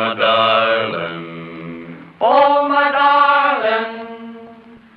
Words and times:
my 0.00 0.14
darling. 0.14 1.96
Oh, 2.20 2.66
my 2.66 2.90
darling. 2.90 4.38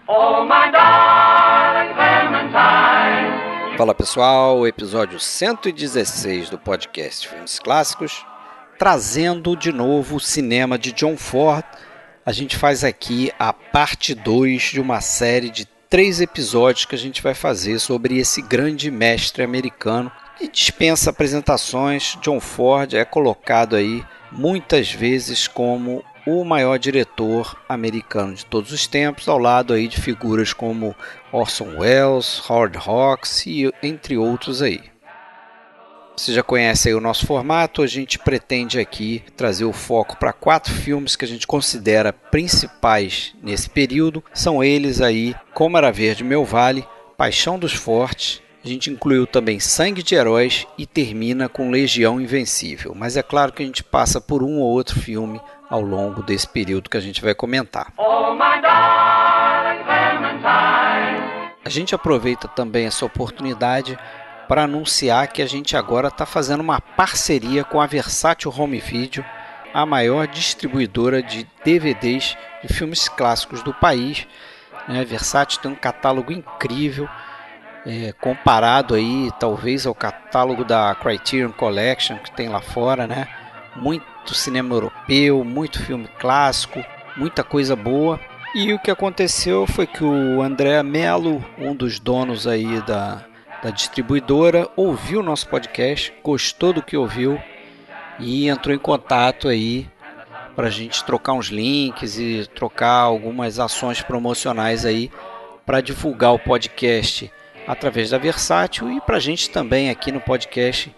Oh, 0.08 0.46
my 0.46 0.72
darling 0.72 1.94
Clementine. 1.94 3.78
Fala 3.78 3.94
pessoal, 3.94 4.66
episódio 4.66 5.20
116 5.20 6.50
do 6.50 6.58
podcast 6.58 7.28
Filmes 7.28 7.60
Clássicos, 7.60 8.26
trazendo 8.80 9.58
de 9.58 9.74
novo 9.74 10.16
o 10.16 10.22
cinema 10.22 10.80
de 10.80 10.94
John 10.94 11.18
Ford. 11.18 11.66
A 12.26 12.32
gente 12.32 12.56
faz 12.56 12.86
aqui 12.86 13.30
a 13.38 13.52
parte 13.52 14.16
2 14.16 14.62
de 14.62 14.80
uma 14.80 15.02
série 15.02 15.50
de 15.50 15.66
três 15.90 16.22
episódios 16.22 16.86
que 16.86 16.96
a 16.96 16.98
gente 17.00 17.22
vai 17.22 17.34
fazer 17.34 17.78
sobre 17.80 18.18
esse 18.18 18.42
grande 18.42 18.90
mestre 18.90 19.44
americano 19.44 20.10
que 20.38 20.48
dispensa 20.48 21.10
apresentações. 21.10 22.18
John 22.22 22.40
Ford 22.40 22.94
é 22.94 23.04
colocado 23.04 23.76
aí 23.76 24.02
muitas 24.34 24.92
vezes 24.92 25.48
como 25.48 26.04
o 26.26 26.44
maior 26.44 26.80
diretor 26.80 27.58
americano 27.68 28.34
de 28.34 28.46
todos 28.46 28.72
os 28.72 28.88
tempos, 28.88 29.28
ao 29.28 29.38
lado 29.38 29.74
aí 29.74 29.88
de 29.88 30.00
figuras 30.00 30.54
como 30.54 30.96
Orson 31.32 31.80
Welles, 31.80 32.42
Howard 32.50 32.78
Hawks 32.78 33.46
e 33.46 33.72
entre 33.82 34.18
outros 34.18 34.62
aí. 34.62 34.82
Você 36.16 36.32
já 36.32 36.44
conhece 36.44 36.94
o 36.94 37.02
nosso 37.02 37.26
formato, 37.26 37.82
a 37.82 37.88
gente 37.88 38.20
pretende 38.20 38.80
aqui 38.80 39.24
trazer 39.36 39.66
o 39.66 39.74
foco 39.74 40.16
para 40.16 40.32
quatro 40.32 40.72
filmes 40.72 41.16
que 41.16 41.26
a 41.26 41.28
gente 41.28 41.48
considera 41.48 42.14
principais 42.14 43.34
nesse 43.42 43.68
período. 43.68 44.24
São 44.32 44.64
eles 44.64 45.02
aí 45.02 45.36
Como 45.56 45.76
Era 45.76 45.92
Verde 45.92 46.24
Meu 46.24 46.46
Vale, 46.46 46.88
Paixão 47.18 47.58
dos 47.58 47.74
Fortes, 47.74 48.43
a 48.64 48.68
gente 48.68 48.90
incluiu 48.90 49.28
também 49.28 49.60
Sangue 49.60 50.02
de 50.02 50.16
Heróis 50.16 50.66
e 50.78 50.86
termina 50.86 51.50
com 51.50 51.70
Legião 51.70 52.22
Invencível. 52.22 52.94
Mas 52.96 53.18
é 53.18 53.24
claro 53.24 53.52
que 53.52 53.62
a 53.62 53.66
gente 53.66 53.84
passa 53.84 54.22
por 54.22 54.42
um 54.42 54.60
ou 54.60 54.72
outro 54.72 55.00
filme 55.00 55.42
ao 55.70 55.82
longo 55.82 56.24
desse 56.24 56.48
período 56.48 56.90
que 56.90 56.98
a 56.98 57.02
gente 57.02 57.22
vai 57.22 57.36
comentar. 57.36 57.92
Oh. 57.98 58.24
A 61.66 61.70
gente 61.70 61.96
aproveita 61.96 62.48
também 62.48 62.86
essa 62.86 63.06
oportunidade 63.06 63.98
para 64.48 64.64
anunciar 64.64 65.28
que 65.30 65.42
a 65.42 65.46
gente 65.46 65.78
agora 65.78 66.10
está 66.10 66.26
fazendo 66.26 66.60
uma 66.60 66.82
parceria 66.82 67.64
com 67.64 67.80
a 67.80 67.88
Versátil 67.88 68.54
Home 68.56 68.80
Video, 68.80 69.24
a 69.74 69.86
maior 69.86 70.28
distribuidora 70.28 71.24
de 71.24 71.48
DVDs 71.64 72.38
de 72.62 72.74
filmes 72.74 73.08
clássicos 73.08 73.64
do 73.64 73.74
país. 73.74 74.28
A 74.88 74.92
né? 74.92 75.06
Versátil 75.06 75.62
tem 75.62 75.72
um 75.72 75.76
catálogo 75.76 76.34
incrível 76.34 77.08
é, 77.86 78.14
comparado 78.14 78.96
aí 78.96 79.30
talvez 79.40 79.86
ao 79.86 79.94
catálogo 79.94 80.64
da 80.64 80.96
Criterion 80.96 81.52
Collection 81.52 82.18
que 82.18 82.32
tem 82.32 82.50
lá 82.50 82.62
fora, 82.62 83.06
né? 83.06 83.28
Muito 83.76 84.34
cinema 84.34 84.76
europeu, 84.76 85.44
muito 85.44 85.82
filme 85.84 86.08
clássico, 86.20 86.84
muita 87.18 87.44
coisa 87.44 87.76
boa. 87.76 88.20
E 88.56 88.72
o 88.72 88.80
que 88.80 88.92
aconteceu 88.92 89.66
foi 89.66 89.88
que 89.88 90.04
o 90.04 90.42
André 90.42 90.82
Melo, 90.84 91.44
um 91.58 91.76
dos 91.76 92.00
donos 92.00 92.48
aí 92.48 92.82
da, 92.82 93.26
da 93.64 93.72
distribuidora, 93.72 94.70
ouviu 94.76 95.20
o 95.20 95.24
nosso 95.24 95.48
podcast, 95.50 96.14
gostou 96.24 96.72
do 96.72 96.84
que 96.84 96.96
ouviu 96.96 97.42
e 98.20 98.48
entrou 98.48 98.76
em 98.76 98.80
contato 98.80 99.48
aí 99.48 99.90
para 100.56 100.68
a 100.68 100.70
gente 100.70 101.04
trocar 101.04 101.34
uns 101.34 101.48
links 101.48 102.20
e 102.20 102.48
trocar 102.54 103.00
algumas 103.00 103.60
ações 103.60 104.04
promocionais 104.04 104.86
aí 104.86 105.10
para 105.66 105.82
divulgar 105.82 106.32
o 106.32 106.40
podcast 106.40 107.32
através 107.68 108.10
da 108.10 108.18
Versátil 108.18 108.92
e 108.92 109.02
para 109.02 109.18
a 109.18 109.20
gente 109.20 109.50
também 109.50 109.90
aqui 109.90 110.12
no 110.12 110.20
podcast 110.20 110.94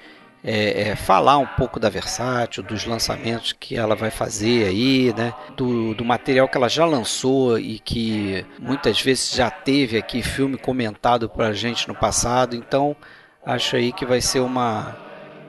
é, 0.48 0.90
é, 0.90 0.96
falar 0.96 1.40
um 1.40 1.46
pouco 1.46 1.80
da 1.80 1.90
Versátil, 1.90 2.62
dos 2.62 2.86
lançamentos 2.86 3.54
que 3.54 3.76
ela 3.76 3.96
vai 3.96 4.12
fazer 4.12 4.68
aí, 4.68 5.12
né? 5.18 5.34
Do, 5.58 5.96
do 5.96 6.06
material 6.06 6.48
que 6.48 6.56
ela 6.56 6.70
já 6.70 6.86
lançou 6.86 7.58
e 7.58 7.80
que 7.80 8.46
muitas 8.60 9.02
vezes 9.02 9.34
já 9.34 9.50
teve 9.50 9.98
aqui 9.98 10.22
filme 10.22 10.56
comentado 10.56 11.28
para 11.28 11.48
a 11.48 11.54
gente 11.54 11.88
no 11.88 11.96
passado. 11.96 12.56
Então 12.56 12.96
acho 13.44 13.76
aí 13.76 13.92
que 13.92 14.06
vai 14.06 14.22
ser 14.22 14.40
uma, 14.40 14.96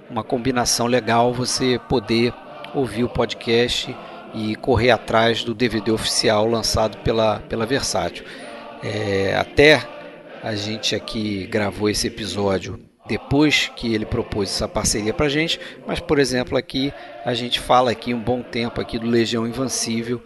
uma 0.09 0.25
combinação 0.25 0.87
legal 0.87 1.33
você 1.33 1.79
poder 1.91 2.33
ouvir 2.75 3.05
o 3.05 3.09
podcast 3.09 3.95
e 4.33 4.57
correr 4.57 4.91
atrás 4.91 5.45
do 5.45 5.55
DVD 5.55 5.91
oficial 5.91 6.47
lançado 6.47 6.97
pela, 6.99 7.41
pela 7.41 7.67
Versátil. 7.67 8.25
É, 8.83 9.37
até 9.39 9.96
a 10.47 10.55
gente 10.55 10.95
aqui 10.95 11.45
gravou 11.49 11.91
esse 11.91 12.07
episódio 12.07 12.79
depois 13.09 13.69
que 13.75 13.93
ele 13.93 14.07
propôs 14.07 14.49
essa 14.49 14.69
parceria 14.69 15.13
para 15.13 15.29
gente, 15.29 15.59
mas 15.85 15.99
por 15.99 16.21
exemplo 16.21 16.57
aqui 16.57 16.93
a 17.25 17.35
gente 17.35 17.59
fala 17.59 17.91
aqui 17.91 18.15
um 18.15 18.21
bom 18.21 18.43
tempo 18.43 18.81
aqui 18.81 18.97
do 18.97 19.09
Legião 19.09 19.45
Invencível, 19.45 20.23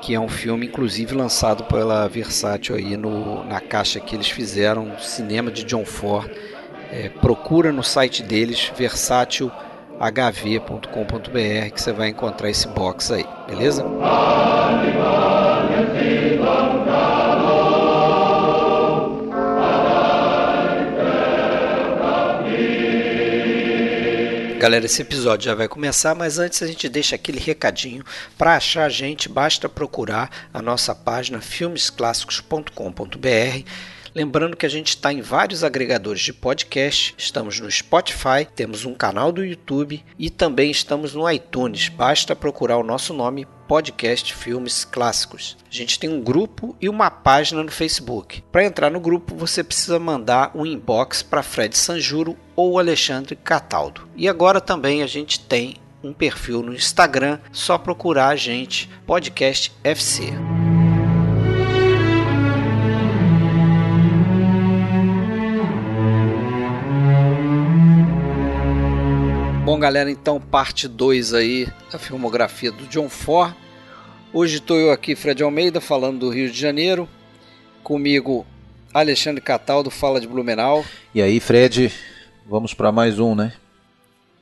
que 0.00 0.14
é 0.14 0.20
um 0.20 0.28
filme 0.28 0.66
inclusive 0.66 1.14
lançado 1.14 1.64
pela 1.64 2.08
Versátil 2.08 2.76
aí 2.76 2.96
no, 2.96 3.44
na 3.44 3.60
caixa 3.60 4.00
que 4.00 4.16
eles 4.16 4.30
fizeram, 4.30 4.98
cinema 4.98 5.50
de 5.50 5.64
John 5.64 5.84
Ford. 5.84 6.30
É, 6.90 7.10
procura 7.10 7.70
no 7.70 7.82
site 7.82 8.22
deles 8.22 8.72
versátilhv.com.br 8.74 11.74
que 11.74 11.82
você 11.82 11.92
vai 11.92 12.08
encontrar 12.08 12.48
esse 12.48 12.68
box 12.68 13.12
aí, 13.12 13.26
beleza? 13.46 13.84
Galera, 24.62 24.86
esse 24.86 25.02
episódio 25.02 25.46
já 25.46 25.56
vai 25.56 25.66
começar, 25.66 26.14
mas 26.14 26.38
antes 26.38 26.62
a 26.62 26.68
gente 26.68 26.88
deixa 26.88 27.16
aquele 27.16 27.40
recadinho. 27.40 28.04
Para 28.38 28.54
achar 28.54 28.84
a 28.84 28.88
gente, 28.88 29.28
basta 29.28 29.68
procurar 29.68 30.30
a 30.54 30.62
nossa 30.62 30.94
página 30.94 31.40
filmesclássicos.com.br. 31.40 33.68
Lembrando 34.14 34.56
que 34.56 34.64
a 34.64 34.68
gente 34.68 34.90
está 34.90 35.12
em 35.12 35.20
vários 35.20 35.64
agregadores 35.64 36.22
de 36.22 36.32
podcast, 36.32 37.12
estamos 37.18 37.58
no 37.58 37.68
Spotify, 37.68 38.46
temos 38.54 38.84
um 38.84 38.94
canal 38.94 39.32
do 39.32 39.44
YouTube 39.44 40.00
e 40.16 40.30
também 40.30 40.70
estamos 40.70 41.12
no 41.12 41.28
iTunes. 41.28 41.88
Basta 41.88 42.36
procurar 42.36 42.76
o 42.76 42.84
nosso 42.84 43.12
nome 43.12 43.48
podcast 43.72 44.34
Filmes 44.34 44.84
Clássicos. 44.84 45.56
A 45.66 45.74
gente 45.74 45.98
tem 45.98 46.10
um 46.10 46.20
grupo 46.20 46.76
e 46.78 46.90
uma 46.90 47.10
página 47.10 47.62
no 47.62 47.72
Facebook. 47.72 48.42
Para 48.52 48.66
entrar 48.66 48.90
no 48.90 49.00
grupo, 49.00 49.34
você 49.34 49.64
precisa 49.64 49.98
mandar 49.98 50.50
um 50.54 50.66
inbox 50.66 51.22
para 51.22 51.42
Fred 51.42 51.74
Sanjuro 51.74 52.36
ou 52.54 52.78
Alexandre 52.78 53.34
Cataldo. 53.34 54.06
E 54.14 54.28
agora 54.28 54.60
também 54.60 55.02
a 55.02 55.06
gente 55.06 55.40
tem 55.40 55.76
um 56.04 56.12
perfil 56.12 56.62
no 56.62 56.74
Instagram, 56.74 57.38
só 57.50 57.78
procurar 57.78 58.28
a 58.28 58.36
gente, 58.36 58.90
Podcast 59.06 59.72
FC. 59.82 60.34
Bom, 69.64 69.78
galera, 69.78 70.10
então 70.10 70.38
parte 70.38 70.86
2 70.86 71.32
aí 71.32 71.66
da 71.90 71.98
filmografia 71.98 72.70
do 72.70 72.86
John 72.88 73.08
Ford. 73.08 73.61
Hoje 74.34 74.56
estou 74.56 74.78
eu 74.78 74.90
aqui, 74.90 75.14
Fred 75.14 75.42
Almeida, 75.42 75.78
falando 75.78 76.20
do 76.20 76.30
Rio 76.30 76.50
de 76.50 76.58
Janeiro. 76.58 77.06
Comigo, 77.82 78.46
Alexandre 78.94 79.42
Cataldo, 79.42 79.90
fala 79.90 80.18
de 80.18 80.26
Blumenau. 80.26 80.82
E 81.14 81.20
aí, 81.20 81.38
Fred, 81.38 81.92
vamos 82.46 82.72
para 82.72 82.90
mais 82.90 83.18
um, 83.18 83.34
né? 83.34 83.52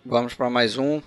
Vamos 0.07 0.33
para 0.33 0.49
mais 0.49 0.79
um. 0.79 1.03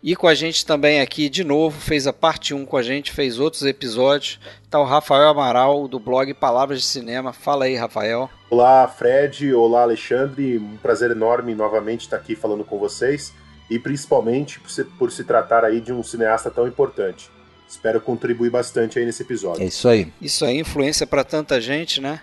E 0.00 0.14
com 0.14 0.28
a 0.28 0.34
gente 0.34 0.64
também 0.64 1.00
aqui, 1.00 1.28
de 1.28 1.42
novo, 1.42 1.80
fez 1.80 2.06
a 2.06 2.12
parte 2.12 2.54
1 2.54 2.64
com 2.66 2.76
a 2.76 2.84
gente, 2.84 3.10
fez 3.10 3.40
outros 3.40 3.64
episódios. 3.64 4.38
Está 4.62 4.78
o 4.78 4.84
Rafael 4.84 5.28
Amaral, 5.30 5.88
do 5.88 5.98
blog 5.98 6.32
Palavras 6.34 6.82
de 6.82 6.86
Cinema. 6.86 7.32
Fala 7.32 7.64
aí, 7.64 7.74
Rafael. 7.74 8.30
Olá, 8.48 8.86
Fred. 8.86 9.52
Olá, 9.52 9.82
Alexandre. 9.82 10.56
Um 10.56 10.76
prazer 10.76 11.10
enorme 11.10 11.52
novamente 11.52 12.02
estar 12.02 12.16
aqui 12.18 12.36
falando 12.36 12.62
com 12.62 12.78
vocês. 12.78 13.34
E 13.68 13.76
principalmente 13.76 14.60
por 14.60 14.70
se, 14.70 14.84
por 14.84 15.10
se 15.10 15.24
tratar 15.24 15.64
aí 15.64 15.80
de 15.80 15.92
um 15.92 16.00
cineasta 16.04 16.48
tão 16.48 16.68
importante. 16.68 17.28
Espero 17.68 18.00
contribuir 18.00 18.50
bastante 18.50 18.98
aí 18.98 19.04
nesse 19.04 19.22
episódio. 19.22 19.62
É 19.62 19.66
isso 19.66 19.88
aí. 19.88 20.10
Isso 20.20 20.44
aí, 20.44 20.58
influência 20.58 21.06
para 21.06 21.22
tanta 21.22 21.60
gente, 21.60 22.00
né? 22.00 22.20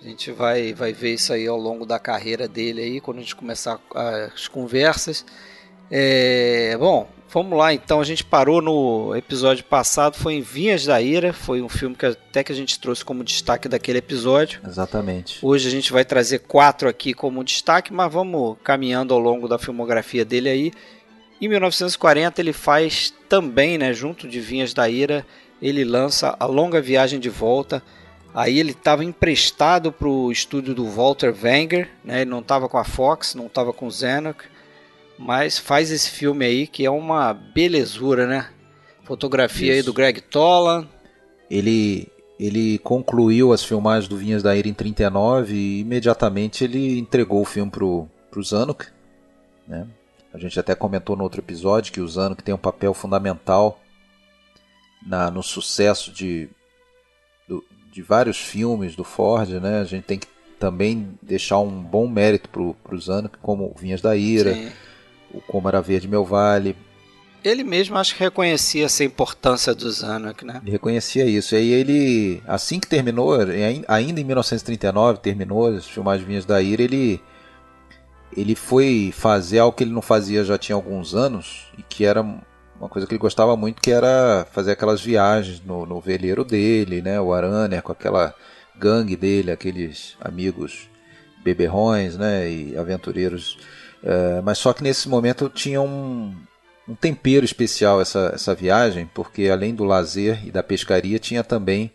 A 0.00 0.04
gente 0.04 0.32
vai, 0.32 0.74
vai 0.74 0.92
ver 0.92 1.14
isso 1.14 1.32
aí 1.32 1.46
ao 1.46 1.56
longo 1.56 1.86
da 1.86 1.98
carreira 1.98 2.46
dele 2.46 2.82
aí, 2.82 3.00
quando 3.00 3.18
a 3.18 3.20
gente 3.20 3.36
começar 3.36 3.80
as 4.34 4.48
conversas. 4.48 5.24
É, 5.90 6.76
bom, 6.78 7.08
vamos 7.28 7.56
lá 7.56 7.72
então. 7.72 8.00
A 8.00 8.04
gente 8.04 8.24
parou 8.24 8.60
no 8.60 9.14
episódio 9.16 9.64
passado, 9.64 10.16
foi 10.16 10.34
em 10.34 10.42
Vinhas 10.42 10.84
da 10.84 11.00
Ira. 11.00 11.32
Foi 11.32 11.62
um 11.62 11.68
filme 11.68 11.94
que 11.94 12.04
até 12.04 12.42
que 12.42 12.52
a 12.52 12.54
gente 12.54 12.78
trouxe 12.78 13.04
como 13.04 13.24
destaque 13.24 13.68
daquele 13.68 13.98
episódio. 13.98 14.60
Exatamente. 14.66 15.38
Hoje 15.42 15.68
a 15.68 15.70
gente 15.70 15.92
vai 15.92 16.04
trazer 16.04 16.40
quatro 16.40 16.88
aqui 16.88 17.14
como 17.14 17.44
destaque, 17.44 17.92
mas 17.92 18.12
vamos 18.12 18.56
caminhando 18.62 19.14
ao 19.14 19.20
longo 19.20 19.48
da 19.48 19.58
filmografia 19.58 20.24
dele 20.24 20.48
aí. 20.48 20.72
Em 21.40 21.48
1940 21.48 22.40
ele 22.40 22.52
faz 22.52 23.12
também, 23.28 23.76
né, 23.78 23.92
junto 23.92 24.28
de 24.28 24.40
Vinhas 24.40 24.72
da 24.72 24.88
Ira, 24.88 25.26
ele 25.60 25.84
lança 25.84 26.36
A 26.38 26.46
Longa 26.46 26.80
Viagem 26.80 27.20
de 27.20 27.28
Volta. 27.28 27.82
Aí 28.34 28.58
ele 28.58 28.72
estava 28.72 29.04
emprestado 29.04 29.90
para 29.90 30.08
o 30.08 30.30
estúdio 30.30 30.74
do 30.74 30.86
Walter 30.86 31.34
Wenger, 31.42 31.90
né, 32.04 32.22
ele 32.22 32.30
não 32.30 32.40
estava 32.40 32.68
com 32.68 32.78
a 32.78 32.84
Fox, 32.84 33.34
não 33.34 33.46
estava 33.46 33.72
com 33.72 33.86
o 33.86 33.90
Zanuck 33.90 34.44
mas 35.18 35.58
faz 35.58 35.90
esse 35.90 36.10
filme 36.10 36.44
aí 36.44 36.66
que 36.66 36.84
é 36.84 36.90
uma 36.90 37.32
belezura, 37.32 38.26
né? 38.26 38.48
Fotografia 39.04 39.72
aí 39.72 39.78
Isso. 39.78 39.86
do 39.86 39.92
Greg 39.92 40.20
Tolan. 40.20 40.86
Ele, 41.50 42.08
ele 42.38 42.78
concluiu 42.78 43.52
as 43.52 43.64
filmagens 43.64 44.08
do 44.08 44.16
Vinhas 44.16 44.42
da 44.42 44.54
Ira 44.54 44.68
em 44.68 44.74
39 44.74 45.54
e 45.54 45.80
imediatamente 45.80 46.64
ele 46.64 46.98
entregou 46.98 47.40
o 47.40 47.44
filme 47.44 47.70
pro, 47.70 48.08
pro 48.30 48.42
Zanuck. 48.42 48.86
Né? 49.66 49.86
A 50.36 50.38
gente 50.38 50.60
até 50.60 50.74
comentou 50.74 51.16
no 51.16 51.22
outro 51.24 51.40
episódio 51.40 51.92
que 51.92 52.00
o 52.00 52.06
Zanuck 52.08 52.42
tem 52.42 52.54
um 52.54 52.58
papel 52.58 52.92
fundamental 52.92 53.80
na, 55.06 55.30
no 55.30 55.42
sucesso 55.42 56.12
de, 56.12 56.48
do- 57.48 57.64
de 57.92 58.02
vários 58.02 58.36
filmes 58.38 58.94
do 58.94 59.02
Ford. 59.04 59.48
Né? 59.50 59.80
A 59.80 59.84
gente 59.84 60.04
tem 60.04 60.18
que 60.18 60.26
também 60.58 61.08
deixar 61.22 61.58
um 61.58 61.70
bom 61.82 62.06
mérito 62.06 62.48
pro, 62.48 62.74
pro 62.84 63.00
Zanuck, 63.00 63.38
como 63.38 63.64
o 63.64 63.74
Vinhas 63.78 64.00
da 64.00 64.14
Ira, 64.16 64.52
Sim. 64.54 64.70
o 65.32 65.40
Como 65.40 65.68
Era 65.68 65.80
Verde 65.82 66.08
Meu 66.08 66.24
Vale, 66.24 66.76
Ele 67.44 67.62
mesmo 67.62 67.96
acho 67.96 68.14
que 68.14 68.20
reconhecia 68.24 68.84
essa 68.86 69.04
importância 69.04 69.74
do 69.74 69.90
Zanuck, 69.90 70.44
né? 70.44 70.60
Ele 70.62 70.72
reconhecia 70.72 71.24
isso. 71.26 71.54
E 71.54 71.58
aí 71.58 71.70
ele, 71.72 72.42
assim 72.46 72.78
que 72.80 72.86
terminou, 72.88 73.34
ai- 73.40 73.84
ainda 73.88 74.20
em 74.20 74.24
1939, 74.24 75.20
terminou 75.20 75.66
as 75.68 75.86
filmagens 75.86 76.26
Vinhas 76.26 76.44
da 76.44 76.60
Ira, 76.60 76.82
ele, 76.82 77.20
ele 78.36 78.54
foi 78.54 79.12
fazer 79.16 79.58
algo 79.58 79.76
que 79.76 79.84
ele 79.84 79.92
não 79.92 80.02
fazia 80.02 80.44
já 80.44 80.58
tinha 80.58 80.76
alguns 80.76 81.14
anos, 81.14 81.66
e 81.78 81.82
que 81.82 82.04
era 82.04 82.20
uma 82.20 82.88
coisa 82.88 83.06
que 83.06 83.14
ele 83.14 83.20
gostava 83.20 83.56
muito, 83.56 83.80
que 83.80 83.90
era 83.90 84.46
fazer 84.52 84.72
aquelas 84.72 85.00
viagens 85.00 85.62
no, 85.64 85.86
no 85.86 86.00
veleiro 86.00 86.44
dele, 86.44 87.00
né? 87.00 87.20
O 87.20 87.32
Araner 87.32 87.82
com 87.82 87.92
aquela 87.92 88.34
gangue 88.78 89.16
dele, 89.16 89.50
aqueles 89.50 90.16
amigos 90.20 90.88
beberrões, 91.42 92.16
né? 92.16 92.50
E 92.50 92.76
aventureiros. 92.76 93.58
Eh, 94.02 94.40
mas 94.44 94.58
só 94.58 94.72
que 94.72 94.82
nesse 94.82 95.08
momento 95.08 95.48
tinha 95.48 95.80
um, 95.80 96.34
um 96.86 96.94
tempero 96.94 97.44
especial 97.44 98.00
essa, 98.00 98.32
essa 98.34 98.54
viagem, 98.54 99.08
porque 99.14 99.48
além 99.48 99.74
do 99.74 99.84
lazer 99.84 100.46
e 100.46 100.50
da 100.50 100.62
pescaria, 100.62 101.18
tinha 101.18 101.42
também 101.42 101.90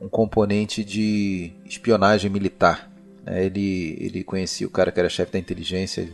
um 0.00 0.08
componente 0.08 0.84
de 0.84 1.52
espionagem 1.64 2.30
militar. 2.30 2.89
Né? 3.30 3.44
Ele, 3.44 3.96
ele 4.00 4.24
conhecia 4.24 4.66
o 4.66 4.70
cara 4.70 4.90
que 4.90 4.98
era 4.98 5.08
chefe 5.08 5.32
da 5.32 5.38
inteligência 5.38 6.10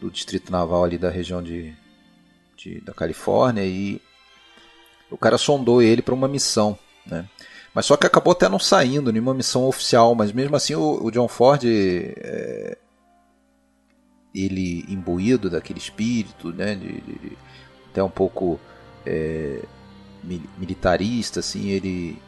do 0.00 0.10
Distrito 0.10 0.52
Naval 0.52 0.84
ali 0.84 0.96
da 0.96 1.10
região 1.10 1.42
de, 1.42 1.74
de- 2.56 2.80
da 2.82 2.94
Califórnia 2.94 3.64
e 3.64 4.00
o 5.10 5.16
cara 5.18 5.36
sondou 5.38 5.82
ele 5.82 6.02
para 6.02 6.14
uma 6.14 6.28
missão. 6.28 6.78
Né? 7.04 7.28
Mas 7.74 7.86
só 7.86 7.96
que 7.96 8.06
acabou 8.06 8.32
até 8.32 8.48
não 8.48 8.58
saindo 8.58 9.12
nenhuma 9.12 9.34
missão 9.34 9.64
oficial, 9.66 10.14
mas 10.14 10.32
mesmo 10.32 10.54
assim 10.54 10.74
o, 10.74 11.04
o 11.04 11.10
John 11.10 11.28
Ford 11.28 11.62
é, 11.64 12.78
ele 14.34 14.84
imbuído 14.88 15.48
daquele 15.48 15.78
espírito, 15.78 16.52
né, 16.52 16.74
de, 16.74 17.00
de- 17.00 17.38
até 17.90 18.02
um 18.02 18.10
pouco 18.10 18.60
é, 19.06 19.62
mi- 20.22 20.48
militarista, 20.58 21.40
assim, 21.40 21.68
ele, 21.70 22.18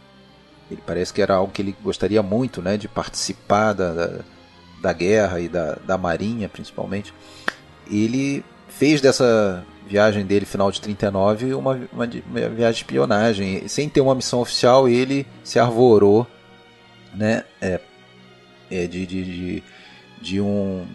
ele 0.70 0.82
parece 0.84 1.12
que 1.12 1.22
era 1.22 1.34
algo 1.34 1.52
que 1.52 1.62
ele 1.62 1.74
gostaria 1.82 2.22
muito, 2.22 2.60
né, 2.60 2.76
de 2.76 2.88
participar 2.88 3.72
da, 3.72 3.92
da, 3.92 4.10
da 4.82 4.92
guerra 4.92 5.40
e 5.40 5.48
da, 5.48 5.78
da 5.86 5.96
marinha, 5.96 6.48
principalmente. 6.48 7.12
Ele 7.90 8.44
fez 8.68 9.00
dessa 9.00 9.64
viagem 9.86 10.26
dele, 10.26 10.44
final 10.44 10.70
de 10.70 10.80
39, 10.80 11.54
uma, 11.54 11.72
uma, 11.92 12.04
uma 12.04 12.48
viagem 12.50 12.72
de 12.72 12.78
espionagem. 12.78 13.66
Sem 13.66 13.88
ter 13.88 14.02
uma 14.02 14.14
missão 14.14 14.40
oficial, 14.40 14.88
ele 14.88 15.26
se 15.42 15.58
arvorou, 15.58 16.26
né, 17.14 17.44
é, 17.60 17.80
é, 18.70 18.86
de, 18.86 19.06
de, 19.06 19.24
de, 19.24 19.62
de 20.20 20.40
um 20.40 20.86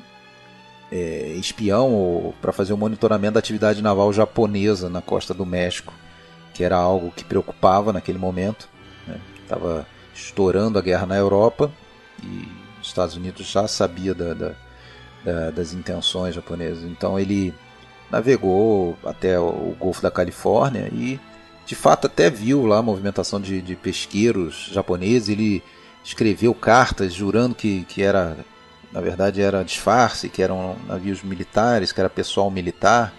é, 0.91 1.33
espião 1.35 2.31
para 2.39 2.51
fazer 2.51 2.73
o 2.73 2.77
monitoramento 2.77 3.33
da 3.33 3.39
atividade 3.39 3.81
naval 3.81 4.13
japonesa 4.13 4.87
na 4.87 5.01
costa 5.01 5.33
do 5.33 5.47
México, 5.47 5.91
que 6.53 6.63
era 6.63 6.77
algo 6.77 7.11
que 7.11 7.23
preocupava 7.23 7.91
naquele 7.91 8.19
momento. 8.19 8.69
Estava 9.43 9.85
estourando 10.13 10.77
a 10.79 10.81
guerra 10.81 11.05
na 11.05 11.15
Europa 11.15 11.71
e 12.23 12.47
os 12.81 12.87
Estados 12.87 13.15
Unidos 13.15 13.45
já 13.47 13.67
sabia 13.67 14.13
da, 14.13 14.33
da- 14.33 14.55
da- 15.23 15.51
das 15.51 15.73
intenções 15.73 16.35
japonesas. 16.35 16.83
Então 16.83 17.19
ele 17.19 17.53
navegou 18.11 18.97
até 19.05 19.39
o, 19.39 19.75
Golfo 19.79 20.01
da 20.01 20.11
Califórnia 20.11 20.87
e 20.93 21.19
de 21.65 21.75
fato 21.75 22.07
até 22.07 22.29
viu 22.29 22.65
lá 22.65 22.77
a 22.79 22.81
movimentação 22.83 23.39
de, 23.39 23.61
de 23.61 23.75
pesqueiros 23.75 24.69
japoneses. 24.71 25.29
Ele 25.29 25.63
escreveu 26.03 26.53
cartas 26.53 27.13
jurando 27.13 27.55
que, 27.55 27.83
que 27.85 28.01
era 28.03 28.37
na 28.91 29.01
verdade 29.01 29.41
era 29.41 29.63
disfarce, 29.63 30.29
que 30.29 30.43
eram 30.43 30.75
navios 30.87 31.23
militares, 31.23 31.91
que 31.91 31.99
era 31.99 32.09
pessoal 32.09 32.51
militar. 32.51 33.11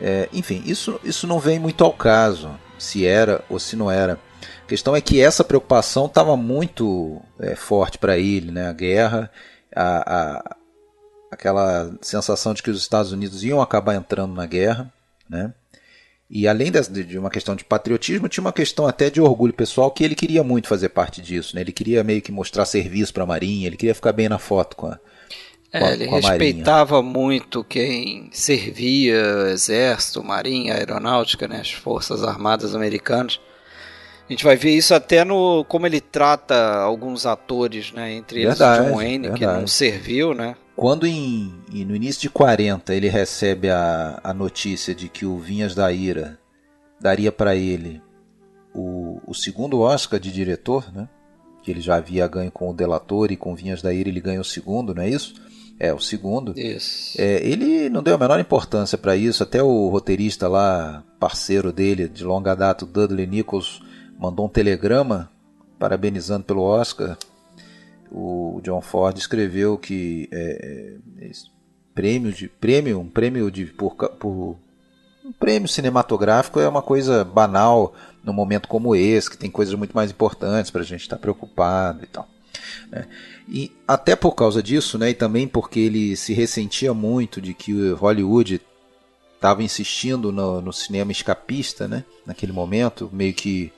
É, 0.00 0.28
enfim, 0.32 0.62
isso, 0.64 0.98
isso 1.04 1.26
não 1.26 1.38
vem 1.38 1.58
muito 1.58 1.84
ao 1.84 1.92
caso, 1.92 2.50
se 2.78 3.04
era 3.06 3.44
ou 3.50 3.58
se 3.58 3.76
não 3.76 3.90
era. 3.90 4.18
A 4.64 4.66
questão 4.66 4.96
é 4.96 5.00
que 5.00 5.20
essa 5.20 5.44
preocupação 5.44 6.06
estava 6.06 6.36
muito 6.36 7.20
é, 7.38 7.54
forte 7.54 7.98
para 7.98 8.16
ele, 8.18 8.50
né? 8.50 8.66
a 8.66 8.72
guerra, 8.72 9.30
a, 9.74 10.14
a- 10.38 10.56
aquela 11.30 11.92
sensação 12.00 12.54
de 12.54 12.62
que 12.62 12.70
os 12.70 12.78
Estados 12.80 13.12
Unidos 13.12 13.44
iam 13.44 13.60
acabar 13.60 13.94
entrando 13.94 14.34
na 14.34 14.46
guerra. 14.46 14.90
Né? 15.28 15.52
E 16.30 16.48
além 16.48 16.70
de, 16.72 17.18
uma 17.18 17.28
questão 17.28 17.54
de 17.54 17.64
patriotismo, 17.64 18.28
tinha 18.28 18.40
uma 18.42 18.52
questão 18.52 18.86
até 18.86 19.10
de 19.10 19.20
orgulho 19.20 19.52
pessoal 19.52 19.90
que 19.90 20.02
ele 20.02 20.14
queria 20.14 20.42
muito 20.42 20.68
fazer 20.68 20.88
parte 20.88 21.20
disso. 21.20 21.54
Né? 21.54 21.60
Ele 21.60 21.72
queria 21.72 22.02
meio 22.02 22.22
que 22.22 22.32
mostrar 22.32 22.64
serviço 22.64 23.12
para 23.12 23.24
a 23.24 23.26
Marinha, 23.26 23.66
ele 23.66 23.76
queria 23.76 23.94
ficar 23.94 24.12
bem 24.12 24.28
na 24.28 24.38
foto 24.38 24.76
com 24.76 24.86
a, 24.86 24.98
É, 25.72 25.78
com 25.80 25.84
a- 25.86 25.92
ele 25.92 26.06
com 26.06 26.16
a 26.16 26.20
Marinha. 26.22 26.38
respeitava 26.54 27.02
muito 27.02 27.62
quem 27.64 28.30
servia, 28.32 29.50
exército, 29.52 30.24
marinha, 30.24 30.74
aeronáutica, 30.74 31.46
né, 31.46 31.60
as 31.60 31.70
forças 31.72 32.22
armadas 32.24 32.74
americanas. 32.74 33.38
A 34.28 34.32
gente 34.32 34.44
vai 34.44 34.56
ver 34.56 34.70
isso 34.70 34.94
até 34.94 35.24
no 35.24 35.64
como 35.64 35.86
ele 35.86 36.00
trata 36.00 36.76
alguns 36.76 37.26
atores, 37.26 37.92
né, 37.92 38.14
entre 38.14 38.40
eles 38.40 38.58
Verdade, 38.58 38.80
o 38.80 38.84
John 38.90 38.96
Wayne, 38.96 39.32
que 39.32 39.38
verdade. 39.40 39.60
não 39.60 39.66
serviu, 39.66 40.34
né? 40.34 40.56
Quando 40.74 41.06
em, 41.06 41.54
no 41.70 41.94
início 41.94 42.22
de 42.22 42.30
40 42.30 42.94
ele 42.94 43.08
recebe 43.08 43.70
a, 43.70 44.18
a 44.24 44.34
notícia 44.34 44.94
de 44.94 45.08
que 45.08 45.24
o 45.24 45.38
Vinhas 45.38 45.74
da 45.74 45.92
Ira 45.92 46.38
daria 47.00 47.30
para 47.30 47.54
ele 47.54 48.02
o, 48.74 49.20
o 49.26 49.34
segundo 49.34 49.80
Oscar 49.80 50.18
de 50.18 50.32
diretor, 50.32 50.92
né? 50.92 51.08
que 51.62 51.70
ele 51.70 51.80
já 51.80 51.96
havia 51.96 52.26
ganho 52.26 52.50
com 52.50 52.70
o 52.70 52.74
Delator 52.74 53.30
e 53.30 53.36
com 53.36 53.54
Vinhas 53.54 53.80
da 53.80 53.92
Ira 53.92 54.08
ele 54.08 54.20
ganha 54.20 54.40
o 54.40 54.44
segundo, 54.44 54.94
não 54.94 55.02
é 55.02 55.08
isso? 55.08 55.34
É, 55.78 55.92
o 55.92 55.98
segundo. 55.98 56.58
Isso. 56.58 57.20
É, 57.20 57.44
ele 57.46 57.88
não 57.88 58.02
deu 58.02 58.14
a 58.14 58.18
menor 58.18 58.38
importância 58.38 58.98
para 58.98 59.16
isso, 59.16 59.42
até 59.42 59.62
o 59.62 59.88
roteirista 59.88 60.46
lá, 60.46 61.02
parceiro 61.18 61.72
dele 61.72 62.08
de 62.08 62.22
longa 62.22 62.54
data, 62.54 62.84
o 62.84 62.88
Dudley 62.88 63.26
Nichols, 63.26 63.80
mandou 64.18 64.46
um 64.46 64.48
telegrama 64.48 65.30
parabenizando 65.78 66.44
pelo 66.44 66.62
Oscar. 66.62 67.16
O 68.10 68.60
John 68.62 68.80
Ford 68.80 69.16
escreveu 69.18 69.76
que 69.76 70.28
é, 70.32 70.96
é, 71.20 71.30
prêmio 71.94 72.32
de 72.32 72.48
prêmio, 72.48 73.00
um 73.00 73.08
prêmio 73.08 73.50
de 73.50 73.66
por, 73.66 73.94
por 73.94 74.56
um 75.24 75.32
prêmio 75.32 75.68
cinematográfico 75.68 76.60
é 76.60 76.68
uma 76.68 76.82
coisa 76.82 77.24
banal 77.24 77.94
num 78.22 78.32
momento 78.32 78.68
como 78.68 78.94
esse, 78.94 79.30
que 79.30 79.38
tem 79.38 79.50
coisas 79.50 79.74
muito 79.74 79.94
mais 79.94 80.10
importantes 80.10 80.70
para 80.70 80.82
a 80.82 80.84
gente 80.84 81.00
estar 81.00 81.16
preocupado 81.16 82.04
e 82.04 82.06
tal. 82.06 82.28
né? 82.90 83.06
E 83.48 83.72
até 83.86 84.14
por 84.14 84.34
causa 84.34 84.62
disso, 84.62 84.98
né, 84.98 85.10
e 85.10 85.14
também 85.14 85.48
porque 85.48 85.80
ele 85.80 86.16
se 86.16 86.32
ressentia 86.32 86.92
muito 86.92 87.40
de 87.40 87.54
que 87.54 87.92
Hollywood 87.92 88.60
estava 89.34 89.62
insistindo 89.62 90.30
no, 90.32 90.60
no 90.60 90.72
cinema 90.72 91.12
escapista, 91.12 91.88
né, 91.88 92.04
naquele 92.26 92.52
momento, 92.52 93.10
meio 93.12 93.34
que 93.34 93.72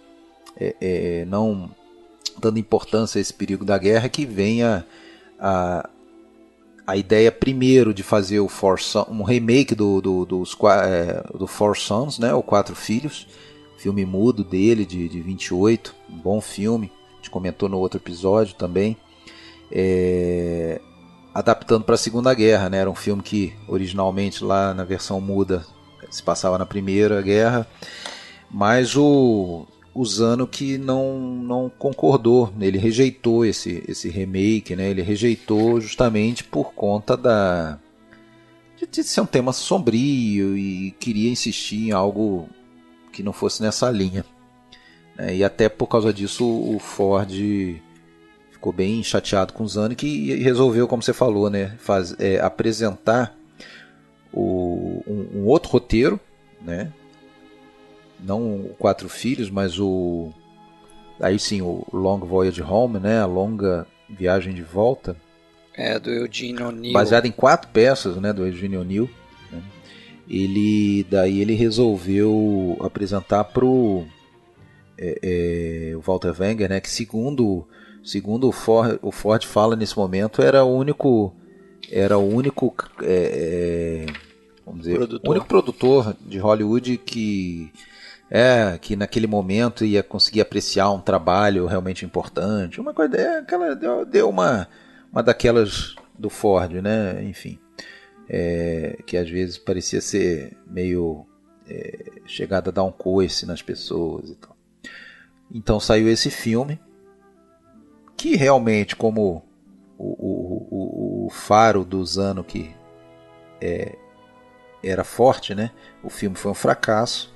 é, 0.59 0.75
é, 0.81 1.25
não 1.27 1.71
dando 2.39 2.59
importância 2.59 3.19
a 3.19 3.23
esse 3.23 3.33
perigo 3.33 3.65
da 3.65 3.79
guerra, 3.79 4.09
que 4.09 4.27
vem 4.27 4.63
a, 4.63 4.85
a, 5.39 6.97
ideia 6.97 7.33
primeiro 7.33 7.93
de 7.95 8.03
fazer 8.03 8.41
o 8.41 8.49
Four 8.49 8.81
Son- 8.81 9.07
um 9.11 9.23
remake 9.23 9.75
do, 9.75 10.01
do, 10.01 10.25
dos, 10.25 10.57
é, 10.85 11.25
do 11.37 11.47
Four 11.47 11.77
Sons, 11.77 12.19
né, 12.19 12.35
o 12.35 12.43
Quatro 12.43 12.75
Filhos, 12.75 13.27
filme 13.79 14.05
mudo 14.05 14.43
dele 14.45 14.85
de, 14.85 15.09
de 15.09 15.21
28, 15.21 15.95
um 16.11 16.19
bom 16.19 16.41
filme, 16.41 16.91
a 17.13 17.17
gente 17.17 17.31
comentou 17.31 17.69
no 17.69 17.79
outro 17.79 17.99
episódio 17.99 18.55
também, 18.55 18.97
é, 19.71 20.81
adaptando 21.35 21.85
para 21.85 21.95
a 21.95 21.99
Segunda 21.99 22.33
Guerra, 22.35 22.71
né, 22.71 22.79
era 22.79 22.91
um 22.91 22.95
filme 22.95 23.23
que 23.23 23.55
originalmente 23.69 24.45
lá 24.45 24.73
na 24.73 24.85
versão 24.85 25.21
muda 25.21 25.65
se 26.11 26.23
passava 26.23 26.57
na 26.57 26.67
Primeira 26.67 27.21
Guerra, 27.21 27.67
mas 28.51 28.97
o 28.97 29.67
o 29.97 30.05
Zanuck 30.05 30.77
não, 30.77 31.19
não 31.19 31.71
concordou, 31.71 32.53
ele 32.61 32.77
rejeitou 32.77 33.47
esse, 33.47 33.83
esse 33.89 34.11
remake, 34.11 34.77
né? 34.77 34.91
ele 34.91 35.01
rejeitou 35.01 35.81
justamente 35.81 36.45
por 36.45 36.75
conta 36.75 37.17
da 37.17 37.79
de, 38.77 38.87
de 38.87 39.03
ser 39.03 39.23
um 39.23 39.27
tema 39.27 39.55
sombrio 39.55 40.57
e 40.57 40.91
queria 41.01 41.31
insistir 41.31 41.89
em 41.89 41.93
algo 41.93 42.47
que 43.11 43.23
não 43.23 43.33
fosse 43.33 43.63
nessa 43.63 43.91
linha. 43.91 44.23
né? 45.17 45.35
E 45.35 45.43
até 45.43 45.67
por 45.67 45.87
causa 45.87 46.13
disso 46.13 46.45
o 46.45 46.79
Ford 46.79 47.33
ficou 48.51 48.73
bem 48.75 49.03
chateado 49.03 49.55
com 49.55 49.65
o 49.65 49.69
Zanuck 49.69 50.07
e 50.07 50.35
resolveu, 50.43 50.87
como 50.87 51.03
você 51.03 51.15
falou, 51.15 51.49
né, 51.49 51.75
faz, 51.79 52.15
é, 52.19 52.39
apresentar 52.39 53.35
o, 54.31 55.03
um, 55.07 55.41
um 55.41 55.47
outro 55.47 55.71
roteiro, 55.71 56.21
né? 56.61 56.93
Não 58.21 58.57
o 58.57 58.75
Quatro 58.79 59.09
Filhos, 59.09 59.51
mas 59.51 59.79
o 59.79 60.33
aí 61.21 61.39
sim 61.39 61.63
o 61.63 61.85
Long 61.93 62.19
Voyage 62.19 62.63
Home, 62.63 62.99
né? 62.99 63.21
A 63.21 63.27
longa 63.27 63.87
viagem 64.09 64.55
de 64.55 64.63
volta. 64.63 65.17
É 65.75 65.99
do 65.99 66.11
Eugene 66.11 66.63
O'Neill. 66.63 66.93
Baseado 66.93 67.27
em 67.27 67.33
quatro 67.33 67.69
peças, 67.71 68.17
né? 68.17 68.33
Do 68.33 68.47
Eugene 68.47 68.77
O'Neill. 68.77 69.11
Né? 69.53 69.63
Ele 70.29 71.05
daí 71.11 71.41
ele 71.41 71.55
resolveu 71.55 72.77
apresentar 72.81 73.45
pro 73.45 74.05
é, 74.99 75.91
é, 75.93 75.97
o 75.97 76.01
Walter 76.01 76.35
Wenger, 76.39 76.69
né? 76.69 76.81
Que 76.81 76.91
segundo 76.91 77.67
segundo 78.03 78.49
o 78.49 78.53
Ford, 78.53 78.99
o 79.03 79.11
Ford 79.11 79.45
fala 79.45 79.77
nesse 79.77 79.97
momento 79.97 80.41
era 80.41 80.65
o 80.65 80.75
único 80.75 81.35
era 81.91 82.17
o 82.17 82.27
único 82.27 82.75
é, 83.03 84.07
é 84.07 84.13
vamos 84.65 84.83
dizer 84.83 84.95
produtor. 84.95 85.29
o 85.29 85.31
único 85.31 85.47
produtor 85.47 86.17
de 86.21 86.39
Hollywood 86.39 86.97
que 86.99 87.71
é, 88.31 88.77
que 88.79 88.97
naquele 88.97 89.27
momento 89.27 89.85
ia 89.85 90.03
conseguir 90.03 90.41
apreciar 90.41 90.91
um 90.91 91.01
trabalho 91.01 91.67
realmente 91.67 92.05
importante. 92.05 92.81
Uma 92.81 92.93
coisa, 92.93 93.17
é, 93.17 93.39
aquela, 93.39 93.75
deu, 93.75 94.05
deu 94.05 94.29
uma, 94.29 94.69
uma 95.13 95.23
daquelas 95.23 95.95
do 96.19 96.29
Ford, 96.29 96.73
né? 96.83 97.23
Enfim, 97.25 97.59
é, 98.29 98.99
que 99.07 99.17
às 99.17 99.29
vezes 99.31 99.59
parecia 99.59 100.01
ser 100.01 100.57
meio 100.67 101.27
é, 101.69 102.13
chegada 102.27 102.71
a 102.71 102.73
dar 102.73 102.85
um 102.85 102.93
coice 102.93 103.47
nas 103.47 103.63
pessoas 103.63 104.31
e 104.31 104.35
tal. 104.35 104.57
Então 105.53 105.79
saiu 105.79 106.09
esse 106.09 106.31
filme, 106.31 106.81
que 108.17 108.35
realmente, 108.35 108.97
como 108.97 109.45
o, 109.97 110.05
o, 110.05 110.69
o, 110.71 111.27
o 111.27 111.31
faro 111.31 111.85
dos 111.85 112.19
anos 112.19 112.45
que 112.47 112.75
é, 113.61 113.97
era 114.83 115.05
forte, 115.05 115.55
né? 115.55 115.71
O 116.03 116.11
filme 116.11 116.35
foi 116.35 116.51
um 116.51 116.55
fracasso 116.55 117.36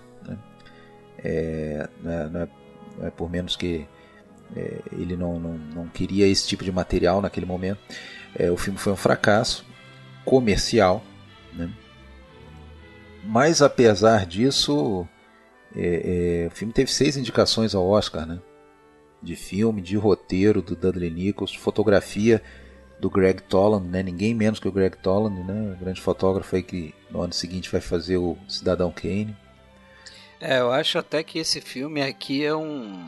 é, 1.22 1.88
não, 2.02 2.12
é, 2.12 2.28
não, 2.28 2.40
é, 2.40 2.48
não, 2.98 3.06
é, 3.06 3.10
por 3.10 3.30
menos 3.30 3.56
que 3.56 3.86
é, 4.56 4.80
ele 4.92 5.16
não, 5.16 5.38
não, 5.38 5.52
não, 5.52 5.88
queria 5.88 6.26
esse 6.26 6.46
tipo 6.46 6.64
de 6.64 6.72
material 6.72 7.20
naquele 7.20 7.46
momento. 7.46 7.80
É, 8.34 8.50
o 8.50 8.56
filme 8.56 8.78
foi 8.78 8.92
um 8.92 8.96
fracasso 8.96 9.64
comercial, 10.24 11.02
né? 11.52 11.70
mas 13.24 13.62
apesar 13.62 14.26
disso, 14.26 15.06
é, 15.76 16.48
o 16.50 16.54
filme 16.54 16.72
teve 16.72 16.90
seis 16.90 17.16
indicações 17.16 17.74
ao 17.74 17.86
Oscar, 17.86 18.26
né? 18.26 18.40
de 19.22 19.36
filme, 19.36 19.82
de 19.82 19.96
roteiro 19.96 20.62
do 20.62 20.74
Dudley 20.74 21.10
Nichols, 21.10 21.54
fotografia 21.54 22.42
do 22.98 23.10
Greg 23.10 23.42
Toland, 23.42 23.88
né? 23.88 24.02
ninguém 24.02 24.34
menos 24.34 24.58
que 24.58 24.68
o 24.68 24.72
Greg 24.72 24.96
Toland, 24.98 25.42
né? 25.42 25.74
o 25.74 25.78
grande 25.78 26.00
fotógrafo 26.00 26.56
aí 26.56 26.62
que 26.62 26.94
no 27.10 27.22
ano 27.22 27.32
seguinte 27.32 27.70
vai 27.70 27.80
fazer 27.80 28.16
o 28.16 28.36
Cidadão 28.48 28.90
Kane. 28.90 29.36
É, 30.40 30.59
eu 30.59 30.73
acho 30.73 30.99
até 30.99 31.23
que 31.23 31.38
esse 31.38 31.61
filme 31.61 32.00
aqui 32.00 32.44
é 32.44 32.54
um 32.54 33.06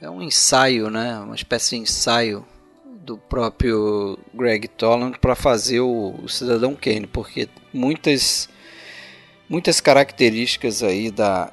é 0.00 0.10
um 0.10 0.20
ensaio, 0.20 0.90
né? 0.90 1.18
Uma 1.20 1.36
espécie 1.36 1.76
de 1.76 1.82
ensaio 1.82 2.44
do 2.84 3.16
próprio 3.16 4.18
Greg 4.34 4.66
Toland 4.68 5.18
para 5.18 5.36
fazer 5.36 5.80
o, 5.80 6.16
o, 6.22 6.28
Cidadão 6.28 6.74
Kane, 6.74 7.06
porque 7.06 7.48
muitas 7.72 8.48
muitas 9.48 9.80
características 9.80 10.82
aí 10.82 11.08
da, 11.08 11.52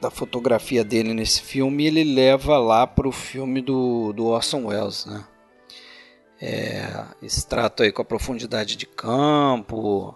da 0.00 0.10
fotografia 0.10 0.84
dele 0.84 1.14
nesse 1.14 1.40
filme 1.40 1.86
ele 1.86 2.04
leva 2.04 2.58
lá 2.58 2.86
para 2.86 3.08
o 3.08 3.12
filme 3.12 3.62
do, 3.62 4.12
do 4.12 4.26
Orson 4.26 4.66
Welles, 4.66 5.06
né? 5.06 5.24
É, 6.40 7.04
esse 7.22 7.46
trato 7.46 7.84
aí 7.84 7.92
com 7.92 8.02
a 8.02 8.04
profundidade 8.04 8.76
de 8.76 8.84
campo, 8.84 10.14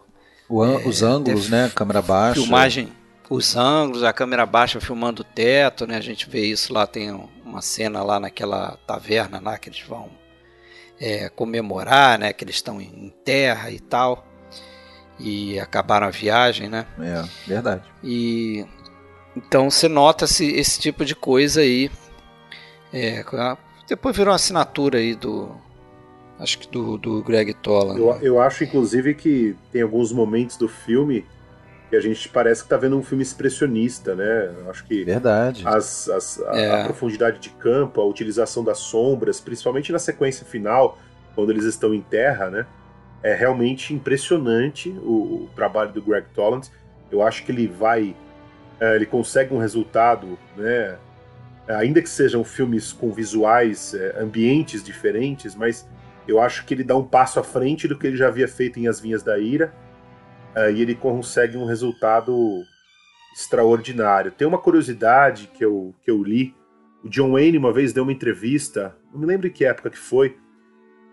o, 0.48 0.64
é, 0.64 0.86
os 0.86 1.02
ângulos, 1.02 1.48
né? 1.48 1.72
Câmera 1.74 2.02
baixa, 2.02 2.40
filmagem 2.40 2.92
os 3.28 3.56
ângulos, 3.56 4.02
a 4.02 4.12
câmera 4.12 4.46
baixa 4.46 4.80
filmando 4.80 5.22
o 5.22 5.24
teto, 5.24 5.86
né? 5.86 5.96
A 5.96 6.00
gente 6.00 6.28
vê 6.28 6.46
isso 6.46 6.72
lá, 6.72 6.86
tem 6.86 7.10
uma 7.44 7.60
cena 7.60 8.02
lá 8.02 8.20
naquela 8.20 8.78
taverna 8.86 9.40
lá 9.42 9.58
que 9.58 9.68
eles 9.68 9.80
vão 9.80 10.10
é, 11.00 11.28
comemorar, 11.28 12.18
né? 12.18 12.32
Que 12.32 12.44
eles 12.44 12.56
estão 12.56 12.80
em 12.80 13.12
terra 13.24 13.70
e 13.70 13.80
tal. 13.80 14.26
E 15.18 15.58
acabaram 15.58 16.06
a 16.06 16.10
viagem, 16.10 16.68
né? 16.68 16.86
É, 17.00 17.24
verdade. 17.46 17.82
E 18.04 18.66
então 19.34 19.70
você 19.70 19.88
nota 19.88 20.24
esse, 20.24 20.46
esse 20.52 20.80
tipo 20.80 21.04
de 21.04 21.14
coisa 21.14 21.60
aí. 21.60 21.90
É, 22.92 23.24
depois 23.88 24.16
virou 24.16 24.30
uma 24.30 24.36
assinatura 24.36 24.98
aí 24.98 25.14
do. 25.14 25.50
Acho 26.38 26.58
que 26.58 26.68
do, 26.68 26.98
do 26.98 27.22
Greg 27.22 27.54
Toland. 27.54 27.98
Eu, 27.98 28.12
eu 28.20 28.40
acho, 28.40 28.62
inclusive, 28.62 29.14
que 29.14 29.56
tem 29.72 29.82
alguns 29.82 30.12
momentos 30.12 30.56
do 30.56 30.68
filme 30.68 31.24
que 31.88 31.96
a 31.96 32.00
gente 32.00 32.28
parece 32.28 32.62
que 32.62 32.66
está 32.66 32.76
vendo 32.76 32.98
um 32.98 33.02
filme 33.02 33.22
expressionista, 33.22 34.14
né? 34.14 34.52
Acho 34.68 34.84
que 34.84 35.04
verdade. 35.04 35.62
As, 35.66 36.08
as, 36.08 36.40
a, 36.42 36.56
é. 36.56 36.82
a, 36.82 36.84
profundidade 36.84 37.38
de 37.38 37.50
campo, 37.50 38.00
a 38.00 38.04
utilização 38.04 38.64
das 38.64 38.78
sombras, 38.78 39.40
principalmente 39.40 39.92
na 39.92 39.98
sequência 39.98 40.44
final, 40.44 40.98
quando 41.34 41.50
eles 41.50 41.64
estão 41.64 41.94
em 41.94 42.00
terra, 42.00 42.50
né? 42.50 42.66
É 43.22 43.34
realmente 43.34 43.94
impressionante 43.94 44.90
o, 45.02 45.44
o 45.44 45.50
trabalho 45.54 45.92
do 45.92 46.02
Greg 46.02 46.26
Toland. 46.34 46.68
Eu 47.10 47.22
acho 47.22 47.44
que 47.44 47.52
ele 47.52 47.68
vai, 47.68 48.16
é, 48.80 48.96
ele 48.96 49.06
consegue 49.06 49.54
um 49.54 49.58
resultado, 49.58 50.36
né? 50.56 50.96
Ainda 51.68 52.02
que 52.02 52.08
sejam 52.08 52.44
filmes 52.44 52.92
com 52.92 53.12
visuais, 53.12 53.94
é, 53.94 54.20
ambientes 54.20 54.82
diferentes, 54.82 55.54
mas 55.54 55.88
eu 56.26 56.40
acho 56.40 56.64
que 56.64 56.74
ele 56.74 56.84
dá 56.84 56.96
um 56.96 57.04
passo 57.04 57.38
à 57.38 57.44
frente 57.44 57.86
do 57.86 57.96
que 57.96 58.08
ele 58.08 58.16
já 58.16 58.26
havia 58.26 58.48
feito 58.48 58.78
em 58.80 58.88
As 58.88 59.00
Vinhas 59.00 59.22
da 59.22 59.38
Ira 59.38 59.72
e 60.72 60.80
ele 60.80 60.94
consegue 60.94 61.56
um 61.56 61.66
resultado 61.66 62.64
extraordinário. 63.36 64.32
Tem 64.32 64.48
uma 64.48 64.58
curiosidade 64.58 65.50
que 65.52 65.62
eu, 65.62 65.94
que 66.02 66.10
eu 66.10 66.22
li. 66.22 66.54
O 67.04 67.08
John 67.08 67.32
Wayne 67.32 67.58
uma 67.58 67.72
vez 67.72 67.92
deu 67.92 68.02
uma 68.02 68.12
entrevista, 68.12 68.96
não 69.12 69.20
me 69.20 69.26
lembro 69.26 69.46
em 69.46 69.50
que 69.50 69.66
época 69.66 69.90
que 69.90 69.98
foi, 69.98 70.38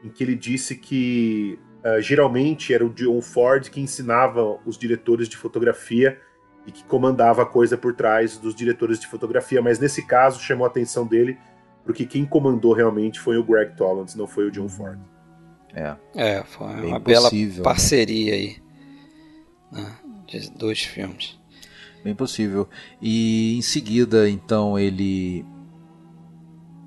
em 0.02 0.10
que 0.10 0.24
ele 0.24 0.36
disse 0.36 0.76
que 0.76 1.60
uh, 1.84 2.02
geralmente 2.02 2.74
era 2.74 2.86
o 2.86 2.90
John 2.90 3.22
Ford 3.22 3.70
que 3.70 3.82
ensinava 3.82 4.58
os 4.66 4.78
diretores 4.78 5.28
de 5.28 5.36
fotografia 5.36 6.18
e 6.66 6.72
que 6.72 6.84
comandava 6.86 7.42
a 7.44 7.46
coisa 7.46 7.78
por 7.78 7.94
trás 7.94 8.38
dos 8.38 8.56
diretores 8.56 8.98
de 8.98 9.08
fotografia, 9.08 9.62
mas 9.62 9.78
nesse 9.78 10.08
caso 10.08 10.40
chamou 10.40 10.64
a 10.64 10.70
atenção 10.70 11.06
dele 11.06 11.38
porque 11.84 12.06
quem 12.06 12.26
comandou 12.26 12.72
realmente 12.72 13.20
foi 13.20 13.38
o 13.38 13.44
Greg 13.44 13.76
Tollins, 13.76 14.16
não 14.16 14.26
foi 14.26 14.48
o 14.48 14.52
John 14.52 14.70
Ford. 14.70 14.98
É, 15.74 15.96
é 16.16 16.44
foi 16.44 16.68
uma 16.68 17.00
bela 17.00 17.30
né? 17.30 17.62
parceria 17.62 18.32
né? 18.32 18.38
aí 18.38 18.63
né, 19.74 19.98
de 20.28 20.50
dois 20.52 20.82
filmes. 20.82 21.38
Bem 22.04 22.14
possível. 22.14 22.68
E 23.02 23.58
em 23.58 23.62
seguida, 23.62 24.30
então, 24.30 24.78
ele 24.78 25.46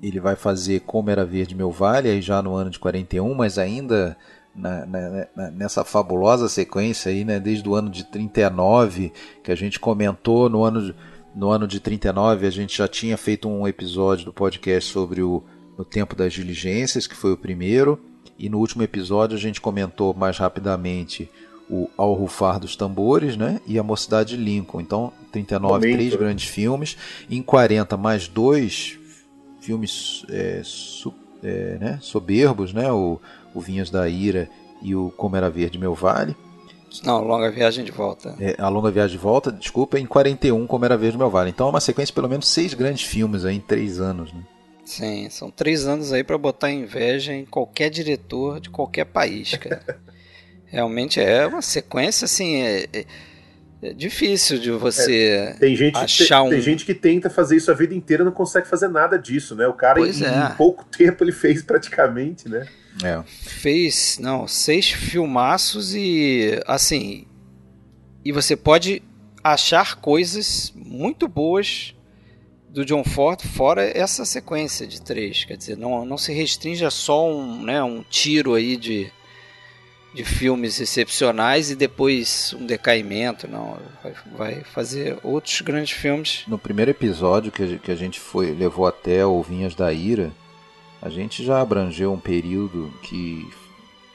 ele 0.01 0.19
vai 0.19 0.35
fazer 0.35 0.81
Como 0.81 1.09
Era 1.09 1.25
Verde 1.25 1.55
Meu 1.55 1.71
Vale, 1.71 2.07
aí 2.07 2.21
já 2.21 2.39
no 2.41 2.53
ano 2.53 2.69
de 2.69 2.77
41, 2.77 3.33
mas 3.33 3.57
ainda 3.57 4.15
na, 4.55 4.85
na, 4.85 5.27
na, 5.35 5.51
nessa 5.51 5.83
fabulosa 5.83 6.47
sequência 6.47 7.11
aí, 7.11 7.25
né, 7.25 7.39
desde 7.39 7.67
o 7.67 7.75
ano 7.75 7.89
de 7.89 8.03
39, 8.03 9.11
que 9.43 9.51
a 9.51 9.55
gente 9.55 9.79
comentou 9.79 10.49
no 10.49 10.63
ano, 10.63 10.93
no 11.35 11.49
ano 11.49 11.67
de 11.67 11.79
39, 11.79 12.45
a 12.45 12.49
gente 12.49 12.77
já 12.77 12.87
tinha 12.87 13.17
feito 13.17 13.49
um 13.49 13.67
episódio 13.67 14.25
do 14.25 14.33
podcast 14.33 14.91
sobre 14.91 15.21
o 15.21 15.43
No 15.77 15.83
Tempo 15.83 16.15
das 16.15 16.33
Diligências, 16.33 17.07
que 17.07 17.15
foi 17.15 17.31
o 17.33 17.37
primeiro, 17.37 17.99
e 18.37 18.49
no 18.49 18.59
último 18.59 18.83
episódio 18.83 19.35
a 19.35 19.39
gente 19.39 19.59
comentou 19.59 20.13
mais 20.13 20.37
rapidamente 20.37 21.29
o 21.69 21.89
Ao 21.97 22.13
Rufar 22.13 22.59
dos 22.59 22.75
Tambores 22.75 23.35
né? 23.35 23.59
e 23.65 23.77
A 23.77 23.83
Mocidade 23.83 24.37
de 24.37 24.43
Lincoln. 24.43 24.81
Então, 24.81 25.11
39, 25.31 25.73
Momento. 25.73 25.97
três 25.97 26.15
grandes 26.15 26.47
filmes. 26.47 26.97
Em 27.29 27.41
40, 27.41 27.97
mais 27.97 28.27
dois 28.27 28.97
filmes 29.59 30.25
é, 30.29 30.61
su, 30.63 31.13
é, 31.43 31.77
né? 31.79 31.99
soberbos, 32.01 32.73
né? 32.73 32.91
O, 32.91 33.19
o 33.53 33.59
Vinhas 33.59 33.89
da 33.89 34.07
Ira 34.07 34.49
e 34.81 34.95
o 34.95 35.11
Como 35.11 35.35
Era 35.35 35.49
Verde 35.49 35.77
Meu 35.77 35.93
Vale. 35.93 36.35
Não, 37.03 37.21
Longa 37.23 37.51
Viagem 37.51 37.83
de 37.83 37.91
Volta. 37.91 38.35
É, 38.39 38.55
a 38.57 38.69
Longa 38.69 38.89
Viagem 38.89 39.17
de 39.17 39.21
Volta, 39.21 39.51
desculpa, 39.51 39.99
em 39.99 40.05
41, 40.05 40.65
Como 40.65 40.85
Era 40.85 40.97
Verde 40.97 41.17
Meu 41.17 41.29
Vale. 41.29 41.49
Então 41.49 41.67
é 41.67 41.69
uma 41.69 41.81
sequência 41.81 42.11
de 42.11 42.15
pelo 42.15 42.29
menos 42.29 42.47
seis 42.47 42.73
grandes 42.73 43.03
filmes 43.03 43.43
aí 43.43 43.57
em 43.57 43.59
três 43.59 43.99
anos. 43.99 44.31
Né? 44.31 44.41
Sim, 44.85 45.29
são 45.29 45.51
três 45.51 45.85
anos 45.85 46.13
aí 46.13 46.23
para 46.23 46.37
botar 46.37 46.71
inveja 46.71 47.33
em 47.33 47.45
qualquer 47.45 47.89
diretor 47.89 48.61
de 48.61 48.69
qualquer 48.69 49.05
país, 49.05 49.55
cara. 49.57 49.99
Realmente 50.67 51.19
é 51.19 51.47
uma 51.47 51.61
sequência 51.61 52.25
assim. 52.25 52.61
É, 52.61 52.85
é, 52.93 53.05
é 53.81 53.93
difícil 53.93 54.59
de 54.59 54.71
você 54.71 55.27
é, 55.27 55.53
tem 55.53 55.75
gente, 55.75 55.97
achar 55.97 56.39
tem, 56.39 56.47
um. 56.47 56.49
Tem 56.49 56.61
gente 56.61 56.85
que 56.85 56.93
tenta 56.93 57.29
fazer 57.29 57.57
isso 57.57 57.71
a 57.71 57.73
vida 57.73 57.93
inteira 57.93 58.23
e 58.23 58.25
não 58.25 58.31
consegue 58.31 58.67
fazer 58.67 58.87
nada 58.87 59.17
disso, 59.17 59.55
né? 59.55 59.67
O 59.67 59.73
cara, 59.73 59.99
em, 59.99 60.23
é. 60.23 60.51
em, 60.51 60.55
pouco 60.55 60.83
tempo, 60.95 61.23
ele 61.23 61.31
fez 61.31 61.61
praticamente, 61.61 62.49
né? 62.49 62.67
É. 63.03 63.21
Fez, 63.25 64.17
não, 64.19 64.47
seis 64.47 64.89
filmaços 64.89 65.93
e. 65.95 66.59
Assim. 66.65 67.25
E 68.25 68.31
você 68.31 68.57
pode 68.57 69.01
achar 69.43 69.95
coisas 69.95 70.73
muito 70.75 71.27
boas 71.27 71.95
do 72.69 72.83
John 72.83 73.03
Ford 73.03 73.41
fora 73.41 73.83
essa 73.97 74.25
sequência 74.25 74.85
de 74.85 75.01
três. 75.01 75.45
Quer 75.45 75.55
dizer, 75.55 75.77
não, 75.77 76.05
não 76.05 76.17
se 76.17 76.33
restringe 76.33 76.83
a 76.83 76.91
só 76.91 77.31
um, 77.31 77.63
né, 77.63 77.81
um 77.81 78.03
tiro 78.03 78.53
aí 78.53 78.75
de 78.75 79.11
de 80.17 80.25
filmes 80.25 80.81
excepcionais 80.81 81.69
e 81.69 81.75
depois 81.75 82.55
um 82.59 82.65
decaimento, 82.65 83.47
não. 83.47 83.77
Vai, 84.35 84.63
fazer 84.63 85.19
outros 85.21 85.61
grandes 85.61 85.91
filmes. 85.91 86.43
No 86.47 86.57
primeiro 86.57 86.89
episódio 86.89 87.51
que, 87.51 87.77
que 87.77 87.91
a 87.91 87.95
gente 87.95 88.19
foi 88.19 88.51
levou 88.51 88.87
até 88.87 89.23
o 89.23 89.43
Vinhas 89.43 89.75
da 89.75 89.93
Ira, 89.93 90.31
a 90.99 91.07
gente 91.07 91.45
já 91.45 91.61
abrangeu 91.61 92.11
um 92.11 92.19
período 92.19 92.91
que 93.03 93.47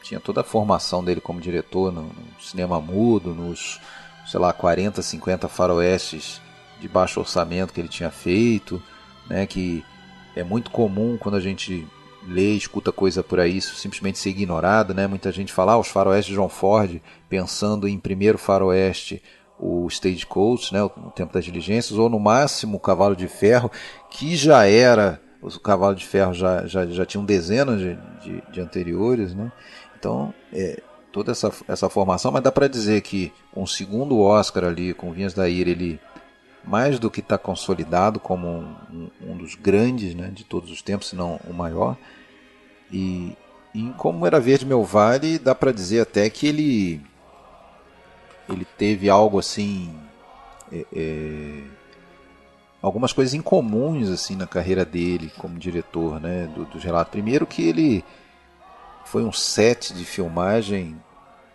tinha 0.02 0.18
toda 0.18 0.40
a 0.40 0.44
formação 0.44 1.04
dele 1.04 1.20
como 1.20 1.40
diretor 1.40 1.92
no, 1.92 2.02
no 2.02 2.40
cinema 2.40 2.80
mudo, 2.80 3.32
nos, 3.32 3.80
sei 4.26 4.40
lá, 4.40 4.52
40, 4.52 5.00
50 5.00 5.46
faroestes 5.46 6.40
de 6.80 6.88
baixo 6.88 7.20
orçamento 7.20 7.72
que 7.72 7.80
ele 7.80 7.86
tinha 7.86 8.10
feito, 8.10 8.82
né, 9.30 9.46
que 9.46 9.84
é 10.34 10.42
muito 10.42 10.68
comum 10.72 11.16
quando 11.16 11.36
a 11.36 11.40
gente 11.40 11.86
lê, 12.26 12.52
escuta 12.52 12.92
coisa 12.92 13.22
por 13.22 13.40
aí, 13.40 13.56
isso 13.56 13.76
simplesmente 13.76 14.18
ser 14.18 14.30
ignorado, 14.30 14.94
né? 14.94 15.06
Muita 15.06 15.32
gente 15.32 15.52
fala, 15.52 15.72
ah, 15.72 15.78
os 15.78 15.88
faroestes 15.88 16.32
de 16.32 16.40
John 16.40 16.48
Ford, 16.48 17.00
pensando 17.28 17.88
em 17.88 17.98
primeiro 17.98 18.38
faroeste, 18.38 19.22
o 19.58 19.86
Stagecoach, 19.88 20.72
né, 20.72 20.82
o 20.82 20.88
Tempo 21.14 21.32
das 21.32 21.44
Diligências, 21.44 21.98
ou 21.98 22.08
no 22.08 22.18
máximo 22.18 22.76
o 22.76 22.80
Cavalo 22.80 23.14
de 23.14 23.28
Ferro, 23.28 23.70
que 24.10 24.34
já 24.34 24.66
era, 24.66 25.20
o 25.40 25.48
Cavalo 25.60 25.94
de 25.94 26.04
Ferro 26.04 26.34
já, 26.34 26.66
já, 26.66 26.84
já 26.86 27.06
tinha 27.06 27.20
um 27.20 27.24
dezenas 27.24 27.78
de, 27.78 27.96
de, 28.22 28.42
de 28.50 28.60
anteriores, 28.60 29.34
né? 29.34 29.52
Então, 29.96 30.34
é, 30.52 30.82
toda 31.12 31.30
essa, 31.30 31.52
essa 31.68 31.88
formação, 31.88 32.32
mas 32.32 32.42
dá 32.42 32.50
para 32.50 32.66
dizer 32.66 33.02
que 33.02 33.32
com 33.52 33.62
o 33.62 33.68
segundo 33.68 34.18
Oscar 34.18 34.64
ali, 34.64 34.92
com 34.94 35.12
Vinhas 35.12 35.34
da 35.34 35.48
Ira, 35.48 35.70
ele 35.70 36.00
mais 36.64 36.98
do 36.98 37.10
que 37.10 37.20
está 37.20 37.36
consolidado 37.36 38.20
como 38.20 38.48
um, 38.48 39.10
um, 39.20 39.36
dos 39.36 39.54
grandes 39.54 40.14
né, 40.14 40.30
de 40.32 40.44
todos 40.44 40.70
os 40.70 40.80
tempos, 40.82 41.08
se 41.08 41.16
não 41.16 41.40
o 41.48 41.52
maior. 41.52 41.96
E, 42.90 43.36
e 43.74 43.90
como 43.96 44.26
era 44.26 44.38
Verde 44.38 44.66
Meu 44.66 44.84
Vale, 44.84 45.38
dá 45.38 45.54
para 45.54 45.72
dizer 45.72 46.00
até 46.00 46.28
que 46.30 46.46
ele 46.46 47.00
ele 48.48 48.64
teve 48.64 49.08
algo 49.08 49.38
assim 49.38 49.94
é, 50.70 50.84
é, 50.92 51.62
algumas 52.80 53.12
coisas 53.12 53.34
incomuns 53.34 54.10
assim 54.10 54.36
na 54.36 54.46
carreira 54.46 54.84
dele 54.84 55.30
como 55.38 55.58
diretor 55.58 56.20
né 56.20 56.46
do, 56.54 56.64
dos 56.64 56.82
relatos 56.82 57.12
primeiro 57.12 57.46
que 57.46 57.62
ele 57.62 58.04
foi 59.04 59.24
um 59.24 59.32
set 59.32 59.94
de 59.94 60.04
filmagem 60.04 61.00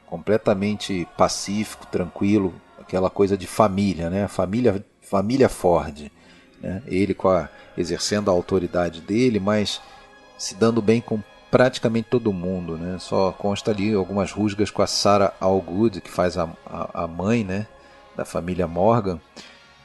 completamente 0.06 1.08
pacífico 1.18 1.86
tranquilo 1.88 2.54
aquela 2.80 3.10
coisa 3.10 3.38
de 3.38 3.46
família 3.46 4.10
né 4.10 4.28
família 4.28 4.84
família 5.10 5.50
Ford. 5.50 6.12
Né? 6.62 6.82
Ele 6.86 7.14
com 7.14 7.30
a, 7.30 7.50
exercendo 7.78 8.30
a 8.30 8.34
autoridade 8.34 9.02
dele, 9.02 9.40
mas 9.40 9.82
se 10.38 10.56
dando 10.56 10.82
bem 10.82 11.02
com 11.02 11.22
praticamente 11.50 12.10
todo 12.10 12.34
mundo. 12.34 12.78
Né? 12.78 12.98
Só 13.00 13.32
consta 13.32 13.72
ali 13.72 13.94
algumas 13.94 14.32
rusgas 14.32 14.70
com 14.70 14.82
a 14.82 14.88
Sarah 14.88 15.34
Allgood, 15.40 16.02
que 16.02 16.12
faz 16.12 16.38
a, 16.38 16.50
a, 16.66 17.04
a 17.04 17.08
mãe 17.08 17.44
né? 17.44 17.68
da 18.16 18.26
família 18.26 18.68
Morgan, 18.68 19.20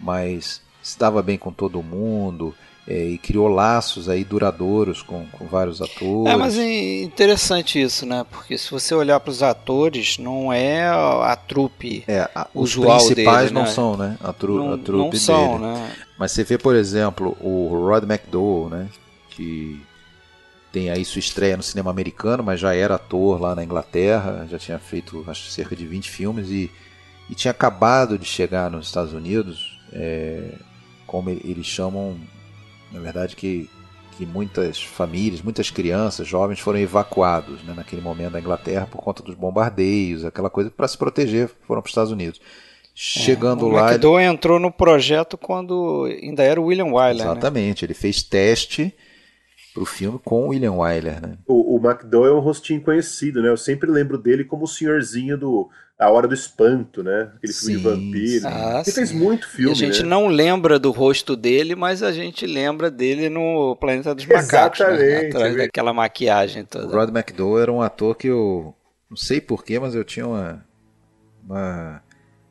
mas 0.01 0.61
se 0.83 0.99
dava 0.99 1.23
bem 1.23 1.39
com 1.39 1.53
todo 1.53 1.83
mundo. 1.83 2.55
É, 2.87 3.11
e 3.11 3.17
criou 3.17 3.47
laços 3.47 4.09
aí 4.09 4.25
duradouros 4.25 5.03
com, 5.03 5.25
com 5.27 5.47
vários 5.47 5.81
atores. 5.81 6.33
É, 6.33 6.37
mas 6.37 6.59
é 6.59 7.03
interessante 7.03 7.81
isso, 7.81 8.05
né? 8.05 8.27
Porque 8.29 8.59
se 8.59 8.73
você 8.73 8.93
olhar 8.93 9.21
para 9.21 9.31
os 9.31 9.41
atores, 9.41 10.19
não 10.19 10.53
é 10.53 10.89
a 10.89 11.37
trupe 11.37 12.03
é, 12.09 12.29
a, 12.35 12.49
os 12.53 12.75
principais 12.75 13.45
dele, 13.45 13.55
não 13.55 13.63
né? 13.63 13.69
são, 13.69 13.97
né? 13.97 14.19
A, 14.21 14.33
tru, 14.33 14.57
não, 14.57 14.75
a 14.75 14.79
trupe 14.79 15.15
não 15.15 15.21
são, 15.21 15.61
dele. 15.61 15.73
né? 15.73 15.93
Mas 16.19 16.33
você 16.33 16.43
vê, 16.43 16.59
por 16.59 16.75
exemplo, 16.75 17.37
o 17.41 17.69
Rod 17.69 18.03
McDowell, 18.03 18.69
né? 18.69 18.89
Que 19.31 19.81
tem 20.73 20.91
aí 20.91 21.05
sua 21.05 21.21
estreia 21.21 21.57
no 21.57 21.63
cinema 21.63 21.91
americano, 21.91 22.43
mas 22.43 22.59
já 22.59 22.75
era 22.75 22.95
ator 22.95 23.41
lá 23.41 23.55
na 23.55 23.63
Inglaterra, 23.63 24.47
já 24.51 24.59
tinha 24.59 24.79
feito 24.79 25.23
acho 25.29 25.51
cerca 25.51 25.77
de 25.77 25.87
20 25.87 26.11
filmes 26.11 26.49
e, 26.49 26.71
e 27.29 27.35
tinha 27.35 27.51
acabado 27.51 28.19
de 28.19 28.25
chegar 28.25 28.71
nos 28.71 28.87
Estados 28.87 29.13
Unidos, 29.13 29.79
é, 29.93 30.55
como 31.07 31.29
eles 31.29 31.67
chamam 31.67 32.17
na 32.93 33.01
verdade, 33.01 33.35
que, 33.37 33.69
que 34.17 34.27
muitas 34.27 34.83
famílias, 34.83 35.43
muitas 35.43 35.71
crianças, 35.71 36.27
jovens 36.27 36.61
foram 36.61 36.79
evacuados 36.79 37.63
né, 37.65 37.73
naquele 37.75 38.03
momento 38.03 38.33
da 38.33 38.41
Inglaterra 38.41 38.87
por 38.91 38.99
conta 38.99 39.23
dos 39.23 39.35
bombardeios, 39.35 40.25
aquela 40.25 40.51
coisa 40.51 40.71
para 40.71 40.87
se 40.87 40.99
proteger, 40.99 41.51
foram 41.67 41.81
para 41.81 41.89
os 41.89 41.93
Estados 41.93 42.13
Unidos. 42.13 42.41
Chegando 42.95 43.65
é, 43.65 43.69
o 43.69 43.73
lá. 43.73 43.87
O 43.87 43.89
McDowell 43.89 44.21
ele... 44.21 44.35
entrou 44.35 44.59
no 44.61 44.71
projeto 44.71 45.39
quando 45.39 46.05
ainda 46.05 46.43
era 46.43 46.61
o 46.61 46.65
William 46.67 46.93
Wyler. 46.93 47.25
Né? 47.25 47.33
Exatamente, 47.33 47.83
né? 47.83 47.87
ele 47.87 47.95
fez 47.95 48.23
teste 48.23 48.95
para 49.73 49.83
o 49.83 49.87
filme 49.87 50.19
com 50.23 50.45
o 50.45 50.49
William 50.49 50.73
Wyler. 50.73 51.21
Né? 51.21 51.39
O, 51.47 51.77
o 51.77 51.81
McDowell 51.85 52.35
é 52.35 52.37
um 52.37 52.41
rostinho 52.41 52.81
conhecido, 52.81 53.43
né? 53.43 53.49
Eu 53.49 53.57
sempre 53.57 53.91
lembro 53.91 54.19
dele 54.19 54.45
como 54.45 54.65
o 54.65 54.69
senhorzinho 54.69 55.37
do 55.39 55.71
a 55.99 56.11
Hora 56.11 56.27
do 56.27 56.35
Espanto, 56.35 57.03
né? 57.03 57.31
Aquele 57.37 57.53
filme 57.53 57.75
sim, 57.75 57.77
de 57.77 57.83
vampiro. 57.83 58.49
Ah, 58.49 58.75
ele 58.77 58.85
sim. 58.85 58.93
fez 58.93 59.13
muito 59.13 59.49
filme. 59.49 59.71
E 59.71 59.73
a 59.73 59.75
gente 59.75 60.03
né? 60.03 60.09
não 60.09 60.27
lembra 60.27 60.79
do 60.79 60.91
rosto 60.91 61.37
dele, 61.37 61.77
mas 61.77 62.03
a 62.03 62.11
gente 62.11 62.45
lembra 62.45 62.91
dele 62.91 63.29
no 63.29 63.77
Planeta 63.77 64.15
dos 64.15 64.27
Macacos. 64.27 64.81
Né? 64.81 64.87
Exatamente. 64.87 65.23
Né? 65.23 65.29
Atrás 65.29 65.57
daquela 65.57 65.93
maquiagem 65.93 66.65
toda. 66.65 66.87
O 66.87 66.91
Rod 66.91 67.11
McDowell 67.11 67.63
era 67.63 67.73
um 67.73 67.81
ator 67.81 68.17
que 68.17 68.29
eu. 68.29 68.75
Não 69.09 69.17
sei 69.17 69.41
porquê, 69.41 69.79
mas 69.79 69.95
eu 69.95 70.05
tinha 70.05 70.27
uma, 70.27 70.65
uma 71.45 72.03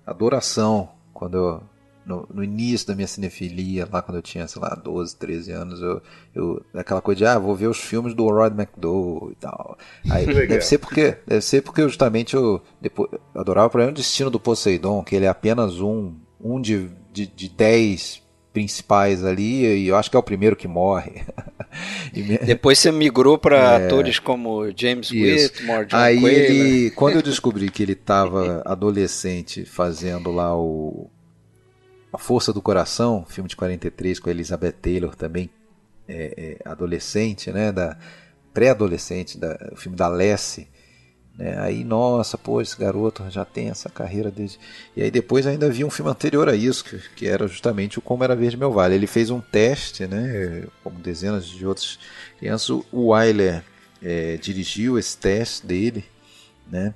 adoração 0.05 0.89
quando 1.13 1.37
eu 1.37 1.63
no, 2.11 2.27
no, 2.33 2.43
início 2.43 2.87
da 2.87 2.95
minha 2.95 3.07
cinefilia, 3.07 3.87
lá 3.89 4.01
quando 4.01 4.17
eu 4.17 4.21
tinha, 4.21 4.47
sei 4.47 4.61
lá, 4.61 4.75
12, 4.75 5.15
13 5.15 5.51
anos, 5.51 5.81
eu, 5.81 6.01
eu 6.35 6.65
aquela 6.73 7.01
coisa 7.01 7.19
de, 7.19 7.25
ah, 7.25 7.39
vou 7.39 7.55
ver 7.55 7.67
os 7.67 7.79
filmes 7.79 8.13
do 8.13 8.27
Rod 8.27 8.53
McDowell 8.53 9.31
e 9.31 9.35
tal. 9.35 9.77
Aí, 10.09 10.25
deve 10.47 10.61
ser 10.61 10.77
porque, 10.77 11.17
deve 11.25 11.41
ser 11.41 11.61
porque 11.61 11.81
justamente 11.83 12.35
eu 12.35 12.61
depois, 12.81 13.09
eu 13.33 13.41
adorava 13.41 13.67
o 13.67 13.69
problema 13.69 13.93
Destino 13.93 14.29
do 14.29 14.39
Poseidon, 14.39 15.03
que 15.03 15.15
ele 15.15 15.25
é 15.25 15.29
apenas 15.29 15.79
um, 15.79 16.13
um 16.39 16.59
de, 16.59 16.89
de, 17.13 17.25
de 17.25 17.49
dez 17.49 18.21
principais 18.51 19.23
ali, 19.23 19.65
e 19.65 19.87
eu 19.87 19.95
acho 19.95 20.09
que 20.09 20.17
é 20.17 20.19
o 20.19 20.23
primeiro 20.23 20.55
que 20.55 20.67
morre. 20.67 21.23
me... 22.13 22.37
Depois 22.45 22.79
você 22.79 22.91
migrou 22.91 23.37
para 23.37 23.79
é... 23.79 23.85
atores 23.85 24.19
como 24.19 24.69
James 24.75 25.09
Whitmore, 25.09 25.85
John 25.85 25.97
Aí 25.97 26.25
ele, 26.25 26.91
quando 26.91 27.15
eu 27.15 27.21
descobri 27.21 27.69
que 27.69 27.81
ele 27.81 27.93
estava 27.93 28.61
adolescente 28.65 29.65
fazendo 29.65 30.31
lá 30.31 30.55
o 30.55 31.09
a 32.11 32.17
Força 32.17 32.51
do 32.51 32.61
Coração, 32.61 33.25
filme 33.27 33.49
de 33.49 33.55
43 33.55 34.19
com 34.19 34.29
a 34.29 34.31
Elizabeth 34.31 34.73
Taylor 34.73 35.15
também, 35.15 35.49
é, 36.07 36.57
é, 36.65 36.69
adolescente, 36.69 37.51
né, 37.51 37.71
da 37.71 37.97
pré-adolescente, 38.53 39.39
o 39.71 39.75
filme 39.77 39.97
da 39.97 40.09
Lessie, 40.09 40.67
né, 41.37 41.57
aí 41.59 41.85
nossa, 41.85 42.37
pô, 42.37 42.59
esse 42.59 42.77
garoto 42.77 43.23
já 43.29 43.45
tem 43.45 43.69
essa 43.69 43.89
carreira 43.89 44.29
desde... 44.29 44.59
E 44.95 45.01
aí 45.01 45.09
depois 45.09 45.47
ainda 45.47 45.69
vi 45.69 45.85
um 45.85 45.89
filme 45.89 46.11
anterior 46.11 46.49
a 46.49 46.55
isso, 46.55 46.83
que, 46.83 46.99
que 47.15 47.27
era 47.27 47.47
justamente 47.47 47.97
o 47.97 48.01
Como 48.01 48.23
Era 48.23 48.35
Verde 48.35 48.57
Meu 48.57 48.71
Vale. 48.73 48.95
Ele 48.95 49.07
fez 49.07 49.29
um 49.29 49.39
teste, 49.39 50.05
né, 50.05 50.65
como 50.83 50.99
dezenas 50.99 51.45
de 51.45 51.65
outros 51.65 51.97
crianças, 52.37 52.69
o 52.69 52.83
Wyler 52.91 53.63
é, 54.03 54.35
dirigiu 54.35 54.99
esse 54.99 55.17
teste 55.17 55.65
dele, 55.65 56.03
né, 56.69 56.93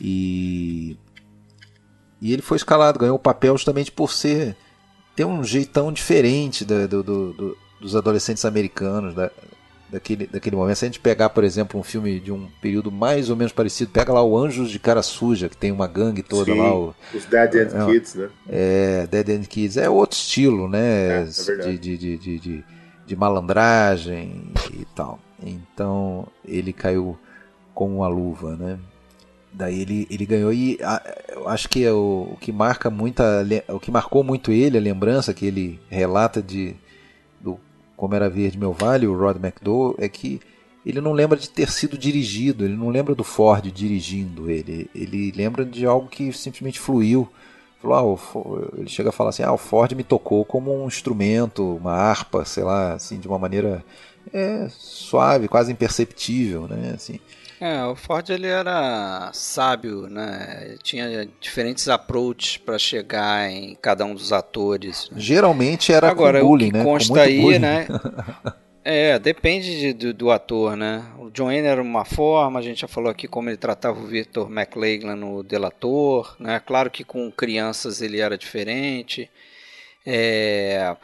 e 0.00 0.96
e 2.24 2.32
ele 2.32 2.40
foi 2.40 2.56
escalado, 2.56 2.98
ganhou 2.98 3.16
o 3.16 3.18
papel 3.18 3.54
justamente 3.54 3.92
por 3.92 4.10
ser 4.10 4.56
ter 5.14 5.26
um 5.26 5.44
jeitão 5.44 5.92
diferente 5.92 6.64
do, 6.64 6.88
do, 6.88 7.02
do, 7.02 7.58
dos 7.78 7.94
adolescentes 7.94 8.46
americanos 8.46 9.14
da, 9.14 9.30
daquele, 9.90 10.26
daquele 10.26 10.56
momento. 10.56 10.76
Se 10.76 10.86
a 10.86 10.88
gente 10.88 11.00
pegar, 11.00 11.28
por 11.28 11.44
exemplo, 11.44 11.78
um 11.78 11.82
filme 11.82 12.18
de 12.18 12.32
um 12.32 12.48
período 12.62 12.90
mais 12.90 13.28
ou 13.28 13.36
menos 13.36 13.52
parecido, 13.52 13.90
pega 13.90 14.10
lá 14.10 14.24
o 14.24 14.38
Anjos 14.38 14.70
de 14.70 14.78
Cara 14.78 15.02
Suja, 15.02 15.50
que 15.50 15.56
tem 15.56 15.70
uma 15.70 15.86
gangue 15.86 16.22
toda 16.22 16.50
Sim, 16.50 16.58
lá. 16.58 16.74
O, 16.74 16.94
os 17.12 17.26
Dead 17.26 17.54
End 17.56 17.76
é, 17.76 17.84
Kids, 17.84 18.14
né? 18.14 18.30
É, 18.48 19.06
Dead 19.06 19.28
End 19.28 19.46
Kids. 19.46 19.76
É 19.76 19.90
outro 19.90 20.16
estilo, 20.16 20.66
né? 20.66 20.80
É, 20.80 21.28
é 21.50 21.76
de, 21.76 21.78
de, 21.78 22.16
de, 22.16 22.38
de, 22.38 22.64
de 23.06 23.16
malandragem 23.16 24.50
e 24.72 24.86
tal. 24.96 25.20
Então 25.42 26.26
ele 26.42 26.72
caiu 26.72 27.18
com 27.74 27.96
uma 27.96 28.08
luva, 28.08 28.56
né? 28.56 28.78
Daí 29.54 29.80
ele, 29.80 30.06
ele 30.10 30.26
ganhou 30.26 30.52
e 30.52 30.78
a, 30.82 31.00
eu 31.28 31.48
acho 31.48 31.68
que 31.68 31.84
é 31.84 31.92
o, 31.92 32.30
o, 32.32 32.36
que 32.40 32.50
marca 32.50 32.90
muita 32.90 33.46
o 33.68 33.78
que 33.78 33.88
marcou 33.88 34.24
muito 34.24 34.50
ele, 34.50 34.76
a 34.76 34.80
lembrança 34.80 35.32
que 35.32 35.46
ele 35.46 35.80
relata 35.88 36.42
de 36.42 36.74
do 37.40 37.56
como 37.96 38.16
era 38.16 38.28
verde 38.28 38.58
meu 38.58 38.72
vale, 38.72 39.06
o 39.06 39.16
Rod 39.16 39.36
McDowell, 39.36 39.94
é 39.98 40.08
que 40.08 40.40
ele 40.84 41.00
não 41.00 41.12
lembra 41.12 41.38
de 41.38 41.48
ter 41.48 41.70
sido 41.70 41.96
dirigido, 41.96 42.64
ele 42.64 42.76
não 42.76 42.88
lembra 42.88 43.14
do 43.14 43.22
Ford 43.22 43.70
dirigindo 43.70 44.50
ele, 44.50 44.90
ele 44.92 45.30
lembra 45.30 45.64
de 45.64 45.86
algo 45.86 46.08
que 46.08 46.32
simplesmente 46.32 46.80
fluiu. 46.80 47.28
Falou, 47.80 48.18
ah, 48.18 48.78
ele 48.78 48.88
chega 48.88 49.10
a 49.10 49.12
falar 49.12 49.30
assim, 49.30 49.42
ah, 49.42 49.52
o 49.52 49.58
Ford 49.58 49.92
me 49.92 50.02
tocou 50.02 50.44
como 50.44 50.74
um 50.74 50.88
instrumento, 50.88 51.76
uma 51.76 51.92
harpa, 51.92 52.44
sei 52.44 52.64
lá, 52.64 52.94
assim, 52.94 53.20
de 53.20 53.28
uma 53.28 53.38
maneira 53.38 53.84
é, 54.32 54.66
suave, 54.70 55.48
quase 55.48 55.70
imperceptível, 55.70 56.66
né, 56.66 56.92
assim. 56.94 57.20
É, 57.60 57.84
o 57.84 57.94
Ford 57.94 58.28
ele 58.30 58.46
era 58.46 59.30
sábio, 59.32 60.08
né? 60.08 60.76
Tinha 60.82 61.28
diferentes 61.40 61.88
approaches 61.88 62.56
para 62.56 62.78
chegar 62.78 63.50
em 63.50 63.76
cada 63.80 64.04
um 64.04 64.14
dos 64.14 64.32
atores. 64.32 65.08
Né? 65.10 65.20
Geralmente 65.20 65.92
era 65.92 66.10
Agora, 66.10 66.40
com 66.40 66.48
bullying, 66.48 66.68
o 66.68 66.72
que 66.72 66.78
né? 66.78 66.84
consta 66.84 67.20
aí, 67.22 67.40
bullying. 67.40 67.58
né? 67.58 67.86
É, 68.86 69.18
depende 69.18 69.80
de, 69.80 69.92
do, 69.94 70.12
do, 70.12 70.30
ator, 70.30 70.76
né? 70.76 71.02
O 71.18 71.30
John 71.30 71.46
Wayne 71.46 71.66
era 71.66 71.80
uma 71.80 72.04
forma, 72.04 72.58
a 72.58 72.62
gente 72.62 72.82
já 72.82 72.86
falou 72.86 73.10
aqui 73.10 73.26
como 73.26 73.48
ele 73.48 73.56
tratava 73.56 73.98
o 73.98 74.06
Victor 74.06 74.52
McLaglen 74.52 75.16
no 75.16 75.42
Delator, 75.42 76.36
né? 76.38 76.60
Claro 76.60 76.90
que 76.90 77.02
com 77.02 77.32
crianças 77.32 78.02
ele 78.02 78.20
era 78.20 78.36
diferente. 78.36 79.30
É, 80.04 80.94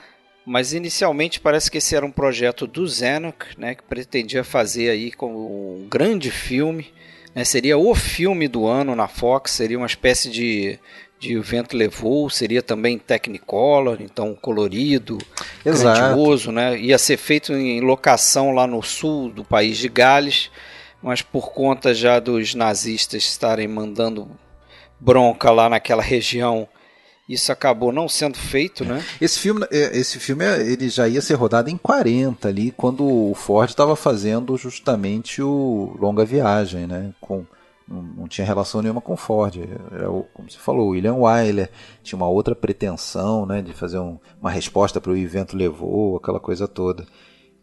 mas 0.47 0.73
inicialmente 0.73 1.41
parece 1.41 1.71
que 1.71 1.79
esse 1.79 1.95
era 1.95 2.05
um 2.05 2.11
projeto 2.11 2.67
do 2.67 2.87
Zanuck, 2.87 3.47
né? 3.59 3.75
Que 3.75 3.83
pretendia 3.83 4.43
fazer 4.43 4.91
aí 4.91 5.13
como 5.13 5.77
um 5.77 5.89
grande 5.89 6.31
filme. 6.31 6.93
Né, 7.33 7.45
seria 7.45 7.79
o 7.79 7.95
filme 7.95 8.49
do 8.49 8.67
ano 8.67 8.97
na 8.97 9.07
Fox, 9.07 9.53
seria 9.53 9.79
uma 9.79 9.87
espécie 9.87 10.29
de 10.29 10.81
de 11.21 11.37
O 11.37 11.43
Vento 11.43 11.77
Levou, 11.77 12.31
seria 12.31 12.63
também 12.63 12.99
Technicolor, 12.99 13.99
então 14.01 14.35
colorido, 14.35 15.19
Exato. 15.65 16.01
grandioso, 16.01 16.51
né? 16.51 16.81
Ia 16.81 16.97
ser 16.97 17.19
feito 17.19 17.53
em 17.53 17.83
locação 17.83 18.53
lá 18.53 18.67
no 18.67 18.83
sul 18.83 19.29
do 19.31 19.45
país 19.45 19.77
de 19.77 19.91
Gales, 19.91 20.51
mas 21.03 21.21
por 21.21 21.53
conta 21.53 21.93
já 21.93 22.19
dos 22.19 22.55
nazistas 22.55 23.23
estarem 23.23 23.69
mandando 23.69 24.31
bronca 24.99 25.51
lá 25.51 25.69
naquela 25.69 26.03
região, 26.03 26.67
isso 27.33 27.53
acabou 27.53 27.93
não 27.93 28.09
sendo 28.09 28.37
feito, 28.37 28.85
né? 28.85 29.05
Esse 29.21 29.39
filme, 29.39 29.67
é, 29.71 29.97
esse 29.97 30.19
filme 30.19 30.45
ele 30.45 30.89
já 30.89 31.07
ia 31.07 31.21
ser 31.21 31.35
rodado 31.35 31.71
em 31.71 31.77
40 31.77 32.49
ali, 32.49 32.73
quando 32.77 33.05
o 33.05 33.35
Ford 33.35 33.71
estava 33.71 33.95
fazendo 33.95 34.57
justamente 34.57 35.41
o 35.41 35.97
Longa 35.99 36.25
Viagem, 36.25 36.87
né? 36.87 37.13
Com 37.21 37.45
não, 37.91 38.03
não, 38.03 38.29
tinha 38.29 38.47
relação 38.47 38.81
nenhuma 38.81 39.01
com 39.01 39.17
Ford. 39.17 39.57
Era, 39.91 40.07
como 40.33 40.49
você 40.49 40.59
falou, 40.59 40.89
o 40.89 40.91
William 40.91 41.15
Wyler 41.15 41.69
tinha 42.05 42.17
uma 42.17 42.29
outra 42.29 42.55
pretensão 42.55 43.45
né, 43.45 43.61
de 43.61 43.73
fazer 43.73 43.99
um, 43.99 44.17
uma 44.41 44.51
resposta 44.51 45.01
para 45.01 45.11
o 45.11 45.17
evento 45.17 45.57
levou, 45.57 46.17
aquela 46.17 46.39
coisa 46.39 46.69
toda. 46.69 47.05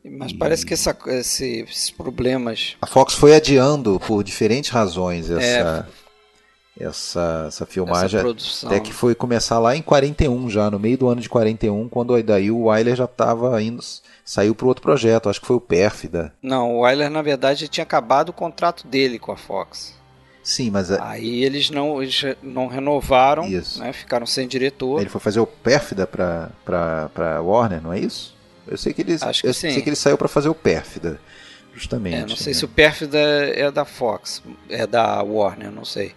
Mas 0.04 0.34
parece 0.34 0.66
que 0.66 0.74
essa, 0.74 0.96
esse, 1.08 1.62
esses 1.62 1.92
problemas. 1.92 2.76
A 2.82 2.88
Fox 2.88 3.14
foi 3.14 3.36
adiando 3.36 4.00
por 4.06 4.24
diferentes 4.24 4.70
razões 4.70 5.30
essa, 5.30 5.86
é, 5.88 6.07
essa, 6.80 7.46
essa 7.48 7.66
filmagem. 7.66 8.20
Essa 8.20 8.68
até 8.68 8.80
que 8.80 8.94
foi 8.94 9.16
começar 9.16 9.60
lá 9.60 9.76
em 9.76 9.82
41, 9.82 10.50
já, 10.50 10.70
no 10.70 10.80
meio 10.80 10.98
do 10.98 11.08
ano 11.08 11.22
de 11.22 11.30
41, 11.30 11.90
quando 11.90 12.22
daí 12.24 12.52
o 12.52 12.66
Wyler 12.66 12.96
já 12.96 13.06
estava 13.06 13.62
indo. 13.62 13.84
Saiu 14.24 14.54
para 14.54 14.68
outro 14.68 14.82
projeto, 14.82 15.30
acho 15.30 15.40
que 15.40 15.48
foi 15.48 15.56
o 15.56 15.62
Pérfida. 15.62 16.34
Não, 16.42 16.76
o 16.76 16.80
Wyler, 16.82 17.10
na 17.10 17.22
verdade, 17.22 17.68
tinha 17.68 17.84
acabado 17.84 18.30
o 18.30 18.34
contrato 18.34 18.86
dele 18.88 19.18
com 19.18 19.32
a 19.32 19.38
Fox. 19.38 19.96
Sim, 20.44 20.72
mas. 20.72 20.90
É- 20.90 20.98
Aí 21.02 21.44
eles 21.44 21.70
não, 21.70 22.02
eles 22.02 22.24
não 22.42 22.68
renovaram, 22.68 23.46
isso. 23.46 23.80
Né, 23.82 23.92
ficaram 23.92 24.26
sem 24.26 24.48
diretor. 24.48 25.02
Ele 25.02 25.10
foi 25.10 25.20
fazer 25.20 25.42
o 25.42 25.46
Pérfida 25.48 26.08
pra, 26.08 26.50
pra 26.64 27.42
Warner, 27.42 27.82
não 27.82 27.92
é 27.92 28.00
isso? 28.00 28.36
Eu 28.66 28.78
sei 28.78 28.94
que 28.94 29.02
ele, 29.02 29.18
Acho 29.20 29.42
que 29.42 29.48
eu 29.48 29.54
sim. 29.54 29.72
sei 29.72 29.82
que 29.82 29.90
ele 29.90 29.96
saiu 29.96 30.18
para 30.18 30.28
fazer 30.28 30.50
o 30.50 30.56
Pérfida, 30.56 31.20
justamente. 31.74 32.16
É, 32.16 32.26
não 32.26 32.36
sei 32.36 32.54
né? 32.54 32.60
se 32.60 32.66
o 32.66 32.68
Pérfida 32.68 33.18
é 33.18 33.70
da 33.72 33.86
Fox, 33.86 34.42
é 34.70 34.86
da 34.88 35.22
Warner, 35.22 35.72
não 35.72 35.86
sei. 35.86 36.14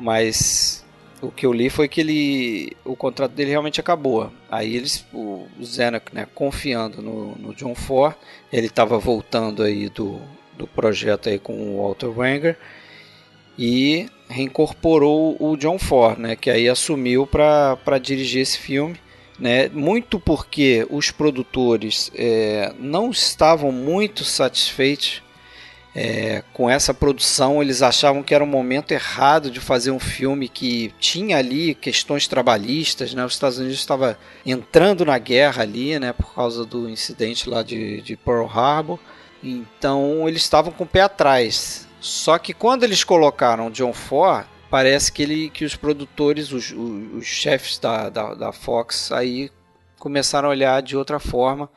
Mas 0.00 0.84
o 1.20 1.30
que 1.30 1.44
eu 1.44 1.52
li 1.52 1.68
foi 1.68 1.88
que 1.88 2.00
ele 2.00 2.76
o 2.84 2.96
contrato 2.96 3.32
dele 3.32 3.50
realmente 3.50 3.80
acabou. 3.80 4.32
Aí 4.50 4.74
eles, 4.74 5.04
o 5.12 5.46
Zenak, 5.62 6.14
né, 6.14 6.26
confiando 6.34 7.02
no, 7.02 7.34
no 7.36 7.54
John 7.54 7.74
Ford, 7.74 8.16
ele 8.52 8.66
estava 8.66 8.98
voltando 8.98 9.62
aí 9.62 9.88
do, 9.88 10.20
do 10.56 10.66
projeto 10.66 11.28
aí 11.28 11.38
com 11.38 11.52
o 11.52 11.82
Walter 11.82 12.18
Wenger 12.18 12.58
e 13.58 14.08
reincorporou 14.28 15.36
o 15.38 15.56
John 15.56 15.78
Ford, 15.78 16.18
né, 16.18 16.36
que 16.36 16.48
aí 16.48 16.68
assumiu 16.68 17.26
para 17.26 17.98
dirigir 17.98 18.42
esse 18.42 18.58
filme. 18.58 18.96
Né, 19.38 19.70
muito 19.70 20.20
porque 20.20 20.86
os 20.90 21.10
produtores 21.10 22.12
é, 22.14 22.74
não 22.78 23.10
estavam 23.10 23.72
muito 23.72 24.22
satisfeitos 24.22 25.22
é, 25.94 26.44
com 26.52 26.70
essa 26.70 26.94
produção, 26.94 27.60
eles 27.60 27.82
achavam 27.82 28.22
que 28.22 28.34
era 28.34 28.44
um 28.44 28.46
momento 28.46 28.92
errado 28.92 29.50
de 29.50 29.58
fazer 29.58 29.90
um 29.90 29.98
filme 29.98 30.48
que 30.48 30.94
tinha 31.00 31.36
ali 31.36 31.74
questões 31.74 32.28
trabalhistas, 32.28 33.12
né? 33.12 33.24
Os 33.24 33.32
Estados 33.32 33.58
Unidos 33.58 33.78
estava 33.78 34.16
entrando 34.46 35.04
na 35.04 35.18
guerra 35.18 35.62
ali, 35.62 35.98
né? 35.98 36.12
Por 36.12 36.32
causa 36.34 36.64
do 36.64 36.88
incidente 36.88 37.48
lá 37.48 37.62
de, 37.62 38.00
de 38.02 38.16
Pearl 38.16 38.46
Harbor. 38.46 38.98
Então 39.42 40.28
eles 40.28 40.42
estavam 40.42 40.72
com 40.72 40.84
o 40.84 40.86
pé 40.86 41.00
atrás. 41.00 41.88
Só 42.00 42.38
que 42.38 42.54
quando 42.54 42.84
eles 42.84 43.02
colocaram 43.02 43.70
John 43.70 43.92
Ford, 43.92 44.46
parece 44.70 45.10
que, 45.10 45.22
ele, 45.22 45.50
que 45.50 45.64
os 45.64 45.74
produtores, 45.74 46.52
os, 46.52 46.70
os, 46.70 47.14
os 47.18 47.26
chefes 47.26 47.78
da, 47.78 48.08
da, 48.08 48.34
da, 48.34 48.52
Fox, 48.52 49.10
aí 49.10 49.50
começaram 49.98 50.48
a 50.48 50.52
olhar 50.52 50.80
de 50.80 50.96
outra 50.96 51.18
forma, 51.18 51.68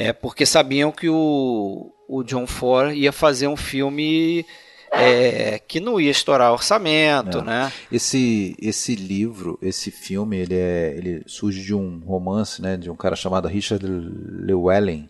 é, 0.00 0.14
porque 0.14 0.46
sabiam 0.46 0.90
que 0.90 1.10
o, 1.10 1.92
o 2.08 2.22
John 2.22 2.46
Ford 2.46 2.96
ia 2.96 3.12
fazer 3.12 3.48
um 3.48 3.56
filme 3.56 4.46
é, 4.90 5.58
que 5.58 5.78
não 5.78 6.00
ia 6.00 6.10
estourar 6.10 6.54
orçamento, 6.54 7.40
é. 7.40 7.44
né? 7.44 7.72
Esse, 7.92 8.56
esse 8.58 8.94
livro, 8.94 9.58
esse 9.60 9.90
filme, 9.90 10.38
ele, 10.38 10.54
é, 10.54 10.94
ele 10.96 11.22
surge 11.26 11.62
de 11.62 11.74
um 11.74 11.98
romance, 11.98 12.62
né, 12.62 12.78
de 12.78 12.90
um 12.90 12.96
cara 12.96 13.14
chamado 13.14 13.46
Richard 13.46 13.84
Llewellyn, 13.86 15.06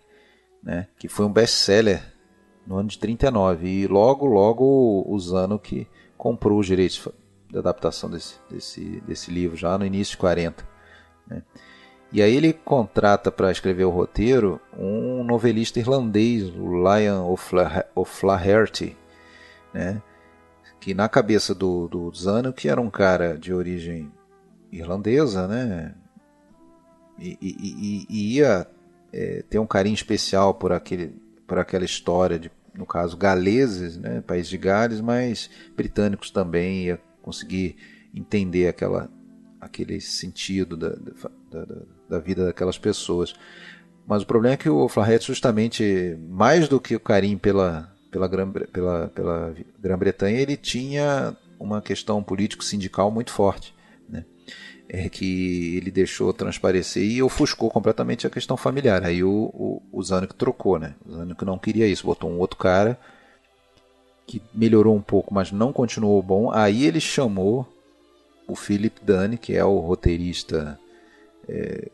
né, 0.61 0.89
que 0.99 1.07
foi 1.07 1.25
um 1.25 1.33
best-seller 1.33 2.03
no 2.67 2.77
ano 2.77 2.89
de 2.89 2.99
39. 2.99 3.69
E 3.69 3.87
logo, 3.87 4.27
logo 4.27 5.05
o 5.07 5.19
Zano 5.21 5.57
que 5.57 5.87
comprou 6.19 6.59
os 6.59 6.67
direitos 6.67 7.07
de 7.49 7.57
adaptação 7.57 8.11
desse, 8.11 8.35
desse, 8.51 9.01
desse 9.07 9.31
livro, 9.31 9.57
já 9.57 9.79
no 9.79 9.87
início 9.87 10.15
de 10.15 10.19
40. 10.19 10.69
Né? 11.29 11.43
E 12.13 12.21
aí 12.21 12.35
ele 12.35 12.53
contrata 12.53 13.31
para 13.31 13.53
escrever 13.53 13.85
o 13.85 13.91
roteiro 13.91 14.61
um 14.77 15.23
novelista 15.23 15.79
irlandês, 15.79 16.49
o 16.49 16.69
Lion 16.83 17.35
O'Flaherty, 17.95 18.97
né? 19.73 20.03
que 20.81 20.95
na 20.95 21.09
cabeça 21.09 21.55
do, 21.55 21.87
do 21.87 22.11
Zano, 22.15 22.53
que 22.53 22.69
era 22.69 22.81
um 22.81 22.91
cara 22.91 23.39
de 23.39 23.53
origem 23.53 24.11
irlandesa, 24.73 25.47
né? 25.47 25.95
e, 27.19 27.39
e, 27.41 28.07
e 28.09 28.37
ia 28.37 28.67
é, 29.13 29.45
ter 29.49 29.59
um 29.59 29.67
carinho 29.67 29.95
especial 29.95 30.55
por, 30.55 30.73
aquele, 30.73 31.15
por 31.47 31.59
aquela 31.59 31.85
história 31.85 32.39
de 32.39 32.51
no 32.75 32.87
caso 32.87 33.17
galeses, 33.17 33.97
né, 33.97 34.21
país 34.21 34.49
de 34.49 34.57
Gales, 34.57 35.01
mas 35.01 35.51
britânicos 35.77 36.31
também 36.31 36.85
ia 36.85 37.01
conseguir 37.21 37.77
entender 38.15 38.69
aquela, 38.69 39.11
aquele 39.61 40.01
sentido 40.01 40.77
da, 40.77 40.91
da, 40.91 41.65
da, 41.65 41.83
da 42.11 42.19
vida 42.19 42.45
daquelas 42.45 42.77
pessoas. 42.77 43.35
Mas 44.07 44.23
o 44.23 44.27
problema 44.27 44.55
é 44.55 44.57
que 44.57 44.69
o 44.69 44.89
Flaherty, 44.89 45.27
justamente, 45.27 46.19
mais 46.29 46.69
do 46.69 46.81
que 46.81 46.97
o 46.97 47.01
carinho 47.01 47.39
pela, 47.39 47.91
pela, 48.11 48.29
Gran, 48.29 48.51
pela, 48.51 49.09
pela 49.09 49.55
Grã-Bretanha, 49.79 50.41
ele 50.41 50.57
tinha 50.57 51.37
uma 51.59 51.81
questão 51.81 52.23
político-sindical 52.23 53.11
muito 53.11 53.31
forte 53.31 53.73
é, 54.93 55.09
que 55.09 55.77
ele 55.77 55.89
deixou 55.91 56.33
transparecer 56.33 57.05
e 57.05 57.23
ofuscou 57.23 57.71
completamente 57.71 58.27
a 58.27 58.31
questão 58.31 58.57
familiar. 58.57 59.05
Aí 59.05 59.23
o, 59.23 59.31
o, 59.55 59.83
o 59.93 60.03
Zanuck 60.03 60.35
trocou, 60.35 60.81
né? 60.81 60.97
O 61.07 61.13
Zanuck 61.13 61.45
não 61.45 61.59
queria 61.59 61.87
isso, 61.87 62.07
botou 62.07 62.29
um 62.29 62.41
outro 62.41 62.59
cara 62.59 62.99
que 64.27 64.43
melhorou 64.53 64.97
um 64.97 65.01
pouco, 65.01 65.33
mas 65.33 65.53
não 65.53 65.73
continuou 65.73 66.21
bom. 66.21 66.51
Aí 66.51 66.85
ele 66.85 67.01
chamou 67.01 67.67
o 68.49 68.57
Philip 68.57 69.01
Dunne, 69.05 69.39
que 69.39 69.55
é 69.55 69.65
o 69.65 69.79
roteirista 69.79 70.79
é, 71.49 71.89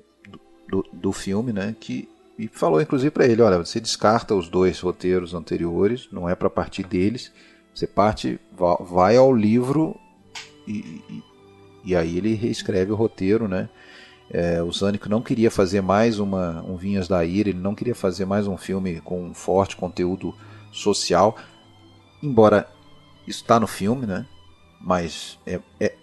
do, 0.68 0.84
do 0.92 1.12
filme, 1.12 1.52
né? 1.52 1.74
Que, 1.78 2.08
e 2.38 2.48
falou 2.48 2.80
inclusive 2.80 3.10
para 3.10 3.26
ele, 3.26 3.42
olha, 3.42 3.58
você 3.58 3.80
descarta 3.80 4.34
os 4.34 4.48
dois 4.48 4.78
roteiros 4.80 5.34
anteriores, 5.34 6.08
não 6.12 6.28
é 6.28 6.34
para 6.34 6.50
partir 6.50 6.84
deles, 6.84 7.32
você 7.74 7.86
parte, 7.86 8.38
vai 8.80 9.16
ao 9.16 9.34
livro 9.34 9.98
e, 10.66 11.02
e 11.10 11.22
e 11.86 11.94
aí 11.94 12.18
ele 12.18 12.34
reescreve 12.34 12.90
o 12.90 12.96
roteiro, 12.96 13.46
né? 13.46 13.68
É, 14.28 14.60
o 14.60 14.72
Zanuck 14.72 15.08
não 15.08 15.22
queria 15.22 15.52
fazer 15.52 15.80
mais 15.80 16.18
uma, 16.18 16.60
um 16.64 16.76
Vinhas 16.76 17.06
da 17.06 17.24
Ira, 17.24 17.50
ele 17.50 17.60
não 17.60 17.76
queria 17.76 17.94
fazer 17.94 18.24
mais 18.24 18.48
um 18.48 18.56
filme 18.56 19.00
com 19.00 19.26
um 19.26 19.32
forte 19.32 19.76
conteúdo 19.76 20.34
social, 20.72 21.36
embora 22.20 22.68
isso 23.24 23.42
está 23.42 23.60
no 23.60 23.68
filme, 23.68 24.04
né? 24.04 24.26
Mas, 24.80 25.38
é, 25.46 25.60
é 25.78 25.94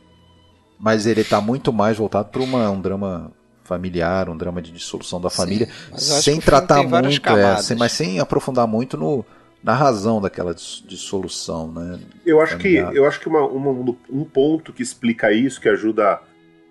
mas 0.79 1.05
ele 1.05 1.19
está 1.19 1.41
muito 1.41 1.73
mais 1.73 1.97
voltado 1.97 2.29
para 2.29 2.41
um 2.41 2.79
drama 2.79 3.29
familiar, 3.63 4.29
um 4.29 4.37
drama 4.37 4.61
de 4.61 4.71
dissolução 4.71 5.19
da 5.19 5.29
família, 5.29 5.67
Sim, 5.95 6.21
sem 6.21 6.39
tratar 6.39 6.83
muito, 6.83 7.29
é, 7.29 7.57
sem, 7.57 7.77
mas 7.77 7.91
sem 7.91 8.19
aprofundar 8.19 8.67
muito 8.67 8.97
no, 8.97 9.25
na 9.63 9.73
razão 9.73 10.21
daquela 10.21 10.53
dissolução, 10.53 11.71
né? 11.71 11.99
Eu 12.25 12.41
acho 12.41 12.57
que 12.57 12.75
eu 12.75 13.05
acho 13.05 13.19
que 13.19 13.29
uma, 13.29 13.45
uma, 13.47 13.95
um 14.09 14.25
ponto 14.25 14.73
que 14.73 14.83
explica 14.83 15.31
isso, 15.31 15.61
que 15.61 15.69
ajuda 15.69 16.19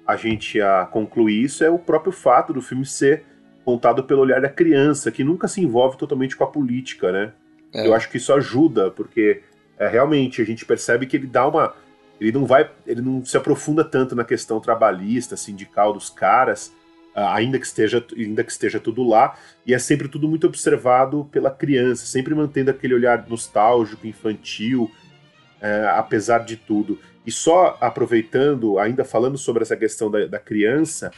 a 0.07 0.17
gente 0.17 0.61
a 0.61 0.85
concluir 0.85 1.45
isso, 1.45 1.65
é 1.65 1.71
o 1.71 1.79
próprio 1.79 2.13
fato 2.13 2.53
do 2.53 2.61
filme 2.61 2.85
ser 2.85 3.25
contado 3.65 4.05
pelo 4.05 4.21
olhar 4.21 4.41
da 4.41 4.49
criança, 4.49 5.11
que 5.11 5.25
nunca 5.25 5.49
se 5.49 5.61
envolve 5.63 5.97
totalmente 5.97 6.37
com 6.37 6.45
a 6.45 6.49
política, 6.49 7.11
né? 7.13 7.33
É. 7.73 7.87
Eu 7.87 7.95
acho 7.95 8.11
que 8.11 8.19
isso 8.19 8.33
ajuda, 8.33 8.91
porque 8.91 9.41
é, 9.79 9.89
realmente 9.89 10.43
a 10.43 10.45
gente 10.45 10.65
percebe 10.67 11.07
que 11.07 11.17
ele 11.17 11.27
dá 11.27 11.47
uma, 11.47 11.75
ele 12.21 12.33
não 12.33 12.45
vai, 12.45 12.71
ele 12.87 13.01
não 13.01 13.25
se 13.25 13.37
aprofunda 13.37 13.85
tanto 13.85 14.15
na 14.15 14.25
questão 14.25 14.61
trabalhista, 14.61 15.37
sindical 15.37 15.93
dos 15.93 16.11
caras, 16.11 16.73
ainda 17.15 17.59
que 17.59 17.67
esteja 17.67 18.05
ainda 18.17 18.43
que 18.43 18.53
esteja 18.53 18.81
tudo 18.81 19.03
lá 19.03 19.37
e 19.67 19.75
é 19.75 19.79
sempre 19.79 20.09
tudo 20.09 20.29
muito 20.29 20.47
observado 20.47 21.29
pela 21.31 21.51
criança 21.51 22.07
sempre 22.07 22.35
mantendo 22.35 22.71
aquele 22.71 22.95
olhar 22.95 23.29
nostálgico 23.29 24.07
infantil 24.07 24.91
é, 25.61 25.87
apesar 25.95 26.41
de 26.41 26.57
tudo. 26.57 26.99
E 27.25 27.31
só 27.31 27.79
aproveitando 27.81 28.79
ainda 28.79 29.05
falando 29.05 29.39
sobre 29.39 29.63
essa 29.63 29.77
questão 29.77 30.11
da, 30.11 30.27
da 30.27 30.39
criança 30.39 31.11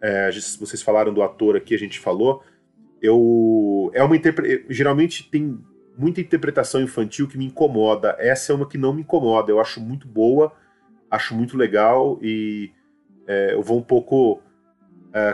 é, 0.00 0.30
vocês 0.58 0.82
falaram 0.82 1.14
do 1.14 1.22
ator 1.22 1.56
aqui 1.56 1.74
a 1.74 1.78
gente 1.78 1.98
falou 1.98 2.42
eu 3.00 3.90
é 3.94 4.02
uma 4.02 4.16
geralmente 4.68 5.30
tem 5.30 5.58
muita 5.96 6.20
interpretação 6.20 6.82
infantil 6.82 7.26
que 7.26 7.38
me 7.38 7.46
incomoda. 7.46 8.14
Essa 8.18 8.52
é 8.52 8.54
uma 8.54 8.68
que 8.68 8.76
não 8.76 8.92
me 8.92 9.02
incomoda 9.02 9.50
eu 9.50 9.60
acho 9.60 9.80
muito 9.80 10.06
boa 10.08 10.52
acho 11.10 11.34
muito 11.34 11.56
legal 11.56 12.18
e 12.20 12.70
é, 13.26 13.54
eu 13.54 13.62
vou 13.62 13.78
um 13.78 13.82
pouco 13.82 14.42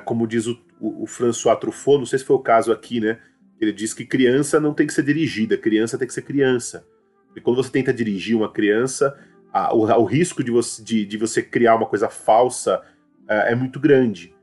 como 0.01 0.27
diz 0.27 0.47
o, 0.47 0.59
o, 0.81 1.05
o, 1.05 1.07
François 1.07 1.59
Truffaut, 1.59 1.99
não 1.99 2.07
sei 2.07 2.19
se 2.19 2.25
foi 2.25 2.37
o 2.37 2.41
caso 2.41 2.73
aqui, 2.73 3.01
né? 3.01 3.19
Ele 3.61 3.73
diz 3.73 3.95
que 3.95 4.05
criança 4.05 4.61
não 4.61 4.75
tem 4.75 4.87
que 4.87 4.93
ser 4.93 5.03
dirigida, 5.03 5.57
criança 5.57 5.99
tem 5.99 6.07
que 6.07 6.15
ser 6.15 6.23
criança. 6.23 6.87
E 7.35 7.41
quando 7.41 7.57
você 7.57 7.71
tenta 7.71 7.93
dirigir 7.93 8.37
uma 8.37 8.51
criança, 8.51 9.17
a, 9.53 9.75
o, 9.75 9.81
o, 9.85 10.05
risco 10.05 10.43
de 10.43 10.51
você, 10.51 10.83
de, 10.83 11.05
de, 11.05 11.17
você 11.17 11.43
criar 11.43 11.77
uma 11.77 11.87
coisa 11.87 12.09
falsa 12.09 12.83
é, 13.29 13.53
é 13.53 13.55
muito 13.55 13.81
grande. 13.81 14.35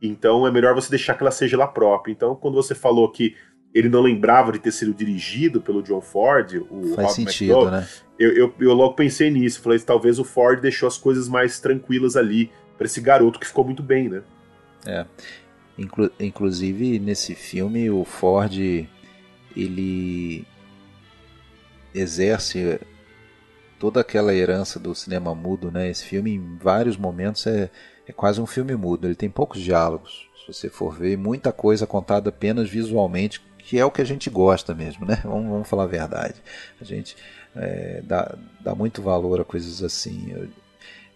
Então 0.00 0.46
é 0.46 0.50
melhor 0.50 0.74
você 0.74 0.90
deixar 0.90 1.14
que 1.14 1.22
ela 1.22 1.30
seja 1.30 1.56
ela 1.56 1.66
própria. 1.66 2.12
Então, 2.12 2.34
quando 2.34 2.54
você 2.54 2.74
falou 2.74 3.10
que 3.10 3.34
ele 3.74 3.88
não 3.88 4.00
lembrava 4.00 4.52
de 4.52 4.58
ter 4.58 4.72
sido 4.72 4.94
dirigido 4.94 5.60
pelo 5.60 5.82
John 5.82 6.00
Ford, 6.00 6.62
o 6.70 6.94
Faz 6.94 7.08
Rob 7.08 7.14
sentido, 7.14 7.52
McDowell, 7.52 7.70
né? 7.70 7.88
Eu, 8.18 8.32
eu, 8.32 8.54
eu, 8.58 8.72
logo 8.72 8.94
pensei 8.94 9.30
nisso. 9.30 9.60
Falei, 9.60 9.78
talvez 9.80 10.18
o 10.18 10.24
Ford 10.24 10.60
deixou 10.60 10.86
as 10.86 10.96
coisas 10.96 11.28
mais 11.28 11.60
tranquilas 11.60 12.16
ali 12.16 12.50
para 12.78 12.86
esse 12.86 13.00
garoto 13.00 13.38
que 13.38 13.46
ficou 13.46 13.64
muito 13.64 13.82
bem, 13.82 14.08
né? 14.08 14.22
É. 14.86 15.04
Inclu 15.78 16.10
inclusive 16.18 16.98
nesse 16.98 17.34
filme 17.34 17.90
o 17.90 18.04
Ford 18.04 18.54
ele 19.54 20.46
exerce 21.94 22.80
toda 23.78 24.00
aquela 24.00 24.34
herança 24.34 24.78
do 24.78 24.94
cinema 24.94 25.34
mudo, 25.34 25.70
né? 25.70 25.88
Esse 25.88 26.04
filme 26.04 26.34
em 26.34 26.56
vários 26.56 26.96
momentos 26.96 27.46
é, 27.46 27.70
é 28.06 28.12
quase 28.12 28.40
um 28.40 28.46
filme 28.46 28.74
mudo. 28.74 29.06
Ele 29.06 29.14
tem 29.14 29.30
poucos 29.30 29.60
diálogos, 29.60 30.28
se 30.46 30.52
você 30.52 30.68
for 30.68 30.94
ver, 30.94 31.16
muita 31.16 31.52
coisa 31.52 31.86
contada 31.86 32.30
apenas 32.30 32.68
visualmente, 32.68 33.42
que 33.58 33.78
é 33.78 33.84
o 33.84 33.90
que 33.90 34.00
a 34.00 34.04
gente 34.04 34.30
gosta 34.30 34.74
mesmo, 34.74 35.06
né? 35.06 35.20
Vamos, 35.24 35.50
vamos 35.50 35.68
falar 35.68 35.84
a 35.84 35.88
verdade. 35.88 36.36
A 36.80 36.84
gente 36.84 37.16
é, 37.54 38.00
dá, 38.04 38.36
dá 38.60 38.74
muito 38.74 39.02
valor 39.02 39.40
a 39.40 39.44
coisas 39.44 39.82
assim. 39.82 40.32
Eu, 40.32 40.48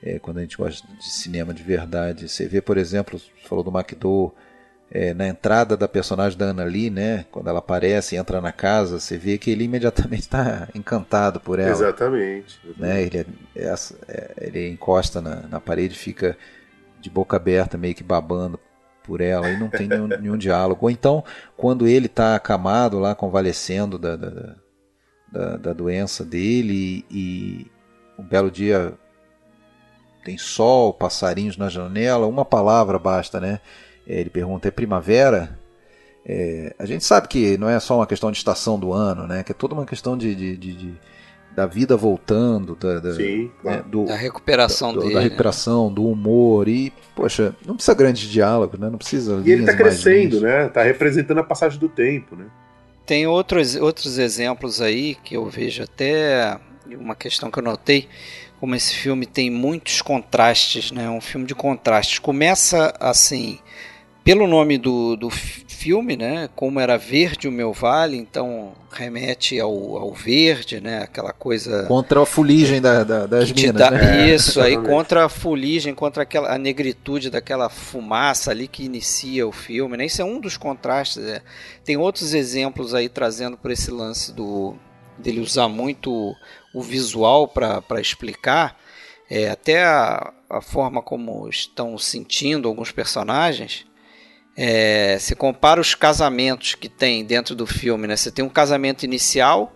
é, 0.02 0.18
quando 0.18 0.38
a 0.38 0.40
gente 0.40 0.56
gosta 0.56 0.86
de 0.96 1.10
cinema 1.10 1.52
de 1.52 1.62
verdade. 1.62 2.28
Você 2.28 2.46
vê, 2.46 2.60
por 2.60 2.78
exemplo, 2.78 3.18
você 3.18 3.30
falou 3.46 3.64
do 3.64 3.70
McDowell, 3.70 4.34
é, 4.90 5.14
na 5.14 5.28
entrada 5.28 5.76
da 5.76 5.86
personagem 5.86 6.36
da 6.36 6.46
Ana 6.46 6.64
Lee, 6.64 6.90
né? 6.90 7.24
Quando 7.30 7.48
ela 7.48 7.60
aparece 7.60 8.16
e 8.16 8.18
entra 8.18 8.40
na 8.40 8.50
casa, 8.50 8.98
você 8.98 9.16
vê 9.16 9.38
que 9.38 9.50
ele 9.50 9.64
imediatamente 9.64 10.22
está 10.22 10.68
encantado 10.74 11.38
por 11.38 11.60
ela. 11.60 11.70
Exatamente. 11.70 12.60
Né? 12.76 13.02
Ele, 13.02 13.18
é, 13.54 13.62
é, 13.62 13.74
é, 14.08 14.34
ele 14.40 14.68
encosta 14.68 15.20
na, 15.20 15.42
na 15.46 15.60
parede, 15.60 15.94
fica 15.96 16.36
de 17.00 17.08
boca 17.08 17.36
aberta, 17.36 17.78
meio 17.78 17.94
que 17.94 18.02
babando 18.02 18.58
por 19.04 19.20
ela 19.20 19.48
e 19.48 19.58
não 19.58 19.68
tem 19.68 19.86
nenhum, 19.86 20.08
nenhum 20.18 20.36
diálogo. 20.36 20.80
Ou 20.82 20.90
então, 20.90 21.24
quando 21.56 21.86
ele 21.86 22.06
está 22.06 22.34
acamado 22.34 22.98
lá, 22.98 23.14
convalescendo 23.14 23.96
da, 23.96 24.16
da, 24.16 24.56
da, 25.30 25.56
da 25.56 25.72
doença 25.72 26.24
dele 26.24 27.04
e, 27.08 27.66
e 27.68 27.70
um 28.18 28.24
belo 28.24 28.50
dia 28.50 28.98
tem 30.24 30.38
sol, 30.38 30.92
passarinhos 30.92 31.56
na 31.56 31.68
janela, 31.68 32.26
uma 32.26 32.44
palavra 32.44 32.98
basta, 32.98 33.40
né? 33.40 33.60
É, 34.06 34.20
ele 34.20 34.30
pergunta: 34.30 34.68
é 34.68 34.70
primavera? 34.70 35.58
É, 36.24 36.74
a 36.78 36.84
gente 36.84 37.04
sabe 37.04 37.28
que 37.28 37.56
não 37.56 37.68
é 37.68 37.80
só 37.80 37.96
uma 37.96 38.06
questão 38.06 38.30
de 38.30 38.38
estação 38.38 38.78
do 38.78 38.92
ano, 38.92 39.26
né? 39.26 39.42
Que 39.42 39.52
é 39.52 39.54
toda 39.54 39.74
uma 39.74 39.86
questão 39.86 40.16
de, 40.16 40.34
de, 40.34 40.56
de, 40.56 40.72
de 40.74 40.94
da 41.54 41.66
vida 41.66 41.96
voltando, 41.96 42.76
da, 42.76 43.00
da, 43.00 43.14
Sim, 43.14 43.50
né? 43.64 43.82
do, 43.86 44.04
da 44.04 44.14
recuperação 44.14 44.94
da, 44.94 45.00
dele. 45.00 45.14
Da 45.14 45.20
recuperação, 45.20 45.92
do 45.92 46.06
humor 46.06 46.68
e, 46.68 46.92
poxa, 47.14 47.54
não 47.66 47.74
precisa 47.74 47.94
grandes 47.94 48.28
diálogos, 48.28 48.78
né? 48.78 48.88
Não 48.88 48.98
precisa. 48.98 49.42
E 49.44 49.50
ele 49.50 49.62
está 49.62 49.74
crescendo, 49.74 50.40
né? 50.40 50.66
Está 50.66 50.82
representando 50.82 51.38
a 51.38 51.44
passagem 51.44 51.78
do 51.78 51.88
tempo, 51.88 52.36
né? 52.36 52.46
Tem 53.04 53.26
outros, 53.26 53.74
outros 53.74 54.18
exemplos 54.18 54.80
aí 54.80 55.16
que 55.16 55.36
eu 55.36 55.46
vejo 55.46 55.82
até 55.82 56.58
uma 56.86 57.16
questão 57.16 57.50
que 57.50 57.58
eu 57.58 57.62
notei 57.62 58.08
como 58.60 58.74
esse 58.74 58.94
filme 58.94 59.24
tem 59.24 59.50
muitos 59.50 60.02
contrastes, 60.02 60.92
né? 60.92 61.08
Um 61.08 61.20
filme 61.20 61.46
de 61.46 61.54
contrastes. 61.54 62.18
Começa 62.18 62.94
assim, 63.00 63.58
pelo 64.22 64.46
nome 64.46 64.76
do, 64.76 65.16
do 65.16 65.30
filme, 65.30 66.14
né? 66.14 66.50
Como 66.54 66.78
era 66.78 66.98
verde 66.98 67.48
o 67.48 67.52
meu 67.52 67.72
vale, 67.72 68.18
então 68.18 68.72
remete 68.92 69.58
ao, 69.58 69.96
ao 69.96 70.12
verde, 70.12 70.78
né? 70.78 71.02
Aquela 71.04 71.32
coisa 71.32 71.84
contra 71.84 72.22
a 72.22 72.26
fuligem 72.26 72.82
da, 72.82 73.02
da, 73.02 73.24
das 73.24 73.50
minas, 73.50 73.72
dá, 73.72 73.90
né? 73.90 74.28
Isso 74.28 74.60
aí 74.60 74.76
contra 74.76 75.24
a 75.24 75.28
fuligem, 75.30 75.94
contra 75.94 76.24
aquela 76.24 76.54
a 76.54 76.58
negritude 76.58 77.30
daquela 77.30 77.70
fumaça 77.70 78.50
ali 78.50 78.68
que 78.68 78.84
inicia 78.84 79.48
o 79.48 79.52
filme, 79.52 79.96
né? 79.96 80.04
Isso 80.04 80.20
é 80.20 80.24
um 80.24 80.38
dos 80.38 80.58
contrastes. 80.58 81.24
É. 81.24 81.40
Tem 81.82 81.96
outros 81.96 82.34
exemplos 82.34 82.92
aí 82.92 83.08
trazendo 83.08 83.56
por 83.56 83.70
esse 83.70 83.90
lance 83.90 84.34
do 84.34 84.76
dele 85.20 85.40
usar 85.40 85.68
muito 85.68 86.34
o 86.74 86.82
visual 86.82 87.48
para 87.48 88.00
explicar, 88.00 88.76
é, 89.28 89.48
até 89.48 89.84
a, 89.84 90.32
a, 90.48 90.60
forma 90.60 91.02
como 91.02 91.48
estão 91.48 91.96
sentindo 91.98 92.68
alguns 92.68 92.90
personagens. 92.90 93.86
É, 94.56 95.16
se 95.20 95.36
compara 95.36 95.80
os 95.80 95.94
casamentos 95.94 96.74
que 96.74 96.88
tem 96.88 97.24
dentro 97.24 97.54
do 97.54 97.66
filme, 97.66 98.06
né? 98.06 98.16
Você 98.16 98.30
tem 98.30 98.44
um 98.44 98.48
casamento 98.48 99.04
inicial 99.04 99.72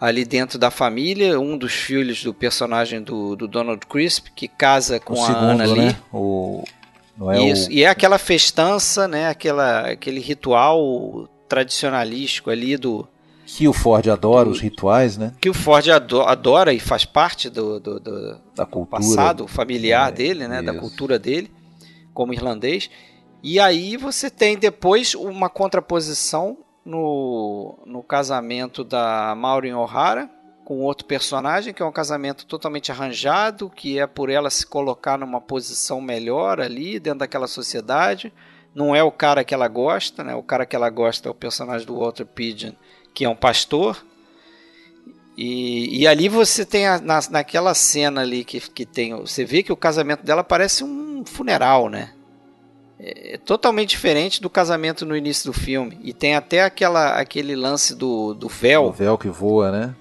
ali 0.00 0.24
dentro 0.24 0.58
da 0.58 0.70
família, 0.70 1.38
um 1.38 1.56
dos 1.56 1.72
filhos 1.72 2.22
do 2.22 2.32
personagem 2.32 3.02
do, 3.02 3.36
do 3.36 3.46
Donald 3.46 3.84
Crisp 3.86 4.30
que 4.34 4.48
casa 4.48 4.98
com 4.98 5.14
o 5.14 5.22
a 5.22 5.26
segundo, 5.26 5.50
Ana 5.50 5.64
Lee. 5.64 5.86
Né? 5.86 5.96
O, 6.12 6.64
é 7.30 7.42
Isso. 7.42 7.68
O... 7.68 7.72
E 7.72 7.84
é 7.84 7.88
aquela 7.88 8.18
festança, 8.18 9.06
né? 9.06 9.28
Aquela, 9.28 9.90
aquele 9.90 10.20
ritual 10.20 11.28
tradicionalístico 11.48 12.50
ali 12.50 12.76
do, 12.76 13.06
que 13.54 13.68
o 13.68 13.72
Ford 13.72 14.08
adora 14.08 14.48
os 14.48 14.60
rituais, 14.60 15.18
né? 15.18 15.34
Que 15.38 15.50
o 15.50 15.54
Ford 15.54 15.86
adora 15.90 16.72
e 16.72 16.80
faz 16.80 17.04
parte 17.04 17.50
do, 17.50 17.78
do, 17.78 18.00
do 18.00 18.40
da 18.54 18.64
cultura. 18.64 19.02
passado 19.02 19.46
familiar 19.46 20.08
é, 20.08 20.12
dele, 20.12 20.48
né? 20.48 20.56
Isso. 20.56 20.64
Da 20.64 20.74
cultura 20.74 21.18
dele, 21.18 21.52
como 22.14 22.32
irlandês. 22.32 22.88
E 23.42 23.60
aí 23.60 23.98
você 23.98 24.30
tem 24.30 24.56
depois 24.56 25.14
uma 25.14 25.50
contraposição 25.50 26.56
no, 26.82 27.78
no 27.84 28.02
casamento 28.02 28.82
da 28.82 29.34
Maureen 29.36 29.74
O'Hara 29.74 30.30
com 30.64 30.80
outro 30.80 31.04
personagem, 31.04 31.74
que 31.74 31.82
é 31.82 31.84
um 31.86 31.92
casamento 31.92 32.46
totalmente 32.46 32.90
arranjado, 32.90 33.68
que 33.68 33.98
é 33.98 34.06
por 34.06 34.30
ela 34.30 34.48
se 34.48 34.66
colocar 34.66 35.18
numa 35.18 35.42
posição 35.42 36.00
melhor 36.00 36.58
ali 36.58 36.98
dentro 36.98 37.18
daquela 37.18 37.46
sociedade. 37.46 38.32
Não 38.74 38.96
é 38.96 39.02
o 39.02 39.12
cara 39.12 39.44
que 39.44 39.52
ela 39.52 39.68
gosta, 39.68 40.24
né? 40.24 40.34
O 40.34 40.42
cara 40.42 40.64
que 40.64 40.74
ela 40.74 40.88
gosta 40.88 41.28
é 41.28 41.30
o 41.30 41.34
personagem 41.34 41.86
do 41.86 41.98
Walter 41.98 42.24
Pigeon, 42.24 42.72
que 43.12 43.24
é 43.24 43.28
um 43.28 43.36
pastor. 43.36 44.04
E, 45.36 46.02
e 46.02 46.06
ali 46.06 46.28
você 46.28 46.64
tem 46.64 46.86
a, 46.86 47.00
na, 47.00 47.20
naquela 47.30 47.74
cena 47.74 48.20
ali 48.20 48.44
que, 48.44 48.60
que 48.60 48.84
tem. 48.84 49.14
Você 49.16 49.44
vê 49.44 49.62
que 49.62 49.72
o 49.72 49.76
casamento 49.76 50.24
dela 50.24 50.44
parece 50.44 50.84
um 50.84 51.24
funeral, 51.24 51.88
né? 51.88 52.12
É, 52.98 53.34
é 53.34 53.38
totalmente 53.38 53.90
diferente 53.90 54.40
do 54.40 54.50
casamento 54.50 55.06
no 55.06 55.16
início 55.16 55.50
do 55.50 55.58
filme. 55.58 55.98
E 56.02 56.12
tem 56.12 56.34
até 56.34 56.62
aquela, 56.62 57.18
aquele 57.18 57.56
lance 57.56 57.94
do, 57.94 58.34
do 58.34 58.48
véu. 58.48 58.84
O 58.84 58.92
véu 58.92 59.16
que 59.16 59.28
voa, 59.28 59.70
né? 59.70 59.94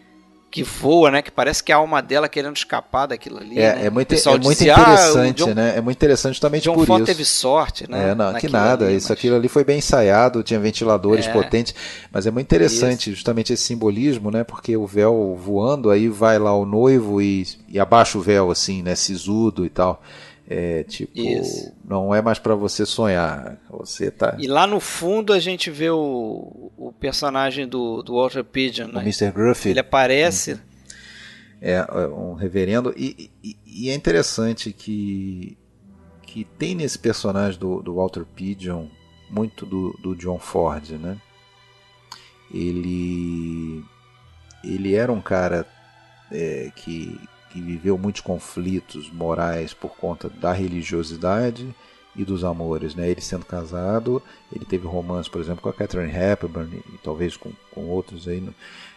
Que 0.52 0.64
voa, 0.64 1.10
né? 1.10 1.22
Que 1.22 1.32
parece 1.32 1.64
que 1.64 1.72
a 1.72 1.78
alma 1.78 2.02
dela 2.02 2.28
querendo 2.28 2.58
escapar 2.58 3.06
daquilo 3.06 3.38
ali. 3.38 3.58
É, 3.58 3.74
né? 3.74 3.86
é 3.86 3.90
muito, 3.90 4.14
é 4.14 4.30
muito 4.32 4.50
dizia, 4.50 4.76
ah, 4.76 4.82
interessante, 4.82 5.44
ah, 5.44 5.46
John, 5.46 5.54
né? 5.54 5.74
É 5.78 5.82
muito 5.82 5.98
interessante 5.98 6.34
justamente 6.34 6.64
John 6.66 6.74
por 6.74 6.86
Ford 6.86 7.00
isso. 7.00 7.06
teve 7.06 7.24
sorte, 7.24 7.90
né? 7.90 8.10
É, 8.10 8.16
não, 8.16 8.34
que 8.34 8.50
nada. 8.50 8.86
Ali, 8.86 8.98
isso 8.98 9.08
mas... 9.10 9.18
aquilo 9.18 9.38
ali 9.38 9.48
foi 9.48 9.64
bem 9.64 9.78
ensaiado, 9.78 10.44
tinha 10.44 10.60
ventiladores 10.60 11.26
é. 11.26 11.32
potentes, 11.32 11.74
mas 12.12 12.28
é 12.28 12.32
muito 12.32 12.48
interessante 12.48 13.10
isso. 13.10 13.16
justamente 13.16 13.54
esse 13.54 13.64
simbolismo, 13.64 14.30
né? 14.30 14.44
Porque 14.44 14.76
o 14.76 14.86
véu 14.86 15.40
voando, 15.42 15.90
aí 15.90 16.10
vai 16.10 16.38
lá 16.38 16.54
o 16.54 16.66
noivo 16.66 17.22
e, 17.22 17.48
e 17.70 17.80
abaixa 17.80 18.18
o 18.18 18.22
véu 18.22 18.52
assim, 18.52 18.84
né? 18.84 18.94
Sisudo 18.94 19.66
e 19.66 19.70
tal. 19.70 20.04
É 20.54 20.84
tipo, 20.84 21.18
Isso. 21.18 21.72
não 21.82 22.14
é 22.14 22.22
mais 22.22 22.38
para 22.38 22.54
você 22.56 22.86
sonhar. 22.86 23.58
Você 23.70 24.12
tá. 24.12 24.36
E 24.38 24.48
lá 24.48 24.68
no 24.68 24.82
fundo 24.82 25.32
a 25.32 25.40
gente 25.40 25.72
vê 25.72 25.90
o, 25.90 26.70
o 26.78 26.92
personagem 27.00 27.66
do, 27.66 28.04
do 28.04 28.16
Walter 28.16 28.44
Pigeon, 28.44 28.90
o 28.90 28.92
né? 28.92 29.02
Mr. 29.02 29.32
Gruffy. 29.32 29.70
Ele 29.70 29.80
aparece. 29.80 30.60
É, 31.62 31.76
é 31.76 32.08
um 32.08 32.34
reverendo. 32.34 32.94
E, 32.98 33.32
e, 33.42 33.56
e, 33.66 33.90
é 33.90 33.94
interessante 33.94 34.74
que, 34.74 35.58
que 36.24 36.44
tem 36.44 36.76
nesse 36.76 37.00
personagem 37.00 37.58
do, 37.58 37.82
do 37.82 37.96
Walter 37.96 38.26
Pigeon 38.26 38.88
muito 39.30 39.66
do, 39.66 39.98
do 40.04 40.14
John 40.18 40.38
Ford, 40.38 40.90
né? 41.00 41.18
Ele, 42.54 43.86
ele 44.66 44.96
era 44.96 45.14
um 45.14 45.22
cara 45.22 45.66
é, 46.30 46.70
que, 46.76 47.18
que 47.52 47.62
viveu 47.62 47.98
muitos 47.98 48.22
conflitos 48.22 49.12
morais 49.12 49.74
por 49.74 49.96
conta 49.96 50.30
da 50.30 50.52
religiosidade 50.52 51.74
e 52.16 52.24
dos 52.24 52.44
amores, 52.44 52.96
né? 52.96 53.10
Ele 53.10 53.22
sendo 53.22 53.46
casado, 53.46 54.22
ele 54.54 54.66
teve 54.66 54.86
romance, 54.88 55.30
por 55.30 55.42
exemplo, 55.42 55.62
com 55.62 55.70
a 55.70 55.74
Catherine 55.74 56.14
Hepburn 56.14 56.82
e, 56.94 56.98
talvez 56.98 57.38
com, 57.38 57.52
com 57.72 57.86
outros 57.88 58.28
aí. 58.28 58.44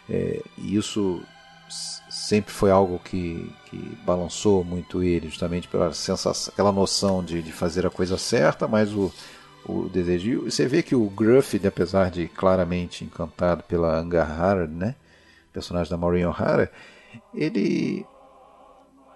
É, 0.09 0.41
e 0.57 0.75
isso 0.75 1.21
sempre 2.09 2.51
foi 2.51 2.71
algo 2.71 2.99
que, 2.99 3.51
que 3.65 3.77
balançou 4.05 4.63
muito 4.63 5.03
ele, 5.03 5.29
justamente 5.29 5.67
pela 5.67 5.93
sensação, 5.93 6.53
aquela 6.53 6.71
noção 6.71 7.23
de, 7.23 7.41
de 7.41 7.51
fazer 7.51 7.85
a 7.85 7.89
coisa 7.89 8.17
certa, 8.17 8.67
mas 8.67 8.93
o, 8.93 9.11
o 9.65 9.89
desejo. 9.89 10.29
E 10.29 10.35
você 10.51 10.67
vê 10.67 10.83
que 10.83 10.95
o 10.95 11.09
Gruffy, 11.09 11.65
apesar 11.65 12.11
de 12.11 12.27
claramente 12.27 13.03
encantado 13.03 13.63
pela 13.63 13.97
Angahara, 13.97 14.67
né, 14.67 14.95
personagem 15.51 15.89
da 15.89 15.97
Maureen 15.97 16.25
O'Hara, 16.25 16.71
ele 17.33 18.05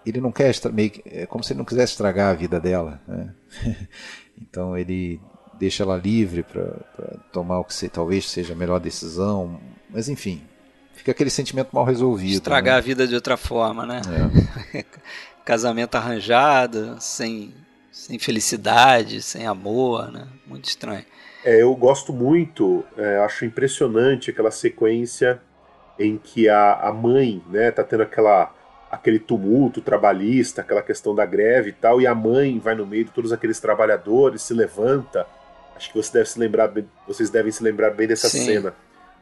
ele 0.10 0.22
não 0.22 0.32
quer 0.32 0.54
meio 0.72 0.92
é 1.06 1.26
como 1.26 1.44
se 1.44 1.54
ele 1.54 1.60
não 1.60 1.66
quisesse 1.66 1.94
estragar 1.94 2.32
a 2.32 2.34
vida 2.34 2.60
dela, 2.60 3.02
né? 3.08 3.34
então 4.40 4.78
ele 4.78 5.20
deixa 5.60 5.84
ela 5.84 5.98
livre 5.98 6.44
para 6.44 6.74
tomar 7.32 7.60
o 7.60 7.64
que 7.66 7.74
se, 7.74 7.90
talvez 7.90 8.30
seja 8.30 8.54
a 8.54 8.56
melhor 8.56 8.80
decisão, 8.80 9.60
mas 9.90 10.08
enfim, 10.08 10.42
fica 10.94 11.12
aquele 11.12 11.30
sentimento 11.30 11.70
mal 11.74 11.84
resolvido. 11.84 12.34
Estragar 12.34 12.76
né? 12.76 12.78
a 12.78 12.82
vida 12.82 13.08
de 13.08 13.16
outra 13.16 13.36
forma, 13.36 13.86
né? 13.86 14.02
É. 14.74 14.86
Casamento 15.44 15.96
arranjado, 15.96 16.96
sem, 17.00 17.54
sem 17.92 18.20
felicidade, 18.20 19.22
sem 19.22 19.48
amor, 19.48 20.12
né? 20.12 20.28
Muito 20.46 20.66
estranho. 20.66 21.06
É, 21.44 21.62
eu 21.62 21.74
gosto 21.76 22.14
muito, 22.14 22.84
é, 22.98 23.18
acho 23.20 23.46
impressionante 23.46 24.30
aquela 24.30 24.52
sequência 24.52 25.42
em 25.98 26.18
que 26.18 26.48
a, 26.48 26.74
a 26.74 26.94
mãe, 26.94 27.44
né, 27.50 27.72
tá 27.72 27.84
tendo 27.84 28.04
aquela 28.04 28.54
aquele 28.92 29.20
tumulto 29.20 29.82
trabalhista, 29.82 30.62
aquela 30.62 30.82
questão 30.82 31.14
da 31.14 31.26
greve 31.26 31.70
e 31.70 31.74
tal, 31.74 32.02
e 32.02 32.08
a 32.08 32.16
mãe 32.16 32.60
vai 32.60 32.76
no 32.76 32.86
meio 32.86 33.06
de 33.06 33.12
todos 33.12 33.32
aqueles 33.32 33.60
trabalhadores, 33.60 34.42
se 34.42 34.54
levanta. 34.54 35.28
Acho 35.76 35.92
que 35.92 35.98
você 35.98 36.12
deve 36.12 36.30
se 36.30 36.40
lembrar, 36.40 36.72
vocês 37.08 37.30
devem 37.30 37.52
se 37.52 37.64
lembrar 37.64 37.92
bem 37.92 38.08
dessa 38.08 38.28
Sim. 38.28 38.46
cena 38.46 38.74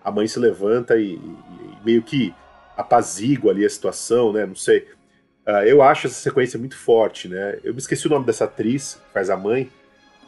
a 0.08 0.12
mãe 0.12 0.26
se 0.26 0.40
levanta 0.40 0.96
e, 0.96 1.16
e, 1.16 1.38
meio 1.84 2.02
que 2.02 2.34
apazigua 2.78 3.52
ali 3.52 3.66
a 3.66 3.70
situação, 3.70 4.32
né? 4.32 4.46
Não 4.46 4.56
sei. 4.56 4.88
Uh, 5.46 5.64
eu 5.66 5.82
acho 5.82 6.08
essa 6.08 6.16
sequência 6.16 6.58
muito 6.58 6.78
forte, 6.78 7.28
né? 7.28 7.60
Eu 7.62 7.74
me 7.74 7.80
esqueci 7.80 8.08
o 8.08 8.10
nome 8.10 8.26
dessa 8.26 8.46
atriz 8.46 8.96
que 9.06 9.14
faz 9.14 9.30
a 9.30 9.36
mãe. 9.36 9.70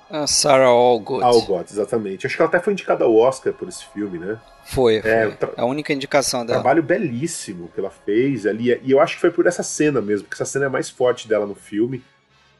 A 0.09 0.27
Sarah 0.27 0.65
Allgood. 0.65 1.23
Allgood, 1.23 1.71
exatamente. 1.71 2.27
Acho 2.27 2.35
que 2.35 2.41
ela 2.41 2.49
até 2.49 2.59
foi 2.59 2.73
indicada 2.73 3.05
ao 3.05 3.15
Oscar 3.15 3.53
por 3.53 3.69
esse 3.69 3.85
filme, 3.93 4.19
né? 4.19 4.37
Foi, 4.69 4.97
é, 4.97 5.31
foi. 5.31 5.49
a 5.57 5.65
única 5.65 5.91
indicação 5.91 6.45
dela. 6.45 6.61
Trabalho 6.61 6.83
belíssimo 6.83 7.71
que 7.73 7.79
ela 7.79 7.89
fez 7.89 8.45
ali. 8.45 8.79
E 8.83 8.91
eu 8.91 8.99
acho 8.99 9.15
que 9.15 9.21
foi 9.21 9.31
por 9.31 9.47
essa 9.47 9.63
cena 9.63 9.99
mesmo, 9.99 10.27
porque 10.27 10.35
essa 10.35 10.51
cena 10.51 10.65
é 10.65 10.69
mais 10.69 10.89
forte 10.89 11.27
dela 11.27 11.47
no 11.47 11.55
filme. 11.55 12.03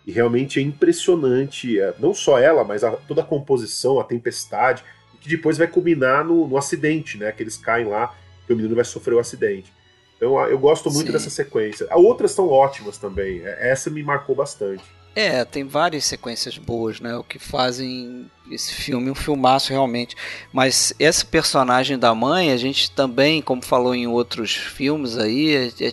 E 0.08 0.12
realmente 0.12 0.60
é 0.60 0.64
impressionante, 0.64 1.80
é, 1.80 1.94
não 2.00 2.14
só 2.14 2.40
ela, 2.40 2.64
mas 2.64 2.84
a, 2.84 2.92
toda 2.92 3.22
a 3.22 3.24
composição, 3.24 4.00
a 4.00 4.04
tempestade 4.04 4.84
que 5.22 5.30
depois 5.30 5.58
vai 5.58 5.68
culminar 5.68 6.24
no, 6.24 6.48
no 6.48 6.58
acidente, 6.58 7.18
né? 7.18 7.32
Que 7.32 7.44
eles 7.44 7.58
caem 7.58 7.86
lá 7.86 8.16
e 8.48 8.54
o 8.54 8.56
menino 8.56 8.74
vai 8.74 8.86
sofrer 8.86 9.14
o 9.14 9.18
um 9.18 9.20
acidente. 9.20 9.72
Então 10.18 10.40
eu 10.48 10.58
gosto 10.58 10.90
muito 10.90 11.08
Sim. 11.08 11.14
dessa 11.14 11.30
sequência. 11.30 11.86
As 11.92 11.98
outras 11.98 12.32
são 12.32 12.50
ótimas 12.50 12.98
também. 12.98 13.42
É, 13.44 13.70
essa 13.70 13.90
me 13.90 14.02
marcou 14.02 14.36
bastante. 14.36 14.84
É, 15.16 15.44
tem 15.44 15.64
várias 15.64 16.06
sequências 16.06 16.58
boas, 16.58 17.00
né? 17.00 17.16
O 17.16 17.24
que 17.24 17.40
fazem 17.40 18.30
esse 18.50 18.74
filme 18.74 19.12
um 19.12 19.16
filmaço 19.16 19.72
realmente. 19.72 20.16
Mas 20.54 20.94
essa 21.00 21.26
personagem 21.26 21.98
da 21.98 22.14
mãe, 22.16 22.52
a 22.52 22.58
gente 22.58 22.92
também, 22.92 23.42
como 23.42 23.62
falou 23.62 23.94
em 23.94 24.08
outros 24.08 24.56
filmes 24.56 25.18
aí, 25.18 25.56
é, 25.56 25.86
é 25.86 25.92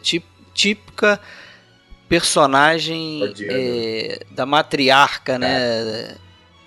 típica 0.54 1.20
personagem 2.08 3.34
é, 3.40 4.20
da 4.30 4.46
matriarca, 4.46 5.38
né? 5.38 5.56
É 5.58 6.16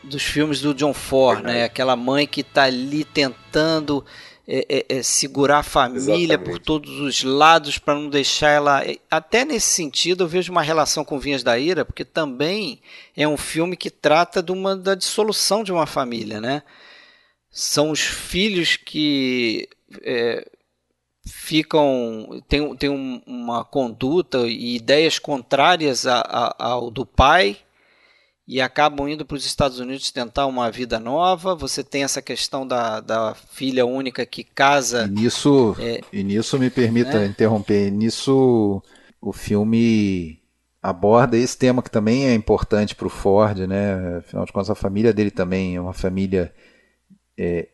dos 0.04 0.24
filmes 0.24 0.62
do 0.62 0.74
John 0.74 0.94
Ford, 0.94 1.44
né? 1.44 1.64
Aquela 1.64 1.96
mãe 1.96 2.26
que 2.26 2.42
está 2.42 2.64
ali 2.64 3.04
tentando 3.04 4.04
é, 4.52 4.66
é, 4.68 4.98
é, 4.98 5.04
segurar 5.04 5.60
a 5.60 5.64
família 5.64 6.34
Exatamente. 6.34 6.44
por 6.44 6.58
todos 6.58 7.00
os 7.00 7.22
lados 7.24 7.78
para 7.78 7.94
não 7.94 8.10
deixar 8.10 8.50
ela. 8.50 8.84
É, 8.84 8.98
até 9.12 9.46
nesse 9.46 9.68
sentido, 9.68 10.24
eu 10.24 10.28
vejo 10.28 10.52
uma 10.52 10.64
relação 10.64 11.06
com 11.06 11.20
Vinhas 11.20 11.44
da 11.44 11.60
Ira, 11.60 11.86
porque 11.86 12.04
também 12.04 12.82
é 13.16 13.28
um 13.28 13.38
filme 13.38 13.78
que 13.78 13.92
trata 13.92 14.42
de 14.42 14.52
uma, 14.52 14.76
da 14.76 14.96
dissolução 14.96 15.64
de 15.64 15.72
uma 15.72 15.86
família, 15.86 16.42
né? 16.42 16.64
São 17.52 17.92
os 17.92 18.00
filhos 18.00 18.76
que 18.76 19.70
é, 20.02 20.44
ficam 21.28 22.42
tem, 22.48 22.76
tem 22.76 22.90
um, 22.90 23.22
uma 23.28 23.64
conduta 23.64 24.48
e 24.48 24.76
ideias 24.76 25.20
contrárias 25.20 26.08
a, 26.08 26.22
a, 26.22 26.56
ao 26.58 26.90
do 26.90 27.06
pai 27.06 27.56
e 28.50 28.60
acabam 28.60 29.08
indo 29.08 29.24
para 29.24 29.38
os 29.38 29.46
Estados 29.46 29.78
Unidos 29.78 30.10
tentar 30.10 30.48
uma 30.48 30.72
vida 30.72 31.00
nova. 31.00 31.54
Você 31.54 31.84
tem 31.84 32.04
essa 32.04 32.20
questão 32.20 32.66
da, 32.66 33.00
da 33.00 33.36
filha 33.36 33.86
única 33.86 34.26
que 34.26 34.44
casa. 34.44 35.06
E 35.06 35.12
nisso, 35.12 35.76
é, 35.78 36.02
e 36.12 36.24
nisso 36.24 36.58
me 36.58 36.72
permita 36.72 37.20
né? 37.20 37.28
interromper. 37.28 37.92
Nisso 37.92 38.82
o 39.22 39.32
filme 39.32 40.42
aborda 40.82 41.38
esse 41.38 41.56
tema 41.56 41.84
que 41.84 41.92
também 41.92 42.26
é 42.26 42.34
importante 42.34 42.96
para 42.96 43.06
o 43.06 43.10
Ford, 43.12 43.60
né? 43.68 44.18
Afinal 44.18 44.46
de 44.46 44.52
contas, 44.52 44.72
a 44.72 44.76
família 44.76 45.14
dele 45.14 45.30
também 45.30 45.76
é 45.76 45.82
uma 45.82 45.94
família 45.94 46.52
é, 47.38 47.68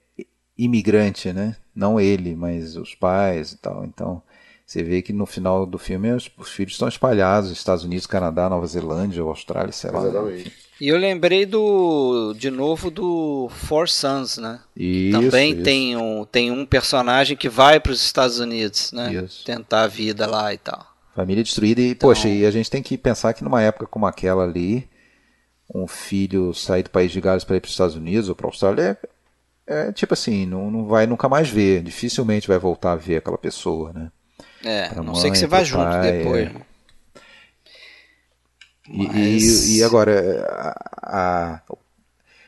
imigrante, 0.57 1.31
né? 1.31 1.55
Não 1.73 2.01
ele, 2.01 2.35
mas 2.35 2.75
os 2.75 2.93
pais 2.93 3.53
e 3.53 3.57
tal. 3.59 3.85
Então 3.85 4.21
você 4.65 4.83
vê 4.83 5.01
que 5.01 5.13
no 5.13 5.25
final 5.25 5.65
do 5.65 5.77
filme 5.77 6.11
os, 6.11 6.29
os 6.37 6.49
filhos 6.49 6.73
estão 6.73 6.89
espalhados, 6.89 7.49
Estados 7.49 7.85
Unidos, 7.85 8.05
Canadá, 8.05 8.49
Nova 8.49 8.67
Zelândia, 8.67 9.21
Austrália, 9.21 9.71
sei 9.71 9.89
lá. 9.89 10.01
Exatamente. 10.01 10.64
E 10.79 10.89
eu 10.89 10.97
lembrei 10.97 11.45
do 11.45 12.33
de 12.37 12.49
novo 12.51 12.91
do 12.91 13.49
Four 13.49 13.87
Sons, 13.87 14.37
né? 14.37 14.59
Isso, 14.75 15.19
Também 15.19 15.53
isso. 15.53 15.63
tem 15.63 15.95
um 15.95 16.25
tem 16.25 16.51
um 16.51 16.65
personagem 16.65 17.37
que 17.37 17.47
vai 17.47 17.79
para 17.79 17.91
os 17.91 18.03
Estados 18.03 18.39
Unidos, 18.39 18.91
né? 18.91 19.13
Isso. 19.13 19.45
Tentar 19.45 19.83
a 19.83 19.87
vida 19.87 20.27
lá 20.27 20.53
e 20.53 20.57
tal. 20.57 20.85
Família 21.15 21.43
destruída 21.43 21.81
e 21.81 21.91
então... 21.91 22.09
poxa, 22.09 22.27
e 22.27 22.45
a 22.45 22.51
gente 22.51 22.69
tem 22.69 22.83
que 22.83 22.97
pensar 22.97 23.33
que 23.33 23.43
numa 23.43 23.61
época 23.61 23.87
como 23.87 24.05
aquela 24.05 24.43
ali, 24.43 24.87
um 25.73 25.87
filho 25.87 26.53
sair 26.53 26.83
do 26.83 26.89
país 26.89 27.11
de 27.11 27.21
Gales 27.21 27.45
para 27.45 27.55
ir 27.55 27.61
para 27.61 27.67
os 27.67 27.73
Estados 27.73 27.95
Unidos 27.95 28.27
ou 28.27 28.35
para 28.35 28.47
a 28.47 28.49
Austrália 28.49 28.99
é, 29.65 29.87
é, 29.87 29.91
tipo 29.93 30.13
assim, 30.13 30.45
não, 30.45 30.69
não 30.69 30.85
vai 30.85 31.07
nunca 31.07 31.29
mais 31.29 31.49
ver, 31.49 31.81
dificilmente 31.83 32.49
vai 32.49 32.59
voltar 32.59 32.91
a 32.91 32.97
ver 32.97 33.17
aquela 33.17 33.37
pessoa, 33.37 33.93
né? 33.93 34.11
É, 34.63 34.89
pra 34.89 35.03
não 35.03 35.15
sei 35.15 35.31
que 35.31 35.37
você 35.37 35.47
vá 35.47 35.63
junto 35.63 35.85
pai, 35.85 36.11
depois. 36.11 36.47
É. 36.47 36.74
Né? 38.87 39.07
Mas... 39.07 39.67
E, 39.67 39.79
e, 39.79 39.83
agora, 39.83 40.45
a, 41.01 41.61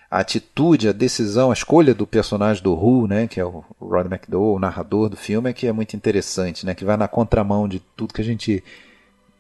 a, 0.10 0.19
atitude, 0.19 0.89
a 0.89 0.93
decisão, 0.93 1.50
a 1.50 1.54
escolha 1.54 1.93
do 1.93 2.08
personagem 2.08 2.63
do 2.63 2.73
Who, 2.73 3.08
né, 3.08 3.28
que 3.28 3.39
é 3.39 3.45
o 3.45 3.63
Rod 3.80 4.08
McDowell, 4.08 4.56
o 4.56 4.60
narrador 4.60 5.10
do 5.10 5.17
filme, 5.17 5.50
é 5.50 5.54
que 5.54 5.67
é 5.67 5.71
muito 5.71 5.95
interessante, 5.95 6.65
né, 6.65 6.73
que 6.73 6.86
vai 6.86 6.97
na 6.97 7.08
contramão 7.08 7.67
de 7.67 7.80
tudo 7.95 8.13
que 8.13 8.21
a 8.21 8.26
gente 8.26 8.63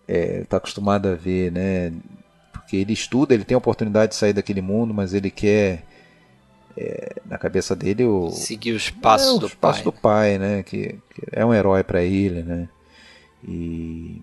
está 0.07 0.13
é, 0.13 0.43
tá 0.43 0.57
acostumado 0.57 1.07
a 1.07 1.15
ver, 1.15 1.51
né, 1.51 1.93
porque 2.51 2.77
ele 2.77 2.93
estuda, 2.93 3.33
ele 3.33 3.45
tem 3.45 3.55
a 3.55 3.59
oportunidade 3.59 4.11
de 4.11 4.17
sair 4.17 4.33
daquele 4.33 4.61
mundo, 4.61 4.93
mas 4.93 5.13
ele 5.13 5.31
quer 5.31 5.85
é, 6.75 7.15
na 7.25 7.37
cabeça 7.37 7.75
dele 7.75 8.03
o 8.03 8.29
seguir 8.29 8.73
os 8.73 8.89
passos 8.89 9.37
é, 9.37 9.39
do 9.39 9.49
pai, 9.55 9.83
do 9.83 9.93
pai, 9.93 10.37
né, 10.37 10.63
que, 10.63 10.99
que 11.13 11.21
é 11.31 11.45
um 11.45 11.53
herói 11.53 11.83
para 11.83 12.03
ele, 12.03 12.43
né, 12.43 12.67
e 13.47 14.21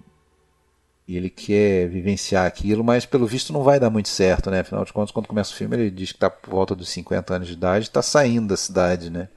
e 1.07 1.17
ele 1.17 1.29
quer 1.29 1.89
vivenciar 1.89 2.47
aquilo, 2.47 2.83
mas 2.83 3.05
pelo 3.05 3.27
visto 3.27 3.53
não 3.53 3.63
vai 3.63 3.79
dar 3.79 3.91
muito 3.91 4.09
certo, 4.09 4.51
né? 4.51 4.61
Afinal 4.61 4.85
de 4.85 4.93
contas, 4.93 5.11
quando 5.11 5.27
começa 5.27 5.53
o 5.53 5.57
filme, 5.57 5.77
ele 5.77 5.91
diz 5.91 6.13
que 6.13 6.17
está 6.17 6.31
por 6.31 6.51
volta 6.51 6.75
dos 6.75 6.89
50 6.89 7.35
anos 7.35 7.49
de 7.49 7.55
idade, 7.55 7.87
está 7.87 8.01
saindo 8.01 8.49
da 8.49 8.57
cidade, 8.57 9.11
né? 9.11 9.29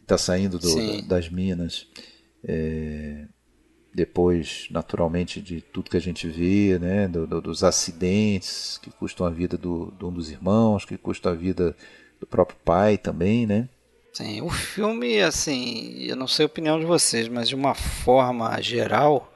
Está 0.00 0.16
saindo 0.16 0.58
do, 0.58 1.02
das 1.02 1.28
minas. 1.28 1.88
É... 2.46 3.26
Depois, 3.92 4.66
naturalmente, 4.70 5.40
de 5.40 5.60
tudo 5.60 5.90
que 5.90 5.96
a 5.96 6.00
gente 6.00 6.28
vê, 6.28 6.78
né? 6.78 7.08
Do, 7.08 7.26
do, 7.26 7.40
dos 7.40 7.64
acidentes 7.64 8.78
que 8.78 8.90
custam 8.90 9.26
a 9.26 9.30
vida 9.30 9.56
do, 9.56 9.92
de 9.98 10.04
um 10.04 10.12
dos 10.12 10.30
irmãos, 10.30 10.84
que 10.84 10.96
custam 10.96 11.32
a 11.32 11.34
vida 11.34 11.76
do 12.20 12.26
próprio 12.26 12.58
pai 12.64 12.96
também, 12.96 13.44
né? 13.44 13.68
Sim, 14.12 14.42
o 14.42 14.50
filme, 14.50 15.20
assim, 15.20 15.96
eu 16.04 16.14
não 16.14 16.28
sei 16.28 16.44
a 16.44 16.46
opinião 16.46 16.78
de 16.78 16.86
vocês, 16.86 17.26
mas 17.26 17.48
de 17.48 17.56
uma 17.56 17.74
forma 17.74 18.60
geral, 18.60 19.33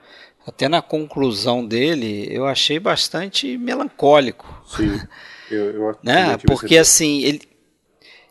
até 0.49 0.69
na 0.69 0.81
conclusão 0.81 1.65
dele, 1.65 2.27
eu 2.31 2.47
achei 2.47 2.79
bastante 2.79 3.59
melancólico. 3.59 4.63
Sim, 4.67 5.01
eu, 5.51 5.71
eu 5.71 5.99
né? 6.03 6.37
Porque 6.39 6.79
assim, 6.79 7.23
ele, 7.23 7.43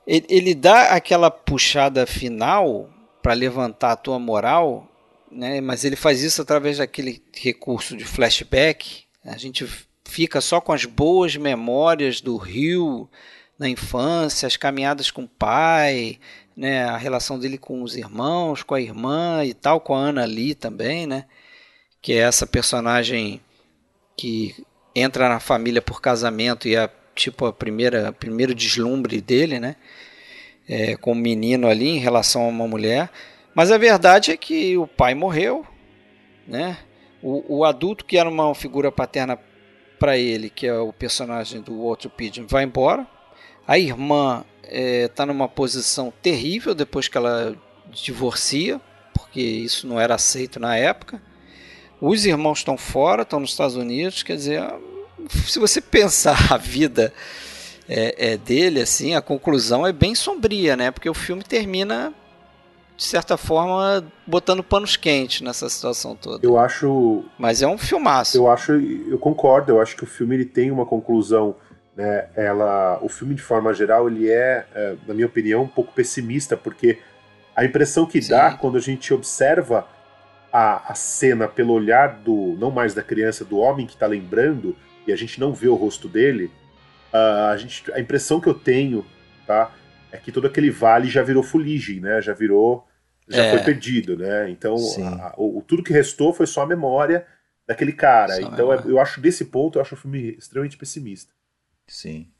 ele, 0.05 0.26
ele, 0.30 0.55
dá 0.55 0.95
aquela 0.95 1.30
puxada 1.30 2.05
final 2.07 2.89
para 3.22 3.34
levantar 3.34 3.91
a 3.91 3.95
tua 3.95 4.18
moral, 4.18 4.89
né? 5.32 5.61
mas 5.61 5.86
ele 5.86 5.95
faz 5.95 6.24
isso 6.24 6.41
através 6.41 6.80
daquele 6.80 7.22
recurso 7.36 7.95
de 7.95 8.03
flashback. 8.03 9.03
A 9.24 9.38
gente 9.38 9.68
fica 10.03 10.41
só 10.41 10.59
com 10.59 10.74
as 10.74 10.86
boas 10.86 11.36
memórias 11.36 12.20
do 12.20 12.36
Rio 12.38 13.09
na 13.59 13.70
infância, 13.70 14.47
as 14.47 14.57
caminhadas 14.57 15.11
com 15.11 15.24
o 15.24 15.28
pai, 15.28 16.20
né, 16.55 16.86
a 16.86 16.97
relação 16.97 17.38
dele 17.38 17.57
com 17.57 17.84
os 17.84 17.95
irmãos, 17.95 18.63
com 18.63 18.74
a 18.74 18.82
irmã 18.82 19.43
e 19.43 19.53
tal, 19.53 19.80
com 19.80 19.93
a 19.95 19.99
Ana 19.99 20.26
Lee 20.26 20.55
também, 20.55 21.05
né? 21.05 21.26
Que 22.08 22.14
é 22.14 22.20
essa 22.20 22.47
personagem 22.47 23.41
que 24.16 24.55
entra 24.95 25.28
na 25.28 25.41
família 25.41 25.82
por 25.82 25.99
casamento 25.99 26.66
e 26.66 26.78
a 26.78 26.89
tipo 27.14 27.45
a 27.45 27.51
primeira 27.51 28.14
primeiro 28.14 28.55
deslumbre 28.55 29.20
dele, 29.20 29.60
né? 29.60 29.76
É, 30.70 30.95
com 30.95 31.12
o 31.12 31.14
um 31.14 31.18
menino 31.18 31.68
ali 31.68 31.89
em 31.89 31.99
relação 31.99 32.43
a 32.43 32.47
uma 32.47 32.66
mulher. 32.66 33.10
Mas 33.53 33.74
a 33.74 33.78
verdade 33.78 34.32
é 34.32 34.38
que 34.38 34.78
o 34.78 34.88
pai 34.88 35.16
morreu, 35.16 35.68
né? 36.47 36.78
O, 37.22 37.58
o 37.58 37.66
adulto 37.66 38.05
que 38.05 38.18
era 38.18 38.30
uma 38.30 38.55
figura 38.55 38.89
paterna 38.89 39.38
para 39.99 40.18
ele, 40.18 40.49
que 40.49 40.66
é 40.66 40.80
o 40.80 40.93
personagem 40.93 41.60
do 41.60 41.84
Walter 41.84 42.08
Pigeon, 42.08 42.45
vai 42.47 42.64
embora. 42.64 43.05
A 43.68 43.78
irmã 43.78 44.45
está 44.64 45.24
é, 45.24 45.26
numa 45.26 45.49
posição 45.49 46.14
terrível 46.22 46.74
depois 46.74 47.10
que 47.10 47.18
ela 47.18 47.53
divorcia, 47.91 48.80
porque 49.14 49.41
isso 49.41 49.86
não 49.86 49.99
era 49.99 50.16
aceito 50.16 50.58
na 50.58 50.78
época. 50.78 51.22
Os 52.00 52.26
irmãos 52.26 52.60
estão 52.60 52.78
fora, 52.78 53.24
estão 53.24 53.39
nos 53.39 53.52
Estados 53.52 53.76
Unidos, 53.76 54.24
quer 54.24 54.36
dizer, 54.36 54.64
se 55.30 55.60
você 55.60 55.82
pensar 55.82 56.54
a 56.54 56.58
vida 56.58 57.12
é, 57.89 58.34
é, 58.34 58.38
dele, 58.38 58.82
assim, 58.82 59.16
a 59.16 59.22
conclusão 59.22 59.86
é 59.86 59.91
bem 59.91 60.14
sombria, 60.14 60.76
né? 60.76 60.91
Porque 60.91 61.10
o 61.10 61.14
filme 61.14 61.43
termina 61.43 62.14
de 62.95 63.04
certa 63.04 63.38
forma 63.38 64.04
botando 64.26 64.64
panos 64.64 64.98
quentes 64.98 65.41
nessa 65.41 65.70
situação 65.70 66.16
toda. 66.16 66.45
Eu 66.45 66.58
acho, 66.58 67.24
mas 67.38 67.62
é 67.62 67.68
um 67.68 67.78
filmaço. 67.78 68.38
Eu 68.38 68.50
acho, 68.50 68.74
eu 68.74 69.20
concordo. 69.20 69.74
Eu 69.74 69.82
acho 69.82 69.95
que 69.95 70.04
o 70.04 70.08
filme 70.08 70.36
ele 70.36 70.45
tem 70.45 70.72
uma 70.72 70.86
conclusão, 70.86 71.56
né? 71.95 72.28
Ela, 72.36 73.00
o 73.02 73.08
filme 73.08 73.36
de 73.36 73.41
forma 73.41 73.74
geral 73.74 74.08
ele 74.08 74.30
é, 74.30 74.66
é 74.74 74.95
na 75.08 75.14
minha 75.14 75.28
opinião, 75.28 75.64
um 75.64 75.68
pouco 75.68 75.93
pessimista 75.93 76.58
porque 76.58 77.00
a 77.56 77.64
impressão 77.64 78.06
que 78.06 78.22
Sim. 78.22 78.32
dá 78.32 78.52
quando 78.52 78.78
a 78.78 78.82
gente 78.82 79.14
observa 79.14 79.88
a, 80.58 80.91
a 80.91 80.95
cena 80.95 81.47
pelo 81.47 81.74
olhar 81.74 82.20
do 82.22 82.58
não 82.58 82.72
mais 82.72 82.95
da 82.95 83.03
criança, 83.03 83.45
do 83.45 83.60
homem 83.60 83.86
que 83.86 83.93
está 83.93 84.08
lembrando 84.08 84.76
e 85.05 85.14
a 85.14 85.16
gente 85.16 85.39
não 85.39 85.53
vê 85.53 85.68
o 85.68 85.76
rosto 85.76 86.10
dele, 86.10 86.51
a, 87.14 87.55
gente, 87.55 87.91
a 87.91 87.99
impressão 87.99 88.41
que 88.41 88.49
eu 88.49 88.55
tenho, 88.55 89.05
tá, 89.45 89.72
é 90.12 90.18
que 90.18 90.32
todo 90.32 90.47
aquele 90.47 90.72
vale 90.72 91.10
já 91.10 91.22
virou 91.22 91.43
fuligem, 91.43 91.99
né? 91.99 92.20
Já 92.24 92.34
virou, 92.34 92.88
já 93.28 93.45
é. 93.45 93.51
foi 93.51 93.60
perdido, 93.60 94.18
né? 94.18 94.49
Então, 94.49 94.76
a, 95.22 95.36
o, 95.38 95.62
tudo 95.62 95.84
que 95.84 95.93
restou 95.93 96.34
foi 96.34 96.47
só 96.47 96.64
a 96.64 96.68
memória 96.68 97.26
daquele 97.68 97.93
cara. 97.93 98.34
Só 98.34 98.41
então, 98.41 98.74
é, 98.74 98.82
eu 98.86 98.99
acho 98.99 99.22
desse 99.22 99.45
ponto, 99.45 99.78
eu 99.78 99.82
acho 99.84 99.93
o 99.93 99.97
filme 99.97 100.36
extremamente 100.39 100.76
pessimista. 100.76 101.32
Sim. 101.88 102.32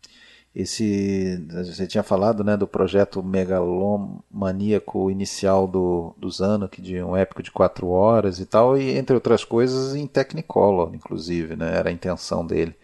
Esse, 0.60 1.38
você 1.52 1.86
tinha 1.86 2.02
falado, 2.02 2.44
né, 2.44 2.58
do 2.58 2.68
projeto 2.68 3.22
megalomaníaco 3.22 5.12
inicial 5.12 5.68
do, 5.68 6.16
do 6.18 6.32
Zano, 6.32 6.68
que 6.68 6.82
de 6.82 7.00
um 7.00 7.16
épico 7.16 7.44
de 7.44 7.52
quatro 7.52 7.90
horas 7.90 8.40
e 8.40 8.46
tal, 8.48 8.76
e 8.76 8.98
entre 8.98 9.14
outras 9.14 9.44
coisas 9.44 9.94
em 9.94 10.08
Technicolor, 10.08 10.96
inclusive, 10.96 11.56
né, 11.56 11.78
era 11.78 11.90
a 11.90 11.94
intenção 11.94 12.44
dele, 12.44 12.76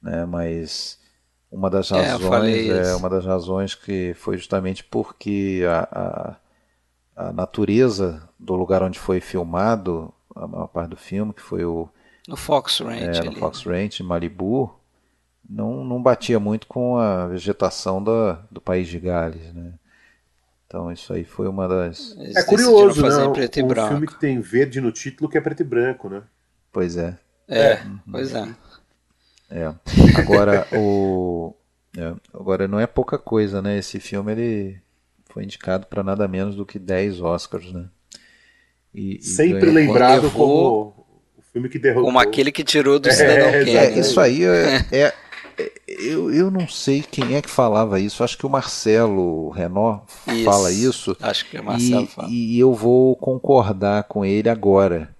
né, 0.00 0.24
mas 0.24 0.98
uma 1.50 1.68
das 1.68 1.92
é, 1.92 2.00
razões 2.00 2.70
é, 2.70 2.92
é 2.92 2.94
uma 2.96 3.10
das 3.10 3.26
razões 3.26 3.74
que 3.74 4.14
foi 4.14 4.38
justamente 4.38 4.82
porque 4.82 5.64
a, 5.68 6.36
a, 7.14 7.26
a, 7.26 7.32
natureza 7.34 8.26
do 8.40 8.54
lugar 8.54 8.82
onde 8.82 8.98
foi 8.98 9.20
filmado 9.20 10.10
a 10.34 10.46
maior 10.46 10.68
parte 10.68 10.88
do 10.88 10.96
filme, 10.96 11.34
que 11.34 11.42
foi 11.42 11.62
o 11.62 11.90
no 12.26 12.38
Fox 12.38 12.78
Ranch, 12.78 13.18
é, 13.18 13.24
no 13.24 13.36
Fox 13.36 13.64
Ranch, 13.64 14.02
Malibu, 14.02 14.74
não, 15.48 15.84
não 15.84 16.02
batia 16.02 16.38
muito 16.40 16.66
com 16.66 16.96
a 16.96 17.26
vegetação 17.26 18.02
da, 18.02 18.40
do 18.50 18.60
país 18.60 18.88
de 18.88 18.98
Gales, 18.98 19.52
né? 19.52 19.72
Então 20.66 20.90
isso 20.90 21.12
aí 21.12 21.24
foi 21.24 21.46
uma 21.48 21.68
das. 21.68 22.16
Eles 22.18 22.36
é 22.36 22.42
curioso, 22.44 23.02
né? 23.02 23.28
Preto 23.32 23.58
e 23.58 23.62
um 23.62 23.68
branco. 23.68 23.88
filme 23.88 24.06
que 24.06 24.18
tem 24.18 24.40
verde 24.40 24.80
no 24.80 24.90
título 24.90 25.28
que 25.28 25.36
é 25.36 25.40
preto 25.40 25.60
e 25.60 25.64
branco, 25.64 26.08
né? 26.08 26.22
Pois 26.72 26.96
é. 26.96 27.18
É, 27.46 27.74
uhum. 27.82 27.98
pois 28.10 28.34
é. 28.34 28.48
É. 29.50 29.74
Agora 30.18 30.66
o 30.72 31.54
é, 31.96 32.14
agora 32.32 32.66
não 32.66 32.80
é 32.80 32.86
pouca 32.86 33.18
coisa, 33.18 33.60
né? 33.60 33.76
Esse 33.76 34.00
filme 34.00 34.32
ele 34.32 34.80
foi 35.26 35.44
indicado 35.44 35.86
para 35.86 36.02
nada 36.02 36.26
menos 36.26 36.56
do 36.56 36.64
que 36.64 36.78
10 36.78 37.20
Oscars, 37.20 37.70
né? 37.70 37.84
E, 38.94 39.22
Sempre 39.22 39.68
e 39.68 39.72
lembrado 39.72 40.30
como 40.30 41.06
o 41.36 41.42
filme 41.52 41.68
que 41.68 41.78
derrubou. 41.78 42.04
Como 42.04 42.18
aquele 42.18 42.50
que 42.50 42.64
tirou 42.64 42.98
do 42.98 43.08
é, 43.10 43.12
Cidadão 43.12 43.52
Kane. 43.52 43.76
É, 43.76 43.98
isso 43.98 44.18
aí 44.20 44.44
é, 44.44 44.86
é 44.92 45.14
eu, 45.86 46.32
eu 46.32 46.50
não 46.50 46.66
sei 46.68 47.02
quem 47.02 47.34
é 47.36 47.42
que 47.42 47.50
falava 47.50 48.00
isso. 48.00 48.24
Acho 48.24 48.36
que 48.38 48.46
o 48.46 48.50
Marcelo 48.50 49.50
Renault 49.50 50.04
isso, 50.26 50.44
fala 50.44 50.72
isso. 50.72 51.16
Acho 51.20 51.48
que 51.48 51.58
o 51.58 51.64
Marcelo 51.64 52.04
e, 52.04 52.06
fala. 52.06 52.28
E 52.30 52.58
eu 52.58 52.74
vou 52.74 53.16
concordar 53.16 54.04
com 54.04 54.24
ele 54.24 54.48
agora. 54.48 55.14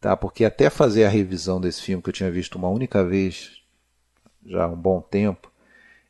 Tá? 0.00 0.16
Porque 0.16 0.44
até 0.44 0.68
fazer 0.68 1.04
a 1.04 1.08
revisão 1.08 1.60
desse 1.60 1.82
filme, 1.82 2.02
que 2.02 2.08
eu 2.08 2.12
tinha 2.12 2.30
visto 2.30 2.56
uma 2.56 2.68
única 2.68 3.04
vez, 3.04 3.62
já 4.44 4.64
há 4.64 4.68
um 4.68 4.76
bom 4.76 5.00
tempo, 5.00 5.50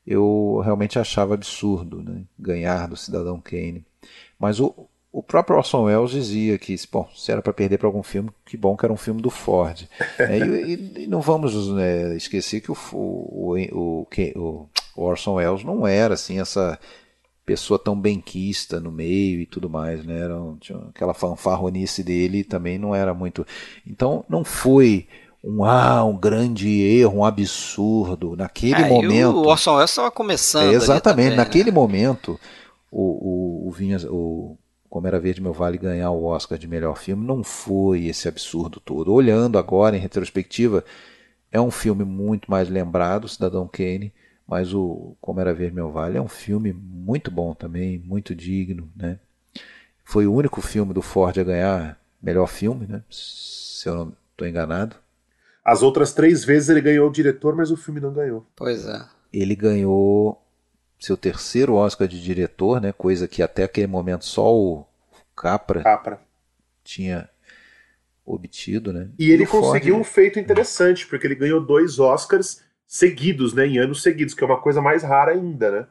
eu 0.06 0.60
realmente 0.64 0.98
achava 0.98 1.34
absurdo 1.34 2.02
né? 2.02 2.22
ganhar 2.38 2.88
do 2.88 2.96
Cidadão 2.96 3.40
Kane. 3.40 3.84
Mas 4.38 4.58
o, 4.60 4.88
o 5.14 5.22
próprio 5.22 5.56
Orson 5.56 5.84
Welles 5.84 6.10
dizia 6.10 6.58
que, 6.58 6.74
bom, 6.90 7.08
se 7.14 7.30
era 7.30 7.40
para 7.40 7.52
perder 7.52 7.78
para 7.78 7.86
algum 7.86 8.02
filme, 8.02 8.30
que 8.44 8.56
bom 8.56 8.76
que 8.76 8.84
era 8.84 8.92
um 8.92 8.96
filme 8.96 9.22
do 9.22 9.30
Ford. 9.30 9.86
é, 10.18 10.38
e, 10.38 11.04
e, 11.04 11.06
não 11.06 11.20
vamos 11.20 11.68
né, 11.68 12.16
esquecer 12.16 12.60
que 12.60 12.72
o, 12.72 12.76
o, 12.92 13.56
o, 13.72 14.08
o, 14.34 14.68
Orson 14.96 15.34
Welles 15.34 15.62
não 15.62 15.86
era 15.86 16.14
assim 16.14 16.40
essa 16.40 16.76
pessoa 17.46 17.78
tão 17.78 17.94
benquista 17.94 18.80
no 18.80 18.90
meio 18.90 19.40
e 19.40 19.46
tudo 19.46 19.70
mais, 19.70 20.04
né? 20.04 20.18
Era, 20.18 20.34
tinha 20.60 20.78
aquela 20.88 21.14
fanfarronice 21.14 22.02
dele 22.02 22.42
também 22.42 22.76
não 22.76 22.92
era 22.92 23.14
muito. 23.14 23.46
Então 23.86 24.24
não 24.28 24.42
foi 24.42 25.06
um 25.44 25.62
ah, 25.62 26.02
um 26.02 26.16
grande 26.16 26.68
erro, 26.82 27.18
um 27.18 27.24
absurdo 27.24 28.34
naquele 28.34 28.82
é, 28.82 28.88
momento. 28.88 29.36
o 29.36 29.46
Orson 29.46 29.76
Welles 29.76 29.90
estava 29.90 30.10
começando. 30.10 30.72
É, 30.72 30.74
exatamente, 30.74 31.26
também, 31.26 31.36
naquele 31.36 31.70
né? 31.70 31.74
momento 31.76 32.40
o, 32.90 33.66
o, 33.66 33.68
o 33.68 33.70
Vinhas, 33.70 34.04
o 34.04 34.58
como 34.94 35.08
era 35.08 35.18
Verde 35.18 35.42
Meu 35.42 35.52
Vale 35.52 35.76
ganhar 35.76 36.12
o 36.12 36.22
Oscar 36.22 36.56
de 36.56 36.68
melhor 36.68 36.96
filme, 36.96 37.26
não 37.26 37.42
foi 37.42 38.04
esse 38.04 38.28
absurdo 38.28 38.78
todo. 38.78 39.12
Olhando 39.12 39.58
agora 39.58 39.96
em 39.96 39.98
retrospectiva, 39.98 40.84
é 41.50 41.60
um 41.60 41.68
filme 41.72 42.04
muito 42.04 42.48
mais 42.48 42.68
lembrado, 42.68 43.28
Cidadão 43.28 43.66
Kane, 43.66 44.12
mas 44.46 44.72
o 44.72 45.16
Como 45.20 45.40
Era 45.40 45.52
Verde 45.52 45.74
Meu 45.74 45.90
Vale 45.90 46.16
é 46.16 46.22
um 46.22 46.28
filme 46.28 46.72
muito 46.72 47.28
bom 47.28 47.54
também, 47.54 47.98
muito 47.98 48.36
digno, 48.36 48.88
né? 48.94 49.18
Foi 50.04 50.28
o 50.28 50.32
único 50.32 50.60
filme 50.60 50.94
do 50.94 51.02
Ford 51.02 51.36
a 51.40 51.42
ganhar 51.42 52.00
melhor 52.22 52.46
filme, 52.46 52.86
né? 52.86 53.02
Se 53.10 53.88
eu 53.88 53.96
não 53.96 54.12
estou 54.30 54.46
enganado. 54.46 54.94
As 55.64 55.82
outras 55.82 56.12
três 56.12 56.44
vezes 56.44 56.68
ele 56.68 56.80
ganhou 56.80 57.08
o 57.08 57.12
diretor, 57.12 57.56
mas 57.56 57.72
o 57.72 57.76
filme 57.76 57.98
não 57.98 58.12
ganhou. 58.12 58.46
Pois 58.54 58.86
é. 58.86 59.04
Ele 59.32 59.56
ganhou 59.56 60.40
seu 61.04 61.16
terceiro 61.16 61.74
Oscar 61.74 62.08
de 62.08 62.22
diretor, 62.22 62.80
né? 62.80 62.92
Coisa 62.92 63.28
que 63.28 63.42
até 63.42 63.64
aquele 63.64 63.86
momento 63.86 64.24
só 64.24 64.54
o 64.54 64.86
Capra, 65.36 65.82
Capra. 65.82 66.20
tinha 66.82 67.28
obtido, 68.24 68.92
né? 68.92 69.10
E 69.18 69.30
ele 69.30 69.46
conseguiu 69.46 69.94
Ford... 69.94 70.00
um 70.00 70.04
feito 70.04 70.38
interessante, 70.38 71.06
porque 71.06 71.26
ele 71.26 71.34
ganhou 71.34 71.60
dois 71.60 71.98
Oscars 71.98 72.62
seguidos, 72.86 73.52
né? 73.52 73.66
Em 73.66 73.78
anos 73.78 74.02
seguidos, 74.02 74.32
que 74.32 74.42
é 74.42 74.46
uma 74.46 74.60
coisa 74.60 74.80
mais 74.80 75.02
rara 75.02 75.32
ainda, 75.32 75.70
né? 75.70 75.86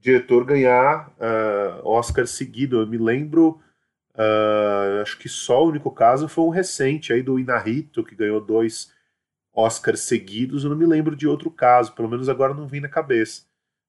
Diretor 0.00 0.44
ganhar 0.44 1.10
uh, 1.10 1.86
Oscar 1.86 2.26
seguido. 2.26 2.80
Eu 2.80 2.86
me 2.86 2.98
lembro, 2.98 3.60
uh, 4.14 5.02
acho 5.02 5.18
que 5.18 5.28
só 5.28 5.64
o 5.64 5.68
único 5.68 5.90
caso 5.90 6.28
foi 6.28 6.44
um 6.44 6.50
recente 6.50 7.12
aí 7.12 7.22
do 7.22 7.38
Inarito, 7.38 8.02
que 8.02 8.16
ganhou 8.16 8.40
dois 8.40 8.92
Oscars 9.52 10.00
seguidos. 10.00 10.64
Eu 10.64 10.70
não 10.70 10.76
me 10.76 10.86
lembro 10.86 11.14
de 11.14 11.28
outro 11.28 11.50
caso, 11.50 11.92
pelo 11.92 12.08
menos 12.08 12.28
agora 12.28 12.54
não 12.54 12.66
vem 12.66 12.80
na 12.80 12.88
cabeça. 12.88 13.47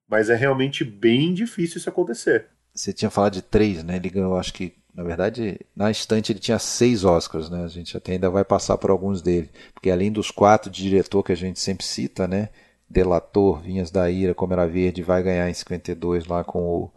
Mas 0.10 0.30
é 0.30 0.36
realmente 0.36 0.84
bem 0.84 1.34
difícil 1.34 1.78
isso 1.78 1.90
acontecer. 1.90 2.48
Você 2.74 2.92
tinha 2.92 3.12
falado 3.12 3.34
de 3.34 3.42
três, 3.42 3.84
né? 3.84 3.98
Ele 3.98 4.10
ganhou, 4.10 4.38
acho 4.38 4.54
que, 4.54 4.74
na 4.94 5.04
verdade, 5.04 5.60
na 5.76 5.92
estante 5.92 6.32
ele 6.32 6.40
tinha 6.40 6.58
seis 6.58 7.04
Oscars, 7.04 7.50
né? 7.50 7.64
A 7.64 7.68
gente 7.68 7.96
até 7.96 8.14
ainda 8.14 8.30
vai 8.30 8.44
passar 8.44 8.78
por 8.78 8.90
alguns 8.90 9.22
dele. 9.22 9.50
Porque 9.74 9.92
além 9.92 10.12
dos 10.12 10.32
quatro 10.32 10.72
de 10.72 10.82
diretor 10.82 11.22
que 11.24 11.32
a 11.32 11.38
gente 11.38 11.60
sempre 11.60 11.86
cita, 11.86 12.28
né? 12.28 12.50
Delator, 12.90 13.62
Vinhas 13.62 13.92
da 13.92 14.10
Ira, 14.10 14.34
Como 14.34 14.52
Era 14.52 14.68
Verde, 14.68 15.04
vai 15.04 15.22
ganhar 15.22 15.50
em 15.50 15.54
52 15.54 16.26
lá 16.26 16.44
com 16.44 16.60
o. 16.60 16.92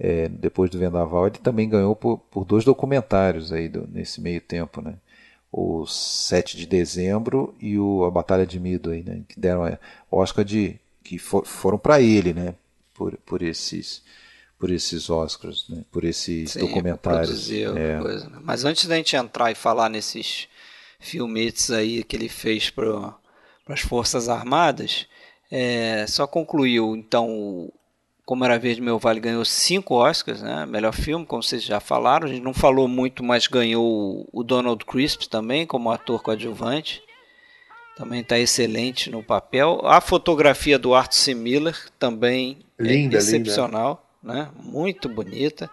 É, 0.00 0.28
depois 0.28 0.70
do 0.70 0.78
Vendaval, 0.78 1.26
ele 1.26 1.38
também 1.38 1.68
ganhou 1.68 1.96
por, 1.96 2.18
por 2.18 2.44
dois 2.44 2.64
documentários 2.64 3.52
aí 3.52 3.68
do, 3.68 3.88
nesse 3.88 4.20
meio 4.20 4.40
tempo, 4.40 4.80
né? 4.80 4.94
O 5.50 5.86
7 5.86 6.56
de 6.56 6.66
dezembro 6.66 7.54
e 7.60 7.78
o 7.78 8.04
A 8.04 8.10
Batalha 8.10 8.46
de 8.46 8.60
Mido 8.60 8.90
aí, 8.90 9.02
né? 9.02 9.22
Que 9.26 9.40
deram 9.40 9.66
é, 9.66 9.78
Oscar 10.10 10.44
de 10.44 10.78
que 11.08 11.18
for, 11.18 11.46
foram 11.46 11.78
para 11.78 12.02
ele, 12.02 12.34
né? 12.34 12.54
Por, 12.92 13.16
por 13.24 13.42
esses 13.42 14.02
por 14.58 14.70
esses 14.70 15.08
Oscars, 15.08 15.66
né? 15.68 15.84
por 15.90 16.04
esses 16.04 16.50
Sim, 16.50 16.60
documentários. 16.60 17.48
É. 17.50 18.00
Coisa, 18.00 18.28
né? 18.28 18.38
Mas 18.42 18.64
antes 18.64 18.86
da 18.86 18.96
gente 18.96 19.14
entrar 19.14 19.52
e 19.52 19.54
falar 19.54 19.88
nesses 19.88 20.48
filmetes 20.98 21.70
aí 21.70 22.02
que 22.02 22.16
ele 22.16 22.28
fez 22.28 22.68
para 22.68 23.14
as 23.68 23.80
Forças 23.80 24.28
Armadas, 24.28 25.06
é, 25.50 26.04
só 26.08 26.26
concluiu 26.26 26.96
então 26.96 27.72
como 28.26 28.44
era 28.44 28.58
verde 28.58 28.82
meu 28.82 28.98
vale 28.98 29.20
ganhou 29.20 29.44
cinco 29.44 29.94
Oscars, 29.94 30.42
né? 30.42 30.66
Melhor 30.66 30.92
filme, 30.92 31.24
como 31.24 31.42
vocês 31.42 31.62
já 31.62 31.80
falaram. 31.80 32.26
A 32.26 32.30
gente 32.30 32.42
não 32.42 32.52
falou 32.52 32.86
muito, 32.86 33.24
mas 33.24 33.46
ganhou 33.46 34.28
o 34.30 34.42
Donald 34.42 34.84
Crisp 34.84 35.28
também 35.28 35.66
como 35.66 35.90
ator 35.90 36.22
coadjuvante. 36.22 37.02
Também 37.98 38.20
está 38.20 38.38
excelente 38.38 39.10
no 39.10 39.24
papel. 39.24 39.80
A 39.84 40.00
fotografia 40.00 40.78
do 40.78 40.94
Art 40.94 41.12
C. 41.12 41.34
Miller 41.34 41.76
também 41.98 42.58
Linda, 42.78 43.16
é 43.16 43.18
excepcional, 43.18 44.08
né? 44.22 44.48
Muito 44.62 45.08
bonita. 45.08 45.68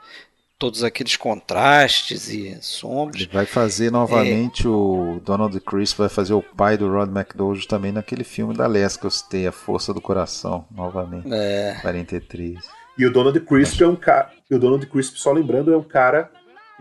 Todos 0.58 0.84
aqueles 0.84 1.16
contrastes 1.16 2.30
e 2.30 2.58
sombras. 2.62 3.22
Ele 3.22 3.30
vai 3.32 3.46
fazer 3.46 3.92
novamente 3.92 4.68
o 4.68 5.22
Donald 5.24 5.60
Crisp 5.60 6.00
vai 6.00 6.10
fazer 6.10 6.34
o 6.34 6.42
pai 6.42 6.78
do 6.78 6.90
Rod 6.90 7.10
McDowell 7.16 7.68
também 7.68 7.92
naquele 7.92 8.24
filme 8.24 8.56
da 8.56 8.66
Les 8.66 8.98
que 8.98 9.06
eu 9.06 9.12
citei, 9.12 9.46
A 9.46 9.52
Força 9.52 9.94
do 9.94 10.02
Coração, 10.02 10.66
novamente. 10.72 11.28
É, 11.32 11.78
43. 11.82 12.58
E 12.98 13.06
o 13.06 13.12
Donald 13.12 13.40
Crisp 13.42 13.84
é 13.84 13.88
um 13.88 13.96
cara. 13.96 14.32
E 14.50 14.56
o 14.56 14.60
Donald 14.60 14.84
Crisp, 14.88 15.20
só 15.20 15.32
lembrando, 15.32 15.72
é 15.72 15.78
um 15.78 15.84
cara 15.84 16.32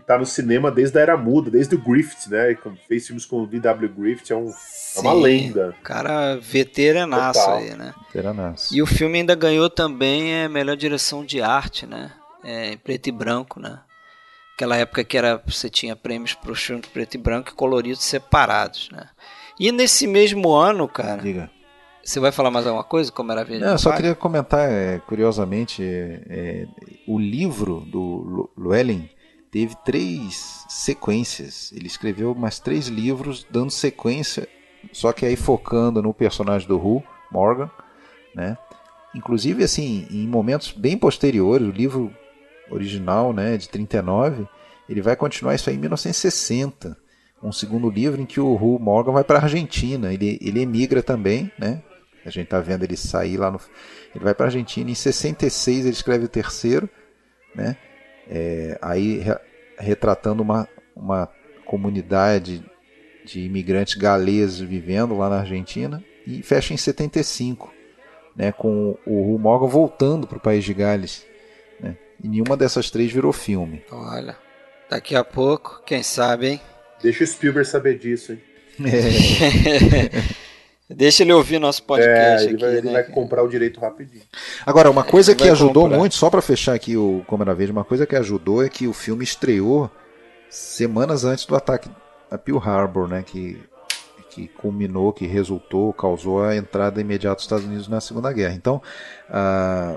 tá 0.07 0.19
no 0.19 0.27
cinema 0.27 0.71
desde 0.71 0.99
a 0.99 1.03
era 1.03 1.17
muda, 1.17 1.51
desde 1.51 1.75
o 1.75 1.79
Griffith, 1.79 2.29
né? 2.29 2.57
Fez 2.87 3.07
filmes 3.07 3.25
com 3.25 3.43
o 3.43 3.47
D.W. 3.47 3.89
Griffith, 3.89 4.31
é, 4.31 4.37
um, 4.37 4.49
é 4.49 5.01
uma 5.01 5.15
sim, 5.15 5.23
lenda. 5.23 5.75
Cara 5.83 6.37
veteranaço 6.37 7.41
Total. 7.41 7.59
aí, 7.59 7.75
né? 7.75 7.95
Teranaço. 8.13 8.75
E 8.75 8.83
o 8.83 8.87
filme 8.87 9.19
ainda 9.19 9.35
ganhou 9.35 9.71
também 9.71 10.45
a 10.45 10.49
melhor 10.49 10.77
direção 10.77 11.25
de 11.25 11.41
arte, 11.41 11.87
né? 11.87 12.13
É, 12.43 12.73
em 12.73 12.77
preto 12.77 13.09
e 13.09 13.13
branco, 13.13 13.59
né? 13.59 13.81
Aquela 14.55 14.77
época 14.77 15.03
que 15.03 15.17
era 15.17 15.43
você 15.45 15.69
tinha 15.69 15.97
prêmios 15.97 16.35
para 16.35 16.53
os 16.53 16.63
filmes 16.63 16.87
preto 16.87 17.15
e 17.15 17.19
branco 17.19 17.51
e 17.51 17.55
coloridos 17.55 18.05
separados, 18.05 18.89
né? 18.93 19.09
E 19.59 19.73
nesse 19.73 20.07
mesmo 20.07 20.53
ano, 20.53 20.87
cara, 20.87 21.23
Diga. 21.23 21.51
você 22.05 22.21
vai 22.21 22.31
falar 22.31 22.51
mais 22.51 22.67
alguma 22.67 22.85
coisa? 22.85 23.11
Como 23.11 23.33
era 23.33 23.43
a 23.43 23.45
Não, 23.45 23.73
eu 23.73 23.79
só 23.79 23.93
queria 23.93 24.15
comentar, 24.15 24.69
é, 24.71 24.99
curiosamente, 25.07 25.83
é, 25.83 26.23
é, 26.29 26.67
o 27.07 27.19
livro 27.19 27.81
do 27.81 28.51
Llewellyn 28.57 29.09
teve 29.55 29.77
três 29.85 30.65
sequências. 30.69 31.73
Ele 31.73 31.87
escreveu 31.87 32.35
mais 32.35 32.59
três 32.59 32.89
livros 32.89 33.47
dando 33.49 33.71
sequência, 33.71 34.49
só 34.93 35.13
que 35.13 35.25
aí 35.25 35.37
focando 35.37 36.03
no 36.03 36.13
personagem 36.13 36.67
do 36.67 36.77
Who, 36.77 37.05
Morgan, 37.31 37.71
né? 38.35 38.59
Inclusive, 39.15 39.63
assim, 39.63 40.09
em 40.11 40.27
momentos 40.27 40.73
bem 40.73 40.99
posteriores, 40.99 41.69
o 41.69 41.71
livro 41.71 42.13
original, 42.69 43.33
né, 43.33 43.57
de 43.57 43.69
39, 43.69 44.45
ele 44.89 45.01
vai 45.01 45.15
continuar 45.15 45.55
isso 45.55 45.71
aí 45.71 45.77
em 45.77 45.79
1960. 45.79 46.99
Um 47.41 47.53
segundo 47.53 47.89
livro 47.89 48.21
em 48.21 48.27
que 48.27 48.41
o 48.41 48.55
Who 48.55 48.81
Morgan 48.81 49.13
vai 49.13 49.23
para 49.23 49.39
a 49.39 49.43
Argentina. 49.43 50.13
Ele, 50.13 50.37
ele 50.43 50.63
emigra 50.63 51.01
também, 51.01 51.53
né? 51.57 51.81
A 52.27 52.31
gente 52.31 52.49
tá 52.49 52.59
vendo 52.59 52.83
ele 52.83 52.97
sair 52.97 53.37
lá 53.37 53.53
no. 53.53 53.61
Ele 54.13 54.25
vai 54.25 54.35
para 54.35 54.47
a 54.47 54.49
Argentina. 54.49 54.91
Em 54.91 54.95
66 54.95 55.85
ele 55.85 55.91
escreve 55.91 56.25
o 56.25 56.29
terceiro, 56.29 56.91
né? 57.55 57.77
É, 58.29 58.79
aí 58.81 59.19
re- 59.19 59.39
retratando 59.79 60.43
uma, 60.43 60.69
uma 60.97 61.29
comunidade 61.65 62.65
de 63.25 63.41
imigrantes 63.41 63.95
galeses 63.95 64.61
vivendo 64.61 65.17
lá 65.17 65.29
na 65.29 65.41
Argentina 65.41 66.03
e 66.27 66.43
fecha 66.43 66.73
em 66.75 66.77
75, 66.77 67.73
né? 68.37 68.53
Com 68.53 68.97
o 69.07 69.35
Hugh 69.35 69.39
Morgan 69.39 69.67
voltando 69.67 70.27
para 70.27 70.39
o 70.39 70.41
país 70.41 70.65
de 70.65 70.75
Gales, 70.75 71.27
né? 71.81 71.97
E 72.23 72.29
nenhuma 72.29 72.57
dessas 72.57 72.91
três 72.91 73.13
virou 73.13 73.33
filme. 73.33 73.83
Olha, 73.91 74.37
daqui 74.89 75.15
a 75.17 75.25
pouco, 75.25 75.83
quem 75.85 76.03
sabe, 76.03 76.49
hein? 76.49 76.61
Deixa 77.03 77.25
o 77.25 77.27
Spielberg 77.27 77.69
saber 77.69 77.99
disso, 77.99 78.33
hein? 78.33 78.41
Deixa 80.89 81.23
ele 81.23 81.33
ouvir 81.33 81.59
nosso 81.59 81.83
É, 81.83 81.85
podcast 81.85 82.49
ele, 82.49 82.57
aqui, 82.57 82.65
vai, 82.65 82.77
ele 82.77 82.87
né? 82.89 82.93
vai 82.93 83.05
comprar 83.05 83.43
o 83.43 83.49
direito 83.49 83.81
rapidinho. 83.81 84.23
Agora, 84.67 84.91
uma 84.91 85.05
coisa 85.05 85.33
Ele 85.33 85.39
que 85.41 85.49
ajudou 85.49 85.85
comprar. 85.85 85.99
muito, 85.99 86.15
só 86.15 86.29
para 86.31 86.43
fechar 86.43 86.75
aqui 86.75 86.97
o 86.97 87.23
Como 87.27 87.43
Era 87.43 87.55
Verde, 87.55 87.73
uma 87.73 87.85
coisa 87.85 88.07
que 88.07 88.15
ajudou 88.17 88.63
é 88.63 88.69
que 88.69 88.87
o 88.87 88.93
filme 88.93 89.25
estreou 89.25 89.91
semanas 90.51 91.25
antes 91.25 91.47
do 91.47 91.57
ataque 91.57 91.89
a 92.31 92.37
Pearl 92.37 92.59
Harbor, 92.59 93.09
né? 93.09 93.23
Que, 93.23 93.59
que 94.31 94.49
culminou, 94.49 95.13
que 95.13 95.27
resultou, 95.27 95.93
causou 95.93 96.43
a 96.43 96.55
entrada 96.57 97.01
imediata 97.01 97.37
dos 97.37 97.45
Estados 97.45 97.65
Unidos 97.65 97.89
na 97.89 98.01
Segunda 98.01 98.33
Guerra. 98.33 98.55
Então, 98.55 98.83
ah, 99.31 99.97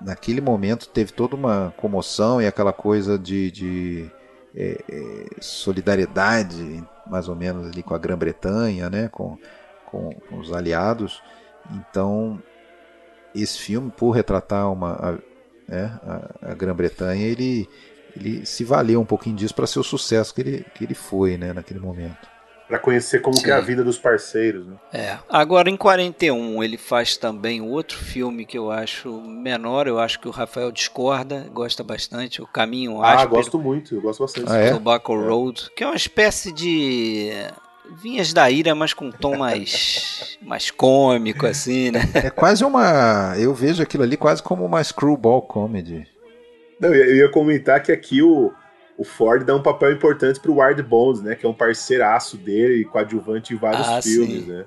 naquele 0.00 0.40
momento 0.42 0.88
teve 0.88 1.12
toda 1.12 1.34
uma 1.36 1.72
comoção 1.78 2.40
e 2.42 2.46
aquela 2.46 2.72
coisa 2.72 3.18
de, 3.18 3.50
de 3.50 4.10
eh, 4.54 4.78
eh, 4.90 5.26
solidariedade, 5.40 6.84
mais 7.06 7.28
ou 7.28 7.34
menos 7.36 7.68
ali 7.68 7.82
com 7.82 7.94
a 7.94 7.98
Grã-Bretanha, 7.98 8.90
né? 8.90 9.08
Com, 9.08 9.38
com, 9.86 10.10
com 10.28 10.38
os 10.38 10.52
aliados. 10.52 11.22
Então, 11.70 12.42
esse 13.34 13.58
filme, 13.58 13.90
por 13.90 14.10
retratar 14.10 14.72
uma, 14.72 14.92
a, 14.92 15.12
né, 15.68 15.98
a, 16.02 16.50
a 16.50 16.54
Grã-Bretanha, 16.54 17.26
ele, 17.26 17.68
ele 18.16 18.46
se 18.46 18.64
valeu 18.64 19.00
um 19.00 19.06
pouquinho 19.06 19.36
disso 19.36 19.54
para 19.54 19.66
ser 19.66 19.78
o 19.78 19.84
sucesso 19.84 20.34
que 20.34 20.40
ele, 20.40 20.66
que 20.74 20.84
ele 20.84 20.94
foi 20.94 21.36
né, 21.36 21.52
naquele 21.52 21.80
momento. 21.80 22.36
Pra 22.68 22.80
conhecer 22.80 23.20
como 23.20 23.40
que 23.40 23.48
é 23.48 23.52
a 23.52 23.60
vida 23.60 23.84
dos 23.84 23.96
parceiros, 23.96 24.66
né? 24.66 24.74
É. 24.92 25.18
Agora, 25.28 25.70
em 25.70 25.76
41, 25.76 26.64
ele 26.64 26.76
faz 26.76 27.16
também 27.16 27.60
outro 27.60 27.96
filme 27.96 28.44
que 28.44 28.58
eu 28.58 28.72
acho 28.72 29.20
menor, 29.20 29.86
eu 29.86 30.00
acho 30.00 30.18
que 30.18 30.26
o 30.26 30.32
Rafael 30.32 30.72
discorda, 30.72 31.46
gosta 31.52 31.84
bastante, 31.84 32.42
O 32.42 32.46
Caminho 32.46 33.00
Ah, 33.00 33.12
Áspero, 33.12 33.30
gosto 33.30 33.58
muito, 33.60 33.94
eu 33.94 34.02
gosto 34.02 34.20
bastante. 34.20 34.50
Ah, 34.50 34.56
é? 34.56 34.72
Tobacco 34.72 35.14
Road, 35.14 35.70
que 35.76 35.84
é 35.84 35.86
uma 35.86 35.94
espécie 35.94 36.50
de 36.50 37.30
Vinhas 38.02 38.32
da 38.32 38.50
Ira, 38.50 38.74
mas 38.74 38.92
com 38.92 39.06
um 39.06 39.12
tom 39.12 39.36
mais, 39.38 40.38
mais 40.42 40.70
cômico, 40.70 41.46
assim, 41.46 41.90
né? 41.90 42.00
É 42.14 42.30
quase 42.30 42.64
uma. 42.64 43.34
Eu 43.38 43.54
vejo 43.54 43.82
aquilo 43.82 44.02
ali 44.02 44.16
quase 44.16 44.42
como 44.42 44.64
uma 44.64 44.82
screwball 44.82 45.42
comedy. 45.42 46.06
Não, 46.80 46.94
eu 46.94 47.16
ia 47.16 47.28
comentar 47.30 47.82
que 47.82 47.90
aqui 47.90 48.20
o, 48.22 48.52
o 48.98 49.04
Ford 49.04 49.44
dá 49.44 49.54
um 49.56 49.62
papel 49.62 49.92
importante 49.92 50.38
pro 50.40 50.54
Ward 50.56 50.82
Bones, 50.82 51.22
né? 51.22 51.34
Que 51.34 51.46
é 51.46 51.48
um 51.48 51.54
parceiraço 51.54 52.36
dele 52.36 52.82
e 52.82 52.84
coadjuvante 52.84 53.54
em 53.54 53.56
vários 53.56 53.86
Ah, 53.88 54.02
filmes, 54.02 54.44
sim. 54.44 54.50
né? 54.52 54.64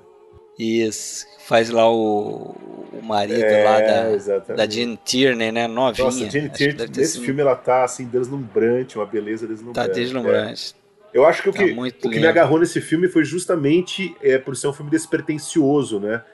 Isso, 0.58 1.24
faz 1.46 1.70
lá 1.70 1.90
o, 1.90 2.54
o 2.92 3.00
marido 3.02 3.42
É, 3.42 3.64
lá 3.64 3.80
da, 3.80 4.12
exatamente. 4.12 4.56
da 4.58 4.68
Jean 4.68 4.96
Tierney, 5.02 5.52
né? 5.52 5.66
Novinha. 5.66 6.04
Nossa, 6.04 6.18
que 6.28 6.48
Tierney, 6.50 6.86
nesse 6.94 7.12
sido- 7.12 7.24
filme 7.24 7.40
ela 7.40 7.56
tá 7.56 7.84
assim, 7.84 8.04
deslumbrante, 8.04 8.98
uma 8.98 9.06
beleza 9.06 9.46
deslumbrante. 9.46 9.88
Tá 9.88 9.94
deslumbrante. 9.94 10.74
É. 10.76 10.79
Eu 11.12 11.24
acho 11.24 11.42
que 11.42 11.48
o 11.48 11.52
Tá 11.52 11.58
que, 11.58 12.06
o 12.06 12.10
que 12.10 12.20
me 12.20 12.26
agarrou 12.26 12.58
nesse 12.58 12.80
filme 12.80 13.08
foi 13.08 13.24
justamente 13.24 14.16
é, 14.22 14.38
por 14.38 14.56
ser 14.56 14.68
um 14.68 14.72
filme 14.72 14.90
despretensioso, 14.90 15.98
né? 15.98 16.24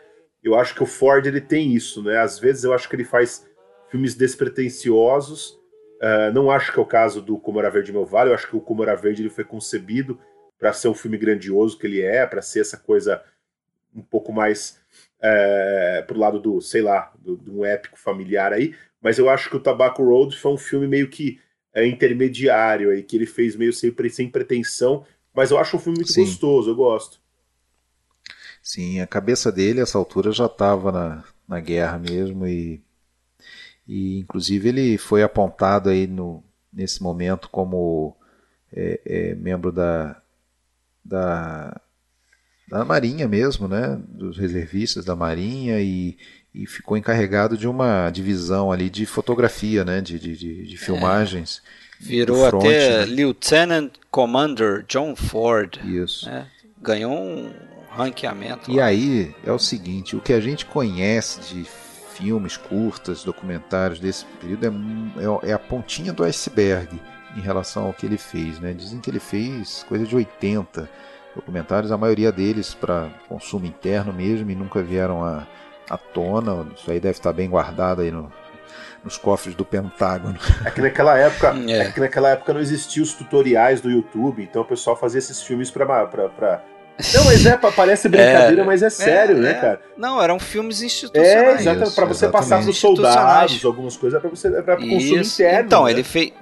Eu 0.42 0.54
acho 0.54 0.74
que 0.74 0.82
o 0.82 0.86
Ford 0.86 1.26
ele 1.26 1.40
tem 1.40 1.72
isso, 1.72 2.02
né? 2.02 2.18
Às 2.18 2.38
vezes 2.38 2.64
eu 2.64 2.72
acho 2.72 2.88
que 2.88 2.94
ele 2.94 3.04
faz 3.04 3.46
filmes 3.90 4.14
despretensiosos. 4.14 5.58
Ah, 6.00 6.30
não 6.32 6.50
acho 6.50 6.72
que 6.72 6.78
é 6.78 6.82
o 6.82 6.86
caso 6.86 7.22
do 7.22 7.38
Como 7.38 7.58
Era 7.58 7.70
Verde 7.70 7.92
Meu 7.92 8.04
Vale. 8.04 8.30
Eu 8.30 8.34
acho 8.34 8.48
que 8.48 8.56
o 8.56 8.60
Como 8.60 8.82
Era 8.82 8.94
Verde 8.94 9.22
ele 9.22 9.30
foi 9.30 9.44
concebido 9.44 10.18
para 10.58 10.72
ser 10.72 10.88
um 10.88 10.94
filme 10.94 11.18
grandioso 11.18 11.78
que 11.78 11.86
ele 11.86 12.02
é, 12.02 12.26
para 12.26 12.42
ser 12.42 12.60
essa 12.60 12.76
coisa 12.76 13.22
um 13.94 14.02
pouco 14.02 14.32
mais 14.32 14.78
é, 15.20 16.04
pro 16.06 16.18
lado 16.18 16.38
do, 16.38 16.60
sei 16.60 16.82
lá, 16.82 17.12
do, 17.18 17.36
de 17.36 17.50
um 17.50 17.64
épico 17.64 17.98
familiar 17.98 18.52
aí. 18.52 18.74
Mas 19.00 19.18
eu 19.18 19.28
acho 19.28 19.48
que 19.48 19.56
o 19.56 19.60
Tobacco 19.60 20.04
Road 20.04 20.36
foi 20.36 20.52
um 20.52 20.58
filme 20.58 20.86
meio 20.86 21.08
que 21.08 21.40
é, 21.76 21.86
intermediário 21.86 22.90
aí, 22.90 23.02
que 23.02 23.14
ele 23.14 23.26
fez 23.26 23.54
meio 23.54 23.70
sem, 23.70 23.94
sem 24.08 24.30
pretensão. 24.30 25.04
Mas 25.34 25.50
eu 25.50 25.58
acho 25.58 25.76
um 25.76 25.80
filme 25.80 25.98
muito 25.98 26.10
Sim. 26.10 26.24
gostoso, 26.24 26.70
eu 26.70 26.74
gosto. 26.74 27.20
Sim, 28.62 29.00
a 29.00 29.06
cabeça 29.06 29.52
dele, 29.52 29.80
essa 29.80 29.98
altura, 29.98 30.32
já 30.32 30.46
estava 30.46 30.90
na, 30.90 31.24
na 31.46 31.60
guerra 31.60 31.98
mesmo 31.98 32.46
e, 32.46 32.82
e 33.86 34.20
inclusive 34.20 34.70
ele 34.70 34.96
foi 34.96 35.22
apontado 35.22 35.90
aí 35.90 36.06
no, 36.06 36.42
nesse 36.72 37.02
momento 37.02 37.50
como 37.50 38.16
é, 38.72 39.00
é, 39.04 39.34
membro 39.34 39.70
da, 39.70 40.20
da, 41.04 41.78
da 42.66 42.84
Marinha 42.86 43.28
mesmo, 43.28 43.68
né? 43.68 44.00
Dos 44.08 44.38
reservistas 44.38 45.04
da 45.04 45.14
Marinha 45.14 45.78
e, 45.80 46.16
e 46.56 46.66
ficou 46.66 46.96
encarregado 46.96 47.56
de 47.56 47.68
uma 47.68 48.08
divisão 48.08 48.72
ali 48.72 48.88
de 48.88 49.04
fotografia, 49.04 49.84
né? 49.84 50.00
De, 50.00 50.18
de, 50.18 50.34
de, 50.34 50.66
de 50.66 50.76
filmagens. 50.78 51.62
Virou 52.00 52.44
do 52.44 52.48
front, 52.48 52.64
até 52.64 52.98
né? 53.00 53.04
Lieutenant 53.04 53.90
Commander 54.10 54.84
John 54.88 55.14
Ford. 55.14 55.78
Isso. 55.84 56.26
né? 56.26 56.46
Ganhou 56.80 57.12
um 57.12 57.52
ranqueamento. 57.90 58.70
E 58.70 58.76
lá. 58.76 58.86
aí 58.86 59.34
é 59.44 59.52
o 59.52 59.58
seguinte, 59.58 60.16
o 60.16 60.20
que 60.20 60.32
a 60.32 60.40
gente 60.40 60.64
conhece 60.64 61.40
de 61.40 61.64
filmes 62.14 62.56
curtas, 62.56 63.22
documentários 63.22 64.00
desse 64.00 64.24
período 64.40 64.64
é, 64.64 65.48
é, 65.48 65.50
é 65.50 65.52
a 65.52 65.58
pontinha 65.58 66.12
do 66.12 66.24
iceberg 66.24 66.88
em 67.36 67.40
relação 67.40 67.84
ao 67.84 67.92
que 67.92 68.06
ele 68.06 68.16
fez, 68.16 68.58
né? 68.58 68.72
Dizem 68.72 68.98
que 68.98 69.10
ele 69.10 69.20
fez 69.20 69.84
coisa 69.86 70.06
de 70.06 70.16
80 70.16 70.88
documentários, 71.34 71.92
a 71.92 71.98
maioria 71.98 72.32
deles 72.32 72.72
para 72.72 73.10
consumo 73.28 73.66
interno 73.66 74.10
mesmo 74.10 74.50
e 74.50 74.54
nunca 74.54 74.82
vieram 74.82 75.22
à, 75.22 75.46
à 75.88 75.96
tona. 75.96 76.66
Isso 76.76 76.90
aí 76.90 76.98
deve 77.00 77.12
estar 77.18 77.32
bem 77.32 77.48
guardado 77.48 78.02
aí 78.02 78.10
no- 78.10 78.32
nos 79.04 79.16
cofres 79.16 79.54
do 79.54 79.64
Pentágono. 79.64 80.36
É 80.64 80.70
que 80.70 80.80
naquela 80.80 81.16
época, 81.18 81.54
É. 81.68 81.78
é. 81.78 81.92
que 81.92 82.00
naquela 82.00 82.30
época 82.30 82.52
não 82.52 82.60
existiam 82.60 83.02
os 83.04 83.12
tutoriais 83.14 83.80
do 83.80 83.90
YouTube, 83.90 84.42
então 84.42 84.62
o 84.62 84.64
pessoal 84.64 84.96
fazia 84.96 85.18
esses 85.18 85.42
filmes 85.42 85.70
pra. 85.70 85.84
pra, 86.06 86.28
pra... 86.28 86.64
Não, 87.14 87.24
mas 87.24 87.44
é, 87.44 87.56
pa- 87.58 87.70
parece 87.70 88.08
brincadeira, 88.08 88.64
mas 88.64 88.82
é 88.82 88.88
sério, 88.88 89.36
É, 89.36 89.40
né, 89.40 89.50
é. 89.50 89.54
cara? 89.54 89.80
Não, 89.98 90.20
eram 90.20 90.38
filmes 90.38 90.80
É, 90.82 90.86
institucionais. 90.86 91.60
exatamente. 91.60 91.86
Isso, 91.88 91.94
Pra 91.94 92.04
você 92.06 92.26
passar 92.28 92.46
exatamente. 92.58 92.64
pros 92.64 92.78
soldados, 92.78 93.64
algumas 93.64 93.96
coisas, 93.98 94.16
é 94.16 94.20
pra 94.20 94.30
você 94.30 94.48
é 94.48 94.62
pra 94.62 94.76
consumo 94.76 94.96
Isso. 95.20 95.42
interno. 95.42 95.66
Então, 95.66 95.84
né? 95.84 95.90
ele, 95.90 96.02
fez, 96.02 96.32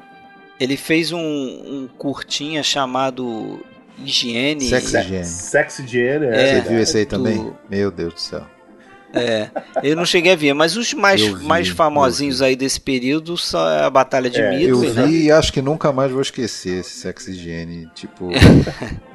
ele 0.60 0.76
fez 0.76 1.10
um, 1.12 1.18
um 1.18 1.88
curtinha 1.98 2.62
chamado 2.62 3.60
higiene. 3.98 4.60
Sexy 4.68 4.96
Higiene. 4.96 5.24
Sex 5.24 5.78
Higiene, 5.80 6.26
É, 6.26 6.30
Você 6.30 6.54
é. 6.54 6.60
viu 6.60 6.78
esse 6.78 6.96
aí 6.98 7.04
do- 7.04 7.08
também? 7.10 7.52
Meu 7.68 7.90
Deus 7.90 8.14
do 8.14 8.20
céu. 8.20 8.46
É, 9.14 9.48
eu 9.82 9.94
não 9.96 10.04
cheguei 10.04 10.32
a 10.32 10.36
ver, 10.36 10.52
mas 10.54 10.76
os 10.76 10.92
mais, 10.92 11.20
Eu 11.22 11.36
vi, 11.36 11.44
mais 11.44 11.68
eu 11.68 11.74
famosinhos 11.74 12.42
aí 12.42 12.56
desse 12.56 12.80
período 12.80 13.36
são 13.38 13.60
a 13.60 13.88
Batalha 13.88 14.28
de 14.28 14.40
É, 14.40 14.54
Eu 14.54 14.78
Midway, 14.78 14.90
né? 14.92 15.06
vi 15.06 15.24
e 15.24 15.30
acho 15.30 15.52
que 15.52 15.62
nunca 15.62 15.92
mais 15.92 16.10
vou 16.10 16.20
esquecer 16.20 16.80
esse 16.80 16.90
Sex 16.90 17.28
Higiene. 17.28 17.88
Tipo. 17.94 18.28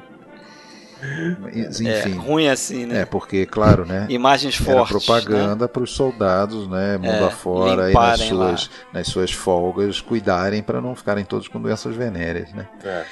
Mas, 1.40 1.80
É, 1.80 2.00
Enfim. 2.00 2.14
ruim 2.18 2.48
assim, 2.48 2.86
né? 2.86 3.00
É, 3.00 3.04
porque, 3.04 3.46
claro, 3.46 3.86
né? 3.86 4.06
Imagens 4.08 4.60
Era 4.60 4.64
fortes. 4.84 5.04
propaganda 5.06 5.68
para 5.68 5.82
os 5.82 5.92
soldados, 5.92 6.68
né, 6.68 6.98
mundo 6.98 7.10
É, 7.10 7.24
afora, 7.26 7.90
e 7.90 7.94
nas 7.94 8.20
suas, 8.20 8.70
nas 8.92 9.06
suas 9.08 9.32
folgas, 9.32 10.00
cuidarem 10.00 10.62
para 10.62 10.80
não 10.80 10.94
ficarem 10.94 11.24
todos 11.24 11.48
com 11.48 11.60
doenças 11.60 11.94
venéreas, 11.96 12.52
né? 12.52 12.68
É. 12.84 13.04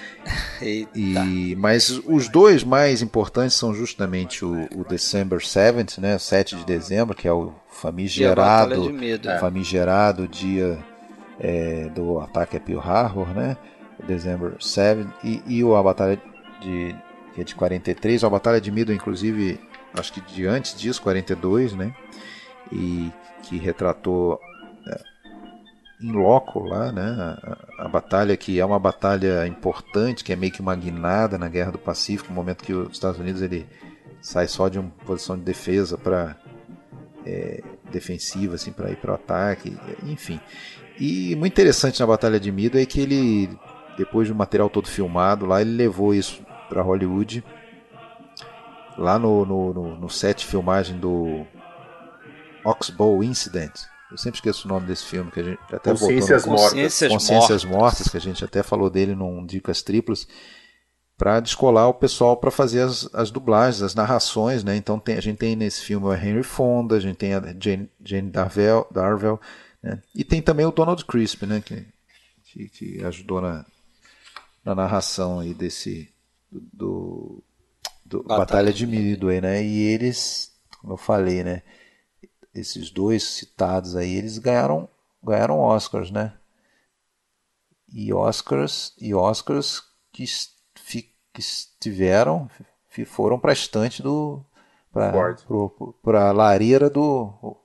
Né? 0.61 0.87
E, 0.95 1.57
mas 1.59 2.01
os 2.07 2.29
dois 2.29 2.63
mais 2.65 3.01
importantes 3.01 3.57
são 3.57 3.73
justamente 3.75 4.45
o, 4.45 4.69
o 4.77 4.85
December 4.85 5.39
7th, 5.39 5.99
né, 5.99 6.19
7 6.19 6.57
de 6.57 6.65
dezembro, 6.65 7.15
que 7.15 7.27
é 7.27 7.33
o 7.33 7.53
famigerado, 7.71 8.83
de 8.83 8.93
Midway. 8.93 9.37
É. 9.37 9.39
famigerado 9.39 10.27
dia 10.29 10.79
é, 11.41 11.89
do 11.95 12.19
ataque 12.21 12.57
a 12.57 12.61
Pearl 12.61 12.81
Harbor, 12.81 13.29
né, 13.29 13.57
December 14.07 14.53
7 14.61 15.07
e, 15.25 15.43
e 15.47 15.65
o- 15.65 15.75
a 15.77 15.83
batalha 15.83 16.21
de 16.61 16.95
que 17.39 17.43
é 17.43 17.45
de 17.45 17.55
43, 17.55 18.25
a 18.25 18.31
batalha 18.31 18.61
de 18.61 18.71
Midway, 18.71 18.97
inclusive, 18.97 19.61
acho 19.95 20.13
que 20.13 20.21
de 20.21 20.45
antes 20.47 20.75
disso, 20.77 21.01
42, 21.03 21.73
né, 21.73 21.95
e 22.73 23.13
que 23.45 23.57
retratou 23.57 24.41
é, 24.87 25.01
em 26.03 26.11
loco 26.11 26.61
lá, 26.61 26.91
né, 26.91 27.39
a, 27.79 27.85
a 27.85 27.89
batalha 27.89 28.37
que 28.37 28.59
é 28.59 28.65
uma 28.65 28.79
batalha 28.79 29.47
importante, 29.47 30.25
que 30.25 30.33
é 30.33 30.37
meio 30.37 30.53
que 30.53 30.61
uma 30.61 30.75
guinada 30.75 31.39
na 31.39 31.49
Guerra 31.49 31.71
do 31.71 31.79
Pacífico, 31.79 32.31
no 32.31 32.35
momento 32.35 32.65
que 32.65 32.73
os 32.73 32.93
Estados 32.93 33.21
Unidos 33.21 33.41
ele 33.41 33.67
sai 34.21 34.49
só 34.49 34.69
de 34.69 34.81
uma 34.81 34.91
posição 35.07 35.37
de 35.37 35.45
defesa 35.45 35.97
para 35.97 36.37
defensiva 37.93 38.55
assim 38.55 38.73
para 38.73 38.91
ir 38.91 38.97
para 38.97 39.13
o 39.13 39.15
ataque, 39.15 39.77
enfim. 40.05 40.41
E 40.99 41.37
muito 41.37 41.53
interessante 41.53 42.01
na 42.01 42.07
batalha 42.07 42.41
de 42.41 42.51
Midway 42.51 42.83
é 42.83 42.87
que 42.87 43.01
ele 43.01 43.51
depois 43.99 44.29
do 44.29 44.35
material 44.35 44.71
todo 44.71 44.89
filmado 44.89 45.45
lá, 45.45 45.61
ele 45.61 45.77
levou 45.77 46.15
isso 46.15 46.43
para 46.69 46.83
Hollywood. 46.83 47.45
Lá 48.97 49.19
no, 49.19 49.45
no, 49.47 49.73
no, 49.73 49.97
no 49.97 50.11
set 50.11 50.39
de 50.41 50.47
filmagem 50.47 50.99
do 50.99 51.47
Oxbow 52.65 53.23
Incident. 53.23 53.73
Eu 54.11 54.17
sempre 54.17 54.39
esqueço 54.39 54.67
o 54.67 54.69
nome 54.71 54.87
desse 54.87 55.05
filme 55.05 55.31
que 55.31 55.39
a 55.41 55.43
gente 55.45 55.59
até 55.73 55.93
botou 55.93 55.93
no- 55.93 55.99
Consciências 55.99 56.47
mortas. 56.47 56.71
Consciências, 56.71 57.13
Consciências 57.13 57.65
mortas. 57.65 57.81
Mortas, 57.81 58.09
que 58.09 58.17
a 58.17 58.21
gente 58.21 58.45
até 58.45 58.63
falou 58.63 58.89
dele 58.91 59.15
num 59.15 59.45
Dicas 59.45 59.83
Triplas, 59.83 60.27
para 61.17 61.41
descolar 61.41 61.89
o 61.89 61.95
pessoal 61.95 62.37
para 62.37 62.51
fazer 62.51 62.81
as, 62.81 63.09
as 63.15 63.31
dublagens, 63.31 63.83
as 63.83 63.95
narrações, 63.95 64.65
né? 64.65 64.75
Então 64.77 64.99
tem- 64.99 65.17
a 65.17 65.21
gente 65.21 65.37
tem 65.39 65.55
nesse 65.55 65.83
filme 65.83 66.07
o 66.07 66.15
Henry 66.15 66.43
Fonda, 66.43 66.97
a 66.97 67.01
gente 67.01 67.17
tem 67.17 67.35
a 67.35 67.41
Jane, 67.61 67.91
Jane 68.05 68.31
Darvel, 68.31 68.87
Darvel 68.91 69.41
né? 69.83 70.01
e 70.15 70.25
tem 70.25 70.41
também 70.41 70.65
o 70.65 70.71
Donald 70.73 71.05
Crisp, 71.05 71.45
né? 71.45 71.61
Que, 71.65 71.87
que, 72.45 72.69
que 72.69 73.05
ajudou 73.05 73.41
na, 73.43 73.65
na 74.65 74.75
narração 74.75 75.41
aí 75.41 75.53
desse 75.53 76.09
do, 76.51 77.43
do 78.05 78.23
Batalha 78.23 78.39
Batalha, 78.39 78.73
de 78.73 78.87
Midway, 78.87 79.41
né? 79.41 79.63
E 79.65 79.83
eles, 79.85 80.53
como 80.81 80.95
eu 80.95 80.97
falei, 80.97 81.45
né? 81.45 81.63
Esses 82.55 82.91
dois 82.91 83.23
citados 83.23 83.97
aí, 83.97 84.15
eles 84.15 84.39
ganharam 84.39 84.89
ganharam 85.23 85.61
Oscars, 85.61 86.11
né? 86.11 86.33
E 87.93 88.13
Oscars 88.13 88.93
e 89.01 89.15
Oscars 89.15 89.83
que, 90.13 90.25
que 91.33 91.41
estiveram 91.41 92.49
fi- 92.89 93.05
foram 93.05 93.39
para 93.39 93.53
a 93.53 93.55
estante 93.55 94.03
do 94.03 94.45
para 94.93 96.29
a 96.29 96.33
lareira 96.33 96.91
do 96.91 97.57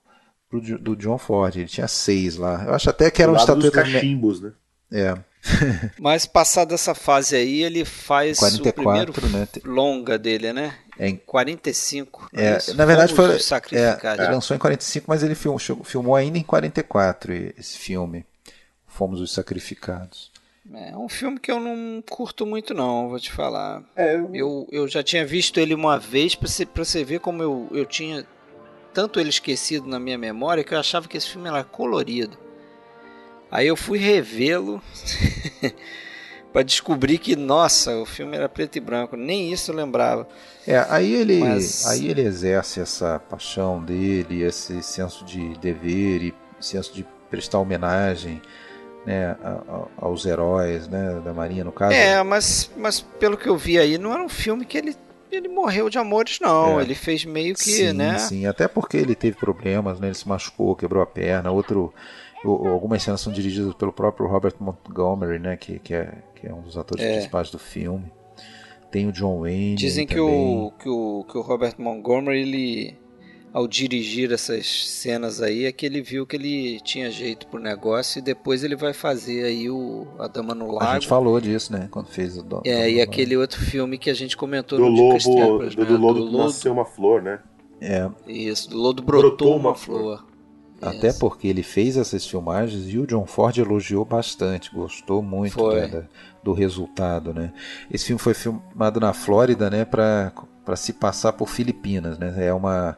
do 0.80 0.96
John 0.96 1.18
Ford. 1.18 1.56
Ele 1.56 1.68
tinha 1.68 1.88
seis 1.88 2.38
lá. 2.38 2.64
Eu 2.66 2.74
acho 2.74 2.90
até 2.90 3.10
que 3.10 3.22
eram 3.22 3.34
dos 3.34 3.42
estatuetas 3.42 3.88
me- 3.88 3.94
cachimbos, 3.94 4.42
né? 4.42 4.54
é, 4.92 5.24
Mas 6.00 6.26
passada 6.26 6.74
essa 6.74 6.96
fase 6.96 7.36
aí, 7.36 7.64
ele 7.64 7.84
faz 7.86 8.38
o 8.38 8.40
44, 8.40 9.14
primeiro 9.14 9.14
né? 9.30 9.48
longa 9.66 10.18
dele, 10.18 10.54
né? 10.54 10.76
É 10.98 11.10
em- 11.10 11.18
45. 11.18 12.30
É, 12.34 12.58
isso? 12.58 12.76
na 12.76 12.86
verdade 12.86 13.14
foi 13.14 13.26
é, 13.74 13.98
ele 14.20 14.32
lançou 14.32 14.56
em 14.56 14.60
45, 14.60 15.06
mas 15.10 15.24
ele 15.24 15.36
filmou, 15.36 15.60
chegou- 15.60 15.84
filmou 15.84 16.16
ainda 16.16 16.38
em 16.38 16.44
44 16.44 17.34
esse 17.58 17.78
filme. 17.78 18.26
Fomos 18.88 19.20
os 19.20 19.32
sacrificados. 19.34 20.32
É 20.72 20.96
um 20.96 21.10
filme 21.10 21.40
que 21.40 21.52
eu 21.52 21.60
não 21.60 22.02
curto 22.10 22.46
muito 22.46 22.74
não, 22.74 23.10
vou 23.10 23.20
te 23.20 23.32
falar. 23.32 23.84
É, 23.96 24.16
Eu, 24.34 24.68
eu 24.72 24.88
já 24.88 25.04
tinha 25.04 25.26
visto 25.26 25.60
ele 25.60 25.74
uma 25.74 25.98
vez 26.00 26.36
pra 26.36 26.48
você, 26.48 26.66
pra 26.66 26.86
você 26.86 27.04
ver 27.04 27.20
como 27.20 27.44
eu, 27.44 27.68
eu 27.72 27.86
tinha 27.86 28.26
tanto 28.94 29.20
ele 29.20 29.30
esquecido 29.30 29.88
na 29.88 30.00
minha 30.00 30.18
memória 30.18 30.64
que 30.64 30.74
eu 30.74 30.80
achava 30.80 31.08
que 31.08 31.18
esse 31.18 31.30
filme 31.30 31.50
era 31.50 31.64
colorido. 31.64 32.38
Aí 33.54 33.68
eu 33.68 33.76
fui 33.76 34.00
revê-lo 34.00 34.82
pra 36.52 36.64
descobrir 36.64 37.20
que, 37.20 37.36
nossa, 37.36 37.96
o 37.98 38.06
filme 38.06 38.36
era 38.36 38.50
preto 38.50 38.78
e 38.78 38.80
branco. 38.80 39.16
Nem 39.16 39.54
isso 39.54 39.70
eu 39.70 39.76
lembrava. 39.76 40.28
É, 40.68 40.84
aí 40.90 41.14
ele, 41.14 41.40
Mas- 41.40 41.86
aí 41.86 42.08
ele 42.10 42.22
exerce 42.22 42.80
essa 42.82 43.20
paixão 43.20 43.80
dele, 43.80 44.42
esse 44.42 44.82
senso 44.82 45.24
de 45.24 45.56
dever 45.60 46.24
e 46.24 46.34
senso 46.60 46.92
de 46.96 47.06
prestar 47.30 47.60
homenagem 47.60 48.42
né, 49.06 49.36
aos 49.98 50.26
heróis 50.26 50.88
né, 50.88 51.22
da 51.24 51.32
Marinha, 51.32 51.64
no 51.64 51.72
caso. 51.72 51.94
É, 51.94 52.24
mas, 52.24 52.72
mas 52.76 53.02
pelo 53.02 53.38
que 53.38 53.48
eu 53.48 53.56
vi 53.56 53.78
aí, 53.78 54.00
não 54.00 54.14
era 54.14 54.24
um 54.24 54.30
filme 54.30 54.66
que 54.66 54.80
ele, 54.80 54.96
ele 55.32 55.48
morreu 55.48 55.92
de 55.92 56.00
amores, 56.00 56.40
não. 56.42 56.80
É. 56.80 56.84
Ele 56.84 56.96
fez 56.96 57.24
meio 57.24 57.54
que, 57.54 57.70
sim, 57.70 57.94
né? 57.94 58.18
sim, 58.18 58.48
até 58.48 58.68
porque 58.68 58.98
ele 58.98 59.14
teve 59.14 59.38
problemas, 59.38 60.00
né, 60.00 60.08
ele 60.08 60.16
se 60.16 60.28
machucou, 60.28 60.76
quebrou 60.76 61.04
a 61.04 61.06
perna. 61.06 61.52
Outro, 61.52 61.94
o- 62.44 62.68
algumas 62.68 63.02
cenas 63.04 63.22
são 63.22 63.32
dirigidas 63.32 63.74
pelo 63.74 63.92
próprio 63.94 64.28
Robert 64.28 64.54
Montgomery, 64.60 65.40
né, 65.40 65.56
que, 65.58 65.80
que, 65.80 65.94
é, 65.94 66.14
que 66.36 66.48
é 66.48 66.54
um 66.54 66.62
dos 66.62 66.78
atores 66.78 67.04
principais 67.06 67.50
do 67.50 67.60
filme. 67.60 68.06
Tem 68.92 69.08
o 69.08 69.12
John 69.12 69.40
Wayne. 69.42 69.76
Dizem 69.76 70.06
que 70.06 70.16
também. 70.16 70.58
o, 70.68 70.72
que, 70.78 70.88
o, 70.90 71.26
que 71.30 71.38
o 71.38 71.42
Robert 71.42 71.74
Montgomery, 71.80 72.42
ele, 72.42 72.96
ao 73.52 73.68
dirigir 73.68 74.32
essas 74.32 74.68
cenas 74.88 75.42
aí, 75.42 75.66
é 75.66 75.72
que 75.72 75.84
ele 75.86 76.00
viu 76.00 76.28
que 76.28 76.36
ele 76.36 76.80
tinha 76.82 77.10
jeito 77.10 77.48
pro 77.48 77.60
negócio 77.60 78.20
e 78.20 78.22
depois 78.22 78.64
ele 78.64 78.76
vai 78.76 78.94
fazer 78.94 79.46
aí 79.46 79.68
o 79.68 80.06
A 80.20 80.28
Dama 80.28 80.54
no 80.54 80.70
A 80.70 80.74
Lago. 80.84 80.94
gente 80.94 81.08
falou 81.08 81.42
disso, 81.42 81.74
né, 81.74 81.88
quando 81.90 82.06
fez 82.08 82.38
o 82.38 82.44
Don- 82.44 82.62
É, 82.66 82.88
e 82.88 82.98
Don- 82.98 83.02
aquele 83.04 83.36
outro 83.36 83.60
filme 83.62 83.98
que 83.98 84.12
a 84.12 84.14
gente 84.14 84.38
comentou 84.38 84.78
do 84.78 84.86
no 84.90 84.94
Dicas 84.96 85.26
lobo, 85.26 85.40
Triplas, 85.42 85.76
do, 85.76 85.82
né? 85.82 85.88
do 85.88 85.98
lobo 85.98 86.20
do 86.20 86.26
que 86.28 86.32
lodo, 86.32 86.44
nasceu 86.46 86.74
uma 86.74 86.86
flor, 86.86 87.22
né? 87.24 87.40
É, 87.82 88.08
Isso, 88.28 88.70
do 88.70 88.78
lodo 88.78 89.02
brotou, 89.02 89.30
Brotou 89.30 89.56
uma, 89.58 89.70
uma 89.70 89.76
flor. 89.76 90.26
Até 90.90 91.08
Isso. 91.10 91.20
porque 91.20 91.48
ele 91.48 91.64
fez 91.64 91.98
essas 91.98 92.26
filmagens 92.26 92.88
e 92.90 92.98
o 93.00 93.08
John 93.08 93.26
Ford 93.26 93.58
elogiou 93.58 94.04
bastante, 94.06 94.74
gostou 94.74 95.22
muito 95.22 95.58
da- 95.70 95.88
da- 95.88 96.04
do 96.44 96.54
resultado, 96.54 97.34
né? 97.34 97.54
Esse 97.92 98.06
filme 98.06 98.20
foi 98.20 98.34
filmado 98.34 99.00
na 99.00 99.14
Flórida, 99.14 99.70
né, 99.70 99.86
para 99.86 100.32
se 100.76 100.94
passar 100.94 101.34
por 101.34 101.48
Filipinas, 101.50 102.18
né? 102.20 102.34
É 102.38 102.54
uma 102.54 102.98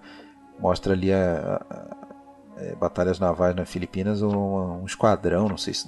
mostra 0.60 0.94
ali 0.94 1.12
a, 1.14 1.62
a- 1.70 1.76
a- 1.76 2.64
é, 2.64 2.76
batalhas 2.76 3.20
navais 3.20 3.56
nas 3.56 3.70
Filipinas, 3.70 4.22
um, 4.22 4.82
um 4.82 4.86
esquadrão, 4.86 5.50
não 5.50 5.58
sei 5.58 5.74
se 5.74 5.88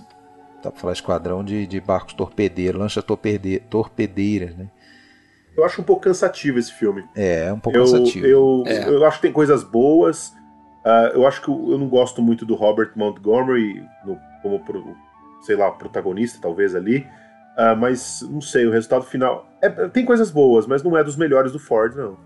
dá 0.61 0.69
para 0.71 0.79
falar 0.81 0.93
esquadrão 0.93 1.43
de, 1.43 1.65
de 1.65 1.79
barcos 1.79 2.13
torpedeiros, 2.13 2.79
lanchas 2.79 3.03
torpede, 3.03 3.59
torpedeiras, 3.69 4.55
né? 4.55 4.69
Eu 5.55 5.65
acho 5.65 5.81
um 5.81 5.83
pouco 5.83 6.03
cansativo 6.03 6.59
esse 6.59 6.71
filme. 6.73 7.03
É, 7.15 7.45
é 7.45 7.53
um 7.53 7.59
pouco 7.59 7.75
Eu, 7.77 7.85
cansativo. 7.85 8.25
eu, 8.27 8.63
É. 8.67 8.87
eu 8.89 9.03
acho 9.05 9.17
que 9.17 9.23
tem 9.23 9.31
coisas 9.31 9.63
boas. 9.63 10.31
Ah, 10.87 11.11
eu 11.13 11.27
acho 11.27 11.41
que 11.41 11.49
eu 11.49 11.71
eu 11.71 11.77
não 11.77 11.87
gosto 11.89 12.21
muito 12.21 12.45
do 12.45 12.55
Robert 12.55 12.91
Montgomery 12.95 13.83
no- 14.05 14.19
como, 14.41 14.59
pro- 14.63 14.95
sei 15.41 15.55
lá, 15.55 15.69
protagonista, 15.71 16.39
talvez 16.41 16.75
ali. 16.75 17.05
Ah, 17.57 17.75
mas 17.75 18.21
não 18.29 18.39
sei, 18.41 18.65
o 18.65 18.71
resultado 18.71 19.03
final. 19.03 19.45
é- 19.61 19.69
tem 19.89 20.05
coisas 20.05 20.29
boas, 20.31 20.65
mas 20.67 20.83
não 20.83 20.95
é 20.95 21.03
dos 21.03 21.15
melhores 21.17 21.51
do 21.51 21.59
Ford, 21.59 21.95
não. 21.95 22.17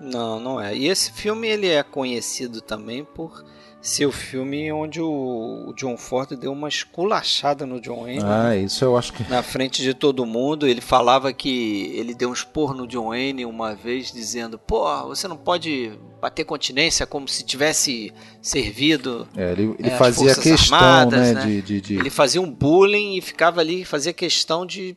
Não, 0.00 0.38
não 0.38 0.60
é. 0.60 0.76
E 0.76 0.86
esse 0.88 1.10
filme 1.10 1.48
ele 1.48 1.68
é 1.68 1.82
conhecido 1.82 2.60
também 2.60 3.02
por 3.02 3.42
ser 3.88 4.06
o 4.06 4.12
filme 4.12 4.70
onde 4.72 5.00
o, 5.00 5.72
John 5.76 5.96
Ford 5.96 6.30
deu 6.36 6.52
uma 6.52 6.68
esculachada 6.68 7.64
no 7.64 7.80
John 7.80 8.02
Wayne. 8.02 8.22
Ah, 8.24 8.56
isso 8.56 8.84
eu 8.84 8.96
acho 8.96 9.12
que 9.12 9.22
Na 9.30 9.42
frente 9.42 9.82
de 9.82 9.94
todo 9.94 10.26
mundo, 10.26 10.66
ele 10.66 10.80
falava 10.80 11.32
que 11.32 11.92
ele 11.94 12.14
deu 12.14 12.30
um 12.30 12.32
esporro 12.32 12.74
no 12.74 12.86
John 12.86 13.08
Wayne 13.08 13.44
uma 13.46 13.74
vez, 13.74 14.10
dizendo: 14.12 14.58
Pô, 14.58 14.84
você 15.06 15.28
não 15.28 15.36
pode 15.36 15.92
bater 16.20 16.44
continência 16.44 17.06
como 17.06 17.28
se 17.28 17.44
tivesse 17.44 18.12
servido. 18.42 19.28
é, 19.36 19.52
ele, 19.52 19.74
ele 19.78 19.88
É, 19.90 19.96
fazia 19.96 20.34
questão, 20.34 20.76
Armadas, 20.78 21.20
né, 21.20 21.32
né? 21.34 21.46
de, 21.46 21.62
de, 21.62 21.80
de- 21.80 21.94
Ele 21.96 22.10
fazia 22.10 22.40
um 22.40 22.50
bullying 22.50 23.16
e 23.16 23.20
ficava 23.20 23.60
ali, 23.60 23.84
fazia 23.84 24.12
questão 24.12 24.64
de 24.66 24.96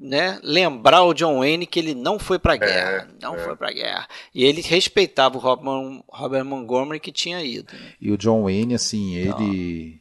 né, 0.00 0.38
lembrar 0.42 1.02
o 1.02 1.12
John 1.12 1.38
Wayne 1.38 1.66
que 1.66 1.78
ele 1.78 1.94
não 1.94 2.18
foi 2.18 2.38
pra 2.38 2.56
guerra. 2.56 3.08
não 3.20 3.34
é. 3.34 3.38
foi 3.38 3.56
pra 3.56 3.72
guerra. 3.72 4.06
E 4.34 4.44
ele 4.44 4.60
respeitava 4.60 5.36
o 5.36 5.40
Robert, 5.40 6.02
Robert 6.08 6.44
Montgomery 6.44 7.00
que 7.00 7.12
tinha 7.12 7.42
ido. 7.42 7.72
né? 7.72 7.92
E 8.00 8.12
o 8.12 8.18
John 8.18 8.44
Wayne, 8.44 8.74
assim, 8.74 9.14
ele. 9.14 10.00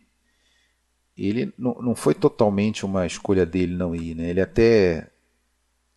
Ele 1.18 1.52
não, 1.58 1.74
não 1.82 1.96
foi 1.96 2.14
totalmente 2.14 2.86
uma 2.86 3.08
escolha 3.08 3.44
dele 3.44 3.76
não 3.76 3.96
ir, 3.96 4.14
né? 4.14 4.30
Ele 4.30 4.40
até 4.40 5.10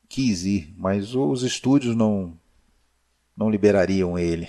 quis 0.09 0.47
ir, 0.47 0.75
mas 0.79 1.15
os 1.15 1.43
estúdios 1.43 1.95
não, 1.95 2.33
não 3.37 3.51
liberariam 3.51 4.19
ele. 4.19 4.49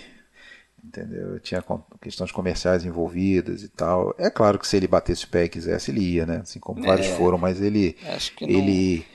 Entendeu? 0.82 1.40
Tinha 1.42 1.62
questões 2.02 2.32
comerciais 2.32 2.86
envolvidas 2.86 3.64
e 3.64 3.68
tal. 3.68 4.16
É 4.18 4.30
claro 4.30 4.58
que 4.58 4.66
se 4.66 4.78
ele 4.78 4.88
batesse 4.88 5.26
o 5.26 5.28
pé 5.28 5.44
e 5.44 5.50
quisesse, 5.50 5.92
ele 5.92 6.02
ia, 6.02 6.26
né? 6.26 6.38
Assim 6.38 6.60
como 6.60 6.84
é, 6.84 6.88
vários 6.88 7.08
foram, 7.08 7.38
mas 7.38 7.62
ele, 7.62 7.98
ele 8.40 9.06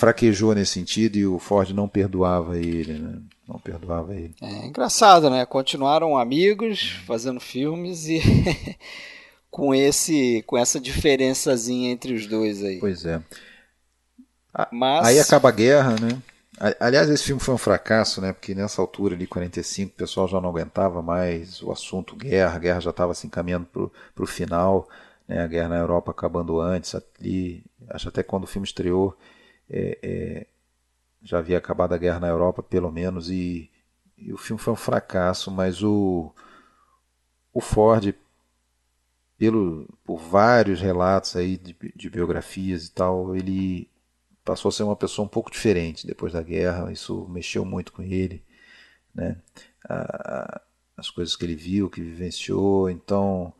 fraquejou 0.00 0.54
nesse 0.54 0.72
sentido 0.72 1.16
e 1.16 1.26
o 1.26 1.38
Ford 1.38 1.74
não 1.74 1.86
perdoava 1.86 2.56
ele, 2.56 2.94
né? 2.94 3.18
Não 3.46 3.58
perdoava 3.58 4.14
ele. 4.14 4.34
É 4.40 4.66
engraçado, 4.66 5.28
né? 5.28 5.44
Continuaram 5.44 6.16
amigos, 6.16 6.92
fazendo 7.06 7.38
filmes 7.38 8.06
e 8.08 8.22
com 9.50 9.74
esse 9.74 10.42
com 10.46 10.56
essa 10.56 10.80
diferençazinha 10.80 11.90
entre 11.90 12.14
os 12.14 12.26
dois 12.26 12.64
aí. 12.64 12.78
Pois 12.80 13.04
é. 13.04 13.20
Mas... 14.72 15.06
Aí 15.06 15.20
acaba 15.20 15.50
a 15.50 15.52
guerra, 15.52 15.96
né? 16.00 16.22
Aliás, 16.78 17.10
esse 17.10 17.24
filme 17.24 17.40
foi 17.40 17.54
um 17.54 17.58
fracasso, 17.58 18.22
né? 18.22 18.32
Porque 18.32 18.54
nessa 18.54 18.80
altura 18.80 19.14
ali, 19.14 19.26
45, 19.26 19.92
o 19.92 19.96
pessoal 19.96 20.28
já 20.28 20.40
não 20.40 20.48
aguentava 20.48 21.02
mais 21.02 21.62
o 21.62 21.70
assunto 21.70 22.16
guerra, 22.16 22.56
a 22.56 22.58
guerra 22.58 22.80
já 22.80 22.90
estava 22.90 23.14
se 23.14 23.26
encaminhando 23.26 23.66
para 24.14 24.24
o 24.24 24.26
final, 24.26 24.88
né? 25.28 25.42
A 25.42 25.46
guerra 25.46 25.68
na 25.68 25.78
Europa 25.78 26.10
acabando 26.10 26.58
antes, 26.58 26.94
ali, 26.94 27.62
acho 27.90 28.08
até 28.08 28.22
quando 28.22 28.44
o 28.44 28.46
filme 28.46 28.66
estreou, 28.66 29.14
é, 29.70 29.98
é, 30.02 30.46
já 31.22 31.38
havia 31.38 31.58
acabado 31.58 31.92
a 31.92 31.98
guerra 31.98 32.20
na 32.20 32.28
Europa, 32.28 32.62
pelo 32.62 32.90
menos, 32.90 33.30
e, 33.30 33.70
e 34.18 34.32
o 34.32 34.36
filme 34.36 34.60
foi 34.60 34.72
um 34.72 34.76
fracasso, 34.76 35.50
mas 35.50 35.82
o, 35.82 36.34
o 37.52 37.60
Ford, 37.60 38.14
pelo, 39.38 39.88
por 40.04 40.18
vários 40.18 40.80
relatos 40.80 41.36
aí 41.36 41.56
de, 41.56 41.76
de 41.94 42.10
biografias 42.10 42.86
e 42.86 42.92
tal, 42.92 43.34
ele 43.36 43.88
passou 44.44 44.68
a 44.68 44.72
ser 44.72 44.82
uma 44.82 44.96
pessoa 44.96 45.24
um 45.24 45.28
pouco 45.28 45.50
diferente 45.50 46.06
depois 46.06 46.32
da 46.32 46.42
guerra. 46.42 46.92
Isso 46.92 47.28
mexeu 47.28 47.64
muito 47.64 47.92
com 47.92 48.02
ele, 48.02 48.44
né? 49.14 49.40
as 50.96 51.10
coisas 51.10 51.36
que 51.36 51.44
ele 51.44 51.54
viu, 51.54 51.88
que 51.88 52.00
vivenciou. 52.00 52.90
Então, 52.90 53.52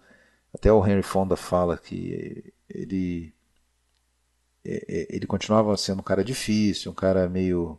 até 0.53 0.73
o 0.73 0.85
Henry 0.87 1.03
Fonda 1.03 1.37
fala 1.37 1.79
que 1.79 2.53
ele 2.69 3.33
ele 4.65 5.27
continuava 5.27 5.77
sendo 5.77 6.01
um 6.01 6.03
cara 6.03 6.25
difícil, 6.25 6.93
um 6.93 6.95
cara 6.95 7.29
meio 7.29 7.79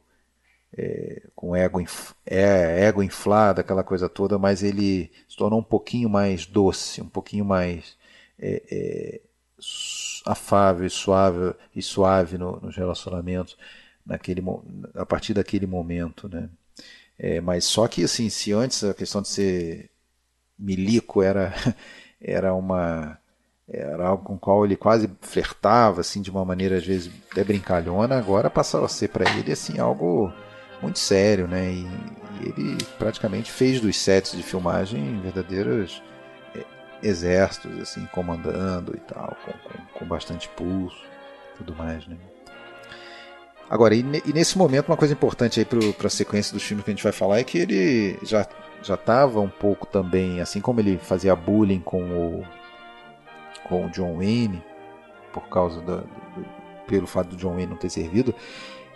é, 0.78 1.24
com 1.36 1.56
ego, 1.56 1.82
inf, 1.82 2.12
é, 2.26 2.86
ego 2.86 3.04
inflado, 3.04 3.62
aquela 3.62 3.84
coisa 3.84 4.08
toda, 4.10 4.38
mas 4.40 4.64
ele 4.64 5.12
se 5.28 5.38
tornou 5.38 5.60
um 5.60 5.64
pouquinho 5.64 6.10
mais 6.10 6.46
doce, 6.46 7.02
um 7.02 7.10
pouquinho 7.10 7.46
mais 7.46 7.98
é, 8.40 8.64
é 8.72 9.22
afável 10.26 10.86
e 10.86 10.90
suave, 10.90 11.56
e 11.76 11.82
suave 11.82 12.38
no, 12.38 12.60
nos 12.62 12.76
relacionamentos 12.76 13.58
naquele, 14.06 14.44
a 14.96 15.06
partir 15.06 15.34
daquele 15.34 15.68
momento, 15.68 16.28
né? 16.28 16.50
É, 17.18 17.40
mas 17.42 17.66
só 17.66 17.88
que 17.88 18.04
assim, 18.04 18.30
se 18.30 18.52
antes 18.52 18.84
a 18.84 18.94
questão 18.94 19.22
de 19.22 19.28
ser 19.28 19.92
milico 20.58 21.22
era 21.22 21.54
era 22.20 22.54
uma 22.54 23.20
era 23.74 24.08
algo 24.08 24.24
com 24.24 24.34
o 24.34 24.40
qual 24.40 24.66
ele 24.66 24.76
quase 24.76 25.10
flertava 25.22 26.02
assim 26.02 26.22
de 26.22 26.30
uma 26.30 26.44
maneira 26.44 26.78
às 26.78 26.86
vezes 26.86 27.12
até 27.32 27.44
brincalhona, 27.44 28.18
agora 28.18 28.50
passava 28.50 28.86
a 28.86 28.90
ser 28.90 29.10
para 29.10 29.30
ele 29.38 29.52
assim 29.52 29.80
algo 29.80 30.32
muito 30.82 31.00
sério, 31.00 31.48
né? 31.48 31.72
E, 31.72 31.88
e, 32.42 32.54
ele 32.58 32.78
praticamente 32.98 33.52
fez 33.52 33.80
dos 33.80 33.98
sets 33.98 34.34
de 34.34 34.44
filmagem 34.44 35.22
verdadeiros 35.22 36.02
exércitos 37.04 37.80
assim 37.80 38.06
comandando 38.12 38.96
e 38.96 39.00
tal, 39.00 39.36
com, 39.46 39.52
com, 39.52 40.00
com 40.00 40.06
bastante 40.06 40.48
pulso, 40.50 41.04
tudo 41.58 41.76
mais, 41.76 42.06
né? 42.08 42.18
Agora, 43.70 43.96
e, 43.96 44.04
e, 44.26 44.34
nesse 44.34 44.58
momento 44.58 44.90
uma 44.90 44.98
coisa 44.98 45.14
importante 45.14 45.60
aí 45.60 45.66
para 45.66 46.08
a 46.08 46.10
sequência 46.10 46.54
dos 46.54 46.64
filmes 46.64 46.84
que 46.84 46.92
a 46.92 46.94
gente 46.94 47.04
vai 47.04 47.14
falar 47.14 47.40
é 47.40 47.44
que 47.44 47.58
ele 47.58 48.20
já 48.24 48.46
já 48.84 48.96
estava 48.96 49.40
um 49.40 49.48
pouco 49.48 49.86
também, 49.86 50.42
assim 50.42 50.60
como 50.60 50.80
ele 50.80 50.98
fazia 50.98 51.36
bullying 51.36 51.80
com 51.80 52.02
o 52.02 52.46
com 53.72 53.86
o 53.86 53.90
John 53.90 54.18
Wayne 54.18 54.62
por 55.32 55.48
causa 55.48 55.80
do, 55.80 56.04
pelo 56.86 57.08
fato 57.08 57.30
do 57.30 57.38
John 57.38 57.54
Wayne 57.54 57.68
não 57.68 57.78
ter 57.78 57.90
servido, 57.90 58.36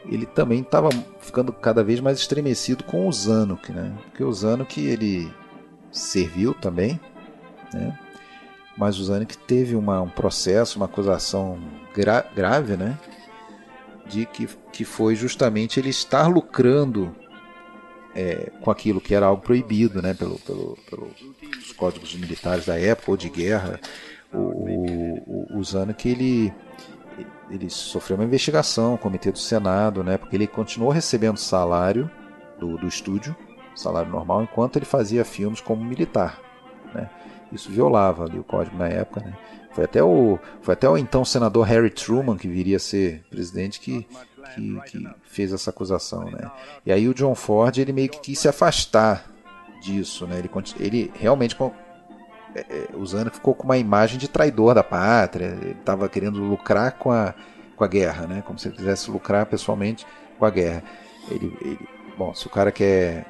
ele 0.05 0.25
também 0.25 0.59
estava 0.59 0.89
ficando 1.21 1.53
cada 1.53 1.81
vez 1.81 2.01
mais 2.01 2.19
estremecido 2.19 2.83
com 2.83 3.07
o 3.07 3.13
Zanuck, 3.13 3.71
né? 3.71 3.97
Porque 4.03 4.21
o 4.21 4.33
Zanuck 4.33 4.77
ele 4.79 5.31
serviu 5.89 6.53
também, 6.53 6.99
né? 7.73 7.97
Mas 8.77 8.99
o 8.99 9.05
Zanuck 9.05 9.37
teve 9.37 9.77
uma, 9.77 10.01
um 10.01 10.09
processo, 10.09 10.77
uma 10.77 10.87
acusação 10.87 11.57
gra 11.95 12.25
grave, 12.35 12.75
né? 12.75 12.99
De 14.05 14.25
que, 14.25 14.45
que 14.73 14.83
foi 14.83 15.15
justamente 15.15 15.79
ele 15.79 15.89
estar 15.89 16.27
lucrando 16.27 17.15
é, 18.13 18.51
com 18.59 18.69
aquilo 18.69 18.99
que 18.99 19.15
era 19.15 19.25
algo 19.25 19.41
proibido, 19.41 20.01
né? 20.01 20.13
Pelo, 20.13 20.37
pelo, 20.39 20.77
pelos 20.89 21.71
códigos 21.77 22.13
militares 22.13 22.65
da 22.65 22.77
época 22.77 23.11
ou 23.11 23.17
de 23.17 23.29
guerra. 23.29 23.79
O, 24.35 25.57
o, 25.57 25.63
Zanuck, 25.63 26.07
ele, 26.07 26.53
ele 27.49 27.69
sofreu 27.69 28.17
uma 28.17 28.25
investigação, 28.25 28.95
o 28.95 28.97
comitê 28.97 29.31
do 29.31 29.37
Senado, 29.37 30.03
né? 30.03 30.17
Porque 30.17 30.35
ele 30.35 30.47
continuou 30.47 30.91
recebendo 30.91 31.37
salário 31.37 32.09
do, 32.59 32.77
do 32.77 32.87
estúdio, 32.87 33.35
salário 33.75 34.11
normal, 34.11 34.43
enquanto 34.43 34.77
ele 34.77 34.85
fazia 34.85 35.23
filmes 35.23 35.61
como 35.61 35.83
militar, 35.83 36.39
né? 36.93 37.09
Isso 37.51 37.71
violava 37.71 38.25
ali 38.25 38.39
o 38.39 38.43
código 38.43 38.75
na 38.77 38.87
época, 38.87 39.21
né? 39.21 39.33
Foi 39.71 39.83
até 39.83 40.01
o, 40.01 40.39
foi 40.61 40.73
até 40.73 40.89
o 40.89 40.97
então 40.97 41.25
senador 41.25 41.65
Harry 41.65 41.89
Truman, 41.89 42.37
que 42.37 42.47
viria 42.47 42.77
a 42.77 42.79
ser 42.79 43.23
presidente, 43.29 43.79
que, 43.79 44.07
que, 44.55 44.81
que 44.87 45.07
fez 45.23 45.51
essa 45.51 45.69
acusação, 45.69 46.31
né? 46.31 46.49
E 46.85 46.91
aí 46.91 47.07
o 47.07 47.13
John 47.13 47.35
Ford, 47.35 47.77
ele 47.77 47.91
meio 47.91 48.09
que 48.09 48.19
quis 48.19 48.39
se 48.39 48.47
afastar 48.47 49.29
disso, 49.81 50.25
né? 50.25 50.39
Ele, 50.39 50.49
ele 50.79 51.11
realmente 51.13 51.55
é, 52.55 52.61
é, 52.61 52.87
usando 52.95 53.29
ficou 53.29 53.53
com 53.53 53.65
uma 53.65 53.77
imagem 53.77 54.17
de 54.17 54.29
traidor 54.29 54.73
da 54.73 54.83
pátria, 54.83 55.57
ele 55.61 55.75
estava 55.77 56.07
querendo 56.07 56.39
lucrar 56.39 56.93
com 56.93 57.11
a, 57.11 57.33
com 57.75 57.83
a 57.83 57.87
guerra, 57.87 58.27
né? 58.27 58.43
Como 58.47 58.57
se 58.57 58.69
ele 58.69 58.77
quisesse 58.77 59.11
lucrar 59.11 59.45
pessoalmente 59.45 60.07
com 60.39 60.45
a 60.45 60.49
guerra. 60.49 60.81
Ele, 61.29 61.53
ele, 61.61 61.89
bom, 62.17 62.33
se 62.33 62.47
o 62.47 62.49
cara 62.49 62.71
quer, 62.71 63.25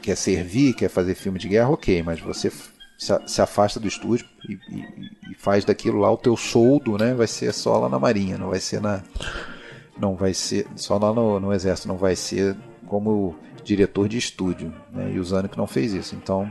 quer 0.00 0.16
servir, 0.16 0.74
quer 0.74 0.88
fazer 0.88 1.16
filme 1.16 1.40
de 1.40 1.48
guerra, 1.48 1.70
ok, 1.70 2.02
mas 2.04 2.20
você 2.20 2.52
se 2.98 3.40
afasta 3.40 3.78
do 3.78 3.86
estúdio 3.86 4.26
e, 4.48 4.54
e, 4.54 5.30
e, 5.30 5.34
faz 5.36 5.64
daquilo 5.64 6.00
lá 6.00 6.10
o 6.10 6.16
teu 6.16 6.36
soldo, 6.36 6.96
né? 6.96 7.14
Vai 7.14 7.26
ser 7.26 7.52
só 7.52 7.78
lá 7.78 7.88
na 7.88 7.98
Marinha, 7.98 8.38
não 8.38 8.50
vai 8.50 8.60
ser 8.60 8.80
na. 8.80 9.02
Não 9.98 10.14
vai 10.14 10.34
ser. 10.34 10.66
Só 10.76 10.98
lá 10.98 11.12
no, 11.12 11.40
no 11.40 11.52
Exército, 11.52 11.88
não 11.88 11.96
vai 11.96 12.14
ser 12.14 12.56
como 12.86 13.36
diretor 13.64 14.08
de 14.08 14.18
estúdio. 14.18 14.72
Né? 14.92 15.12
E 15.14 15.18
o 15.18 15.24
Zanuck 15.24 15.56
não 15.56 15.66
fez 15.66 15.92
isso. 15.92 16.14
Então, 16.16 16.50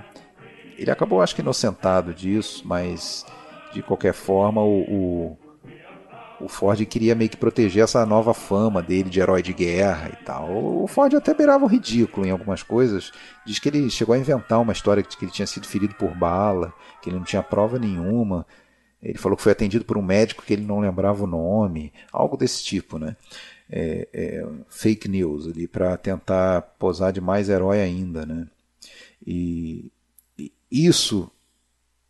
ele 0.77 0.91
acabou, 0.91 1.21
acho 1.21 1.35
que, 1.35 1.41
inocentado 1.41 2.13
disso, 2.13 2.63
mas 2.65 3.25
de 3.73 3.81
qualquer 3.81 4.13
forma, 4.13 4.61
o, 4.61 4.81
o 4.81 5.37
o 6.39 6.47
Ford 6.47 6.79
queria 6.85 7.15
meio 7.15 7.29
que 7.29 7.37
proteger 7.37 7.83
essa 7.83 8.05
nova 8.05 8.33
fama 8.33 8.81
dele 8.81 9.09
de 9.09 9.19
herói 9.19 9.41
de 9.41 9.53
guerra 9.53 10.09
e 10.09 10.23
tal. 10.23 10.83
O 10.83 10.87
Ford 10.87 11.13
até 11.15 11.33
beirava 11.33 11.65
o 11.65 11.67
ridículo 11.67 12.27
em 12.27 12.31
algumas 12.31 12.61
coisas. 12.61 13.11
Diz 13.45 13.57
que 13.57 13.69
ele 13.69 13.89
chegou 13.89 14.13
a 14.13 14.17
inventar 14.19 14.61
uma 14.61 14.71
história 14.71 15.01
de 15.01 15.17
que 15.17 15.25
ele 15.25 15.31
tinha 15.31 15.47
sido 15.47 15.67
ferido 15.67 15.95
por 15.95 16.15
bala, 16.15 16.73
que 17.01 17.09
ele 17.09 17.17
não 17.17 17.23
tinha 17.23 17.41
prova 17.41 17.79
nenhuma. 17.79 18.45
Ele 19.01 19.17
falou 19.17 19.35
que 19.35 19.43
foi 19.43 19.51
atendido 19.51 19.83
por 19.83 19.97
um 19.97 20.01
médico 20.01 20.43
que 20.43 20.53
ele 20.53 20.65
não 20.65 20.79
lembrava 20.79 21.23
o 21.23 21.27
nome, 21.27 21.91
algo 22.11 22.37
desse 22.37 22.63
tipo, 22.63 22.99
né? 22.99 23.15
É, 23.69 24.07
é, 24.13 24.47
fake 24.69 25.09
news 25.09 25.47
ali 25.47 25.67
para 25.67 25.97
tentar 25.97 26.61
posar 26.79 27.11
de 27.11 27.19
mais 27.19 27.49
herói 27.49 27.81
ainda, 27.81 28.25
né? 28.25 28.47
E, 29.25 29.91
e 29.95 29.96
isso 30.71 31.29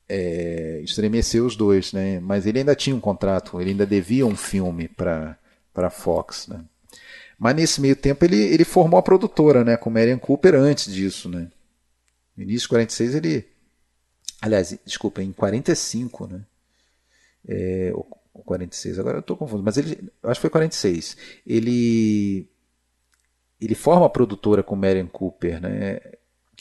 é, 0.09 0.81
estremeceu 0.83 1.45
os 1.45 1.55
dois, 1.55 1.93
né? 1.93 2.19
Mas 2.19 2.45
ele 2.45 2.59
ainda 2.59 2.75
tinha 2.75 2.95
um 2.95 2.99
contrato, 2.99 3.59
ele 3.59 3.71
ainda 3.71 3.85
devia 3.85 4.25
um 4.25 4.35
filme 4.35 4.87
para 4.87 5.37
para 5.73 5.91
Fox, 5.91 6.47
né? 6.47 6.65
Mas 7.37 7.55
nesse 7.55 7.79
meio 7.79 7.95
tempo 7.95 8.25
ele, 8.25 8.35
ele 8.35 8.63
formou 8.65 8.97
a 8.97 9.03
produtora, 9.03 9.63
né? 9.63 9.77
Com 9.77 9.91
Marion 9.91 10.17
Cooper 10.17 10.55
antes 10.55 10.91
disso, 10.91 11.29
né? 11.29 11.51
No 12.35 12.43
início 12.43 12.61
de 12.61 12.69
46 12.69 13.15
ele, 13.15 13.47
aliás, 14.41 14.75
desculpa, 14.83 15.21
em 15.21 15.31
45, 15.31 16.27
né? 16.27 16.41
É, 17.47 17.91
ou 17.93 18.03
46, 18.43 18.97
agora 18.99 19.17
eu 19.17 19.21
estou 19.21 19.37
confuso, 19.37 19.63
mas 19.63 19.77
ele, 19.77 20.11
acho 20.23 20.39
que 20.39 20.41
foi 20.41 20.49
46. 20.49 21.15
Ele 21.45 22.49
ele 23.59 23.75
forma 23.75 24.05
a 24.05 24.09
produtora 24.09 24.63
com 24.63 24.75
Marion 24.75 25.07
Cooper, 25.07 25.61
né? 25.61 25.99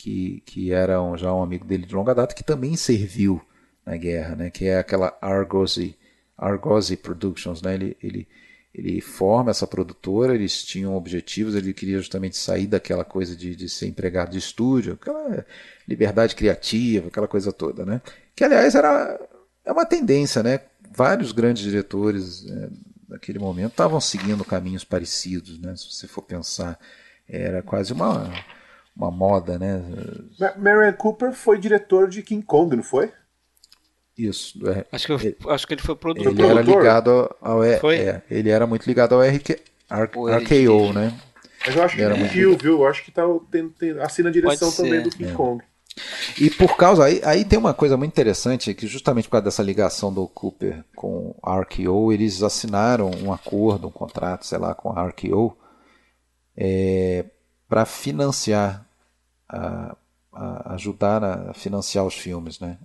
Que, 0.06 0.40
que 0.46 0.72
era 0.72 1.02
um, 1.02 1.16
já 1.16 1.34
um 1.34 1.42
amigo 1.42 1.64
dele 1.64 1.84
de 1.84 1.92
longa 1.92 2.14
data, 2.14 2.32
que 2.32 2.44
também 2.44 2.76
serviu 2.76 3.42
na 3.84 3.96
guerra, 3.96 4.36
né? 4.36 4.50
que 4.50 4.66
é 4.66 4.78
aquela 4.78 5.18
Argosy, 5.20 5.96
Argosy 6.38 6.96
Productions. 6.96 7.60
Né? 7.60 7.74
Ele, 7.74 7.96
ele, 8.00 8.28
ele 8.72 9.00
forma 9.00 9.50
essa 9.50 9.66
produtora, 9.66 10.32
eles 10.32 10.62
tinham 10.62 10.94
objetivos, 10.94 11.56
ele 11.56 11.74
queria 11.74 11.98
justamente 11.98 12.36
sair 12.36 12.68
daquela 12.68 13.04
coisa 13.04 13.34
de, 13.34 13.56
de 13.56 13.68
ser 13.68 13.88
empregado 13.88 14.30
de 14.30 14.38
estúdio, 14.38 14.92
aquela 14.92 15.44
liberdade 15.88 16.36
criativa, 16.36 17.08
aquela 17.08 17.26
coisa 17.26 17.52
toda. 17.52 17.84
Né? 17.84 18.00
Que, 18.36 18.44
aliás, 18.44 18.76
era 18.76 19.18
é 19.64 19.72
uma 19.72 19.84
tendência, 19.84 20.40
né? 20.40 20.60
Vários 20.94 21.32
grandes 21.32 21.64
diretores 21.64 22.48
é, 22.48 22.68
daquele 23.08 23.40
momento 23.40 23.72
estavam 23.72 24.00
seguindo 24.00 24.44
caminhos 24.44 24.84
parecidos, 24.84 25.58
né? 25.58 25.74
Se 25.74 25.90
você 25.90 26.06
for 26.06 26.22
pensar, 26.22 26.78
era 27.28 27.60
quase 27.60 27.92
uma, 27.92 28.32
uma 28.96 29.10
moda, 29.10 29.58
né? 29.58 29.82
Marion 30.56 30.92
Cooper 30.94 31.32
foi 31.32 31.58
diretor 31.58 32.08
de 32.08 32.22
King 32.22 32.42
Kong, 32.42 32.74
não 32.74 32.82
foi? 32.82 33.12
Isso. 34.16 34.58
É, 34.68 34.86
acho, 34.90 35.06
que 35.06 35.12
eu, 35.12 35.20
ele, 35.20 35.36
acho 35.48 35.66
que 35.66 35.74
ele 35.74 35.82
foi 35.82 35.94
produtor. 35.94 36.32
Ele 36.32 36.42
era 36.42 36.62
ligado 36.62 37.36
ao. 37.40 37.60
Foi? 37.80 37.96
É, 37.96 38.22
ele 38.30 38.48
era 38.48 38.66
muito 38.66 38.86
ligado 38.86 39.14
ao 39.14 39.20
RK, 39.20 39.60
RKO, 39.90 40.92
né? 40.94 41.12
Mas 41.66 41.76
eu 41.76 41.82
acho 41.82 41.96
que 41.96 42.02
ele 42.02 42.24
viu, 42.24 42.56
viu? 42.56 42.80
Eu 42.80 42.86
acho 42.86 43.04
que 43.04 43.10
tá, 43.10 43.22
tem, 43.50 43.68
tem, 43.68 43.90
assina 44.00 44.30
a 44.30 44.32
direção 44.32 44.72
também 44.72 45.02
do 45.02 45.10
King 45.10 45.30
é. 45.30 45.34
Kong. 45.34 45.62
E 46.38 46.50
por 46.50 46.76
causa. 46.76 47.04
Aí, 47.04 47.20
aí 47.24 47.44
tem 47.44 47.58
uma 47.58 47.74
coisa 47.74 47.96
muito 47.96 48.12
interessante, 48.12 48.72
que 48.72 48.86
justamente 48.86 49.24
por 49.24 49.32
causa 49.32 49.44
dessa 49.44 49.62
ligação 49.62 50.12
do 50.12 50.26
Cooper 50.28 50.84
com 50.94 51.34
a 51.42 51.60
RKO, 51.60 52.12
eles 52.12 52.42
assinaram 52.42 53.10
um 53.22 53.32
acordo, 53.32 53.88
um 53.88 53.90
contrato, 53.90 54.46
sei 54.46 54.58
lá, 54.58 54.74
com 54.74 54.90
a 54.90 55.08
RKO 55.08 55.56
é, 56.56 57.24
para 57.68 57.84
financiar, 57.84 58.85
a, 59.48 59.96
a 60.32 60.74
ajudar 60.74 61.22
a 61.22 61.54
financiar 61.54 62.04
os 62.04 62.14
filmes, 62.14 62.60
né? 62.60 62.78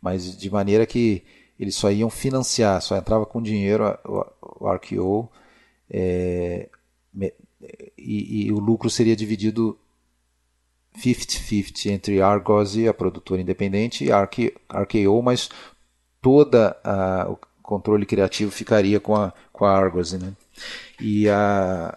Mas 0.00 0.36
de 0.36 0.50
maneira 0.50 0.86
que 0.86 1.22
eles 1.58 1.74
só 1.74 1.90
iam 1.90 2.10
financiar, 2.10 2.80
só 2.80 2.96
entrava 2.96 3.26
com 3.26 3.42
dinheiro 3.42 3.98
o, 4.04 4.70
RKO 4.70 5.28
é, 5.90 6.68
e, 7.96 8.46
e 8.46 8.52
o 8.52 8.58
lucro 8.58 8.88
seria 8.88 9.16
dividido 9.16 9.78
50-50 10.96 11.86
entre 11.90 12.22
Argos 12.22 12.76
e 12.76 12.88
a 12.88 12.94
produtora 12.94 13.40
independente 13.40 14.04
e 14.04 14.10
RKO, 14.10 15.22
mas 15.22 15.48
toda 16.20 16.76
a, 16.84 17.28
o 17.28 17.38
controle 17.62 18.06
criativo 18.06 18.50
ficaria 18.50 18.98
com 19.00 19.14
a, 19.14 19.32
com 19.52 19.64
a 19.64 19.76
Argos, 19.76 20.12
né? 20.12 20.32
E 21.00 21.28
a, 21.28 21.96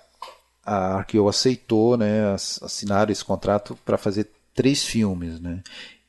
a 0.63 1.01
RKO 1.01 1.27
aceitou, 1.27 1.97
né, 1.97 2.33
assinar 2.33 3.09
esse 3.09 3.23
contrato 3.23 3.77
para 3.83 3.97
fazer 3.97 4.29
três 4.53 4.83
filmes, 4.83 5.39
né? 5.39 5.61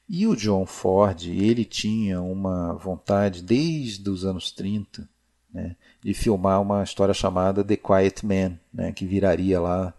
E 0.09 0.26
o 0.26 0.36
John 0.36 0.66
Ford, 0.66 1.26
ele 1.26 1.64
tinha 1.64 2.20
uma 2.20 2.74
vontade 2.74 3.42
desde 3.42 4.09
os 4.11 4.24
anos 4.24 4.50
30, 4.50 5.09
né, 5.53 5.76
de 6.03 6.12
filmar 6.12 6.61
uma 6.61 6.82
história 6.82 7.14
chamada 7.14 7.64
The 7.64 7.76
Quiet 7.76 8.26
Man, 8.26 8.59
né, 8.72 8.92
que 8.92 9.07
viraria 9.07 9.61
lá 9.61 9.94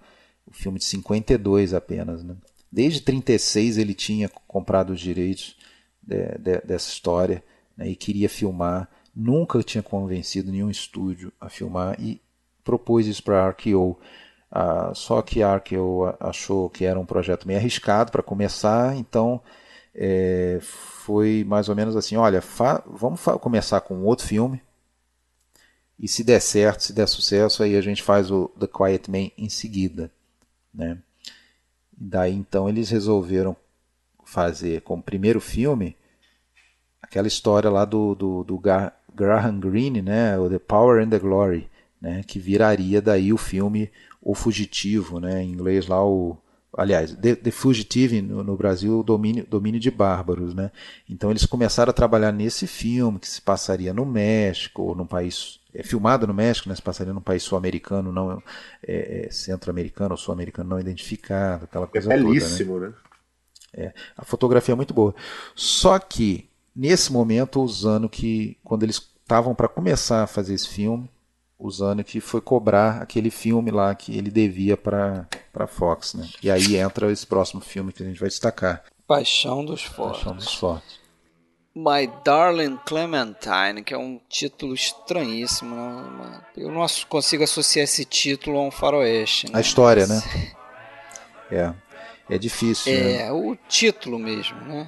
o 0.45 0.53
filme 0.53 0.77
de 0.77 0.85
52 0.85 1.73
apenas, 1.73 2.23
né? 2.23 2.35
Desde 2.71 3.01
36 3.01 3.77
ele 3.77 3.93
tinha 3.93 4.29
comprado 4.47 4.91
os 4.93 4.99
direitos 4.99 5.55
de, 6.01 6.37
de, 6.39 6.61
dessa 6.61 6.89
história 6.89 7.43
né, 7.77 7.87
e 7.89 7.95
queria 7.95 8.27
filmar. 8.27 8.89
Nunca 9.15 9.61
tinha 9.61 9.83
convencido 9.83 10.51
nenhum 10.51 10.71
estúdio 10.71 11.31
a 11.39 11.49
filmar 11.49 11.99
e 12.01 12.19
propôs 12.63 13.05
isso 13.05 13.21
para 13.23 13.45
a 13.45 13.49
RKO. 13.49 13.99
Ah, 14.55 14.91
só 14.93 15.19
que 15.23 15.41
a 15.41 15.55
RKO 15.55 16.15
achou 16.19 16.69
que 16.69 16.85
era 16.85 16.99
um 16.99 17.05
projeto 17.07 17.47
meio 17.47 17.57
arriscado 17.57 18.11
para 18.11 18.21
começar, 18.21 18.95
então 18.95 19.41
é, 19.95 20.59
foi 20.61 21.43
mais 21.47 21.69
ou 21.69 21.75
menos 21.75 21.95
assim: 21.95 22.15
olha, 22.15 22.39
vamos 22.85 23.19
começar 23.41 23.81
com 23.81 24.03
outro 24.03 24.27
filme. 24.27 24.61
E 25.97 26.07
se 26.07 26.23
der 26.23 26.39
certo, 26.39 26.83
se 26.83 26.93
der 26.93 27.07
sucesso, 27.07 27.63
aí 27.63 27.75
a 27.75 27.81
gente 27.81 28.03
faz 28.03 28.29
o 28.29 28.49
The 28.59 28.67
Quiet 28.67 29.09
Man 29.09 29.31
em 29.35 29.49
seguida. 29.49 30.11
Né? 30.71 30.99
Daí 31.91 32.35
então 32.35 32.69
eles 32.69 32.91
resolveram 32.91 33.55
fazer 34.23 34.81
como 34.81 35.01
primeiro 35.01 35.41
filme 35.41 35.95
aquela 37.01 37.27
história 37.27 37.71
lá 37.71 37.85
do, 37.85 38.13
do, 38.13 38.43
do 38.43 38.61
Graham 39.15 39.59
Greene, 39.59 40.01
né, 40.01 40.37
o 40.37 40.49
The 40.49 40.59
Power 40.59 41.03
and 41.03 41.09
the 41.09 41.19
Glory, 41.19 41.69
né, 42.01 42.23
que 42.23 42.39
viraria 42.39 43.01
daí 43.01 43.33
o 43.33 43.37
filme 43.37 43.91
O 44.23 44.33
Fugitivo, 44.33 45.19
né, 45.19 45.43
em 45.43 45.51
inglês 45.51 45.87
lá 45.87 46.03
o 46.03 46.37
aliás, 46.75 47.13
The, 47.13 47.35
The 47.35 47.51
Fugitive 47.51 48.21
no, 48.21 48.43
no, 48.43 48.57
Brasil, 48.57 49.03
domínio, 49.03 49.45
domínio 49.47 49.79
de 49.79 49.91
bárbaros, 49.91 50.55
né? 50.55 50.71
Então 51.07 51.29
eles 51.29 51.45
começaram 51.45 51.91
a 51.91 51.93
trabalhar 51.93 52.31
nesse 52.31 52.65
filme 52.65 53.19
que 53.19 53.27
se 53.27 53.39
passaria 53.39 53.93
no 53.93 54.05
México 54.05 54.81
ou 54.81 54.95
num 54.95 55.05
país 55.05 55.59
é 55.73 55.81
filmado 55.81 56.27
no 56.27 56.33
México, 56.33 56.69
né, 56.69 56.75
se 56.75 56.81
passaria 56.81 57.13
num 57.13 57.21
país 57.21 57.41
sul-americano, 57.41 58.11
não 58.11 58.43
é, 58.85 59.25
é, 59.25 59.31
centro-americano 59.31 60.11
ou 60.11 60.17
sul-americano 60.17 60.69
não 60.69 60.79
identificado, 60.79 61.65
aquela 61.65 61.87
coisa 61.87 62.13
é 62.13 62.15
belíssimo, 62.15 62.73
toda, 62.73 62.87
né? 62.89 62.93
né? 62.93 63.85
É, 63.85 63.93
a 64.15 64.23
fotografia 64.23 64.73
é 64.73 64.75
muito 64.75 64.93
boa. 64.93 65.15
Só 65.55 65.97
que 65.97 66.47
nesse 66.75 67.11
momento, 67.11 67.59
usando 67.59 68.07
que 68.07 68.55
quando 68.63 68.83
eles 68.83 68.97
estavam 68.97 69.55
para 69.55 69.67
começar 69.67 70.23
a 70.23 70.27
fazer 70.27 70.53
esse 70.53 70.69
filme, 70.69 71.09
usando 71.63 72.03
que 72.03 72.19
foi 72.19 72.41
cobrar 72.41 73.01
aquele 73.01 73.31
filme 73.31 73.71
lá 73.71 73.95
que 73.95 74.15
ele 74.15 74.29
devia 74.29 74.75
para 74.75 75.25
para 75.51 75.67
Fox, 75.67 76.15
né? 76.15 76.27
E 76.41 76.49
aí 76.49 76.75
entra 76.77 77.11
esse 77.11 77.25
próximo 77.25 77.61
filme 77.61 77.93
que 77.93 78.03
a 78.03 78.05
gente 78.05 78.19
vai 78.19 78.27
destacar. 78.27 78.83
Paixão 79.07 79.63
dos 79.63 79.83
Fortes. 79.83 80.23
Paixão 80.23 80.35
dos 80.35 80.53
Fortes. 80.55 80.99
My 81.75 82.11
Darling 82.23 82.77
Clementine, 82.85 83.83
que 83.83 83.93
é 83.93 83.97
um 83.97 84.19
título 84.29 84.73
estranhíssimo. 84.73 85.75
Né? 85.75 86.41
Eu 86.57 86.71
não 86.71 86.85
consigo 87.07 87.43
associar 87.43 87.83
esse 87.83 88.05
título 88.05 88.59
a 88.59 88.61
um 88.63 88.71
faroeste. 88.71 89.51
Né? 89.51 89.57
A 89.57 89.61
história, 89.61 90.05
né? 90.05 90.21
É. 91.51 91.73
É 92.33 92.37
difícil. 92.39 92.91
É, 92.91 92.97
né? 92.97 93.31
o 93.31 93.55
título 93.69 94.17
mesmo, 94.17 94.59
né? 94.61 94.87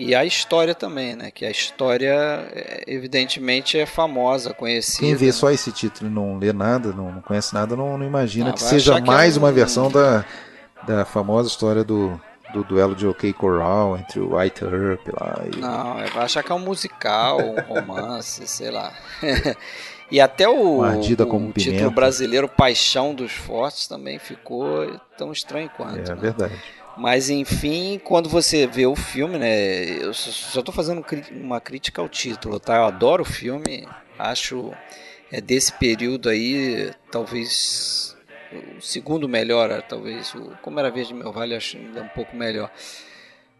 E 0.00 0.16
a 0.16 0.24
história 0.24 0.74
também, 0.74 1.14
né? 1.14 1.30
Que 1.30 1.44
a 1.44 1.50
história, 1.50 2.12
é, 2.52 2.82
evidentemente, 2.88 3.78
é 3.78 3.86
famosa, 3.86 4.52
conhecida. 4.52 5.06
Quem 5.06 5.14
vê 5.14 5.30
só 5.30 5.52
esse 5.52 5.70
título 5.70 6.10
e 6.10 6.12
não 6.12 6.38
lê 6.38 6.52
nada, 6.52 6.92
não, 6.92 7.12
não 7.12 7.22
conhece 7.22 7.54
nada, 7.54 7.76
não, 7.76 7.96
não 7.96 8.04
imagina 8.04 8.50
ah, 8.50 8.52
que 8.52 8.62
seja 8.62 9.00
mais 9.00 9.34
que 9.34 9.38
é 9.38 9.40
um... 9.40 9.44
uma 9.44 9.52
versão 9.52 9.88
da, 9.88 10.24
da 10.84 11.04
famosa 11.04 11.48
história 11.48 11.84
do 11.84 12.20
do 12.52 12.64
duelo 12.64 12.94
de 12.94 13.06
OK 13.06 13.32
Corral 13.34 13.98
entre 13.98 14.20
o 14.20 14.36
White 14.36 14.64
Earp 14.64 15.08
lá. 15.20 15.42
E... 15.52 15.58
Não, 15.58 15.94
vai 16.14 16.24
achar 16.24 16.42
que 16.42 16.50
é 16.50 16.54
um 16.54 16.60
musical, 16.60 17.38
um 17.40 17.60
romance, 17.60 18.46
sei 18.46 18.70
lá. 18.70 18.92
e 20.10 20.20
até 20.20 20.48
o, 20.48 20.80
o 20.80 21.00
título 21.00 21.90
brasileiro 21.90 22.48
Paixão 22.48 23.14
dos 23.14 23.32
Fortes 23.32 23.86
também 23.86 24.18
ficou 24.18 24.98
tão 25.16 25.32
estranho 25.32 25.70
quanto. 25.76 26.10
É 26.10 26.14
né? 26.14 26.20
verdade. 26.20 26.54
Mas 26.96 27.28
enfim, 27.28 28.00
quando 28.02 28.28
você 28.28 28.66
vê 28.66 28.86
o 28.86 28.96
filme, 28.96 29.38
né? 29.38 30.02
Eu 30.02 30.14
só 30.14 30.60
estou 30.60 30.74
fazendo 30.74 31.04
uma 31.30 31.60
crítica 31.60 32.00
ao 32.00 32.08
título, 32.08 32.58
tá? 32.58 32.76
Eu 32.76 32.84
adoro 32.84 33.22
o 33.22 33.26
filme, 33.26 33.86
acho 34.18 34.72
é 35.30 35.40
desse 35.40 35.72
período 35.72 36.28
aí, 36.28 36.92
talvez 37.10 38.16
o 38.78 38.80
segundo 38.80 39.28
melhor, 39.28 39.82
talvez. 39.82 40.34
O 40.34 40.52
Como 40.62 40.78
Era 40.78 40.90
Verde 40.90 41.12
Meu 41.12 41.32
Vale, 41.32 41.54
acho 41.54 41.76
ainda 41.76 42.02
um 42.02 42.08
pouco 42.08 42.36
melhor. 42.36 42.70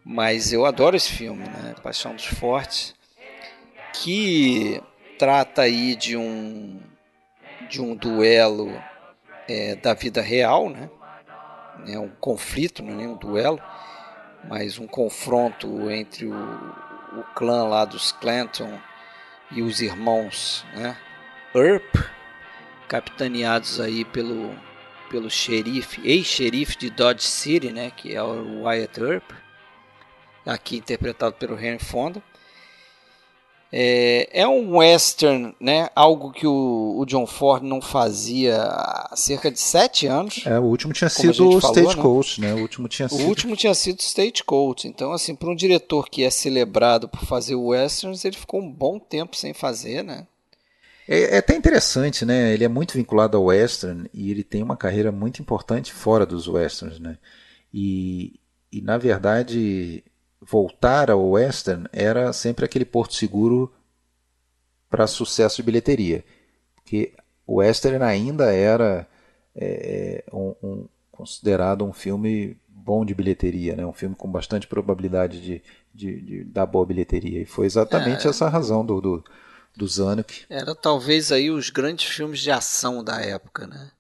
Mas 0.05 0.53
eu 0.53 0.65
adoro 0.65 0.97
esse 0.97 1.11
filme, 1.11 1.43
né? 1.43 1.75
Paixão 1.83 2.15
dos 2.15 2.27
Fortes, 2.27 2.95
que 3.93 4.81
trata 5.19 5.63
aí 5.63 5.97
de 5.97 6.17
um 6.17 6.81
de 7.69 7.81
um 7.81 7.97
duelo 7.97 8.71
é, 9.49 9.75
da 9.75 9.95
vida 9.95 10.21
real, 10.21 10.69
né? 10.69 10.89
É 11.89 11.99
um 11.99 12.09
conflito, 12.09 12.83
não 12.83 12.93
é 12.93 12.97
nem 12.97 13.07
um 13.09 13.17
duelo, 13.17 13.61
mas 14.49 14.79
um 14.79 14.87
confronto 14.87 15.91
entre 15.91 16.27
o, 16.27 16.35
o 16.35 17.23
clã 17.35 17.65
lá 17.65 17.85
dos 17.85 18.13
Clanton 18.13 18.79
e 19.51 19.63
os 19.63 19.81
irmãos, 19.81 20.65
né? 20.75 20.97
Earp, 21.55 21.97
capitaneados 22.89 23.81
aí 23.81 24.05
pelo 24.05 24.55
pelo 25.09 25.31
xerife, 25.31 26.01
ex-xerife 26.05 26.77
de 26.77 26.91
Dodge 26.91 27.23
City, 27.25 27.73
né, 27.73 27.93
que 27.97 28.15
é 28.15 28.23
o 28.23 28.63
Wyatt 28.63 29.01
Earp, 29.01 29.31
aqui 30.45 30.77
interpretado 30.77 31.35
pelo 31.37 31.59
Henry 31.59 31.79
Fonda. 31.79 32.23
É, 33.79 34.41
é, 34.41 34.49
um 34.49 34.79
western, 34.79 35.55
né? 35.61 35.91
Algo 35.95 36.33
que 36.33 36.47
o, 36.47 36.97
o, 36.99 37.05
John 37.05 37.27
Ford 37.27 37.63
não 37.63 37.83
fazia 37.83 38.57
há 38.63 39.13
cerca 39.15 39.51
de 39.51 39.61
sete 39.61 40.07
anos. 40.07 40.47
É, 40.47 40.59
o 40.59 40.63
último 40.63 40.95
tinha 40.95 41.11
sido 41.11 41.47
o 41.47 41.59
Stagecoach, 41.59 42.41
né? 42.41 42.55
né? 42.55 42.59
O 42.59 42.63
último 42.63 42.89
tinha 42.89 43.05
o 43.05 43.11
sido. 43.11 43.29
último 43.29 43.55
tinha 43.55 43.75
sido 43.75 44.01
Stagecoach. 44.01 44.89
Então, 44.89 45.13
assim, 45.13 45.35
para 45.35 45.51
um 45.51 45.55
diretor 45.55 46.09
que 46.09 46.25
é 46.25 46.31
celebrado 46.31 47.07
por 47.07 47.21
fazer 47.27 47.55
westerns, 47.55 48.25
ele 48.25 48.39
ficou 48.39 48.63
um 48.63 48.73
bom 48.73 48.99
tempo 48.99 49.37
sem 49.37 49.53
fazer, 49.53 50.03
né? 50.03 50.27
É, 51.07 51.35
é, 51.35 51.37
até 51.37 51.55
interessante, 51.55 52.25
né? 52.25 52.55
Ele 52.55 52.65
é 52.65 52.69
muito 52.69 52.95
vinculado 52.95 53.37
ao 53.37 53.45
western 53.45 54.09
e 54.15 54.31
ele 54.31 54.43
tem 54.43 54.63
uma 54.63 54.79
carreira 54.79 55.13
muito 55.13 55.43
importante 55.43 55.93
fora 55.93 56.25
dos 56.25 56.49
westerns, 56.49 56.99
né? 56.99 57.19
E, 57.75 58.41
e 58.73 58.81
na 58.81 58.97
verdade, 58.97 60.03
voltar 60.41 61.11
ao 61.11 61.31
western 61.31 61.89
era 61.93 62.33
sempre 62.33 62.65
aquele 62.65 62.85
porto 62.85 63.15
seguro 63.15 63.73
para 64.89 65.07
sucesso 65.07 65.57
de 65.57 65.63
bilheteria, 65.65 66.25
porque 66.75 67.13
o 67.47 67.57
western 67.57 68.05
ainda 68.05 68.53
era 68.53 69.07
é, 69.55 70.25
um, 70.33 70.55
um, 70.63 70.89
considerado 71.11 71.85
um 71.85 71.93
filme 71.93 72.57
bom 72.69 73.05
de 73.05 73.15
bilheteria, 73.15 73.75
né? 73.75 73.85
Um 73.85 73.93
filme 73.93 74.15
com 74.15 74.31
bastante 74.31 74.67
probabilidade 74.67 75.41
de, 75.41 75.63
de, 75.93 76.21
de 76.21 76.45
dar 76.45 76.67
boa 76.67 76.87
bilheteria. 76.87 77.43
E 77.43 77.47
foi 77.47 77.67
exatamente 77.67 78.27
é. 78.27 78.31
essa 78.31 78.49
razão 78.49 78.85
do, 78.85 79.01
do 79.01 79.25
do 79.77 79.87
Zanuck. 79.87 80.45
Era 80.49 80.75
talvez 80.75 81.31
aí 81.31 81.51
os 81.51 81.69
grandes 81.69 82.09
filmes 82.09 82.41
de 82.41 82.51
ação 82.51 83.05
da 83.05 83.21
época, 83.21 83.67
né? 83.67 83.91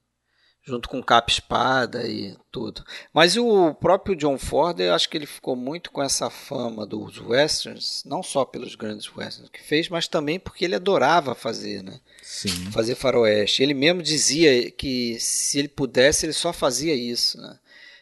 Junto 0.66 0.88
com 0.88 1.02
Capa 1.02 1.30
Espada 1.30 2.06
e 2.08 2.36
tudo. 2.50 2.84
Mas 3.14 3.36
o 3.36 3.72
próprio 3.74 4.16
John 4.16 4.36
Ford, 4.36 4.80
eu 4.80 4.92
acho 4.92 5.08
que 5.08 5.16
ele 5.16 5.26
ficou 5.26 5.54
muito 5.54 5.92
com 5.92 6.02
essa 6.02 6.28
fama 6.28 6.84
dos 6.84 7.20
westerns, 7.20 8.02
não 8.04 8.20
só 8.22 8.44
pelos 8.44 8.74
grandes 8.74 9.08
westerns 9.14 9.48
que 9.48 9.62
fez, 9.62 9.88
mas 9.88 10.08
também 10.08 10.40
porque 10.40 10.64
ele 10.64 10.74
adorava 10.74 11.36
fazer, 11.36 11.84
né? 11.84 12.00
Sim. 12.20 12.70
Fazer 12.72 12.96
faroeste. 12.96 13.62
Ele 13.62 13.74
mesmo 13.74 14.02
dizia 14.02 14.68
que 14.72 15.16
se 15.20 15.58
ele 15.60 15.68
pudesse, 15.68 16.26
ele 16.26 16.32
só 16.32 16.52
fazia 16.52 16.94
isso, 16.94 17.40
né? 17.40 17.56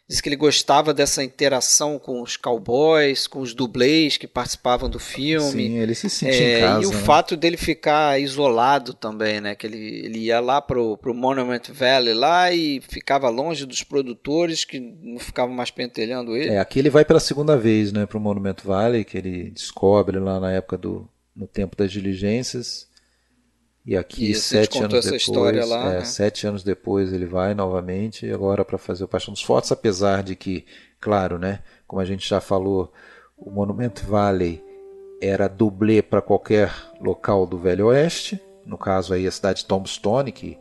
Diz 0.07 0.21
que 0.21 0.29
ele 0.29 0.37
gostava 0.37 0.93
dessa 0.93 1.25
interação 1.25 1.99
com 1.99 2.21
os 2.21 2.37
cowboys, 2.37 3.27
com 3.27 3.41
os 3.41 3.55
dublês 3.55 4.19
que 4.19 4.27
participavam 4.27 4.89
do 4.91 4.99
filme. 4.99 5.51
Sim, 5.69 5.79
ele 5.79 5.95
se 5.95 6.11
sentia 6.11 6.43
É, 6.43 6.59
em 6.59 6.61
casa. 6.61 6.83
e 6.83 6.87
o 6.87 6.93
né? 6.93 6.99
fato 7.01 7.37
dele 7.37 7.57
ficar 7.57 8.21
isolado 8.21 8.93
também, 8.93 9.41
né? 9.41 9.55
Que 9.55 9.67
ele, 9.67 9.79
ele 10.05 10.19
ia 10.19 10.41
lá 10.41 10.61
pro, 10.61 10.99
pro 10.99 11.15
Monument 11.15 11.63
Valley 11.71 12.13
lá 12.13 12.53
e 12.53 12.83
ficava 12.87 13.31
longe 13.31 13.65
dos 13.65 13.83
produtores 13.83 14.63
que 14.65 14.79
não 14.79 15.19
ficavam 15.19 15.55
mais 15.55 15.71
pentelhando 15.71 16.37
ele. 16.37 16.51
É, 16.51 16.59
aqui 16.59 16.79
ele 16.79 16.91
vai 16.91 17.05
pela 17.07 17.19
segunda 17.21 17.57
vez, 17.57 17.91
né, 17.91 18.05
para 18.05 18.19
o 18.19 18.21
Monumento 18.21 18.67
Valley, 18.69 19.05
que 19.05 19.17
ele 19.17 19.51
descobre 19.53 20.19
lá 20.19 20.39
na 20.39 20.53
época 20.53 20.77
do 20.77 21.09
no 21.35 21.47
tempo 21.47 21.77
das 21.77 21.91
diligências. 21.91 22.87
E 23.87 23.97
aqui 23.97 24.31
Isso, 24.31 24.49
sete 24.49 24.79
anos 24.83 25.05
depois, 25.05 25.69
lá, 25.69 25.93
é, 25.93 25.99
né? 25.99 26.05
sete 26.05 26.47
anos 26.47 26.63
depois 26.63 27.13
ele 27.13 27.27
vai 27.27 27.53
novamente 27.53 28.31
agora 28.31 28.65
para 28.65 28.79
fazer 28.79 29.05
o 29.05 29.09
Paixão 29.09 29.35
dos 29.35 29.43
Fortes, 29.43 29.71
apesar 29.71 30.23
de 30.23 30.35
que, 30.35 30.65
claro, 30.99 31.39
né, 31.39 31.61
como 31.87 32.01
a 32.01 32.05
gente 32.05 32.27
já 32.27 32.41
falou, 32.41 32.91
o 33.37 33.51
Monumento 33.51 34.07
Valley 34.07 34.65
era 35.21 35.49
dublê 35.49 36.01
para 36.01 36.23
qualquer 36.23 36.73
local 36.99 37.47
do 37.47 37.59
Velho 37.59 37.89
Oeste, 37.89 38.41
no 38.65 38.79
caso 38.79 39.13
aí 39.13 39.27
a 39.27 39.31
cidade 39.31 39.61
de 39.61 39.67
Tombstone, 39.67 40.33
que 40.33 40.57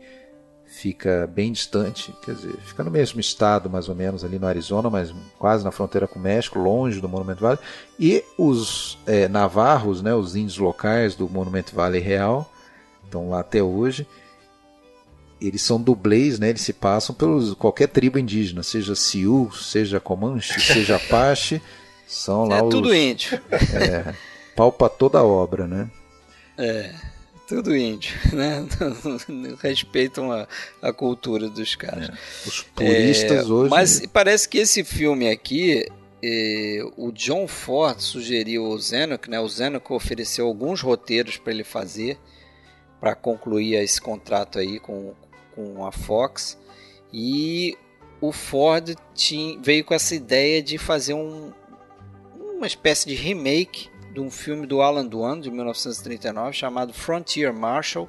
fica 0.66 1.26
bem 1.26 1.52
distante, 1.52 2.12
quer 2.22 2.34
dizer, 2.34 2.56
fica 2.58 2.84
no 2.84 2.90
mesmo 2.90 3.20
estado 3.20 3.70
mais 3.70 3.88
ou 3.88 3.94
menos 3.94 4.24
ali 4.24 4.38
no 4.38 4.46
Arizona, 4.46 4.90
mas 4.90 5.14
quase 5.38 5.64
na 5.64 5.70
fronteira 5.70 6.06
com 6.06 6.18
o 6.18 6.22
México, 6.22 6.58
longe 6.58 7.00
do 7.00 7.08
Monumento 7.08 7.40
Valley. 7.40 7.58
E 7.98 8.22
os 8.36 8.98
é, 9.06 9.28
navarros, 9.28 10.02
né, 10.02 10.14
os 10.14 10.36
índios 10.36 10.58
locais 10.58 11.14
do 11.14 11.28
Monumento 11.28 11.74
Valley 11.74 12.00
real, 12.00 12.50
estão 13.14 13.30
lá 13.30 13.40
até 13.40 13.62
hoje. 13.62 14.06
Eles 15.40 15.62
são 15.62 15.80
dublês, 15.80 16.38
né? 16.38 16.48
Eles 16.50 16.62
se 16.62 16.72
passam 16.72 17.14
pelos 17.14 17.54
qualquer 17.54 17.88
tribo 17.88 18.18
indígena, 18.18 18.62
seja 18.62 18.94
Sioux, 18.94 19.52
seja 19.70 20.00
Comanche, 20.00 20.60
seja 20.60 20.96
Apache, 20.96 21.60
são 22.06 22.44
lá 22.44 22.58
É 22.58 22.62
os 22.62 22.70
tudo 22.70 22.94
índio. 22.94 23.40
pau 24.56 24.72
pra 24.72 24.88
toda 24.88 25.18
a 25.18 25.24
obra, 25.24 25.66
né? 25.66 25.90
Tudo 27.46 27.76
índio, 27.76 28.14
né? 28.32 28.66
Respeitam 29.60 30.32
a, 30.32 30.48
a 30.80 30.92
cultura 30.92 31.48
dos 31.48 31.74
caras. 31.74 32.08
Os 32.46 32.62
puristas 32.62 33.46
É, 33.46 33.52
hoje. 33.52 33.70
Mas 33.70 34.06
parece 34.06 34.48
que 34.48 34.58
esse 34.58 34.82
filme 34.82 35.28
aqui, 35.28 35.86
eh, 36.22 36.80
o 36.96 37.12
John 37.12 37.46
Ford 37.46 38.00
sugeriu 38.00 38.64
ao 38.64 38.78
Zanuck, 38.78 39.28
né? 39.28 39.38
O 39.40 39.48
Zanuck 39.48 39.92
ofereceu 39.92 40.46
alguns 40.46 40.80
roteiros 40.80 41.36
para 41.36 41.52
ele 41.52 41.64
fazer 41.64 42.16
para 43.04 43.14
concluir 43.14 43.74
esse 43.74 44.00
contrato 44.00 44.58
aí 44.58 44.80
com, 44.80 45.12
com 45.54 45.84
a 45.84 45.92
Fox 45.92 46.58
e 47.12 47.76
o 48.18 48.32
Ford 48.32 48.96
tinha, 49.14 49.60
veio 49.60 49.84
com 49.84 49.92
essa 49.92 50.14
ideia 50.14 50.62
de 50.62 50.78
fazer 50.78 51.12
um, 51.12 51.52
uma 52.56 52.66
espécie 52.66 53.06
de 53.06 53.14
remake 53.14 53.90
de 54.10 54.20
um 54.20 54.30
filme 54.30 54.66
do 54.66 54.80
Alan 54.80 55.04
Dwan 55.04 55.38
de 55.38 55.50
1939 55.50 56.54
chamado 56.54 56.94
Frontier 56.94 57.52
Marshal 57.52 58.08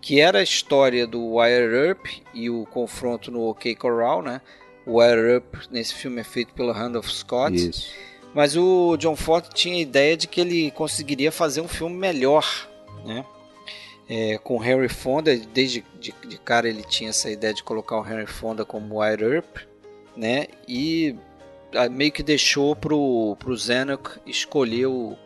que 0.00 0.20
era 0.20 0.40
a 0.40 0.42
história 0.42 1.06
do 1.06 1.36
Wire 1.36 1.72
Earp 1.72 2.06
e 2.34 2.50
o 2.50 2.66
confronto 2.66 3.30
no 3.30 3.48
OK 3.48 3.72
Corral, 3.76 4.20
né? 4.20 4.40
O 4.84 4.98
Wire 4.98 5.34
Earp 5.34 5.54
nesse 5.70 5.94
filme 5.94 6.20
é 6.20 6.24
feito 6.24 6.52
pelo 6.54 6.72
Randolph 6.72 7.06
Scott, 7.06 7.54
Isso. 7.54 7.94
mas 8.34 8.56
o 8.56 8.96
John 8.96 9.14
Ford 9.14 9.46
tinha 9.54 9.76
a 9.76 9.80
ideia 9.80 10.16
de 10.16 10.26
que 10.26 10.40
ele 10.40 10.72
conseguiria 10.72 11.30
fazer 11.30 11.60
um 11.60 11.68
filme 11.68 11.94
melhor, 11.94 12.44
né? 13.04 13.24
É, 14.08 14.36
com 14.38 14.62
Henry 14.62 14.88
Fonda, 14.88 15.34
desde 15.36 15.84
de, 15.98 16.12
de 16.28 16.38
cara 16.38 16.68
ele 16.68 16.82
tinha 16.82 17.10
essa 17.10 17.30
ideia 17.30 17.54
de 17.54 17.62
colocar 17.62 17.98
o 18.00 18.06
Henry 18.06 18.26
Fonda 18.26 18.64
como 18.64 19.00
Wire 19.00 19.22
Earp, 19.24 19.56
né? 20.16 20.46
E 20.68 21.16
meio 21.90 22.12
que 22.12 22.22
deixou 22.22 22.76
pro, 22.76 23.36
pro 23.38 23.56
Zanuck 23.56 24.18
escolher 24.26 24.86
o- 24.86 25.16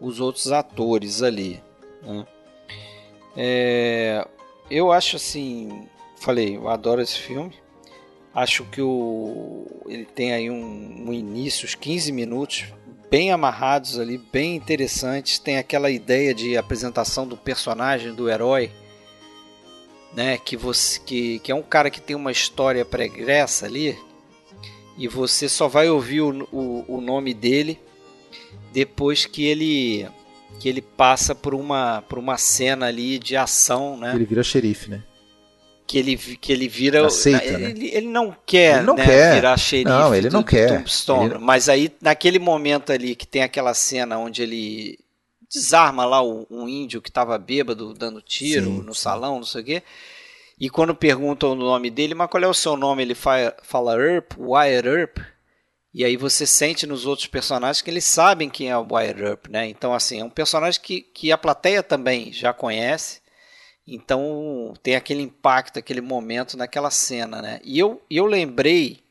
os 0.00 0.18
outros 0.20 0.50
atores 0.50 1.22
ali, 1.22 1.62
né? 2.02 2.26
É, 3.36 4.26
eu 4.70 4.90
acho 4.90 5.16
assim, 5.16 5.86
falei, 6.16 6.56
eu 6.56 6.68
adoro 6.68 7.00
esse 7.00 7.18
filme. 7.18 7.54
Acho 8.34 8.64
que 8.64 8.80
o, 8.80 9.66
ele 9.86 10.04
tem 10.04 10.32
aí 10.32 10.50
um, 10.50 11.08
um 11.08 11.12
início, 11.12 11.64
os 11.66 11.74
15 11.74 12.10
minutos, 12.12 12.66
bem 13.10 13.32
amarrados 13.32 13.98
ali, 13.98 14.18
bem 14.18 14.56
interessantes. 14.56 15.38
Tem 15.38 15.58
aquela 15.58 15.90
ideia 15.90 16.34
de 16.34 16.56
apresentação 16.56 17.26
do 17.26 17.36
personagem, 17.36 18.14
do 18.14 18.28
herói, 18.28 18.70
né? 20.14 20.38
Que, 20.38 20.56
você, 20.56 21.00
que, 21.00 21.38
que 21.40 21.52
é 21.52 21.54
um 21.54 21.62
cara 21.62 21.90
que 21.90 22.00
tem 22.00 22.16
uma 22.16 22.32
história 22.32 22.84
pregressa 22.84 23.66
ali, 23.66 23.98
e 24.96 25.06
você 25.06 25.48
só 25.48 25.68
vai 25.68 25.88
ouvir 25.88 26.20
o, 26.20 26.48
o, 26.52 26.84
o 26.88 27.00
nome 27.00 27.32
dele 27.32 27.78
depois 28.72 29.24
que 29.24 29.44
ele 29.44 30.08
que 30.58 30.68
ele 30.68 30.82
passa 30.82 31.34
por 31.34 31.54
uma 31.54 32.02
por 32.02 32.18
uma 32.18 32.36
cena 32.36 32.86
ali 32.86 33.18
de 33.18 33.36
ação, 33.36 33.96
né? 33.96 34.12
Ele 34.14 34.24
vira 34.24 34.42
xerife, 34.42 34.90
né? 34.90 35.02
Que 35.88 35.98
ele 35.98 36.16
que 36.16 36.52
ele 36.52 36.68
vira 36.68 37.04
Aceita, 37.06 37.44
ele, 37.44 37.56
né? 37.74 37.88
ele 37.92 38.06
não 38.08 38.36
quer, 38.46 38.76
Ele 38.76 38.86
não 38.86 38.94
né, 38.94 39.04
quer. 39.06 39.34
virar 39.34 39.56
xerife 39.56 39.88
Não, 39.88 40.14
ele 40.14 40.28
do- 40.28 40.32
não 40.34 40.42
quer. 40.44 40.68
Tombstone. 40.68 41.30
Ele- 41.30 41.38
mas 41.38 41.68
aí 41.68 41.90
naquele 42.00 42.38
momento 42.38 42.92
ali 42.92 43.16
que 43.16 43.26
tem 43.26 43.42
aquela 43.42 43.72
cena 43.74 44.18
onde 44.18 44.42
ele 44.42 44.98
desarma 45.52 46.04
lá 46.04 46.22
o, 46.22 46.46
um 46.50 46.68
índio 46.68 47.00
que 47.00 47.08
estava 47.08 47.38
bêbado 47.38 47.94
dando 47.94 48.20
tiro 48.20 48.66
Sim, 48.66 48.82
no 48.82 48.94
sim. 48.94 49.00
salão 49.00 49.36
não 49.36 49.44
sei 49.46 49.62
o 49.62 49.64
quê 49.64 49.82
e 50.60 50.68
quando 50.68 50.94
perguntam 50.94 51.52
o 51.52 51.54
nome 51.54 51.88
dele 51.88 52.14
mas 52.14 52.28
qual 52.28 52.42
é 52.44 52.46
o 52.46 52.52
seu 52.52 52.76
nome 52.76 53.00
ele 53.02 53.14
fa- 53.14 53.54
fala 53.62 53.94
Earp 53.96 54.32
Wyatt 54.38 54.86
Earp 54.86 55.18
e 55.94 56.04
aí 56.04 56.18
você 56.18 56.44
sente 56.46 56.86
nos 56.86 57.06
outros 57.06 57.28
personagens 57.28 57.80
que 57.80 57.88
eles 57.90 58.04
sabem 58.04 58.50
quem 58.50 58.68
é 58.68 58.76
o 58.76 58.86
Wyatt 58.90 59.20
Earp 59.22 59.46
né 59.48 59.66
então 59.68 59.94
assim 59.94 60.20
é 60.20 60.24
um 60.24 60.28
personagem 60.28 60.78
que, 60.82 61.00
que 61.00 61.32
a 61.32 61.38
plateia 61.38 61.82
também 61.82 62.30
já 62.30 62.52
conhece 62.52 63.20
então 63.88 64.74
tem 64.82 64.94
aquele 64.96 65.22
impacto, 65.22 65.78
aquele 65.78 66.02
momento 66.02 66.56
naquela 66.56 66.90
cena, 66.90 67.40
né? 67.40 67.60
E 67.64 67.78
eu, 67.78 68.02
eu 68.10 68.26
lembrei, 68.26 69.02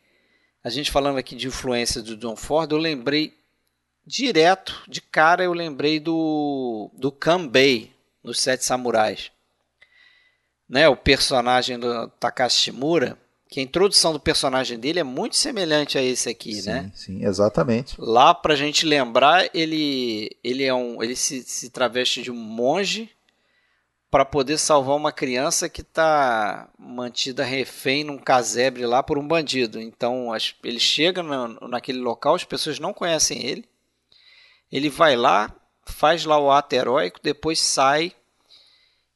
a 0.63 0.69
gente 0.69 0.91
falando 0.91 1.17
aqui 1.17 1.35
de 1.35 1.47
influência 1.47 2.01
do 2.01 2.15
John 2.15 2.35
Ford, 2.35 2.71
eu 2.71 2.77
lembrei 2.77 3.33
direto, 4.05 4.83
de 4.87 5.01
cara, 5.01 5.43
eu 5.43 5.51
lembrei 5.51 5.99
do, 5.99 6.91
do 6.93 7.11
Kanbei, 7.11 7.91
nos 8.23 8.39
Sete 8.39 8.63
Samurais. 8.63 9.31
Né? 10.69 10.87
O 10.87 10.95
personagem 10.95 11.79
do 11.79 12.07
Takashi 12.19 12.59
Shimura, 12.59 13.17
que 13.49 13.59
a 13.59 13.63
introdução 13.63 14.13
do 14.13 14.19
personagem 14.19 14.77
dele 14.77 14.99
é 14.99 15.03
muito 15.03 15.35
semelhante 15.35 15.97
a 15.97 16.03
esse 16.03 16.29
aqui, 16.29 16.61
sim, 16.61 16.69
né? 16.69 16.91
sim, 16.93 17.25
exatamente. 17.25 17.95
Lá 17.97 18.33
pra 18.33 18.55
gente 18.55 18.85
lembrar, 18.85 19.49
ele 19.53 20.35
ele 20.43 20.63
é 20.63 20.73
um 20.73 21.01
ele 21.01 21.15
se, 21.15 21.41
se 21.43 21.69
traveste 21.69 22.21
de 22.21 22.29
um 22.29 22.35
monge 22.35 23.09
para 24.09 24.23
poder 24.23 24.57
salvar 24.57 24.95
uma 24.95 25.11
criança 25.11 25.67
que 25.67 25.81
está 25.81 26.69
mantida 26.79 27.43
refém 27.43 28.03
num 28.03 28.17
casebre 28.17 28.85
lá 28.85 29.03
por 29.03 29.17
um 29.17 29.27
bandido. 29.27 29.81
Então 29.81 30.31
as- 30.31 30.55
ele 30.63 30.79
chega 30.79 31.21
na, 31.21 31.47
naquele 31.67 31.99
local, 31.99 32.35
as 32.35 32.43
pessoas 32.45 32.79
não 32.79 32.93
conhecem 32.93 33.45
ele. 33.45 33.65
Ele 34.71 34.89
vai 34.89 35.15
lá, 35.15 35.53
faz 35.85 36.23
lá 36.25 36.39
o 36.39 36.51
ato 36.51 36.73
heróico, 36.73 37.19
depois 37.21 37.59
sai. 37.59 38.13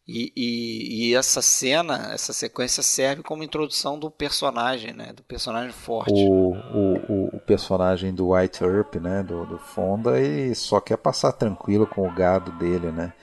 E, 0.07 0.33
e- 0.35 1.09
e 1.11 1.15
essa 1.15 1.41
cena, 1.41 2.09
essa 2.11 2.33
sequência 2.33 2.83
serve 2.83 3.23
como 3.23 3.43
introdução 3.43 3.97
do 3.97 4.11
personagem, 4.11 4.91
né? 4.93 5.13
Do 5.13 5.23
personagem 5.23 5.71
forte. 5.71 6.11
O, 6.11 6.51
o, 6.53 7.35
o- 7.37 7.39
personagem 7.39 8.13
do 8.13 8.31
White 8.33 8.63
Earp, 8.63 8.95
né, 8.95 9.23
do, 9.23 9.45
do 9.45 9.57
Fonda, 9.57 10.19
ele 10.19 10.53
só 10.55 10.81
quer 10.81 10.97
passar 10.97 11.31
tranquilo 11.33 11.85
com 11.87 12.05
o 12.07 12.11
gado 12.13 12.51
dele, 12.53 12.91
né? 12.91 13.13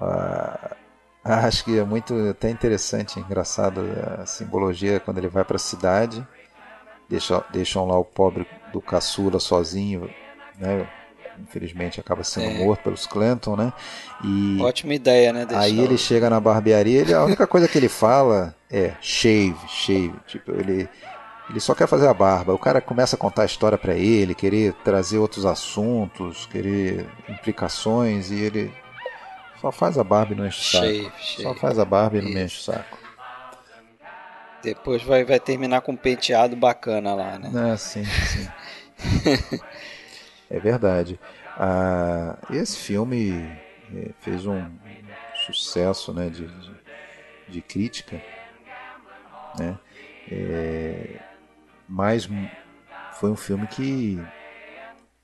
Ah, 0.00 0.76
acho 1.24 1.64
que 1.64 1.78
é 1.78 1.84
muito 1.84 2.14
até 2.30 2.50
interessante, 2.50 3.20
engraçado 3.20 3.80
a 4.20 4.26
simbologia 4.26 5.00
quando 5.00 5.18
ele 5.18 5.28
vai 5.28 5.44
para 5.44 5.56
a 5.56 5.58
cidade, 5.58 6.26
deixa, 7.08 7.44
deixam 7.52 7.86
lá 7.86 7.98
o 7.98 8.04
pobre 8.04 8.46
do 8.72 8.80
caçula 8.80 9.38
sozinho, 9.38 10.08
né? 10.58 10.86
Infelizmente 11.38 11.98
acaba 11.98 12.22
sendo 12.22 12.50
É. 12.50 12.64
morto 12.64 12.82
pelos 12.82 13.06
Clanton, 13.06 13.56
né? 13.56 13.72
E 14.22 14.58
Ótima 14.60 14.94
ideia, 14.94 15.32
né? 15.32 15.46
deixar 15.46 15.62
Aí 15.62 15.80
ele 15.80 15.96
chega 15.96 16.28
na 16.28 16.38
barbearia, 16.38 17.00
ele, 17.00 17.14
a 17.14 17.24
única 17.24 17.46
coisa 17.46 17.66
que 17.66 17.78
ele 17.78 17.88
fala 17.88 18.54
é 18.70 18.92
shave, 19.00 19.56
shave. 19.66 20.14
Tipo, 20.26 20.52
ele, 20.52 20.86
ele 21.48 21.60
só 21.60 21.74
quer 21.74 21.86
fazer 21.86 22.08
a 22.08 22.14
barba. 22.14 22.52
O 22.52 22.58
cara 22.58 22.80
começa 22.80 23.16
a 23.16 23.18
contar 23.18 23.42
a 23.42 23.46
história 23.46 23.78
pra 23.78 23.94
ele, 23.94 24.34
querer 24.34 24.74
trazer 24.84 25.18
outros 25.18 25.46
assuntos, 25.46 26.44
querer 26.46 27.06
implicações, 27.26 28.30
e 28.30 28.38
ele 28.38 28.70
Só 29.60 29.70
faz 29.70 29.98
a 29.98 30.04
barba 30.04 30.32
e 30.32 30.36
não 30.36 30.46
enche 30.46 30.58
o 30.58 30.62
saco. 30.62 30.86
Cheio, 30.86 31.12
cheio. 31.18 31.48
Só 31.48 31.54
faz 31.54 31.78
a 31.78 31.84
barba 31.84 32.16
e 32.16 32.22
não 32.22 32.30
me 32.30 32.42
enche 32.42 32.58
o 32.58 32.62
saco. 32.62 32.98
Depois 34.62 35.02
vai, 35.02 35.24
vai 35.24 35.38
terminar 35.38 35.80
com 35.82 35.92
um 35.92 35.96
penteado 35.96 36.56
bacana 36.56 37.14
lá, 37.14 37.38
né? 37.38 37.72
É, 37.72 37.76
sim, 37.76 38.04
sim. 38.04 38.48
é 40.48 40.58
verdade. 40.58 41.18
Ah, 41.56 42.38
esse 42.50 42.78
filme 42.78 43.52
eh, 43.94 44.10
fez 44.20 44.46
um 44.46 44.64
sucesso 45.46 46.12
né, 46.12 46.28
de, 46.28 46.46
de, 46.46 46.74
de 47.48 47.62
crítica, 47.62 48.20
né? 49.58 49.78
É, 50.30 51.20
mas 51.88 52.28
foi 53.12 53.30
um 53.30 53.36
filme 53.36 53.66
que 53.66 54.18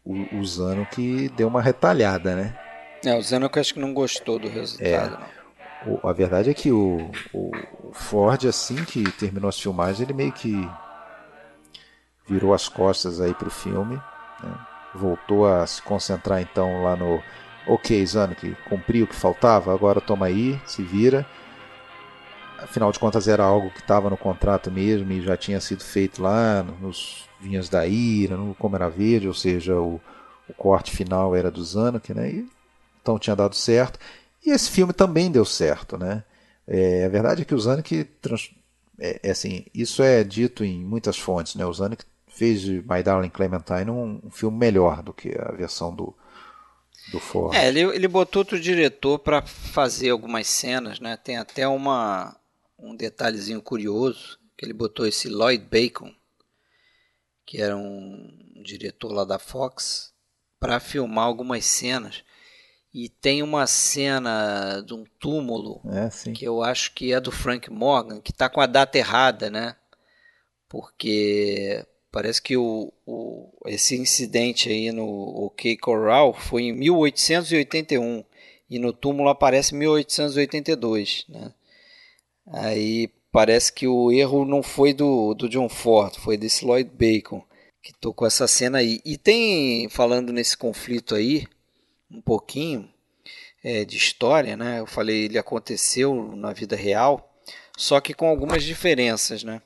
o, 0.04 0.38
o 0.38 0.44
Zano 0.44 0.86
que 0.86 1.28
deu 1.30 1.48
uma 1.48 1.62
retalhada, 1.62 2.34
né? 2.34 2.65
É, 3.06 3.14
o 3.16 3.22
Zanuck 3.22 3.58
acho 3.58 3.74
que 3.74 3.80
não 3.80 3.94
gostou 3.94 4.38
do 4.38 4.48
resultado, 4.48 5.16
não. 5.18 5.36
O- 5.86 6.08
a 6.08 6.12
verdade 6.12 6.50
é 6.50 6.54
que 6.54 6.72
o, 6.72 7.10
o- 7.32 7.50
o 7.88 7.92
Ford, 7.92 8.44
assim 8.46 8.76
que 8.84 9.04
terminou 9.12 9.48
as 9.48 9.58
filmagens, 9.60 10.00
ele 10.00 10.12
meio 10.12 10.32
que 10.32 10.68
virou 12.26 12.52
as 12.52 12.68
costas 12.68 13.20
aí 13.20 13.32
pro 13.34 13.50
filme, 13.50 13.96
né? 14.42 14.54
voltou 14.94 15.46
a 15.46 15.66
se 15.66 15.80
concentrar 15.82 16.40
então 16.40 16.82
lá 16.82 16.96
no 16.96 17.22
ok, 17.68 18.04
Zano, 18.06 18.34
que 18.34 18.54
cumpriu 18.68 19.04
o 19.04 19.08
que 19.08 19.14
faltava, 19.14 19.72
agora 19.72 20.00
toma 20.00 20.26
aí, 20.26 20.58
se 20.66 20.82
vira. 20.82 21.26
Afinal 22.58 22.90
de 22.90 22.98
contas 22.98 23.28
era 23.28 23.44
algo 23.44 23.70
que 23.70 23.80
estava 23.80 24.08
no 24.08 24.16
contrato 24.16 24.70
mesmo 24.70 25.12
e 25.12 25.20
já 25.20 25.36
tinha 25.36 25.60
sido 25.60 25.84
feito 25.84 26.22
lá 26.22 26.62
nos 26.80 27.24
Vinhas 27.40 27.68
da 27.68 27.86
Ira, 27.86 28.36
no 28.36 28.54
Como 28.54 28.74
Era 28.76 28.88
Verde, 28.88 29.28
ou 29.28 29.34
seja, 29.34 29.76
o, 29.76 30.00
o 30.48 30.54
corte 30.54 30.90
final 30.90 31.36
era 31.36 31.50
do 31.50 31.62
Zanuck, 31.62 32.14
né? 32.14 32.30
E, 32.30 32.48
então 33.06 33.20
tinha 33.20 33.36
dado 33.36 33.54
certo. 33.54 34.00
E 34.44 34.50
esse 34.50 34.68
filme 34.68 34.92
também 34.92 35.30
deu 35.30 35.44
certo, 35.44 35.96
né? 35.96 36.24
É, 36.66 37.04
a 37.04 37.08
verdade 37.08 37.42
é 37.42 37.44
que 37.44 37.54
o 37.54 37.58
Zanuck 37.58 38.04
trans, 38.20 38.50
é, 38.98 39.20
é 39.22 39.30
assim, 39.30 39.64
isso 39.72 40.02
é 40.02 40.24
dito 40.24 40.64
em 40.64 40.84
muitas 40.84 41.16
fontes, 41.16 41.54
né? 41.54 41.64
O 41.64 41.72
Zanuck 41.72 42.04
fez 42.26 42.60
de 42.60 42.84
My 42.88 43.04
Darling 43.04 43.30
Clementine 43.30 43.90
um, 43.90 44.20
um 44.24 44.30
filme 44.30 44.58
melhor 44.58 45.02
do 45.02 45.12
que 45.12 45.32
a 45.38 45.52
versão 45.52 45.94
do 45.94 46.12
do 47.12 47.20
Ford. 47.20 47.54
É, 47.54 47.68
ele, 47.68 47.82
ele 47.82 48.08
botou 48.08 48.40
outro 48.40 48.58
diretor 48.58 49.20
para 49.20 49.40
fazer 49.42 50.10
algumas 50.10 50.48
cenas, 50.48 50.98
né? 50.98 51.16
Tem 51.16 51.36
até 51.36 51.68
uma, 51.68 52.36
um 52.76 52.96
detalhezinho 52.96 53.62
curioso, 53.62 54.36
que 54.56 54.64
ele 54.64 54.72
botou 54.72 55.06
esse 55.06 55.28
Lloyd 55.28 55.64
Bacon, 55.64 56.12
que 57.44 57.62
era 57.62 57.76
um 57.76 58.60
diretor 58.64 59.12
lá 59.12 59.24
da 59.24 59.38
Fox, 59.38 60.12
para 60.58 60.80
filmar 60.80 61.26
algumas 61.26 61.64
cenas. 61.64 62.24
E 62.98 63.10
tem 63.10 63.42
uma 63.42 63.66
cena 63.66 64.80
de 64.80 64.94
um 64.94 65.04
túmulo 65.20 65.82
É, 65.84 66.08
que 66.32 66.46
eu 66.46 66.62
acho 66.62 66.94
que 66.94 67.12
é 67.12 67.20
do 67.20 67.30
Frank 67.30 67.70
Morgan, 67.70 68.22
que 68.22 68.30
está 68.30 68.48
com 68.48 68.58
a 68.60 68.64
data 68.66 68.96
errada, 68.96 69.50
né? 69.50 69.76
Porque 70.68 71.84
parece 72.10 72.40
que 72.40 72.56
o, 72.56 72.90
o- 73.06 73.50
esse 73.66 73.96
incidente 73.96 74.68
aí 74.70 74.90
no 74.92 75.06
OK 75.06 75.76
Corral 75.76 76.32
foi 76.32 76.64
em 76.64 76.72
1881 76.72 78.24
e 78.70 78.78
no 78.78 78.92
túmulo 78.92 79.28
aparece 79.28 79.74
1882, 79.74 81.26
né? 81.28 81.52
Aí 82.48 83.08
parece 83.30 83.72
que 83.72 83.86
o 83.86 84.10
erro 84.10 84.44
não 84.44 84.62
foi 84.62 84.94
do, 84.94 85.34
do 85.34 85.48
John 85.48 85.68
Ford, 85.68 86.16
foi 86.16 86.36
desse 86.36 86.64
Lloyd 86.64 86.90
Bacon 86.90 87.42
que 87.82 87.92
tocou 87.92 88.26
essa 88.26 88.48
cena 88.48 88.78
aí. 88.78 89.00
E 89.04 89.16
tem, 89.16 89.88
falando 89.88 90.32
nesse 90.32 90.56
conflito 90.56 91.14
aí, 91.14 91.46
um 92.10 92.20
pouquinho 92.20 92.88
é, 93.62 93.84
de 93.84 93.96
história, 93.96 94.56
né? 94.56 94.80
Eu 94.80 94.86
falei, 94.86 95.24
ele 95.24 95.38
aconteceu 95.38 96.36
na 96.36 96.52
vida 96.52 96.76
real, 96.76 97.34
só 97.76 98.00
que 98.00 98.14
com 98.14 98.28
algumas 98.28 98.62
diferenças, 98.62 99.42
né? 99.42 99.60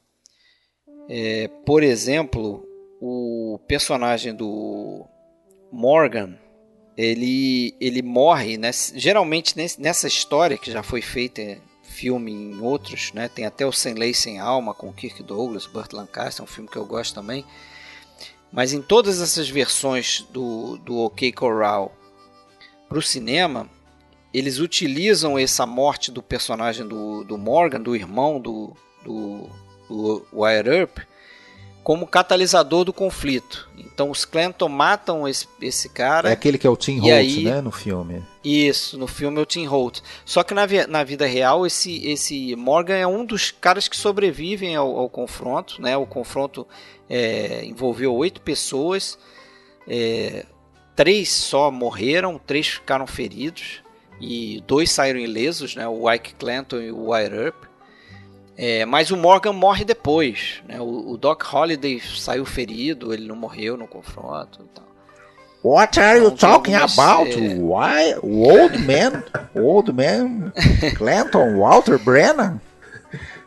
É, 1.08 1.48
por 1.66 1.82
exemplo, 1.82 2.66
o 3.00 3.58
personagem 3.66 4.34
do 4.34 5.04
Morgan, 5.72 6.38
ele, 6.96 7.74
ele 7.80 8.02
morre, 8.02 8.56
né? 8.56 8.70
geralmente 8.94 9.54
nessa 9.78 10.06
história 10.06 10.58
que 10.58 10.70
já 10.70 10.82
foi 10.82 11.00
feita 11.00 11.40
em 11.40 11.60
filme 11.82 12.30
em 12.30 12.60
outros, 12.60 13.12
né? 13.12 13.28
tem 13.28 13.46
até 13.46 13.66
o 13.66 13.72
Sem 13.72 13.94
Lei 13.94 14.14
Sem 14.14 14.38
Alma 14.38 14.74
com 14.74 14.92
Kirk 14.92 15.22
Douglas, 15.22 15.66
Burt 15.66 15.92
Lancaster, 15.92 16.42
é 16.42 16.44
um 16.44 16.46
filme 16.46 16.68
que 16.68 16.76
eu 16.76 16.86
gosto 16.86 17.14
também. 17.14 17.44
Mas 18.52 18.72
em 18.72 18.82
todas 18.82 19.20
essas 19.20 19.48
versões 19.48 20.22
do, 20.30 20.76
do 20.78 20.98
OK 20.98 21.32
Corral 21.32 21.96
para 22.90 22.98
o 22.98 23.02
cinema, 23.02 23.68
eles 24.34 24.58
utilizam 24.58 25.38
essa 25.38 25.64
morte 25.64 26.10
do 26.10 26.20
personagem 26.20 26.86
do, 26.86 27.22
do 27.22 27.38
Morgan, 27.38 27.80
do 27.80 27.94
irmão 27.94 28.40
do, 28.40 28.76
do, 29.04 29.48
do 29.88 30.26
Wyatt 30.32 30.68
Earp, 30.68 30.98
como 31.84 32.04
catalisador 32.04 32.84
do 32.84 32.92
conflito. 32.92 33.70
Então 33.78 34.10
os 34.10 34.24
Clanton 34.24 34.68
matam 34.68 35.26
esse, 35.28 35.46
esse 35.62 35.88
cara. 35.88 36.30
É 36.30 36.32
aquele 36.32 36.58
que 36.58 36.66
é 36.66 36.70
o 36.70 36.76
Tim 36.76 36.98
Holt, 36.98 37.12
aí- 37.12 37.44
né, 37.44 37.60
no 37.60 37.70
filme. 37.70 38.24
Isso, 38.42 38.98
no 38.98 39.06
filme 39.06 39.38
é 39.38 39.42
o 39.42 39.46
Tim 39.46 39.66
Holt. 39.66 40.00
Só 40.24 40.42
que 40.42 40.52
na, 40.52 40.66
na 40.88 41.04
vida 41.04 41.26
real, 41.26 41.64
esse, 41.64 42.04
esse 42.04 42.56
Morgan 42.56 42.96
é 42.96 43.06
um 43.06 43.24
dos 43.24 43.52
caras 43.52 43.86
que 43.86 43.96
sobrevivem 43.96 44.74
ao, 44.74 44.98
ao 44.98 45.08
confronto. 45.08 45.80
Né? 45.80 45.96
O 45.96 46.06
confronto 46.06 46.66
é, 47.08 47.64
envolveu 47.64 48.12
oito 48.16 48.40
pessoas, 48.40 49.16
é, 49.86 50.44
três 51.00 51.30
só 51.32 51.70
morreram, 51.70 52.38
três 52.38 52.68
ficaram 52.68 53.06
feridos 53.06 53.82
e 54.20 54.62
dois 54.66 54.90
saíram 54.90 55.18
ilesos, 55.18 55.74
né? 55.74 55.88
o 55.88 56.12
Ike 56.12 56.34
Clanton 56.34 56.76
e 56.76 56.92
o 56.92 57.06
Wyatt 57.08 57.34
Earp. 57.34 57.64
É, 58.54 58.84
mas 58.84 59.10
o 59.10 59.16
Morgan 59.16 59.54
morre 59.54 59.82
depois. 59.82 60.62
Né? 60.68 60.78
O, 60.78 61.12
o 61.12 61.16
Doc 61.16 61.42
Holliday 61.44 61.98
saiu 62.00 62.44
ferido, 62.44 63.14
ele 63.14 63.26
não 63.26 63.34
morreu 63.34 63.78
no 63.78 63.88
confronto. 63.88 64.60
e 64.62 64.68
tal. 64.74 64.84
What 65.64 65.98
are 65.98 66.18
you 66.18 66.26
Então, 66.26 66.36
talking 66.36 66.74
algumas, 66.74 66.98
about? 66.98 67.30
é, 67.30 67.54
Why? 67.54 68.18
O 68.22 68.42
old 68.42 68.78
man? 68.80 69.24
Old 69.56 69.92
man? 69.94 70.52
Clanton? 70.98 71.56
Walter 71.56 71.98
Brennan? 71.98 72.60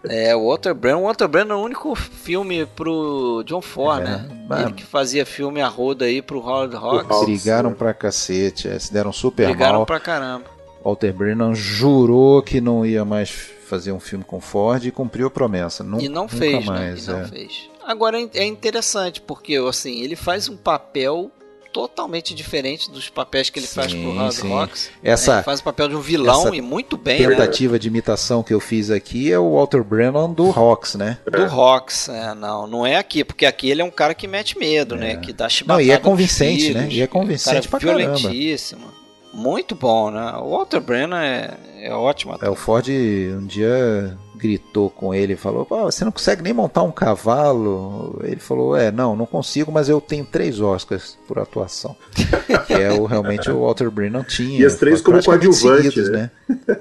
É, 0.09 0.35
o 0.35 0.47
Walter 0.47 0.73
Brennan. 0.73 0.97
O 0.97 1.03
Walter 1.03 1.27
Brennan 1.27 1.53
é 1.53 1.57
o 1.57 1.61
único 1.61 1.95
filme 1.95 2.65
pro 2.65 3.41
John 3.45 3.61
Ford, 3.61 4.01
É, 4.01 4.03
né? 4.03 4.45
mano. 4.49 4.65
Ele 4.67 4.73
que 4.73 4.83
fazia 4.83 5.25
filme 5.25 5.61
a 5.61 5.67
roda 5.67 6.05
aí 6.05 6.21
pro 6.21 6.39
Howard 6.39 6.75
Hawks. 6.75 7.21
Brigaram 7.25 7.69
né? 7.69 7.75
pra 7.77 7.93
cacete, 7.93 8.67
é, 8.67 8.77
se 8.77 8.91
deram 8.91 9.13
super 9.13 9.47
Brigaram 9.47 9.79
mal. 9.79 9.85
pra 9.85 9.99
caramba. 9.99 10.45
Walter 10.83 11.13
Brennan 11.13 11.55
jurou 11.55 12.41
que 12.41 12.59
não 12.59 12.85
ia 12.85 13.05
mais 13.05 13.29
fazer 13.29 13.93
um 13.93 13.99
filme 13.99 14.25
com 14.25 14.41
Ford 14.41 14.83
e 14.85 14.91
cumpriu 14.91 15.27
a 15.27 15.31
promessa. 15.31 15.83
Nunca, 15.83 16.03
e 16.03 16.09
não 16.09 16.23
nunca 16.23 16.35
fez, 16.35 16.65
mais. 16.65 17.07
né? 17.07 17.13
E 17.13 17.17
não 17.17 17.23
é. 17.23 17.27
fez. 17.27 17.69
Agora 17.85 18.21
é 18.21 18.29
é 18.33 18.45
interessante, 18.45 19.21
porque 19.21 19.55
assim, 19.55 20.01
ele 20.01 20.15
faz 20.17 20.49
um 20.49 20.57
papel 20.57 21.31
totalmente 21.74 22.34
diferente 22.36 22.89
dos 22.91 23.09
papéis 23.09 23.49
que 23.49 23.59
ele 23.59 23.65
faz 23.67 23.91
Sim, 23.91 24.03
pro 24.03 24.11
Howard 24.11 24.36
sim. 24.36 24.53
Hawks. 24.53 24.89
Essa- 25.03 25.34
Ele 25.36 25.43
faz 25.43 25.59
o 25.59 25.63
papel 25.63 25.89
de 25.89 25.95
um 25.95 25.99
vilão 25.99 26.53
e 26.53 26.61
muito 26.61 26.95
bem, 26.95 27.19
né? 27.21 27.30
Tentativa 27.30 27.80
de 27.80 27.88
imitação 27.88 28.43
que 28.43 28.53
eu 28.53 28.60
fiz 28.60 28.91
aqui 28.91 29.31
é 29.31 29.39
o 29.39 29.56
Walter 29.56 29.84
Brennan 29.84 30.30
do 30.30 30.49
Hawks, 30.52 30.93
né? 30.95 31.18
Do 31.30 31.43
Hawks, 31.43 32.07
é, 32.10 32.34
não, 32.35 32.68
não 32.68 32.85
é 32.85 32.95
aqui, 32.97 33.23
porque 33.23 33.45
aqui 33.45 33.69
ele 33.69 33.81
é 33.81 33.85
um 33.85 33.91
cara 33.91 34.14
que 34.14 34.27
mete 34.27 34.57
medo, 34.57 34.95
né? 34.95 35.18
Que 35.18 35.34
dá 35.34 35.49
chibatada 35.49 35.81
Não, 35.81 35.85
e 35.88 35.91
é 35.91 35.97
convincente, 35.97 36.61
filhos, 36.68 36.76
né? 36.76 36.88
E 36.91 37.02
é 37.02 37.07
convincente 37.07 37.68
cara 37.68 37.80
pra 37.80 37.80
caramba. 37.80 38.15
violentíssimo. 38.18 38.88
Muito 39.34 39.73
bom, 39.73 40.11
né? 40.11 40.31
O 40.38 40.52
Walter 40.52 40.80
Brennan 40.80 41.19
é, 41.23 41.57
é 41.81 41.91
ótimo. 41.93 42.38
É, 42.39 42.47
o 42.47 42.56
Ford 42.56 42.88
um 42.88 43.47
dia 43.47 44.15
gritou 44.44 44.90
com 44.90 45.14
ele 45.14 45.34
e 45.34 45.38
falou: 45.38 45.65
"Pô, 45.65 45.86
Você 45.86 46.03
não 46.03 46.11
consegue 46.11 46.41
nem 46.41 46.52
montar 46.52 46.84
um 46.84 46.91
cavalo? 46.91 48.20
Ele 48.24 48.41
falou: 48.41 48.76
É, 48.76 48.91
não, 48.91 49.15
não 49.15 49.26
consigo, 49.26 49.72
mas 49.72 49.88
eu 49.88 50.02
tenho 50.02 50.26
três 50.26 50.60
Oscars 50.60 51.18
por 51.26 51.40
atuação. 51.40 51.95
que 52.68 52.74
é 52.74 52.91
o, 52.91 53.06
realmente 53.06 53.49
o 53.49 53.61
Walter 53.61 53.90
Brennan 53.90 54.24
tinha. 54.24 54.60
E 54.60 54.65
as 54.65 54.76
três 54.76 55.02
como 55.02 55.24
coadjuvante, 55.24 55.84
seguidos, 55.84 56.10
né? 56.10 56.30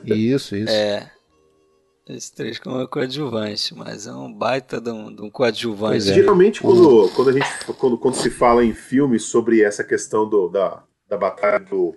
Isso, 0.05 0.57
isso. 0.57 0.73
É. 0.73 1.09
Esses 2.09 2.31
três 2.31 2.59
como 2.59 2.87
coadjuvante, 2.89 3.75
mas 3.77 4.09
é 4.09 4.13
um 4.13 4.33
baita 4.33 4.81
de 4.81 4.91
um, 4.91 5.15
de 5.15 5.23
um 5.23 5.31
coadjuvante. 5.31 5.93
Pois 5.93 6.09
é. 6.09 6.15
Geralmente, 6.15 6.61
quando, 6.61 7.09
quando, 7.15 7.31
a 7.31 7.33
gente, 7.33 7.47
quando, 7.79 7.97
quando 7.97 8.15
se 8.15 8.29
fala 8.29 8.65
em 8.65 8.75
filmes 8.75 9.23
sobre 9.27 9.63
essa 9.63 9.85
questão 9.85 10.29
do, 10.29 10.49
da, 10.49 10.83
da 11.09 11.17
batalha 11.17 11.61
do 11.61 11.95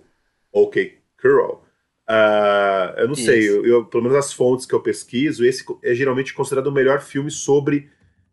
OK 0.52 0.96
Corral, 1.20 1.65
ah, 2.08 2.94
eu 2.98 3.06
não 3.06 3.14
Isso. 3.14 3.24
sei, 3.24 3.48
eu, 3.48 3.64
eu- 3.66 3.84
pelo 3.84 4.02
menos 4.04 4.16
as 4.18 4.32
fontes 4.32 4.64
que 4.66 4.74
eu 4.74 4.80
pesquiso, 4.80 5.44
esse 5.44 5.64
é 5.82 5.94
geralmente 5.94 6.32
considerado 6.34 6.68
o 6.68 6.72
melhor 6.72 7.00
filme 7.00 7.30
sobre 7.30 7.88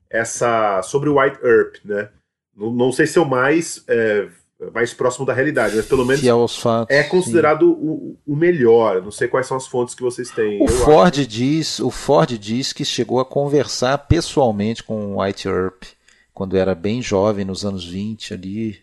essa 0.10 0.82
sobre 0.84 1.10
o 1.10 1.20
White 1.20 1.40
Earp, 1.44 1.76
né? 1.84 2.10
Não, 2.56 2.72
não 2.72 2.92
sei 2.92 3.08
se 3.08 3.18
é 3.18 3.22
o 3.22 3.26
mais, 3.28 3.84
é, 3.88 4.28
mais 4.72 4.94
próximo 4.94 5.26
da 5.26 5.34
realidade, 5.34 5.76
mas 5.76 5.88
pelo 5.88 6.06
menos 6.06 6.22
fatos. 6.62 6.96
é 6.96 7.02
considerado 7.02 7.72
o, 7.72 8.16
o 8.28 8.36
melhor. 8.36 8.98
Eu 8.98 9.02
Não 9.02 9.12
sei 9.12 9.28
quais 9.28 9.48
são 9.48 9.58
as 9.58 9.66
fontes 9.66 9.96
que 9.96 10.04
vocês 10.04 10.30
têm. 10.30 10.62
O 10.62 10.66
acho. 10.66 10.78
Ford 10.86 11.26
diz, 11.26 11.80
o 11.80 11.90
Ford 11.90 12.38
diz 12.38 12.72
que 12.72 12.86
chegou 12.86 13.20
a 13.20 13.26
conversar 13.26 13.98
pessoalmente 14.08 14.84
com 14.84 15.16
o 15.16 15.22
White 15.22 15.48
Earp 15.48 15.84
quando 16.32 16.56
era 16.58 16.76
bem 16.76 17.02
jovem, 17.02 17.44
nos 17.44 17.66
anos 17.66 17.84
20 17.86 18.36
ali. 18.36 18.83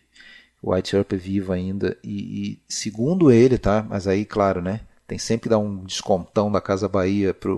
O 0.61 0.73
White 0.73 0.95
Earp 0.95 1.13
é 1.13 1.17
vivo 1.17 1.51
ainda 1.51 1.97
e, 2.03 2.51
e 2.51 2.59
segundo 2.67 3.31
ele, 3.31 3.57
tá? 3.57 3.85
Mas 3.89 4.07
aí, 4.07 4.25
claro, 4.25 4.61
né? 4.61 4.81
tem 5.11 5.17
sempre 5.17 5.43
que 5.43 5.49
dar 5.49 5.57
um 5.57 5.83
descontão 5.83 6.49
da 6.49 6.61
Casa 6.61 6.87
Bahia 6.87 7.33
para 7.33 7.51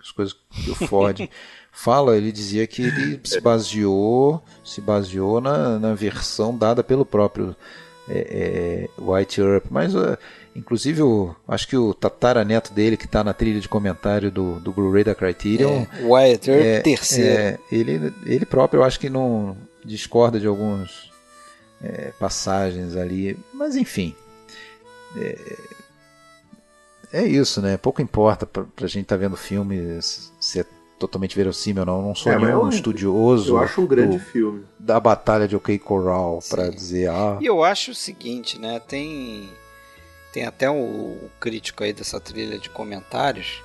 as 0.00 0.12
coisas 0.12 0.32
que 0.32 0.70
o 0.70 0.76
Ford 0.76 1.28
fala, 1.72 2.16
ele 2.16 2.30
dizia 2.30 2.64
que 2.68 2.82
ele 2.82 3.20
se 3.24 3.40
baseou, 3.40 4.40
se 4.64 4.80
baseou 4.80 5.40
na, 5.40 5.76
na 5.80 5.92
versão 5.92 6.56
dada 6.56 6.84
pelo 6.84 7.04
próprio 7.04 7.56
é, 8.08 8.88
é, 8.96 9.02
White 9.02 9.40
Earp, 9.40 9.64
mas 9.70 9.92
uh, 9.92 10.16
inclusive 10.54 11.02
o, 11.02 11.34
acho 11.48 11.66
que 11.66 11.76
o 11.76 11.92
tataraneto 11.92 12.72
dele 12.72 12.96
que 12.96 13.06
está 13.06 13.24
na 13.24 13.34
trilha 13.34 13.60
de 13.60 13.68
comentário 13.68 14.30
do, 14.30 14.60
do 14.60 14.70
Blu-ray 14.70 15.02
da 15.02 15.14
Criterion, 15.14 15.86
é, 15.92 16.04
White 16.04 16.48
Earp 16.48 16.64
é, 16.64 16.80
terceiro, 16.80 17.40
é, 17.40 17.58
ele, 17.72 18.14
ele 18.24 18.46
próprio 18.46 18.78
eu 18.78 18.84
acho 18.84 19.00
que 19.00 19.10
não 19.10 19.56
discorda 19.84 20.38
de 20.38 20.46
alguns 20.46 21.09
é, 21.82 22.12
passagens 22.18 22.96
ali, 22.96 23.38
mas 23.52 23.76
enfim, 23.76 24.14
é, 25.16 25.56
é 27.12 27.24
isso, 27.24 27.60
né? 27.60 27.76
Pouco 27.76 28.00
importa 28.00 28.46
pra, 28.46 28.64
pra 28.64 28.86
gente 28.86 29.02
estar 29.02 29.16
tá 29.16 29.20
vendo 29.20 29.36
filme 29.36 29.98
se 30.02 30.60
é 30.60 30.64
totalmente 30.98 31.34
verossímil 31.34 31.82
ou 31.82 31.86
não. 31.86 31.96
Eu 31.98 32.06
não 32.06 32.14
sou 32.14 32.30
é, 32.30 32.38
nenhum 32.38 32.66
é 32.66 32.68
estudioso. 32.70 33.54
Eu 33.54 33.58
acho 33.58 33.80
um 33.80 33.86
grande 33.86 34.18
do, 34.18 34.22
filme. 34.22 34.64
Da 34.78 35.00
Batalha 35.00 35.48
de 35.48 35.56
OK 35.56 35.78
Corral 35.78 36.38
para 36.48 36.70
dizer. 36.70 37.10
Ah... 37.10 37.38
E 37.40 37.46
eu 37.46 37.64
acho 37.64 37.92
o 37.92 37.94
seguinte, 37.94 38.58
né? 38.58 38.78
Tem, 38.80 39.48
tem 40.32 40.44
até 40.44 40.70
o, 40.70 40.74
o 40.74 41.30
crítico 41.40 41.82
aí 41.82 41.92
dessa 41.92 42.20
trilha 42.20 42.58
de 42.58 42.68
comentários. 42.68 43.62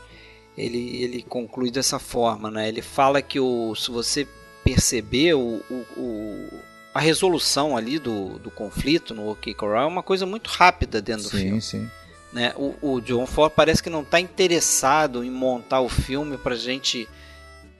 Ele, 0.58 1.04
ele 1.04 1.22
conclui 1.22 1.70
dessa 1.70 2.00
forma, 2.00 2.50
né? 2.50 2.70
Ele 2.70 2.82
fala 2.82 3.22
que 3.22 3.40
o, 3.40 3.76
se 3.76 3.92
você 3.92 4.26
perceber 4.64 5.36
o, 5.36 5.62
o, 5.70 5.86
o 5.98 6.50
a 6.96 7.00
resolução 7.02 7.76
ali 7.76 8.00
do, 8.00 8.40
do 8.40 8.50
conflito 8.50 9.14
no 9.14 9.30
OK 9.30 9.54
Corral 9.54 9.84
é 9.84 9.86
uma 9.86 10.02
coisa 10.02 10.26
muito 10.26 10.50
rápida 10.50 11.02
dentro 11.02 11.24
sim, 11.24 11.30
do 11.30 11.38
filme. 11.38 11.62
Sim, 11.62 11.80
sim. 11.82 11.92
Né? 12.32 12.54
O, 12.56 12.94
o 12.94 13.02
John 13.02 13.26
Ford 13.26 13.52
parece 13.54 13.84
que 13.84 13.90
não 13.90 14.02
está 14.02 14.18
interessado 14.18 15.22
em 15.22 15.30
montar 15.30 15.82
o 15.82 15.90
filme 15.90 16.38
para 16.38 16.56
gente 16.56 17.06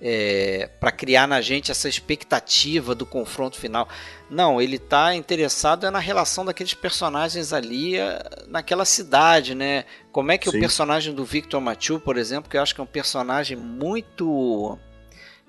é, 0.02 0.70
para 0.82 0.92
criar 0.92 1.30
na 1.30 1.40
gente 1.40 1.72
essa 1.72 1.88
expectativa 1.88 2.94
do 2.94 3.06
confronto 3.06 3.58
final. 3.58 3.88
Não, 4.30 4.62
ele 4.62 4.76
está 4.76 5.16
interessado 5.16 5.86
é 5.86 5.90
na 5.90 6.00
relação 6.00 6.44
daqueles 6.44 6.74
personagens 6.74 7.54
ali 7.54 7.96
é, 7.96 8.22
naquela 8.50 8.84
cidade, 8.84 9.56
né? 9.56 9.86
Como 10.12 10.30
é 10.30 10.38
que 10.38 10.52
Sim. 10.52 10.58
o 10.58 10.60
personagem 10.60 11.14
do 11.14 11.24
Victor 11.24 11.62
Machu, 11.62 12.02
por 12.02 12.18
exemplo, 12.18 12.50
que 12.50 12.58
eu 12.58 12.62
acho 12.62 12.76
que 12.76 12.82
é 12.82 12.84
um 12.84 12.88
personagem 12.88 13.56
muito 13.56 14.78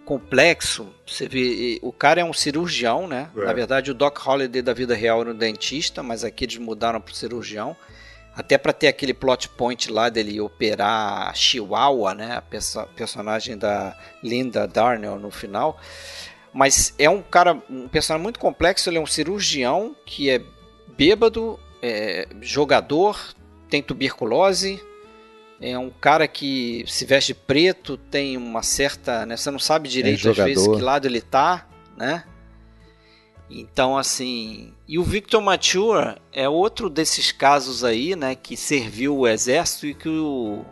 complexo. 0.06 0.88
Você 1.04 1.28
vê, 1.28 1.78
o 1.82 1.92
cara 1.92 2.20
é 2.20 2.24
um 2.24 2.32
cirurgião, 2.32 3.08
né? 3.08 3.28
É. 3.36 3.44
Na 3.44 3.52
verdade, 3.52 3.90
o 3.90 3.94
Doc 3.94 4.16
Holliday 4.18 4.62
da 4.62 4.72
vida 4.72 4.94
real 4.94 5.20
era 5.20 5.30
um 5.30 5.36
dentista, 5.36 6.02
mas 6.02 6.24
aqui 6.24 6.44
eles 6.44 6.56
mudaram 6.56 7.00
para 7.00 7.12
o 7.12 7.16
cirurgião. 7.16 7.76
Até 8.34 8.56
para 8.56 8.72
ter 8.72 8.86
aquele 8.86 9.12
plot 9.12 9.48
point 9.48 9.90
lá 9.90 10.08
dele 10.08 10.40
operar 10.40 11.28
a 11.28 11.34
Chihuahua, 11.34 12.14
né? 12.14 12.36
A 12.36 12.42
perso 12.42 12.86
personagem 12.94 13.58
da 13.58 13.98
Linda 14.22 14.68
Darnell 14.68 15.18
no 15.18 15.30
final. 15.30 15.80
Mas 16.52 16.94
é 16.98 17.10
um 17.10 17.20
cara, 17.20 17.60
um 17.68 17.88
personagem 17.88 18.22
muito 18.22 18.38
complexo. 18.38 18.88
Ele 18.88 18.98
é 18.98 19.00
um 19.00 19.06
cirurgião 19.06 19.96
que 20.06 20.30
é 20.30 20.40
bêbado, 20.96 21.58
é 21.82 22.28
jogador, 22.40 23.34
tem 23.68 23.82
tuberculose, 23.82 24.80
é 25.60 25.78
um 25.78 25.90
cara 25.90 26.28
que 26.28 26.84
se 26.86 27.04
veste 27.04 27.34
preto, 27.34 27.96
tem 27.96 28.36
uma 28.36 28.62
certa. 28.62 29.24
Né, 29.24 29.36
você 29.36 29.50
não 29.50 29.58
sabe 29.58 29.88
direito 29.88 30.26
é 30.28 30.30
às 30.30 30.36
vezes 30.36 30.66
que 30.66 30.80
lado 30.80 31.06
ele 31.06 31.20
tá, 31.20 31.66
né? 31.96 32.24
Então, 33.48 33.96
assim. 33.96 34.72
E 34.88 34.98
o 34.98 35.04
Victor 35.04 35.40
Mature 35.40 36.16
é 36.32 36.48
outro 36.48 36.90
desses 36.90 37.32
casos 37.32 37.84
aí, 37.84 38.16
né? 38.16 38.34
Que 38.34 38.56
serviu 38.56 39.16
o 39.16 39.26
exército 39.26 39.86
e 39.86 39.94
que 39.94 40.08
o, 40.08 40.64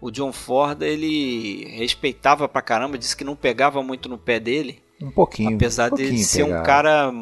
o 0.00 0.10
John 0.10 0.32
Ford 0.32 0.82
ele 0.82 1.66
respeitava 1.76 2.48
pra 2.48 2.62
caramba, 2.62 2.98
disse 2.98 3.16
que 3.16 3.24
não 3.24 3.36
pegava 3.36 3.82
muito 3.82 4.08
no 4.08 4.18
pé 4.18 4.40
dele. 4.40 4.82
Um 5.00 5.10
pouquinho. 5.10 5.54
Apesar 5.54 5.86
um 5.86 5.90
pouquinho 5.90 6.12
de 6.12 6.24
ser 6.24 6.44
pegava. 6.44 6.60
um 6.60 6.64
cara 6.64 7.12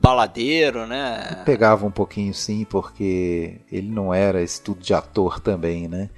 baladeiro, 0.00 0.86
né? 0.86 1.42
Pegava 1.44 1.86
um 1.86 1.90
pouquinho 1.90 2.32
sim, 2.32 2.64
porque 2.64 3.60
ele 3.70 3.88
não 3.88 4.14
era 4.14 4.40
esse 4.42 4.60
tudo 4.60 4.80
de 4.80 4.94
ator 4.94 5.40
também, 5.40 5.86
né? 5.86 6.08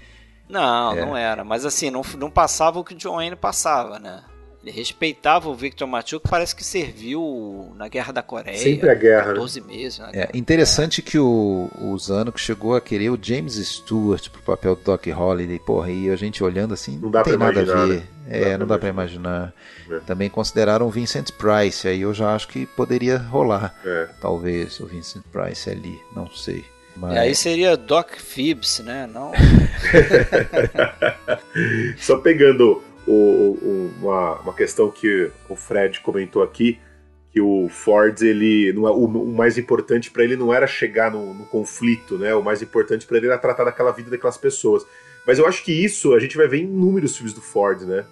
Não, 0.51 0.93
é. 0.93 1.07
não 1.07 1.17
era. 1.17 1.45
Mas 1.45 1.65
assim, 1.65 1.91
não, 1.91 2.03
não 2.19 2.31
passava 2.31 2.79
o 2.79 2.85
que 2.85 2.95
o 2.95 2.97
John 2.97 3.17
Wayne 3.17 3.37
passava, 3.37 3.99
né? 3.99 4.23
Ele 4.63 4.73
respeitava 4.73 5.49
o 5.49 5.55
Victor 5.55 5.89
Machu, 5.89 6.21
que 6.21 6.29
parece 6.29 6.55
que 6.55 6.63
serviu 6.63 7.73
na 7.77 7.89
Guerra 7.89 8.13
da 8.13 8.23
Coreia. 8.23 8.59
Sempre 8.59 8.91
a 8.91 8.95
guerra. 8.95 9.33
14 9.33 9.61
né? 9.61 9.67
meses. 9.67 9.99
Né? 9.99 10.11
É 10.13 10.31
interessante 10.35 11.01
que 11.01 11.19
o, 11.19 11.71
o 11.81 11.99
Zano 11.99 12.31
chegou 12.37 12.77
a 12.77 12.81
querer 12.81 13.09
o 13.09 13.19
James 13.21 13.55
Stewart 13.55 14.29
pro 14.29 14.43
papel 14.43 14.77
do 14.77 14.83
Doc 14.83 15.07
Holliday. 15.07 15.59
Porra, 15.59 15.91
e 15.91 16.11
a 16.11 16.17
gente 16.17 16.45
olhando 16.45 16.75
assim, 16.75 16.99
não, 16.99 17.09
não 17.09 17.23
tem 17.23 17.39
nada 17.39 17.63
imaginar, 17.63 17.83
a 17.83 17.87
ver. 17.87 17.97
Né? 17.97 18.05
É, 18.29 18.59
não 18.59 18.67
dá 18.67 18.79
para 18.79 18.91
imaginar. 18.91 19.55
É. 19.91 19.99
Também 20.01 20.29
consideraram 20.29 20.87
o 20.87 20.91
Vincent 20.91 21.31
Price, 21.33 21.89
aí 21.89 22.03
eu 22.03 22.13
já 22.13 22.35
acho 22.35 22.47
que 22.47 22.67
poderia 22.67 23.17
rolar. 23.17 23.75
É. 23.83 24.09
Talvez 24.21 24.79
o 24.79 24.87
Vincent 24.87 25.23
Price 25.33 25.71
ali, 25.71 25.99
não 26.15 26.31
sei. 26.31 26.63
Mas... 27.01 27.15
E 27.15 27.19
aí 27.19 27.35
seria 27.35 27.77
Doc 27.79 28.11
Phibbs, 28.17 28.81
né? 28.81 29.09
Não. 29.11 29.33
Só 31.97 32.19
pegando 32.19 32.83
o, 33.07 33.13
o, 33.13 33.93
uma, 34.03 34.41
uma 34.41 34.55
questão 34.55 34.91
que 34.91 35.31
o 35.49 35.57
Fred 35.57 36.01
comentou 36.01 36.43
aqui, 36.43 36.79
que 37.33 37.41
o 37.41 37.71
Ford, 37.71 38.21
ele 38.21 38.71
não 38.75 38.87
é, 38.87 38.91
o, 38.91 39.05
o 39.07 39.33
mais 39.33 39.57
importante 39.57 40.11
para 40.11 40.25
ele 40.25 40.37
não 40.37 40.53
era 40.53 40.67
chegar 40.67 41.11
no, 41.11 41.33
no, 41.33 41.47
conflito, 41.47 42.19
né? 42.19 42.35
O 42.35 42.43
mais 42.43 42.61
importante 42.61 43.07
para 43.07 43.17
ele 43.17 43.29
era 43.29 43.39
tratar 43.39 43.65
daquela 43.65 43.93
vida 43.93 44.11
daquelas 44.11 44.37
pessoas. 44.37 44.87
Mas 45.27 45.39
eu 45.39 45.47
acho 45.47 45.65
que 45.65 45.73
isso 45.73 46.13
a 46.13 46.21
gente 46.21 46.37
vai 46.37 46.49
ver 46.49 46.59
em 46.59 46.65
inúmeros 46.65 47.17
filmes 47.17 47.33
do 47.33 47.41
Ford, 47.41 47.81
né? 47.83 48.05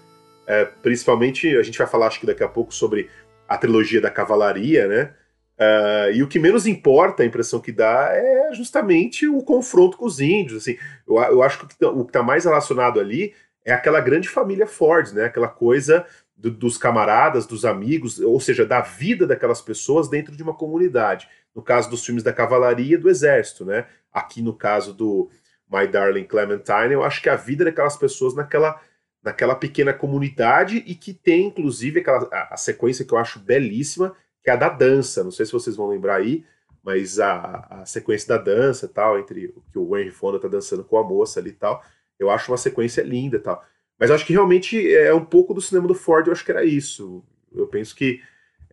É, 0.47 0.65
principalmente, 0.65 1.55
a 1.59 1.63
gente 1.63 1.77
vai 1.77 1.87
falar, 1.87 2.07
acho 2.07 2.21
que 2.21 2.27
daqui 2.27 2.43
a 2.43 2.49
pouco, 2.49 2.73
sobre 2.73 3.11
a 3.47 3.59
trilogia 3.59 4.01
da 4.01 4.11
cavalaria, 4.11 4.89
né? 4.89 5.11
Uh, 5.59 6.13
e 6.15 6.23
o 6.23 6.29
que 6.29 6.39
menos 6.39 6.69
importa, 6.69 7.25
a 7.25 7.27
impressão 7.27 7.59
que 7.59 7.73
dá, 7.73 8.11
é 8.13 8.55
justamente 8.55 9.27
o 9.27 9.43
confronto 9.43 9.97
com 9.97 10.07
os 10.07 10.21
índios. 10.21 10.63
Assim, 10.63 10.79
eu, 11.07 11.17
eu 11.17 11.43
acho 11.43 11.59
que 11.59 11.65
o 11.65 11.69
que 11.69 11.75
está 11.75 12.21
tá 12.21 12.23
mais 12.23 12.45
relacionado 12.45 13.01
ali 13.01 13.35
é 13.65 13.73
aquela 13.73 14.01
grande 14.01 14.29
família 14.29 14.67
Ford, 14.67 15.13
né? 15.13 15.25
Aquela 15.25 15.49
coisa 15.49 16.07
do, 16.37 16.49
dos 16.49 16.79
camaradas, 16.79 17.45
dos 17.45 17.65
amigos, 17.65 18.21
ou 18.21 18.39
seja, 18.39 18.65
da 18.65 18.81
vida 18.81 19.27
daquelas 19.27 19.61
pessoas 19.61 20.09
dentro 20.09 20.37
de 20.37 20.43
uma 20.43 20.55
comunidade. 20.55 21.29
No 21.55 21.61
caso 21.61 21.91
dos 21.91 22.05
filmes 22.07 22.23
da 22.23 22.33
cavalaria 22.33 22.95
e 22.95 22.99
do 22.99 23.11
exército, 23.11 23.65
né? 23.65 23.87
Aqui 24.13 24.41
no 24.41 24.55
caso 24.55 24.95
do 24.95 25.29
My 25.69 25.89
Darling 25.89 26.25
Clementine, 26.25 26.93
eu 26.93 27.03
acho 27.03 27.21
que 27.21 27.29
a 27.29 27.37
vida 27.37 27.65
daquelas 27.65 27.97
pessoas 27.97 28.35
naquela 28.35 28.81
naquela 29.21 29.57
pequena 29.57 29.93
comunidade 29.93 30.85
e 30.87 30.95
que 30.95 31.13
tem 31.13 31.47
inclusive 31.47 31.99
aquela 31.99 32.29
a, 32.33 32.55
a 32.55 32.57
sequência 32.57 33.05
que 33.05 33.13
eu 33.13 33.19
acho 33.19 33.41
belíssima, 33.41 34.15
que 34.43 34.51
é 34.51 34.53
a 34.53 34.57
da 34.57 34.69
dança. 34.69 35.25
Não 35.25 35.31
sei 35.31 35.47
se 35.47 35.53
vocês 35.53 35.77
vão 35.77 35.89
lembrar 35.89 36.17
aí, 36.17 36.45
mas 36.83 37.19
a, 37.19 37.67
a 37.71 37.87
sequência 37.87 38.29
da 38.29 38.39
dança, 38.39 38.89
tal, 38.89 39.19
entre 39.19 39.47
o 39.57 39.63
que 39.73 39.79
o 39.79 39.97
Henry 39.97 40.11
Fonda 40.11 40.39
tá 40.39 40.49
dançando 40.49 40.85
com 40.85 40.97
a 40.97 41.05
moça 41.05 41.41
ali 41.41 41.51
e 41.51 41.55
tal 41.55 41.83
eu 42.19 42.31
acho 42.31 42.51
uma 42.51 42.59
sequência 42.59 43.03
linda 43.03 43.39
tal. 43.39 43.65
Mas 43.99 44.11
eu 44.11 44.17
acho 44.17 44.27
que 44.27 44.33
realmente 44.33 44.95
é 44.95 45.15
um 45.15 45.25
pouco 45.25 45.55
do 45.55 45.61
cinema 45.61 45.87
do 45.87 45.95
Ford, 45.95 46.27
eu 46.27 46.33
acho 46.33 46.45
que 46.45 46.51
era 46.51 46.65
isso. 46.65 47.25
Eu 47.53 47.67
penso 47.67 47.95
que 47.95 48.21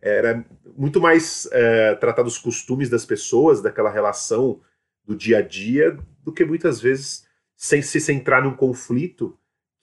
era 0.00 0.44
muito 0.76 1.00
mais 1.00 1.48
é, 1.52 1.94
tratar 1.94 2.22
dos 2.22 2.38
costumes 2.38 2.88
das 2.88 3.04
pessoas, 3.04 3.62
daquela 3.62 3.90
relação 3.90 4.60
do 5.04 5.16
dia 5.16 5.38
a 5.38 5.42
dia, 5.42 5.98
do 6.22 6.32
que 6.32 6.44
muitas 6.44 6.80
vezes 6.80 7.26
sem 7.56 7.80
se 7.80 8.00
centrar 8.00 8.42
num 8.42 8.54
conflito, 8.54 9.36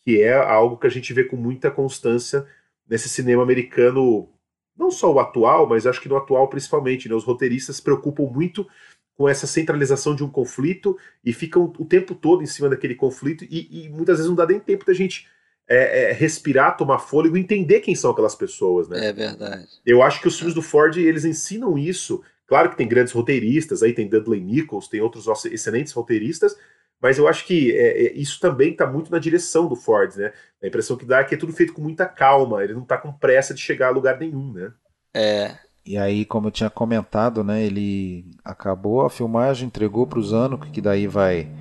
que 0.05 0.21
é 0.21 0.33
algo 0.33 0.77
que 0.77 0.87
a 0.87 0.91
gente 0.91 1.11
vê 1.13 1.23
com 1.23 1.35
muita 1.35 1.71
constância 1.71 2.45
nesse 2.87 3.09
cinema 3.09 3.41
americano, 3.41 4.29
não 4.77 4.91
só 4.91 5.11
o 5.11 5.19
atual, 5.19 5.67
mas 5.67 5.85
acho 5.85 6.01
que 6.01 6.09
no 6.09 6.17
atual 6.17 6.47
principalmente. 6.47 7.07
Né? 7.07 7.15
Os 7.15 7.23
roteiristas 7.23 7.77
se 7.77 7.81
preocupam 7.81 8.23
muito 8.23 8.67
com 9.15 9.29
essa 9.29 9.45
centralização 9.45 10.15
de 10.15 10.23
um 10.23 10.29
conflito 10.29 10.97
e 11.23 11.31
ficam 11.31 11.71
o 11.77 11.85
tempo 11.85 12.15
todo 12.15 12.41
em 12.41 12.47
cima 12.47 12.69
daquele 12.69 12.95
conflito 12.95 13.45
e, 13.49 13.85
e 13.85 13.89
muitas 13.89 14.17
vezes 14.17 14.27
não 14.27 14.35
dá 14.35 14.45
nem 14.45 14.59
tempo 14.59 14.85
da 14.85 14.93
gente 14.93 15.27
é, 15.67 16.09
é, 16.09 16.11
respirar, 16.11 16.75
tomar 16.75 16.99
fôlego, 16.99 17.37
entender 17.37 17.79
quem 17.79 17.95
são 17.95 18.11
aquelas 18.11 18.35
pessoas, 18.35 18.87
né? 18.89 19.07
É 19.07 19.13
verdade. 19.13 19.67
Eu 19.85 20.01
acho 20.01 20.19
que 20.19 20.27
os 20.27 20.35
filmes 20.35 20.53
do 20.53 20.61
Ford 20.61 20.97
eles 20.97 21.25
ensinam 21.25 21.77
isso. 21.77 22.21
Claro 22.47 22.69
que 22.69 22.77
tem 22.77 22.87
grandes 22.87 23.13
roteiristas, 23.13 23.81
aí 23.81 23.93
tem 23.93 24.07
Dudley 24.07 24.41
Nichols, 24.41 24.87
tem 24.87 25.01
outros 25.01 25.25
excelentes 25.45 25.93
roteiristas, 25.93 26.57
mas 27.03 27.17
eu 27.17 27.27
acho 27.27 27.45
que 27.45 27.71
é, 27.73 28.05
é 28.05 28.13
isso 28.13 28.39
também 28.39 28.71
está 28.71 28.87
muito 28.87 29.11
na 29.11 29.19
direção 29.19 29.67
do 29.67 29.75
Ford, 29.75 30.15
né? 30.15 30.31
A 30.63 30.67
impressão 30.67 30.95
que 30.95 31.05
dá 31.05 31.19
é 31.19 31.23
que 31.25 31.35
é 31.35 31.37
tudo 31.37 31.51
feito 31.51 31.73
com 31.73 31.81
muita 31.81 32.05
calma, 32.05 32.63
ele 32.63 32.73
não 32.73 32.83
está 32.83 32.97
com 32.97 33.11
pressa 33.11 33.53
de 33.53 33.59
chegar 33.59 33.89
a 33.89 33.91
lugar 33.91 34.17
nenhum, 34.17 34.53
né? 34.53 34.71
É, 35.13 35.57
e 35.85 35.97
aí, 35.97 36.23
como 36.23 36.47
eu 36.47 36.51
tinha 36.51 36.69
comentado, 36.69 37.43
né, 37.43 37.61
ele 37.61 38.25
acabou 38.43 39.05
a 39.05 39.09
filmagem, 39.09 39.67
entregou 39.67 40.07
para 40.07 40.17
o 40.17 40.23
Zano, 40.23 40.57
que 40.57 40.79
daí 40.79 41.07
vai, 41.07 41.51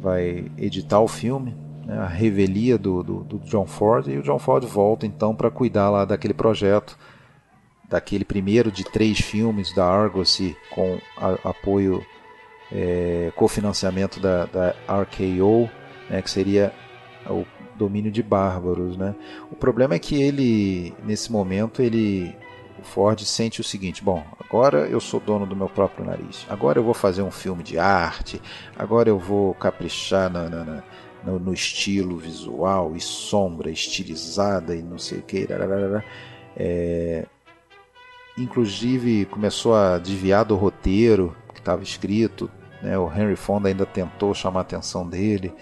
vai 0.00 0.50
editar 0.56 1.00
o 1.00 1.06
filme, 1.06 1.54
né, 1.84 1.98
a 1.98 2.06
revelia 2.06 2.78
do, 2.78 3.02
do, 3.02 3.24
do, 3.24 3.38
John 3.40 3.66
Ford, 3.66 4.08
e 4.08 4.16
o 4.16 4.22
John 4.22 4.38
Ford 4.38 4.64
volta 4.64 5.04
então 5.04 5.36
para 5.36 5.50
cuidar 5.50 5.90
lá 5.90 6.06
daquele 6.06 6.32
projeto, 6.32 6.98
daquele 7.86 8.24
primeiro 8.24 8.72
de 8.72 8.82
três 8.82 9.18
filmes 9.20 9.74
da 9.74 9.84
Argosy, 9.84 10.56
com 10.70 10.98
a, 11.18 11.50
apoio 11.50 12.02
é, 12.72 13.32
cofinanciamento 13.34 14.20
da, 14.20 14.46
da 14.46 14.74
RKO, 15.02 15.68
né, 16.08 16.22
que 16.22 16.30
seria 16.30 16.72
o 17.28 17.44
domínio 17.76 18.10
de 18.10 18.22
bárbaros, 18.22 18.96
né? 18.96 19.14
O 19.50 19.54
problema 19.54 19.94
é 19.94 19.98
que 19.98 20.20
ele, 20.20 20.92
nesse 21.04 21.30
momento, 21.30 21.80
ele, 21.80 22.34
o 22.78 22.82
Ford 22.82 23.20
sente 23.20 23.60
o 23.60 23.64
seguinte: 23.64 24.02
bom, 24.02 24.24
agora 24.38 24.86
eu 24.88 25.00
sou 25.00 25.20
dono 25.20 25.46
do 25.46 25.56
meu 25.56 25.68
próprio 25.68 26.04
nariz. 26.04 26.44
Agora 26.48 26.78
eu 26.78 26.84
vou 26.84 26.94
fazer 26.94 27.22
um 27.22 27.30
filme 27.30 27.62
de 27.62 27.78
arte. 27.78 28.42
Agora 28.76 29.08
eu 29.08 29.18
vou 29.18 29.54
caprichar 29.54 30.30
na, 30.30 30.48
na, 30.48 30.64
na 30.64 30.82
no, 31.24 31.38
no, 31.38 31.52
estilo 31.52 32.16
visual 32.16 32.94
e 32.94 33.00
sombra 33.00 33.70
estilizada 33.70 34.74
e 34.74 34.82
não 34.82 34.98
sei 34.98 35.18
o 35.18 35.22
que. 35.22 35.46
É, 36.56 37.26
inclusive 38.36 39.24
começou 39.26 39.74
a 39.74 39.98
desviar 39.98 40.44
do 40.44 40.56
roteiro 40.56 41.36
estava 41.68 41.82
escrito. 41.82 42.50
Né? 42.82 42.98
O 42.98 43.10
Henry 43.12 43.36
Fonda 43.36 43.68
ainda 43.68 43.84
tentou 43.84 44.34
chamar 44.34 44.60
a 44.60 44.62
atenção 44.62 45.06
dele. 45.06 45.52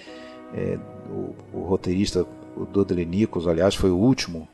É, 0.55 0.79
o, 1.11 1.35
o, 1.53 1.63
roteirista, 1.65 2.27
o 2.57 2.65
Dudley 2.65 3.05
Nichols, 3.05 3.49
aliás, 3.49 3.75
foi 3.75 3.91
o 3.91 3.97
último, 3.97 4.49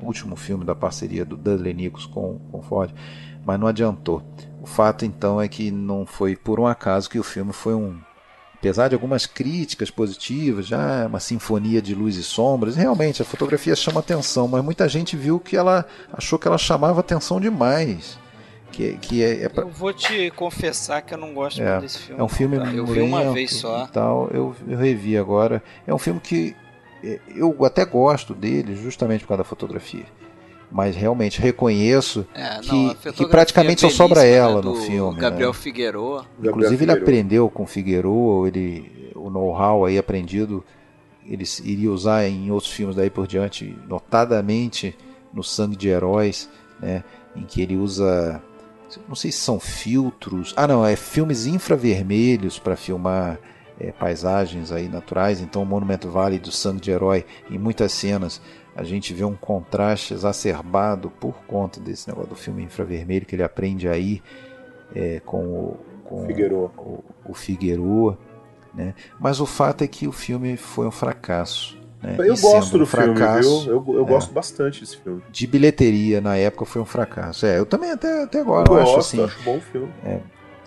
último 0.00 0.36
filme 0.36 0.64
da 0.64 0.74
parceria 0.74 1.24
do 1.24 1.36
Dudley 1.36 1.74
Nichols 1.74 2.06
com, 2.06 2.38
com 2.50 2.62
Ford, 2.62 2.92
mas 3.44 3.58
não 3.58 3.66
adiantou. 3.66 4.22
O 4.62 4.66
fato 4.66 5.04
então 5.04 5.40
é 5.40 5.48
que 5.48 5.70
não 5.70 6.06
foi 6.06 6.36
por 6.36 6.60
um 6.60 6.66
acaso 6.66 7.10
que 7.10 7.18
o 7.18 7.24
filme 7.24 7.52
foi 7.52 7.74
um 7.74 7.98
apesar 8.58 8.88
de 8.88 8.94
algumas 8.94 9.26
críticas 9.26 9.90
positivas, 9.90 10.66
já 10.66 11.02
é 11.02 11.06
uma 11.06 11.20
sinfonia 11.20 11.80
de 11.80 11.94
luz 11.94 12.16
e 12.16 12.22
sombras, 12.22 12.74
realmente 12.74 13.22
a 13.22 13.24
fotografia 13.24 13.76
chama 13.76 14.00
atenção, 14.00 14.48
mas 14.48 14.64
muita 14.64 14.88
gente 14.88 15.14
viu 15.14 15.38
que 15.38 15.56
ela 15.56 15.84
achou 16.12 16.38
que 16.38 16.48
ela 16.48 16.58
chamava 16.58 16.98
atenção 16.98 17.38
demais. 17.38 18.18
Que, 18.72 18.94
que 18.98 19.22
é, 19.22 19.44
é 19.44 19.48
pra... 19.48 19.62
Eu 19.62 19.68
vou 19.68 19.92
te 19.92 20.30
confessar 20.32 21.00
que 21.02 21.14
eu 21.14 21.18
não 21.18 21.32
gosto 21.32 21.62
é, 21.62 21.80
desse 21.80 21.98
filme. 21.98 22.20
É 22.20 22.24
um 22.24 22.28
filme 22.28 22.58
tá? 22.58 22.72
Eu 22.72 22.84
vi 22.84 23.00
uma 23.00 23.32
vez 23.32 23.54
só. 23.54 23.86
Tal, 23.86 24.28
eu, 24.32 24.54
eu 24.68 24.76
revi 24.76 25.16
agora. 25.16 25.62
É 25.86 25.94
um 25.94 25.98
filme 25.98 26.20
que 26.20 26.54
é, 27.02 27.20
eu 27.34 27.56
até 27.64 27.84
gosto 27.84 28.34
dele 28.34 28.76
justamente 28.76 29.22
por 29.22 29.28
causa 29.28 29.42
da 29.42 29.48
fotografia 29.48 30.04
mas 30.70 30.96
realmente 30.96 31.40
reconheço 31.40 32.26
é, 32.34 32.56
não, 32.56 32.94
que, 32.94 33.12
que 33.12 33.26
praticamente 33.28 33.82
só 33.82 33.88
sobra 33.88 34.22
né, 34.22 34.32
ela 34.32 34.60
no 34.60 34.74
filme. 34.74 35.18
Gabriel 35.18 35.50
né? 35.50 35.54
Figueroa. 35.54 36.26
Inclusive 36.42 36.84
ele 36.84 36.92
aprendeu 36.92 37.48
com 37.48 37.64
Figueroa, 37.66 38.48
ele 38.48 39.12
o 39.14 39.30
know-how 39.30 39.84
aí 39.84 39.96
aprendido 39.96 40.64
ele 41.28 41.44
iria 41.64 41.90
usar 41.90 42.26
em 42.26 42.50
outros 42.50 42.72
filmes 42.72 42.96
daí 42.96 43.10
por 43.10 43.26
diante, 43.26 43.76
notadamente 43.88 44.96
no 45.32 45.42
Sangue 45.42 45.76
de 45.76 45.88
Heróis, 45.88 46.48
né, 46.80 47.02
em 47.34 47.42
que 47.42 47.60
ele 47.60 47.76
usa 47.76 48.40
não 49.08 49.14
sei 49.14 49.32
se 49.32 49.38
são 49.38 49.58
filtros, 49.58 50.54
ah 50.56 50.66
não, 50.66 50.84
é 50.86 50.96
filmes 50.96 51.46
infravermelhos 51.46 52.58
para 52.58 52.76
filmar 52.76 53.38
é, 53.78 53.92
paisagens 53.92 54.72
aí 54.72 54.88
naturais, 54.88 55.40
então 55.40 55.62
o 55.62 55.66
Monument 55.66 56.00
Valley 56.04 56.38
do 56.38 56.50
Sangue 56.50 56.80
de 56.80 56.90
Herói 56.90 57.24
em 57.50 57.58
muitas 57.58 57.92
cenas 57.92 58.40
a 58.74 58.84
gente 58.84 59.14
vê 59.14 59.24
um 59.24 59.34
contraste 59.34 60.12
exacerbado 60.12 61.10
por 61.10 61.34
conta 61.46 61.80
desse 61.80 62.08
negócio 62.08 62.30
do 62.30 62.36
filme 62.36 62.62
infravermelho 62.62 63.24
que 63.24 63.34
ele 63.34 63.42
aprende 63.42 63.88
aí 63.88 64.22
é, 64.94 65.20
com, 65.20 65.44
o, 65.44 65.76
com 66.04 66.26
Figueroa. 66.26 66.70
O, 66.76 67.04
o 67.26 67.34
Figueroa 67.34 68.18
né? 68.76 68.94
Mas 69.18 69.40
o 69.40 69.46
fato 69.46 69.82
é 69.82 69.88
que 69.88 70.06
o 70.06 70.12
filme 70.12 70.56
foi 70.56 70.86
um 70.86 70.90
fracasso. 70.90 71.78
Né? 72.02 72.16
Eu 72.18 72.34
e 72.34 72.40
gosto 72.40 72.76
um 72.76 72.78
do 72.80 72.86
fracasso, 72.86 73.48
filme, 73.48 73.64
viu? 73.64 73.72
Eu, 73.72 73.94
eu 73.98 74.04
é, 74.04 74.08
gosto 74.08 74.32
bastante 74.32 74.80
desse 74.80 74.96
filme. 74.98 75.22
De 75.30 75.46
bilheteria 75.46 76.20
na 76.20 76.36
época 76.36 76.64
foi 76.64 76.82
um 76.82 76.86
fracasso. 76.86 77.46
É, 77.46 77.58
eu 77.58 77.66
também 77.66 77.90
até, 77.90 78.22
até 78.22 78.40
agora 78.40 78.66
eu, 78.68 78.76
eu 78.76 78.84
gosto, 78.84 78.98
acho 78.98 78.98
assim. 78.98 79.24
Acho 79.24 79.42
bom 79.42 79.60
filme. 79.60 79.92
É, 80.04 80.20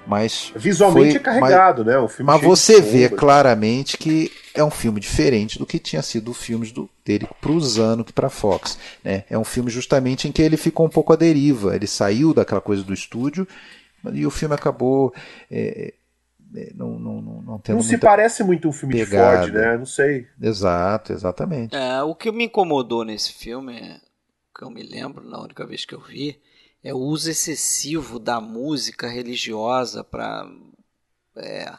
mas 0.10 0.52
visualmente 0.56 1.12
foi, 1.12 1.20
é 1.20 1.24
carregado, 1.24 1.86
mas, 1.86 1.94
né? 1.94 2.00
Um 2.00 2.08
filme 2.08 2.32
mas 2.32 2.42
você 2.42 2.82
vê 2.82 3.10
claramente 3.10 3.96
que 3.96 4.32
é 4.56 4.64
um 4.64 4.72
filme 4.72 5.00
diferente 5.00 5.60
do 5.60 5.66
que 5.66 5.78
tinha 5.78 6.02
sido 6.02 6.32
os 6.32 6.38
filmes 6.38 6.72
do, 6.72 6.90
dele 7.06 7.28
para 7.40 7.52
o 7.52 7.62
Zanuck 7.62 8.12
para 8.12 8.28
Fox. 8.28 8.78
Né? 9.04 9.24
É 9.30 9.38
um 9.38 9.44
filme 9.44 9.70
justamente 9.70 10.28
em 10.28 10.32
que 10.32 10.42
ele 10.42 10.58
ficou 10.58 10.86
um 10.88 10.90
pouco 10.90 11.14
à 11.14 11.16
deriva. 11.16 11.76
Ele 11.76 11.86
saiu 11.86 12.34
daquela 12.34 12.60
coisa 12.60 12.84
do 12.84 12.94
estúdio 12.94 13.48
e 14.12 14.26
o 14.26 14.32
filme 14.32 14.56
acabou 14.56 15.14
é 15.52 15.94
não, 16.76 17.00
não, 17.00 17.22
não, 17.22 17.42
não 17.42 17.60
tendo 17.60 17.76
Não 17.76 17.84
se 17.84 17.98
parece 17.98 18.44
muito 18.44 18.68
um 18.68 18.72
filme 18.72 18.96
pegada. 18.96 19.46
de 19.46 19.52
Ford, 19.52 19.54
né? 19.54 19.78
Não 19.78 19.86
sei. 19.86 20.28
Exato, 20.42 21.14
exatamente. 21.14 21.76
É, 21.76 22.02
o 22.02 22.16
que 22.16 22.32
me 22.32 22.46
incomodou 22.46 23.04
nesse 23.04 23.34
filme, 23.34 24.00
que 24.56 24.64
eu 24.64 24.70
me 24.70 24.84
lembro 24.84 25.28
na 25.28 25.40
única 25.40 25.66
vez 25.66 25.86
que 25.86 25.94
eu 25.94 26.02
vi, 26.02 26.40
é 26.84 26.94
o 26.94 26.98
uso 26.98 27.30
excessivo 27.30 28.20
da 28.20 28.40
música 28.42 29.08
religiosa 29.08 30.04
para 30.04 30.50
é, 31.38 31.72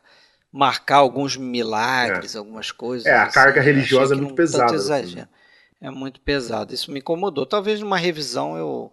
marcar 0.52 0.97
alguns 0.97 1.36
milagres, 1.36 2.34
é. 2.34 2.38
algumas 2.38 2.70
coisas. 2.70 3.06
É, 3.06 3.14
a 3.14 3.24
assim. 3.24 3.34
carga 3.34 3.60
religiosa 3.60 4.14
é 4.14 4.16
muito 4.16 4.34
pesada. 4.34 5.28
É 5.80 5.90
muito 5.90 6.20
pesado. 6.20 6.74
Isso 6.74 6.92
me 6.92 7.01
incomodou. 7.01 7.47
Talvez 7.47 7.80
numa 7.80 7.97
revisão 7.97 8.56
eu 8.56 8.92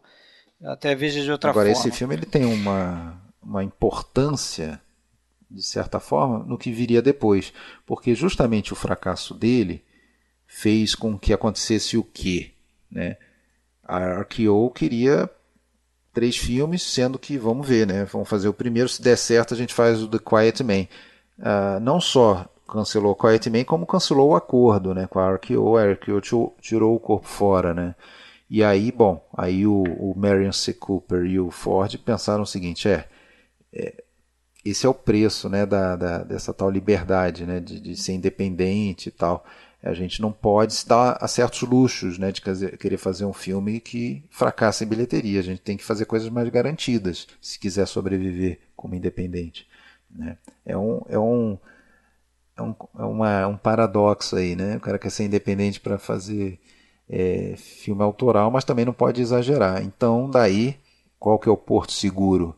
até 0.64 0.96
veja 0.96 1.22
de 1.22 1.32
outra 1.32 1.50
Agora, 1.50 1.66
forma. 1.66 1.80
Agora, 1.80 1.90
esse 1.90 1.98
filme 1.98 2.16
ele 2.16 2.26
tem 2.26 2.46
uma, 2.46 3.22
uma 3.42 3.64
importância, 3.64 4.82
de 5.50 5.64
certa 5.64 6.00
forma, 6.00 6.40
no 6.40 6.58
que 6.58 6.72
viria 6.72 7.02
depois. 7.02 7.54
Porque 7.86 8.14
justamente 8.14 8.74
o 8.74 8.76
fracasso 8.76 9.34
dele 9.34 9.84
fez 10.46 10.96
com 10.96 11.18
que 11.18 11.34
acontecesse 11.34 11.98
o 11.98 12.04
quê? 12.04 12.52
Né? 12.92 13.18
A 13.84 14.22
RKO 14.22 14.70
queria 14.72 15.30
três 16.14 16.36
filmes, 16.36 16.82
sendo 16.82 17.20
que, 17.20 17.38
vamos 17.38 17.68
ver, 17.68 17.86
né? 17.86 18.06
Vamos 18.06 18.28
fazer 18.28 18.48
o 18.48 18.54
primeiro, 18.54 18.90
se 18.90 19.02
der 19.02 19.18
certo, 19.18 19.54
a 19.54 19.58
gente 19.58 19.74
faz 19.74 20.02
o 20.02 20.08
The 20.08 20.18
Quiet 20.18 20.64
Man. 20.64 20.88
Uh, 21.38 21.80
não 21.80 22.02
só 22.02 22.48
cancelou 22.68 23.12
o 23.12 23.16
Quiet 23.16 23.50
Man, 23.50 23.64
como 23.64 23.86
cancelou 23.86 24.32
o 24.32 24.36
acordo 24.36 24.94
né, 24.94 25.08
com 25.08 25.20
a 25.20 25.36
RKO. 25.36 25.78
A 25.78 25.92
RKO 25.92 26.56
tirou 26.60 26.96
o 26.96 27.00
corpo 27.00 27.28
fora, 27.28 27.74
né? 27.74 27.96
E 28.50 28.64
aí, 28.64 28.92
bom, 28.92 29.26
aí 29.36 29.68
o, 29.68 29.84
o 29.84 30.14
Marion 30.18 30.52
C. 30.52 30.74
Cooper 30.74 31.26
e 31.26 31.40
o 31.40 31.52
Ford 31.52 31.96
pensaram 31.98 32.44
o 32.44 32.48
seguinte, 32.48 32.88
é, 32.88 33.06
é 33.74 34.04
esse 34.70 34.86
é 34.86 34.90
o 34.90 34.94
preço 34.94 35.50
né, 35.50 35.66
da, 35.66 35.96
da, 35.96 36.18
dessa 36.20 36.54
tal 36.54 36.70
liberdade, 36.70 37.46
né, 37.46 37.60
de, 37.60 37.80
de 37.80 37.96
ser 37.96 38.14
independente 38.14 39.10
e 39.10 39.12
tal. 39.12 39.46
A 39.82 39.94
gente 39.94 40.22
não 40.22 40.32
pode 40.32 40.74
se 40.74 40.88
dar 40.88 41.18
a 41.22 41.28
certos 41.28 41.62
luxos 41.62 42.18
né, 42.18 42.32
de 42.32 42.42
querer 42.42 42.98
fazer 42.98 43.26
um 43.26 43.34
filme 43.34 43.80
que 43.80 44.24
fracassa 44.30 44.84
em 44.84 44.88
bilheteria. 44.88 45.40
A 45.40 45.44
gente 45.44 45.62
tem 45.62 45.78
que 45.78 45.84
fazer 45.84 46.06
coisas 46.06 46.30
mais 46.30 46.50
garantidas 46.50 47.28
se 47.40 47.60
quiser 47.60 47.86
sobreviver 47.88 48.60
como 48.76 48.96
independente. 48.96 49.68
Né? 50.10 50.38
É, 50.66 50.76
um, 50.76 51.02
é, 51.08 51.20
um, 51.20 51.58
é, 52.58 52.62
um, 52.62 52.76
é 52.98 53.04
uma, 53.04 53.48
um 53.48 53.58
paradoxo 53.58 54.36
aí. 54.36 54.56
Né? 54.56 54.78
O 54.78 54.80
cara 54.80 54.98
quer 54.98 55.12
ser 55.12 55.26
independente 55.26 55.80
para 55.80 56.00
fazer 56.00 56.60
é, 57.08 57.54
filme 57.56 58.02
autoral, 58.02 58.50
mas 58.50 58.66
também 58.66 58.84
não 58.84 58.94
pode 58.94 59.22
exagerar. 59.22 59.84
Então, 59.84 60.30
daí, 60.30 60.76
qual 61.20 61.38
que 61.38 61.48
é 61.48 61.52
o 61.52 61.58
porto 61.58 61.94
seguro? 61.94 62.56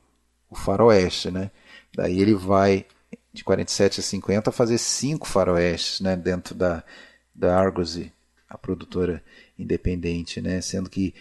O 0.49 0.56
faroeste. 0.56 1.30
Né? 1.30 1.52
Daí 1.95 2.20
ele 2.20 2.34
vai 2.34 2.86
de 3.34 3.44
47 3.44 3.99
a 3.99 4.03
50 4.03 4.52
fazer 4.52 4.78
cinco 4.78 5.28
faroestes 5.28 6.02
né, 6.02 6.16
dentro 6.16 6.56
da, 6.56 6.84
da 7.34 7.57
Argosy, 7.57 8.11
a 8.49 8.57
produtora 8.57 9.24
independente, 9.57 10.41
né? 10.41 10.61
Sendo 10.61 10.90
que 10.90 11.14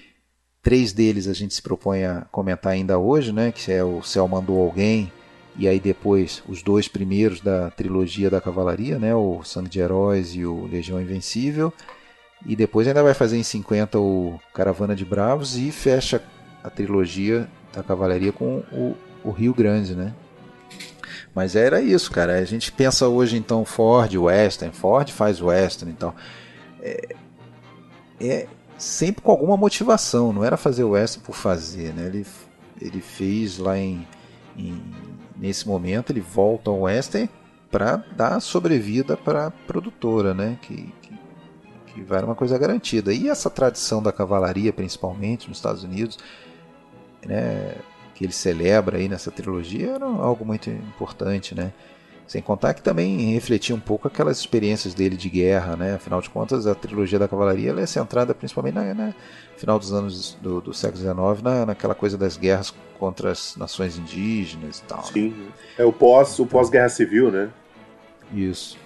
três 0.63 0.93
deles 0.93 1.29
a 1.29 1.33
gente 1.33 1.55
se 1.55 1.63
propõe 1.63 2.05
a 2.05 2.23
comentar 2.31 2.73
ainda 2.73 2.99
hoje, 2.99 3.33
né? 3.33 3.53
Que 3.53 3.73
é 3.73 3.85
o 3.85 4.03
Céu 4.03 4.27
Mandou 4.27 4.61
Alguém 4.61 5.13
e 5.57 5.67
aí 5.67 5.81
depois 5.81 6.43
os 6.49 6.63
dois 6.63 6.89
primeiros 6.89 7.41
da 7.41 7.71
trilogia 7.71 8.31
da 8.31 8.41
Cavalaria, 8.41 8.99
né? 8.99 9.15
O 9.15 9.43
Sangue 9.43 9.69
de 9.69 9.81
Heróis 9.81 10.35
e 10.35 10.45
o 10.45 10.67
Legião 10.67 11.01
Invencível. 11.01 11.73
E 12.47 12.55
depois 12.55 12.87
ainda 12.87 13.03
vai 13.03 13.15
fazer 13.15 13.37
em 13.37 13.43
50 13.43 13.99
o 13.99 14.41
Caravana 14.55 14.95
de 14.95 15.05
Bravos 15.05 15.57
e 15.59 15.73
fecha 15.73 16.23
a 16.63 16.71
trilogia 16.71 17.49
da 17.73 17.83
Cavalaria 17.83 18.33
com 18.33 18.59
o, 18.73 18.97
o 19.25 19.31
Rio 19.31 19.53
Grande, 19.53 19.95
né? 19.95 20.15
Mas 21.39 21.55
era 21.55 21.81
isso, 21.81 22.11
cara. 22.11 22.37
A 22.37 22.45
gente 22.45 22.73
pensa 22.73 23.07
hoje 23.07 23.37
então 23.37 23.65
Ford, 23.65 24.13
Western, 24.13 24.75
Ford 24.75 25.09
faz 25.13 25.41
Western, 25.41 25.93
então 25.93 26.13
é, 26.83 27.15
é 28.21 28.49
sempre 28.77 29.23
com 29.23 29.31
alguma 29.31 29.57
motivação. 29.57 30.33
Não 30.33 30.43
era 30.43 30.57
fazer 30.57 30.83
Western 30.83 31.25
por 31.25 31.37
fazer, 31.37 31.95
né? 31.95 32.07
Ele 32.07 32.27
ele 32.81 33.01
fez 33.01 33.57
lá 33.57 33.79
em, 33.79 34.05
em 34.57 34.83
nesse 35.37 35.69
momento 35.69 36.11
ele 36.11 36.21
volta 36.21 36.71
ao 36.71 36.81
Western 36.81 37.31
para 37.71 38.05
dar 38.17 38.41
sobrevida 38.41 39.17
para 39.17 39.47
a 39.47 39.51
produtora, 39.53 40.35
né? 40.35 40.59
Que, 40.61 40.93
que, 41.01 41.19
que 41.87 42.03
vai 42.03 42.21
uma 42.25 42.35
coisa 42.35 42.59
garantida. 42.59 43.15
E 43.15 43.29
essa 43.29 43.49
tradição 43.49 44.03
da 44.03 44.11
cavalaria, 44.11 44.73
principalmente 44.73 45.49
nos 45.49 45.59
Estados 45.59 45.85
Unidos, 45.85 46.19
né? 47.25 47.77
Que 48.19 48.25
ele 48.25 48.33
celebra 48.33 48.99
aí 48.99 49.09
nessa 49.09 49.31
trilogia 49.31 49.93
era 49.93 50.05
algo 50.05 50.45
muito 50.45 50.69
importante, 50.69 51.55
né? 51.55 51.73
Sem 52.27 52.43
contar 52.43 52.75
que 52.75 52.83
também 52.83 53.33
refletia 53.33 53.77
um 53.77 53.81
pouco 53.81 54.09
aquelas 54.09 54.41
experiências 54.41 54.93
dele 54.93 55.17
de 55.17 55.31
guerra, 55.31 55.77
né? 55.77 55.95
Afinal 55.95 56.21
de 56.21 56.29
contas, 56.29 56.67
a 56.67 56.75
trilogia 56.75 57.17
da 57.17 57.29
cavalaria 57.29 57.73
é 57.79 57.87
centrada 57.87 58.35
principalmente 58.35 58.75
no 58.75 58.93
na, 58.93 59.15
final 59.57 59.79
dos 59.79 59.93
anos 59.93 60.37
do, 60.43 60.61
do 60.61 60.75
século 60.75 61.01
XIX, 61.01 61.43
na, 61.45 61.67
naquela 61.67 61.95
coisa 61.95 62.19
das 62.19 62.37
guerras 62.37 62.75
contra 62.99 63.31
as 63.31 63.55
nações 63.57 63.97
indígenas 63.97 64.81
e 64.81 64.83
tal. 64.83 64.99
Né? 64.99 65.05
Sim, 65.13 65.29
né? 65.29 65.53
é 65.79 65.85
o 65.85 65.93
pós 65.93 66.41
o 66.41 66.45
pós-guerra 66.45 66.89
civil, 66.89 67.31
né? 67.31 67.51
Isso. 68.35 68.77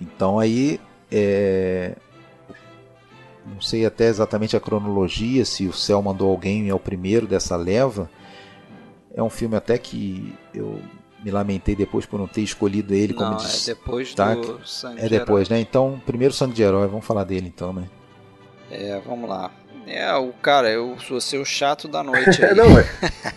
Então 0.00 0.40
aí 0.40 0.80
é... 1.08 1.94
não 3.46 3.60
sei 3.60 3.84
até 3.84 4.06
exatamente 4.06 4.56
a 4.56 4.60
cronologia 4.60 5.44
se 5.44 5.66
o 5.66 5.72
Céu 5.72 6.00
mandou 6.02 6.30
alguém 6.30 6.68
é 6.68 6.74
o 6.74 6.78
primeiro 6.78 7.26
dessa 7.26 7.56
leva. 7.56 8.10
É 9.14 9.22
um 9.22 9.30
filme 9.30 9.56
até 9.56 9.78
que 9.78 10.34
eu 10.52 10.80
me 11.24 11.30
lamentei 11.30 11.74
depois 11.74 12.04
por 12.04 12.18
não 12.18 12.26
ter 12.26 12.42
escolhido 12.42 12.94
ele 12.94 13.14
como 13.14 13.30
não, 13.30 13.38
é 13.38 13.48
depois 13.66 14.14
do 14.14 14.66
Sangue 14.66 15.00
É 15.00 15.08
depois, 15.08 15.48
né? 15.48 15.60
Então, 15.60 16.00
primeiro 16.04 16.34
Sangue 16.34 16.54
de 16.54 16.62
Herói, 16.62 16.86
vamos 16.86 17.06
falar 17.06 17.24
dele 17.24 17.46
então, 17.46 17.72
né? 17.72 17.88
É, 18.70 19.00
vamos 19.00 19.28
lá. 19.28 19.50
É, 19.86 20.14
o 20.14 20.32
cara, 20.32 20.70
eu 20.70 20.96
sou 20.98 21.20
seu 21.20 21.44
chato 21.44 21.86
da 21.86 22.02
noite 22.02 22.42
aí. 22.44 22.54
não, 22.54 22.78
é. 22.78 22.86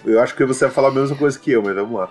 Eu 0.05 0.21
acho 0.21 0.35
que 0.35 0.45
você 0.45 0.65
vai 0.65 0.73
falar 0.73 0.89
a 0.89 0.91
mesma 0.91 1.15
coisa 1.15 1.37
que 1.37 1.51
eu, 1.51 1.61
mas 1.61 1.75
vamos 1.75 1.99
lá. 1.99 2.09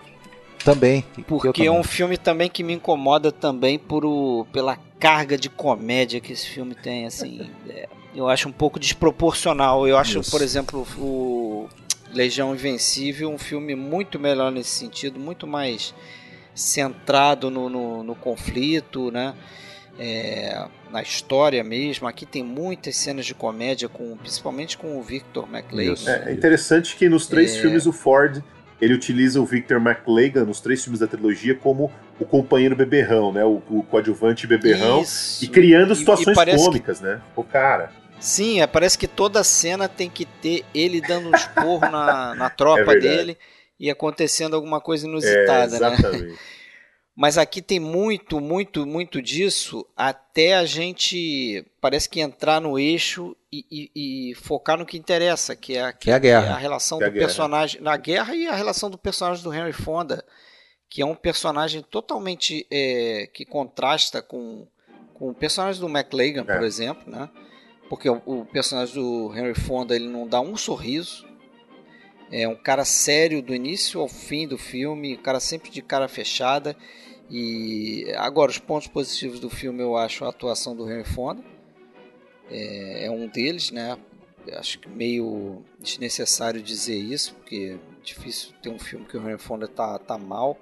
Também. 0.65 1.05
Porque 1.27 1.53
também. 1.53 1.67
é 1.67 1.71
um 1.71 1.85
filme 1.85 2.17
também 2.17 2.51
que 2.51 2.63
me 2.63 2.73
incomoda 2.73 3.31
também 3.31 3.79
por 3.79 4.05
o, 4.05 4.47
pela 4.53 4.77
carga 4.99 5.37
de 5.37 5.49
comédia 5.49 6.21
que 6.21 6.33
esse 6.33 6.47
filme 6.47 6.75
tem, 6.75 7.07
assim. 7.07 7.49
É, 7.69 7.89
eu 8.15 8.29
acho 8.29 8.49
um 8.49 8.53
pouco 8.53 8.81
desproporcional. 8.81 9.87
Eu 9.87 9.97
acho, 9.97 10.21
Isso. 10.21 10.31
por 10.31 10.43
exemplo, 10.43 10.87
o 10.99 11.69
Legião 12.13 12.55
Invencível 12.55 13.31
um 13.31 13.39
filme 13.39 13.75
muito 13.75 14.19
melhor 14.19 14.51
nesse 14.51 14.71
sentido, 14.71 15.21
muito 15.21 15.47
mais 15.47 15.95
centrado 16.55 17.51
no, 17.51 17.69
no, 17.69 18.03
no 18.03 18.15
conflito, 18.15 19.11
né? 19.11 19.35
É, 19.99 20.67
na 20.91 21.03
história 21.03 21.63
mesmo. 21.63 22.09
Aqui 22.09 22.27
tem 22.27 22.43
muitas 22.43 22.97
cenas 22.97 23.25
de 23.27 23.35
comédia, 23.35 23.89
com, 23.89 24.17
principalmente 24.17 24.77
com 24.77 24.99
o 24.99 25.03
Victor 25.03 25.49
McLean. 25.51 25.95
É, 26.07 26.31
é 26.31 26.33
interessante 26.33 26.97
que 26.97 27.09
nos 27.09 27.27
três 27.27 27.55
é... 27.57 27.61
filmes 27.61 27.87
o 27.87 27.93
Ford 27.93 28.43
ele 28.81 28.95
utiliza 28.95 29.41
o 29.41 29.47
Victor 29.47 29.81
McLagan 29.81 30.45
nos 30.45 30.61
três 30.61 30.83
filmes 30.83 31.01
da 31.01 31.07
trilogia 31.07 31.55
como 31.55 31.91
o 32.19 32.25
companheiro 32.25 32.77
beberrão, 32.77 33.33
né? 33.33 33.45
O, 33.45 33.63
o 33.71 33.83
coadjuvante 33.83 34.47
beberrão. 34.47 35.03
Isso. 35.03 35.45
E 35.45 35.49
criando 35.49 35.95
situações 35.95 36.37
e, 36.37 36.51
e 36.51 36.57
cômicas, 36.57 36.99
que... 36.99 37.05
né? 37.05 37.21
O 37.35 37.43
cara. 37.43 37.91
Sim, 38.19 38.61
é, 38.61 38.67
parece 38.67 38.97
que 38.99 39.07
toda 39.07 39.45
cena 39.45 39.89
tem 39.89 40.09
que 40.09 40.25
ter 40.25 40.65
ele 40.75 41.01
dando 41.01 41.29
um 41.29 41.37
esporro 41.37 41.91
na, 41.91 42.35
na 42.35 42.51
tropa 42.51 42.93
é 42.97 42.99
dele 42.99 43.39
e 43.79 43.91
acontecendo 43.91 44.57
alguma 44.57 44.81
coisa 44.81 45.07
inusitada, 45.07 45.75
é, 45.75 45.77
exatamente. 45.77 46.25
né? 46.25 46.37
Mas 47.17 47.39
aqui 47.39 47.63
tem 47.63 47.81
muito, 47.81 48.39
muito, 48.39 48.85
muito 48.85 49.23
disso 49.23 49.87
até 49.97 50.55
a 50.55 50.67
gente 50.67 51.65
parece 51.81 52.07
que 52.11 52.21
entrar 52.21 52.61
no 52.61 52.79
eixo 52.79 53.35
e, 53.51 53.65
e, 53.71 54.31
e 54.31 54.35
focar 54.35 54.77
no 54.77 54.85
que 54.85 54.99
interessa, 54.99 55.57
que 55.57 55.79
é 55.79 55.83
a, 55.83 55.93
que 55.95 56.11
é 56.11 56.13
a 56.15 56.19
guerra, 56.19 56.47
é 56.49 56.51
a 56.51 56.59
relação 56.59 56.99
que 56.99 57.09
do 57.09 57.13
personagem 57.13 57.81
na 57.81 57.97
guerra 57.97 58.37
e 58.37 58.47
a 58.47 58.55
relação 58.55 58.91
do 58.91 58.99
personagem 58.99 59.43
do 59.43 59.55
Henry 59.55 59.73
Fonda, 59.73 60.23
que 60.91 61.01
é 61.01 61.07
um 61.07 61.15
personagem 61.15 61.81
totalmente 61.81 62.67
é, 62.71 63.31
que 63.33 63.47
contrasta 63.47 64.21
com, 64.21 64.69
com 65.15 65.31
o 65.31 65.35
personagem 65.35 65.81
do 65.81 65.89
McLagan, 65.89 66.45
por 66.45 66.63
é. 66.63 66.67
exemplo, 66.67 67.11
né? 67.11 67.31
Porque 67.89 68.11
o, 68.11 68.21
o 68.27 68.45
personagem 68.45 68.95
do 68.95 69.33
Henry 69.35 69.55
Fonda 69.55 69.97
ele 69.97 70.07
não 70.09 70.29
dá 70.29 70.43
um 70.43 70.55
sorriso, 70.55 71.27
é 72.31 72.47
um 72.47 72.57
cara 72.57 72.85
sério 72.85 73.41
do 73.41 73.55
início 73.55 74.01
ao 74.01 74.09
fim 74.09 74.47
do 74.47 74.59
filme, 74.59 75.17
um 75.17 75.23
cara 75.23 75.41
sempre 75.41 75.71
de 75.71 75.81
cara 75.81 76.09
fechada. 76.09 76.77
E 77.29 78.07
agora, 78.17 78.51
os 78.51 78.59
pontos 78.59 78.87
positivos 78.89 79.41
do 79.41 79.51
filme 79.51 79.83
eu 79.83 79.97
acho 79.97 80.25
a 80.25 80.29
atuação 80.29 80.77
do 80.77 80.91
Henry 80.91 81.05
Fonda. 81.05 81.43
É, 82.51 83.07
é 83.07 83.11
um 83.11 83.27
deles, 83.27 83.71
né? 83.71 83.99
Acho 84.53 84.79
que 84.79 84.89
meio 84.89 85.63
desnecessário 85.81 86.63
dizer 86.63 86.97
isso, 86.97 87.35
porque 87.35 87.77
é 87.77 88.05
difícil 88.05 88.53
ter 88.63 88.69
um 88.69 88.79
filme 88.79 89.05
que 89.05 89.17
o 89.17 89.21
Henry 89.21 89.39
Fonda 89.39 89.67
tá, 89.67 89.99
tá 89.99 90.17
mal. 90.17 90.57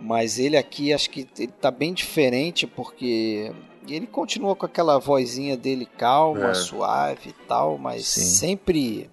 Mas 0.00 0.38
ele 0.38 0.56
aqui 0.56 0.92
acho 0.92 1.10
que 1.10 1.28
ele 1.38 1.52
tá 1.52 1.70
bem 1.70 1.92
diferente, 1.92 2.66
porque 2.66 3.52
ele 3.86 4.06
continua 4.06 4.56
com 4.56 4.64
aquela 4.64 4.98
vozinha 4.98 5.56
dele 5.56 5.84
calma, 5.84 6.50
é. 6.50 6.54
suave 6.54 7.30
e 7.30 7.46
tal, 7.46 7.76
mas 7.76 8.06
Sim. 8.06 8.20
sempre 8.22 9.10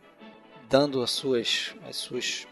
dando 0.70 1.02
as 1.02 1.12
suas, 1.12 1.76
as 1.88 1.96
suas 1.96 2.48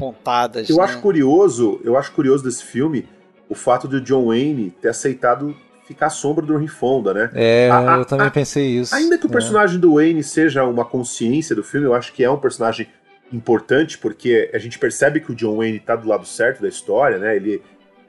pontadas. 0.00 0.68
Eu 0.68 0.76
né? 0.76 0.82
acho 0.82 0.98
curioso, 1.00 1.80
eu 1.84 1.96
acho 1.96 2.12
curioso 2.12 2.42
desse 2.42 2.64
filme 2.64 3.06
o 3.48 3.54
fato 3.54 3.86
de 3.86 3.96
o 3.96 4.00
John 4.00 4.26
Wayne 4.26 4.70
ter 4.70 4.88
aceitado 4.88 5.54
ficar 5.86 6.06
à 6.06 6.10
sombra 6.10 6.46
do 6.46 6.54
Henry 6.54 6.68
Fonda, 6.68 7.12
né? 7.12 7.30
É, 7.34 7.68
a, 7.68 7.96
a, 7.96 7.98
eu 7.98 8.04
também 8.04 8.28
a, 8.28 8.30
pensei 8.30 8.78
isso. 8.78 8.94
Ainda 8.94 9.18
que 9.18 9.26
o 9.26 9.28
é. 9.28 9.32
personagem 9.32 9.78
do 9.78 9.94
Wayne 9.94 10.22
seja 10.22 10.64
uma 10.64 10.84
consciência 10.84 11.54
do 11.54 11.64
filme, 11.64 11.86
eu 11.86 11.94
acho 11.94 12.12
que 12.12 12.22
é 12.22 12.30
um 12.30 12.38
personagem 12.38 12.86
importante 13.32 13.98
porque 13.98 14.50
a 14.54 14.58
gente 14.58 14.78
percebe 14.78 15.20
que 15.20 15.32
o 15.32 15.34
John 15.34 15.56
Wayne 15.56 15.80
tá 15.80 15.96
do 15.96 16.08
lado 16.08 16.24
certo 16.24 16.62
da 16.62 16.68
história, 16.68 17.18
né? 17.18 17.36
Ele 17.36 17.60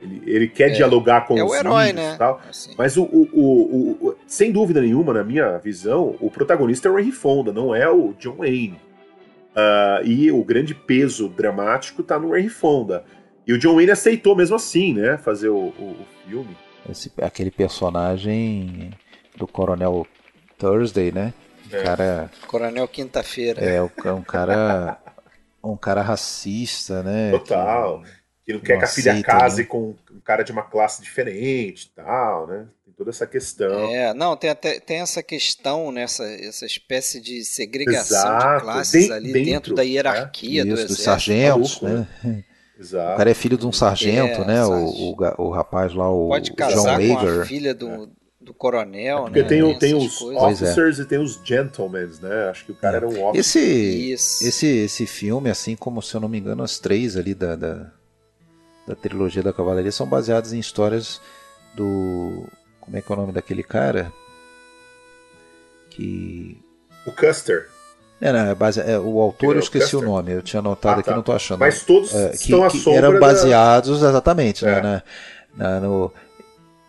ele, 0.01 0.23
ele 0.25 0.47
quer 0.47 0.71
é, 0.71 0.73
dialogar 0.73 1.27
com 1.27 1.37
é 1.37 1.43
os 1.43 1.51
o 1.51 1.55
herói, 1.55 1.93
né? 1.93 2.15
tal. 2.17 2.41
Assim. 2.49 2.73
Mas 2.75 2.97
o, 2.97 3.03
o, 3.03 3.29
o, 3.31 4.07
o, 4.07 4.15
sem 4.25 4.51
dúvida 4.51 4.81
nenhuma, 4.81 5.13
na 5.13 5.23
minha 5.23 5.59
visão, 5.59 6.15
o 6.19 6.29
protagonista 6.31 6.89
é 6.89 6.91
o 6.91 6.97
Henry 6.97 7.11
Fonda, 7.11 7.53
não 7.53 7.75
é 7.75 7.87
o 7.87 8.13
John 8.19 8.37
Wayne. 8.37 8.79
Uh, 9.51 10.05
e 10.05 10.31
o 10.31 10.43
grande 10.43 10.73
peso 10.73 11.27
dramático 11.27 12.03
tá 12.03 12.17
no 12.17 12.35
Henry 12.35 12.49
Fonda. 12.49 13.03
E 13.45 13.53
o 13.53 13.57
John 13.57 13.75
Wayne 13.75 13.91
aceitou 13.91 14.35
mesmo 14.35 14.55
assim, 14.55 14.93
né? 14.93 15.17
Fazer 15.17 15.49
o, 15.49 15.73
o, 15.77 15.97
o 15.99 16.05
filme. 16.25 16.55
Esse, 16.89 17.11
aquele 17.21 17.51
personagem 17.51 18.91
do 19.35 19.45
Coronel 19.47 20.07
Thursday, 20.57 21.11
né? 21.11 21.33
É. 21.71 21.83
Cara, 21.83 22.31
Coronel 22.47 22.87
Quinta-feira. 22.87 23.61
É, 23.61 23.81
um 23.81 24.21
cara. 24.21 24.97
um 25.63 25.75
cara 25.75 26.01
racista, 26.01 27.03
né? 27.03 27.31
Total. 27.31 28.03
Que, 28.03 28.09
que 28.45 28.53
não 28.53 28.59
quer 28.59 28.77
que 28.77 28.83
a 28.83 28.87
filha 28.87 29.21
case 29.23 29.61
né? 29.61 29.67
com 29.67 29.95
um 30.11 30.19
cara 30.23 30.43
de 30.43 30.51
uma 30.51 30.63
classe 30.63 31.01
diferente 31.01 31.91
e 31.91 31.95
tal, 31.95 32.47
né? 32.47 32.67
Toda 33.01 33.09
essa 33.09 33.25
questão. 33.25 33.89
É, 33.91 34.13
não, 34.13 34.37
tem, 34.37 34.51
até, 34.51 34.79
tem 34.79 34.97
essa 34.99 35.23
questão, 35.23 35.91
nessa 35.91 36.23
né, 36.23 36.45
essa 36.45 36.67
espécie 36.67 37.19
de 37.19 37.43
segregação 37.43 38.19
Exato. 38.19 38.57
de 38.57 38.61
classes 38.61 39.05
de, 39.07 39.11
ali 39.11 39.33
dentro, 39.33 39.51
dentro 39.51 39.75
da 39.75 39.81
hierarquia 39.81 40.61
é? 40.61 40.65
do 40.65 40.73
Isso, 40.75 40.87
dos 40.87 41.01
sargentos, 41.01 41.81
né? 41.81 42.07
né? 42.23 42.43
Exato. 42.79 43.13
O 43.13 43.17
cara 43.17 43.31
é 43.31 43.33
filho 43.33 43.57
de 43.57 43.65
um 43.65 43.71
sargento, 43.71 44.41
é, 44.41 44.45
né? 44.45 44.65
O, 44.65 45.15
o, 45.15 45.45
o, 45.45 45.49
rapaz 45.49 45.95
lá, 45.95 46.11
o 46.11 46.27
Pode 46.27 46.53
casar 46.53 46.99
John 46.99 47.15
com 47.15 47.27
a 47.27 47.45
filha 47.45 47.73
do, 47.73 47.89
é. 47.89 48.07
do 48.39 48.53
coronel, 48.53 49.17
é 49.17 49.21
porque 49.23 49.41
né? 49.41 49.47
tem, 49.47 49.79
tem 49.79 49.95
os 49.95 50.19
coisas. 50.19 50.61
É. 50.61 50.65
officers 50.65 50.99
e 50.99 51.05
tem 51.05 51.19
os 51.19 51.39
gentlemen, 51.43 52.07
né? 52.21 52.49
Acho 52.51 52.65
que 52.65 52.71
o 52.71 52.75
cara 52.75 52.97
era 52.97 53.07
um 53.07 53.25
officer. 53.25 53.63
Esse, 53.63 54.45
esse, 54.47 54.67
esse 54.67 55.05
filme, 55.07 55.49
assim 55.49 55.75
como, 55.75 56.03
se 56.03 56.13
eu 56.13 56.21
não 56.21 56.29
me 56.29 56.37
engano, 56.37 56.61
as 56.61 56.77
três 56.77 57.17
ali 57.17 57.33
da, 57.33 57.55
da, 57.55 57.91
da 58.87 58.95
trilogia 58.95 59.41
da 59.41 59.53
Cavalaria 59.53 59.91
são 59.91 60.07
baseadas 60.07 60.53
em 60.53 60.59
histórias 60.59 61.19
do 61.75 62.47
como 62.81 62.97
é 62.97 63.01
que 63.01 63.11
é 63.11 63.15
o 63.15 63.17
nome 63.17 63.31
daquele 63.31 63.63
cara? 63.63 64.11
Que. 65.89 66.57
O 67.05 67.11
Custer. 67.11 67.69
É, 68.19 68.31
não, 68.31 68.51
é 68.51 68.53
base, 68.53 68.79
é, 68.79 68.99
o 68.99 69.19
autor 69.19 69.55
eu 69.55 69.61
esqueci 69.61 69.95
o, 69.95 69.99
o 69.99 70.03
nome, 70.03 70.31
eu 70.31 70.43
tinha 70.43 70.59
anotado 70.59 70.97
ah, 70.97 70.99
aqui, 70.99 71.09
tá. 71.09 71.13
não 71.13 71.21
estou 71.21 71.33
achando. 71.33 71.59
Mas 71.59 71.83
todos 71.83 72.13
é, 72.13 72.29
que, 72.29 72.35
estão 72.35 72.63
à 72.63 72.69
sombra 72.69 73.07
eram 73.07 73.19
baseados, 73.19 74.01
da... 74.01 74.09
exatamente, 74.09 74.63
né, 74.63 74.77
é. 74.77 74.81
né, 74.81 75.03
na, 75.55 75.79
no, 75.79 76.13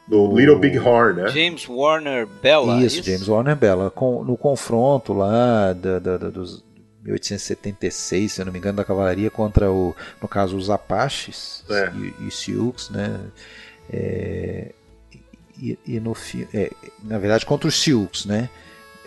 do 0.06 0.36
Little 0.36 0.58
Big 0.58 0.78
Horn, 0.78 1.22
né? 1.22 1.28
James 1.28 1.66
Warner 1.66 2.26
Bella. 2.26 2.82
Isso, 2.82 2.98
isso? 2.98 3.10
James 3.10 3.28
Warner 3.28 3.56
Bella. 3.56 3.90
Com, 3.90 4.22
no 4.22 4.36
confronto 4.36 5.14
lá 5.14 5.72
da, 5.72 5.98
da, 5.98 6.16
da, 6.18 6.28
dos 6.28 6.62
1876, 7.02 8.32
se 8.32 8.40
eu 8.40 8.44
não 8.44 8.52
me 8.52 8.58
engano, 8.58 8.76
da 8.76 8.84
cavalaria 8.84 9.30
contra 9.30 9.70
o, 9.70 9.94
no 10.20 10.28
caso, 10.28 10.56
os 10.56 10.68
Apaches 10.68 11.64
é. 11.70 11.90
e, 11.96 12.28
e 12.28 12.30
Sioux, 12.30 12.90
né? 12.90 13.20
É, 13.90 14.72
e, 15.60 15.78
e 15.86 16.00
no 16.00 16.16
é, 16.52 16.70
na 17.02 17.18
verdade 17.18 17.46
contra 17.46 17.68
os 17.68 17.74
Sioux, 17.74 18.26
né? 18.26 18.48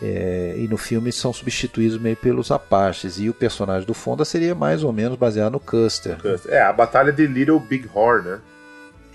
É, 0.02 0.56
e 0.58 0.68
no 0.68 0.78
filme 0.78 1.10
são 1.12 1.32
substituídos 1.32 1.98
meio 1.98 2.18
pelos 2.18 2.52
Apaches 2.52 3.18
e 3.18 3.30
o 3.30 3.34
personagem 3.34 3.88
do 3.88 3.94
Fonda 3.94 4.26
seria 4.26 4.54
mais 4.54 4.84
ou 4.84 4.92
menos 4.92 5.18
baseado 5.18 5.54
no 5.54 5.60
Custer. 5.60 6.18
É 6.48 6.62
a 6.62 6.74
batalha 6.74 7.14
de 7.14 7.26
Little 7.26 7.60
Big 7.60 7.90
Horn, 7.94 8.28
né? 8.28 8.42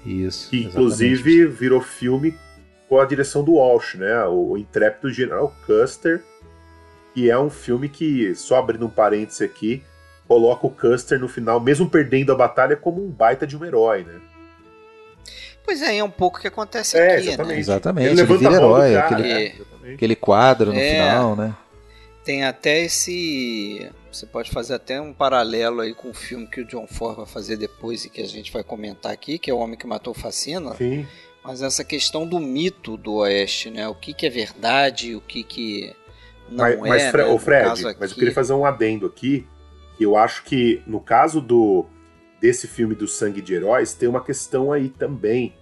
Isso. 0.07 0.49
Que 0.49 0.65
inclusive 0.65 1.47
virou 1.47 1.83
filme 1.83 2.35
com 2.89 2.99
a 2.99 3.05
direção 3.05 3.45
do 3.45 3.53
Walsh, 3.53 3.97
né? 3.97 4.25
O, 4.25 4.53
o 4.53 4.59
intrépido 4.59 5.13
General 5.13 5.55
Custer, 5.67 6.23
que 7.15 7.31
é 7.31 7.39
um 7.39 7.51
filme 7.51 7.89
que 7.89 8.35
só 8.35 8.57
abrindo 8.57 8.87
um 8.87 8.91
parêntese 8.91 9.45
aqui 9.45 9.83
coloca 10.27 10.67
o 10.67 10.71
Custer 10.71 11.19
no 11.19 11.29
final, 11.29 11.61
mesmo 11.61 11.91
perdendo 11.91 12.33
a 12.33 12.37
batalha, 12.37 12.77
como 12.77 13.05
um 13.05 13.11
baita 13.11 13.47
de 13.47 13.57
um 13.57 13.65
herói, 13.65 14.05
né? 14.05 14.21
Pois 15.65 15.83
é, 15.83 15.99
é 15.99 16.05
um 16.05 16.11
pouco 16.11 16.39
o 16.39 16.41
que 16.41 16.49
acontece 16.49 16.97
é, 16.97 17.17
aqui, 17.17 17.29
exatamente. 17.29 17.55
né? 17.55 17.61
Exatamente, 17.61 18.09
ele, 18.09 18.21
ele 18.21 18.37
vira 18.39 18.55
herói, 18.55 18.97
aquele, 18.97 19.55
aquele 19.95 20.17
quadro 20.17 20.73
no 20.73 20.79
é. 20.79 20.91
final, 20.91 21.37
né? 21.37 21.55
tem 22.25 22.45
até 22.45 22.85
esse. 22.85 23.91
Você 24.13 24.27
pode 24.27 24.51
fazer 24.51 24.75
até 24.75 25.01
um 25.01 25.13
paralelo 25.13 25.81
aí 25.81 25.95
com 25.95 26.11
o 26.11 26.15
filme 26.15 26.47
que 26.47 26.61
o 26.61 26.65
John 26.65 26.87
Ford 26.87 27.17
vai 27.17 27.27
fazer 27.27 27.57
depois 27.57 28.05
e 28.05 28.11
que 28.11 28.21
a 28.21 28.27
gente 28.27 28.53
vai 28.53 28.63
comentar 28.63 29.13
aqui, 29.13 29.39
que 29.39 29.51
é 29.51 29.55
O 29.55 29.59
Homem 29.59 29.77
que 29.77 29.87
Matou 29.87 30.15
Facina. 30.15 30.75
Sim. 30.75 31.07
Mas 31.43 31.63
essa 31.63 31.83
questão 31.83 32.27
do 32.27 32.39
mito 32.39 32.97
do 32.97 33.15
Oeste, 33.15 33.71
né? 33.71 33.89
O 33.89 33.95
que, 33.95 34.13
que 34.13 34.27
é 34.27 34.31
verdade, 34.31 35.17
o 35.17 35.21
que, 35.21 35.43
que 35.43 35.95
não 36.49 36.65
mas, 36.65 36.75
é. 36.75 36.79
mas 36.79 37.11
Fre 37.11 37.23
né? 37.23 37.29
No 37.31 37.39
Fred, 37.39 37.65
caso 37.65 37.83
mas 37.85 37.95
eu 37.99 38.05
aqui- 38.05 38.15
queria 38.15 38.35
fazer 38.35 38.53
um 38.53 38.65
adendo 38.65 39.07
aqui, 39.07 39.47
que 39.97 40.05
eu 40.05 40.17
acho 40.17 40.45
que 40.45 40.83
no 40.87 41.01
caso 41.01 41.41
do 41.41 41.87
desse 42.41 42.67
filme 42.67 42.95
do 42.95 43.07
Sangue 43.07 43.43
de 43.43 43.55
Heróis, 43.55 43.95
tem 43.95 44.09
uma 44.09 44.23
questão 44.23 44.73
aí 44.73 44.89
também. 44.89 45.55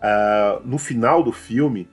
Ah, 0.00 0.60
no 0.64 0.78
final 0.78 1.22
do 1.22 1.32
filme, 1.32 1.88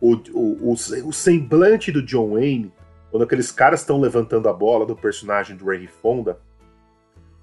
o, 0.00 0.14
o, 0.32 0.70
o, 0.70 0.72
o 0.72 1.12
semblante 1.12 1.92
do 1.92 2.02
John 2.02 2.32
Wayne, 2.34 2.72
quando 3.10 3.22
aqueles 3.22 3.52
caras 3.52 3.80
estão 3.80 4.00
levantando 4.00 4.48
a 4.48 4.52
bola 4.52 4.86
do 4.86 4.96
personagem 4.96 5.56
do 5.56 5.72
Henry 5.72 5.88
Fonda, 5.88 6.38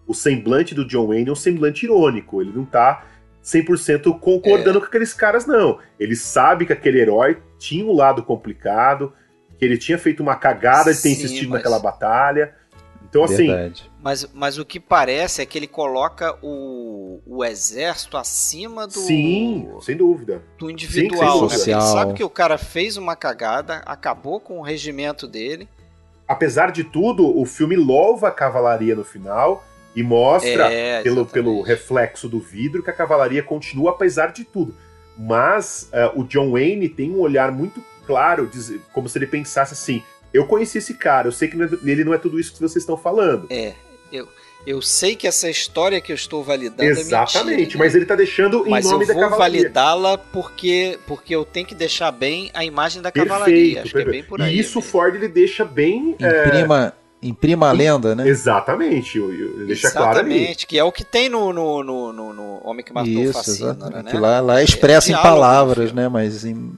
o 0.08 0.14
semblante 0.14 0.74
do 0.74 0.86
John 0.86 1.08
Wayne 1.08 1.30
é 1.30 1.32
um 1.32 1.36
semblante 1.36 1.86
irônico, 1.86 2.42
ele 2.42 2.52
não 2.56 2.66
tá 2.66 3.06
100% 3.44 4.20
concordando 4.20 4.80
com 4.80 4.88
aqueles 4.88 5.14
caras, 5.14 5.46
não. 5.46 5.80
Ele 6.00 6.16
sabe 6.16 6.66
que 6.66 6.74
aquele 6.74 7.00
herói 7.00 7.42
tinha 7.58 7.86
um 7.86 7.94
lado 7.94 8.24
complicado, 8.24 9.14
que 9.58 9.66
ele 9.66 9.78
tinha 9.78 9.98
feito 9.98 10.22
uma 10.22 10.36
cagada 10.36 10.94
de 10.94 11.02
ter 11.02 11.12
insistido 11.12 11.50
mas- 11.50 11.60
naquela 11.60 11.80
batalha. 11.80 12.56
Então, 13.10 13.24
assim, 13.24 13.48
Verdade. 13.48 13.90
Mas, 14.08 14.26
mas 14.34 14.58
o 14.58 14.64
que 14.64 14.80
parece 14.80 15.42
é 15.42 15.46
que 15.46 15.58
ele 15.60 15.68
coloca 15.68 16.34
o, 16.42 17.20
o 17.26 17.44
exército 17.44 18.16
acima 18.16 18.88
do, 18.88 18.94
sim, 18.94 19.68
sem 19.82 19.98
dúvida. 19.98 20.42
do 20.58 20.68
Sim, 20.68 20.72
individual. 20.72 21.50
sem 21.50 21.74
né? 21.76 21.82
Ele 21.82 21.82
sabe 21.92 22.14
que 22.14 22.24
o 22.24 22.30
cara 22.30 22.58
fez 22.58 22.96
uma 22.96 23.18
cagada, 23.18 23.82
acabou 23.86 24.40
com 24.40 24.60
o 24.60 24.62
regimento 24.62 25.28
dele. 25.28 25.68
Apesar 26.26 26.72
de 26.72 26.86
tudo, 26.86 27.38
o 27.38 27.44
filme 27.46 27.76
louva 27.76 28.30
a 28.30 28.32
cavalaria 28.32 28.96
no 28.96 29.04
final 29.04 29.62
e 29.94 30.02
mostra 30.02 30.72
É, 30.72 31.02
pelo, 31.04 31.26
pelo 31.26 31.62
reflexo 31.62 32.30
do 32.30 32.40
vidro 32.40 32.82
que 32.82 32.90
a 32.90 32.94
cavalaria 32.94 33.44
continua 33.44 33.92
apesar 33.92 34.32
de 34.32 34.46
tudo. 34.46 34.74
Mas 35.18 35.90
eh, 35.92 36.10
o 36.16 36.24
John 36.24 36.52
Wayne 36.52 36.88
tem 36.88 37.12
um 37.12 37.20
olhar 37.20 37.52
muito 37.52 37.84
claro, 38.06 38.48
diz- 38.48 38.80
como 38.94 39.10
se 39.10 39.18
ele 39.18 39.28
pensasse 39.28 39.74
assim: 39.74 40.02
eu 40.34 40.46
conheci 40.46 40.78
esse 40.78 40.94
cara, 40.94 41.28
eu 41.28 41.32
sei 41.34 41.50
que 41.50 41.58
não 41.58 41.66
é- 41.66 41.92
ele 41.92 42.06
não 42.06 42.14
é 42.14 42.18
tudo 42.18 42.40
isso 42.40 42.54
que 42.54 42.60
vocês 42.60 42.84
estão 42.84 42.96
falando. 42.96 43.48
É, 43.50 43.74
eu, 44.12 44.28
eu 44.66 44.82
sei 44.82 45.16
que 45.16 45.28
essa 45.28 45.50
história 45.50 46.00
que 46.02 46.12
eu 46.12 46.16
estou 46.16 46.44
validando 46.44 46.84
é 46.84 46.88
Exatamente, 46.88 47.58
mentira, 47.62 47.80
mas 47.80 47.96
ele 47.96 48.06
tá 48.06 48.16
deixando 48.16 48.66
em 48.68 48.70
mas 48.70 48.86
eu 48.86 48.92
nome 48.92 49.06
da 49.06 49.14
vou 49.14 49.24
cavalaria. 49.24 49.62
validá-la 49.62 50.18
porque, 50.18 51.00
porque 51.08 51.36
eu 51.36 51.46
tenho 51.46 51.66
que 51.66 51.76
deixar 51.76 52.12
bem 52.12 52.50
a 52.54 52.66
imagem 52.66 53.02
da 53.02 53.12
cavalaria. 53.12 53.82
Acho 53.84 53.94
que 53.94 54.02
é 54.02 54.06
bem 54.06 54.24
por 54.24 54.42
aí. 54.42 54.56
E 54.56 54.60
isso 54.60 54.80
o 54.80 54.82
mesmo. 54.82 54.92
Ford 54.92 55.16
ele 55.16 55.28
deixa 55.28 55.64
bem. 55.64 56.16
é, 56.20 56.48
Imprima, 56.48 56.94
imprima 57.22 57.70
a 57.70 57.72
lenda, 57.72 58.14
né? 58.16 58.28
Exatamente, 58.28 59.18
eu- 59.18 59.34
eu- 59.34 59.56
ele 59.58 59.66
deixa 59.68 59.90
claro. 59.92 60.12
Exatamente, 60.20 60.68
que 60.68 60.78
é 60.78 60.84
o 60.84 60.92
que 60.92 61.04
tem 61.04 61.30
no, 61.30 61.52
no, 61.54 61.84
no, 61.84 62.14
no, 62.14 62.34
no 62.34 62.62
Homem 62.64 62.84
que 62.86 62.94
Matou 62.94 63.10
Isso, 63.12 63.34
Facínora, 63.34 63.72
exatamente. 63.78 64.06
né? 64.06 64.12
Que 64.12 64.18
lá, 64.18 64.40
lá 64.40 64.60
é 64.60 64.64
expressa 64.64 65.08
em 65.12 65.16
diálogo 65.16 65.30
no 65.36 65.40
palavras, 65.42 65.94
né? 65.94 66.08
Mas 66.10 66.44
em- 66.46 66.74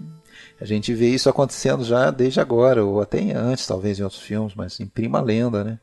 a 0.61 0.65
gente 0.65 0.93
vê 0.93 1.07
isso 1.07 1.29
acontecendo 1.29 1.83
já 1.83 2.11
desde 2.11 2.39
agora, 2.39 2.83
ou 2.83 3.01
até 3.01 3.19
em- 3.19 3.31
antes, 3.31 3.65
talvez, 3.65 3.99
em 3.99 4.03
outros 4.03 4.21
filmes, 4.21 4.53
mas 4.55 4.79
imprima 4.79 5.19
a 5.19 5.21
lenda, 5.21 5.63
né? 5.63 5.79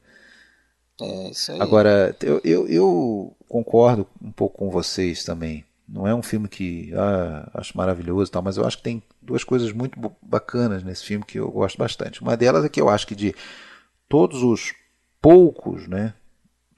É 1.00 1.30
isso 1.30 1.52
aí. 1.52 1.60
Agora, 1.60 2.16
eu, 2.22 2.40
eu, 2.44 2.68
eu 2.68 3.36
concordo 3.48 4.06
um 4.22 4.32
pouco 4.32 4.58
com 4.58 4.70
vocês 4.70 5.24
também. 5.24 5.64
Não 5.88 6.06
é 6.06 6.14
um 6.14 6.22
filme 6.22 6.48
que 6.48 6.92
ah, 6.94 7.50
acho 7.54 7.76
maravilhoso 7.76 8.30
e 8.30 8.32
tal, 8.32 8.42
mas 8.42 8.56
eu 8.56 8.66
acho 8.66 8.78
que 8.78 8.82
tem 8.82 9.02
duas 9.22 9.44
coisas 9.44 9.70
muito 9.72 9.98
bacanas 10.20 10.82
nesse 10.82 11.04
filme 11.04 11.24
que 11.24 11.38
eu 11.38 11.50
gosto 11.50 11.78
bastante. 11.78 12.22
Uma 12.22 12.36
delas 12.36 12.64
é 12.64 12.68
que 12.68 12.80
eu 12.80 12.88
acho 12.88 13.06
que 13.06 13.14
de 13.14 13.34
todos 14.08 14.42
os 14.42 14.74
poucos, 15.20 15.86
né? 15.86 16.14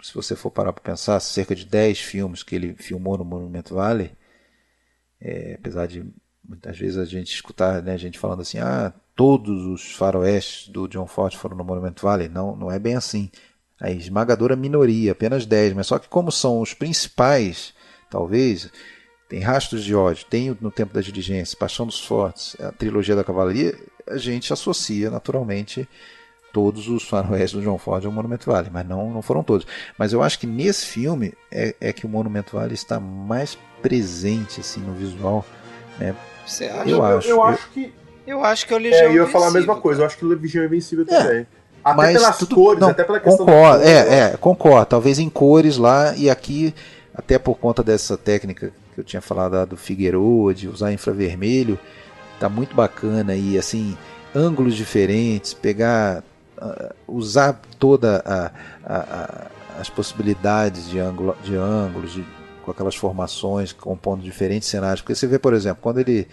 Se 0.02 0.14
você 0.14 0.36
for 0.36 0.50
parar 0.50 0.72
para 0.72 0.82
pensar, 0.82 1.18
cerca 1.20 1.54
de 1.54 1.64
10 1.64 1.98
filmes 1.98 2.42
que 2.42 2.54
ele 2.54 2.74
filmou 2.74 3.16
no 3.18 3.24
Monument 3.24 3.64
Valley, 3.70 4.12
é, 5.20 5.54
apesar 5.58 5.86
de 5.86 6.04
muitas 6.48 6.78
vezes 6.78 6.96
a 6.96 7.04
gente 7.04 7.32
escutar 7.32 7.82
né, 7.82 7.98
gente 7.98 8.18
falando 8.18 8.42
assim, 8.42 8.58
ah, 8.58 8.92
todos 9.14 9.66
os 9.66 9.92
faroestes 9.92 10.68
do 10.68 10.86
John 10.86 11.06
Ford 11.06 11.34
foram 11.34 11.56
no 11.56 11.64
Monument 11.64 11.96
Valley. 12.00 12.28
Não, 12.28 12.54
não 12.54 12.70
é 12.70 12.78
bem 12.78 12.94
assim. 12.94 13.30
A 13.80 13.90
esmagadora 13.90 14.56
minoria, 14.56 15.12
apenas 15.12 15.46
10, 15.46 15.72
mas 15.74 15.86
só 15.86 15.98
que 15.98 16.08
como 16.08 16.32
são 16.32 16.60
os 16.60 16.74
principais, 16.74 17.72
talvez, 18.10 18.70
tem 19.28 19.40
Rastros 19.40 19.84
de 19.84 19.94
Ódio, 19.94 20.26
tem 20.28 20.50
o 20.50 20.58
No 20.60 20.70
Tempo 20.70 20.92
da 20.94 21.00
Diligência, 21.00 21.56
Paixão 21.58 21.86
dos 21.86 22.04
Fortes, 22.04 22.56
a 22.60 22.72
trilogia 22.72 23.14
da 23.14 23.22
Cavalaria, 23.22 23.74
a 24.06 24.16
gente 24.16 24.52
associa 24.52 25.10
naturalmente 25.10 25.88
todos 26.52 26.88
os 26.88 27.06
faroestes 27.06 27.52
do 27.52 27.62
John 27.62 27.78
Ford 27.78 28.04
ao 28.04 28.10
Monument 28.10 28.40
Valley, 28.44 28.70
mas 28.72 28.86
não, 28.88 29.10
não 29.12 29.22
foram 29.22 29.42
todos. 29.44 29.66
Mas 29.98 30.12
eu 30.12 30.22
acho 30.22 30.38
que 30.40 30.46
nesse 30.46 30.86
filme 30.86 31.34
é, 31.52 31.74
é 31.80 31.92
que 31.92 32.06
o 32.06 32.08
Monument 32.08 32.46
Valley 32.50 32.72
está 32.74 32.98
mais 32.98 33.56
presente 33.82 34.60
assim 34.60 34.80
no 34.80 34.94
visual, 34.94 35.44
né? 35.98 36.16
Você 36.46 36.64
acha? 36.64 36.88
Eu 36.90 37.02
acho, 37.04 37.28
Eu, 37.28 37.36
eu- 37.36 37.42
acho 37.44 37.68
que. 37.70 37.92
Eu 38.26 38.44
acho 38.44 38.66
que 38.66 38.72
é 38.74 38.76
o 38.76 38.78
É, 38.78 38.82
Legião 38.82 39.02
eu 39.04 39.12
ia 39.14 39.26
falar 39.26 39.48
a 39.48 39.50
mesma 39.50 39.76
coisa, 39.80 40.02
eu 40.02 40.06
acho 40.06 40.18
que 40.18 40.24
o 40.24 40.28
Legião 40.28 40.62
é 40.62 40.66
invencível 40.66 41.04
É, 41.08 41.18
também. 41.18 41.46
Até 41.84 41.96
mas 41.96 42.12
pelas 42.12 42.38
tudo- 42.38 42.54
cores, 42.54 42.80
não, 42.80 42.88
até 42.90 43.04
pela 43.04 43.20
questão 43.20 43.46
concordo, 43.46 43.82
cor. 43.82 43.88
é, 43.88 44.18
é, 44.32 44.36
concordo. 44.38 44.86
Talvez 44.86 45.18
em 45.18 45.28
cores 45.30 45.76
lá 45.76 46.14
e 46.16 46.28
aqui, 46.28 46.74
até 47.14 47.38
por 47.38 47.56
conta 47.56 47.82
dessa 47.82 48.16
técnica 48.16 48.72
que 48.94 49.00
eu 49.00 49.04
tinha 49.04 49.22
falado 49.22 49.54
lá 49.54 49.64
do 49.64 49.76
Figueroa, 49.76 50.52
de 50.54 50.68
usar 50.68 50.92
infravermelho, 50.92 51.78
tá 52.40 52.48
muito 52.48 52.74
bacana 52.74 53.34
e 53.34 53.56
assim, 53.58 53.96
ângulos 54.34 54.74
diferentes, 54.74 55.54
pegar, 55.54 56.22
ah, 56.60 56.92
usar 57.06 57.60
toda 57.78 58.22
a, 58.26 58.50
a- 58.84 58.98
a- 58.98 59.46
as 59.80 59.88
possibilidades 59.88 60.88
de, 60.90 60.98
ângulo, 60.98 61.36
de 61.42 61.54
ângulos, 61.56 62.12
de- 62.12 62.24
com 62.64 62.70
aquelas 62.72 62.96
formações, 62.96 63.72
compondo 63.72 64.22
diferentes 64.22 64.68
cenários. 64.68 65.00
Porque 65.00 65.14
você 65.14 65.26
vê, 65.26 65.38
por 65.38 65.54
exemplo, 65.54 65.78
quando 65.80 65.98
ele 66.00 66.26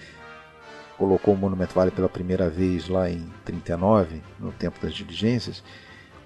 colocou 0.97 1.34
o 1.34 1.38
Monument 1.38 1.69
Valley 1.73 1.91
pela 1.91 2.09
primeira 2.09 2.49
vez 2.49 2.88
lá 2.88 3.09
em 3.09 3.26
39, 3.43 4.22
no 4.39 4.51
tempo 4.51 4.80
das 4.81 4.93
diligências, 4.93 5.63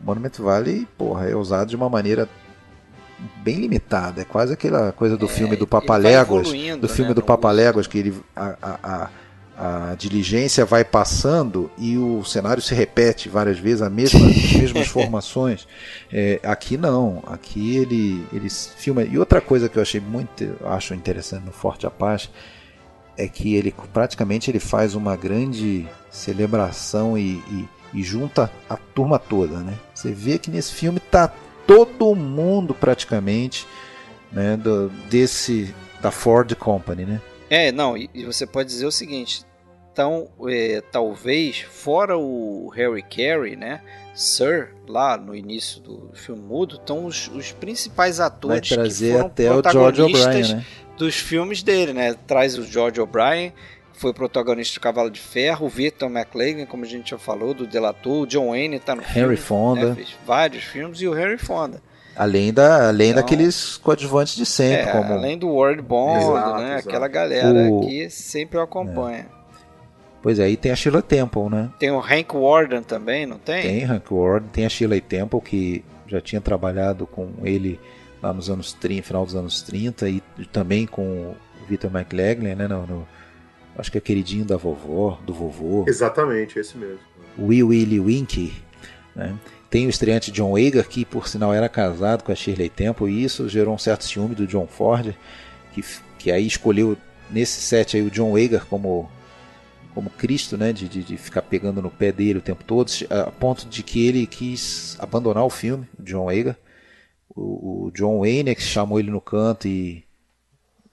o 0.01 0.05
Monument 0.05 0.31
Valley, 0.37 0.87
porra, 0.97 1.29
é 1.29 1.35
usado 1.35 1.69
de 1.69 1.75
uma 1.75 1.89
maneira 1.89 2.27
bem 3.43 3.57
limitada. 3.57 4.21
É 4.21 4.25
quase 4.25 4.53
aquela 4.53 4.91
coisa 4.91 5.17
do 5.17 5.25
É, 5.25 5.29
filme 5.29 5.55
do 5.55 5.67
Papaléguas, 5.67 6.47
do 6.79 6.87
filme 6.87 7.09
né, 7.09 7.13
do 7.13 7.21
Papaléguas, 7.21 7.87
que 7.87 7.97
ele 7.97 8.15
a, 8.35 8.55
a, 8.61 9.09
a, 9.57 9.95
diligência 9.95 10.63
vai 10.65 10.85
passando 10.85 11.69
e 11.77 11.97
o 11.97 12.23
cenário 12.23 12.61
se 12.61 12.73
repete 12.73 13.27
várias 13.27 13.59
vezes, 13.59 13.81
a 13.81 13.89
mesma, 13.89 14.25
as 14.29 14.53
mesmas 14.53 14.87
formações. 14.87 15.67
É, 16.11 16.39
aqui 16.43 16.77
não, 16.77 17.21
aqui 17.27 17.75
ele, 17.75 18.25
ele 18.31 18.49
filma. 18.49 19.03
E 19.03 19.17
outra 19.17 19.41
coisa 19.41 19.67
que 19.67 19.77
eu 19.77 19.81
achei 19.81 19.99
muito 19.99 20.55
acho 20.65 20.93
interessante 20.93 21.45
no 21.45 21.51
Forte 21.51 21.85
Apache 21.85 22.29
é 23.19 23.27
que 23.27 23.55
ele 23.55 23.73
praticamente 23.93 24.49
ele 24.49 24.59
faz 24.59 24.95
uma 24.95 25.15
grande 25.15 25.87
celebração 26.09 27.17
e, 27.17 27.43
e, 27.51 27.69
e 27.93 28.01
junta 28.01 28.49
a 28.69 28.77
turma 28.77 29.19
toda, 29.19 29.57
né? 29.57 29.77
Você 29.93 30.11
vê 30.11 30.39
que 30.39 30.49
nesse 30.49 30.73
filme 30.73 30.99
tá 30.99 31.31
todo 31.67 32.15
mundo 32.15 32.73
praticamente, 32.73 33.67
né, 34.31 34.55
do, 34.55 34.89
desse 35.09 35.75
da 36.01 36.11
Ford 36.11 36.55
Company, 36.55 37.05
né? 37.05 37.21
É, 37.49 37.71
não, 37.71 37.97
e, 37.97 38.09
e 38.13 38.23
você 38.23 38.47
pode 38.47 38.69
dizer 38.69 38.85
o 38.85 38.91
seguinte. 38.91 39.43
Então, 39.91 40.29
é, 40.47 40.81
talvez, 40.91 41.59
fora 41.59 42.17
o 42.17 42.69
Harry 42.69 43.03
Carey, 43.03 43.57
né? 43.57 43.81
Sir, 44.15 44.69
lá 44.87 45.17
no 45.17 45.35
início 45.35 45.81
do 45.81 46.11
filme 46.13 46.41
mudo, 46.41 46.75
estão 46.75 47.05
os, 47.05 47.27
os 47.27 47.51
principais 47.51 48.17
Vai 48.17 48.27
atores 48.27 48.69
que 48.69 48.75
trazer 48.75 49.13
foram 49.13 49.25
até 49.25 49.51
o 49.51 49.71
George 49.71 50.01
O'Brien, 50.01 50.23
protagonistas 50.23 50.53
né? 50.53 50.65
Dos 50.99 51.15
filmes 51.15 51.63
dele, 51.63 51.93
né? 51.93 52.13
Traz 52.27 52.57
o 52.57 52.63
George 52.63 53.01
O'Brien, 53.01 53.51
que 53.93 53.99
foi 53.99 54.13
protagonista 54.13 54.79
do 54.79 54.83
Cavalo 54.83 55.09
de 55.09 55.19
Ferro, 55.19 55.65
o 55.65 55.69
Victor 55.69 56.09
McLaglen, 56.11 56.65
como 56.67 56.83
a 56.83 56.87
gente 56.87 57.09
já 57.09 57.17
falou, 57.17 57.53
do 57.55 57.65
Delator, 57.65 58.21
o 58.23 58.27
John 58.27 58.49
Wayne 58.49 58.79
tá 58.79 58.93
no 58.95 59.01
Henry 59.01 59.13
filme, 59.13 59.37
Fonda. 59.37 59.89
né? 59.89 59.95
Fez 59.95 60.15
vários 60.27 60.63
filmes, 60.63 61.01
e 61.01 61.07
o 61.07 61.13
Harry 61.13 61.37
Fonda. 61.37 61.81
Além 62.15 62.51
da 62.53 62.89
além 62.89 63.11
Então- 63.11 63.21
daqueles 63.21 63.77
coadjuvantes 63.77 64.35
de 64.35 64.45
sempre, 64.45 64.89
É, 64.89 64.91
como 64.91 65.13
além 65.13 65.37
do 65.37 65.47
World 65.47 65.81
Bond, 65.81 66.21
Exato, 66.21 66.57
né? 66.61 66.73
exato. 66.73 66.89
Aquela 66.89 67.07
galera 67.07 67.69
O- 67.71 67.79
que 67.87 68.09
sempre 68.09 68.57
o 68.57 68.61
acompanha. 68.61 69.25
Pois 70.21 70.37
é, 70.37 70.43
aí 70.43 70.57
tem 70.57 70.69
a 70.69 70.75
Sheila 70.75 71.01
Temple, 71.01 71.49
né? 71.49 71.69
Tem 71.79 71.91
o 71.91 71.99
Hank 71.99 72.35
Warden 72.35 72.83
também, 72.83 73.25
não 73.25 73.37
tem? 73.37 73.61
Tem 73.61 73.83
Hank 73.85 74.13
Ward, 74.13 74.47
tem 74.51 74.65
a 74.65 74.69
Sheila 74.69 74.99
Temple 74.99 75.39
que 75.39 75.85
já 76.07 76.19
tinha 76.19 76.41
trabalhado 76.41 77.07
com 77.07 77.29
ele 77.43 77.79
lá 78.21 78.33
nos 78.33 78.49
anos 78.49 78.73
30, 78.73 79.03
final 79.03 79.25
dos 79.25 79.35
anos 79.35 79.61
30 79.61 80.09
e 80.09 80.21
também 80.51 80.85
com 80.85 81.01
o 81.01 81.35
Victor 81.67 81.89
McLaglen, 81.95 82.55
né, 82.55 82.67
no, 82.67 82.85
no- 82.85 83.07
acho 83.77 83.91
que 83.91 83.97
é 83.97 84.01
queridinho 84.01 84.45
da 84.45 84.57
vovó, 84.57 85.19
do 85.25 85.33
vovô, 85.33 85.85
Exatamente, 85.87 86.59
esse 86.59 86.77
mesmo. 86.77 86.99
Wee 87.37 87.63
Willie 87.63 87.99
Winky, 87.99 88.53
né? 89.15 89.37
Tem 89.69 89.85
o 89.85 89.89
estreante 89.89 90.31
John 90.31 90.55
Hager, 90.57 90.87
que 90.87 91.05
por 91.05 91.27
sinal 91.27 91.53
era 91.53 91.69
casado 91.69 92.23
com 92.23 92.31
a 92.31 92.35
Shirley 92.35 92.69
Temple, 92.69 93.07
e 93.07 93.23
isso 93.23 93.47
gerou 93.47 93.73
um 93.75 93.77
certo 93.77 94.03
ciúme 94.03 94.33
do 94.33 94.47
John 94.47 94.65
Ford, 94.67 95.13
que, 95.71 95.83
que 96.17 96.31
aí 96.31 96.47
escolheu 96.47 96.97
nesse 97.29 97.61
set 97.61 97.95
aí 97.95 98.01
o 98.03 98.09
John 98.09 98.35
Hager 98.35 98.65
como 98.65 99.09
como 99.93 100.09
Cristo, 100.11 100.55
né, 100.55 100.71
de, 100.71 100.87
de, 100.87 101.03
de, 101.03 101.17
ficar 101.17 101.41
pegando 101.41 101.81
no 101.81 101.89
pé 101.89 102.11
dele 102.11 102.39
o 102.39 102.41
tempo 102.41 102.63
todo, 102.63 102.89
a 103.09 103.31
ponto 103.31 103.67
de 103.67 103.81
que 103.83 104.07
ele 104.07 104.25
quis 104.27 104.95
abandonar 104.99 105.43
o 105.43 105.49
filme, 105.49 105.87
o 105.99 106.03
John 106.03 106.25
Wayne. 106.25 106.55
O, 107.35 107.85
o 107.85 107.91
John 107.91 108.19
Wayne 108.19 108.51
é 108.51 108.55
que 108.55 108.61
chamou 108.61 108.99
ele 108.99 109.11
no 109.11 109.21
canto 109.21 109.67
e 109.67 110.03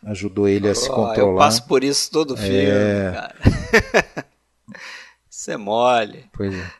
ajudou 0.04 0.48
ele 0.48 0.68
a 0.68 0.74
se 0.74 0.88
controlar. 0.88 1.32
Eu 1.32 1.36
passo 1.36 1.66
por 1.66 1.82
isso 1.82 2.10
todo 2.10 2.34
o 2.34 2.36
filme, 2.36 2.56
é... 2.56 3.12
cara. 3.12 4.26
Isso 5.30 5.50
é 5.50 5.56
mole. 5.58 6.24
Pois 6.32 6.54
é. 6.54 6.70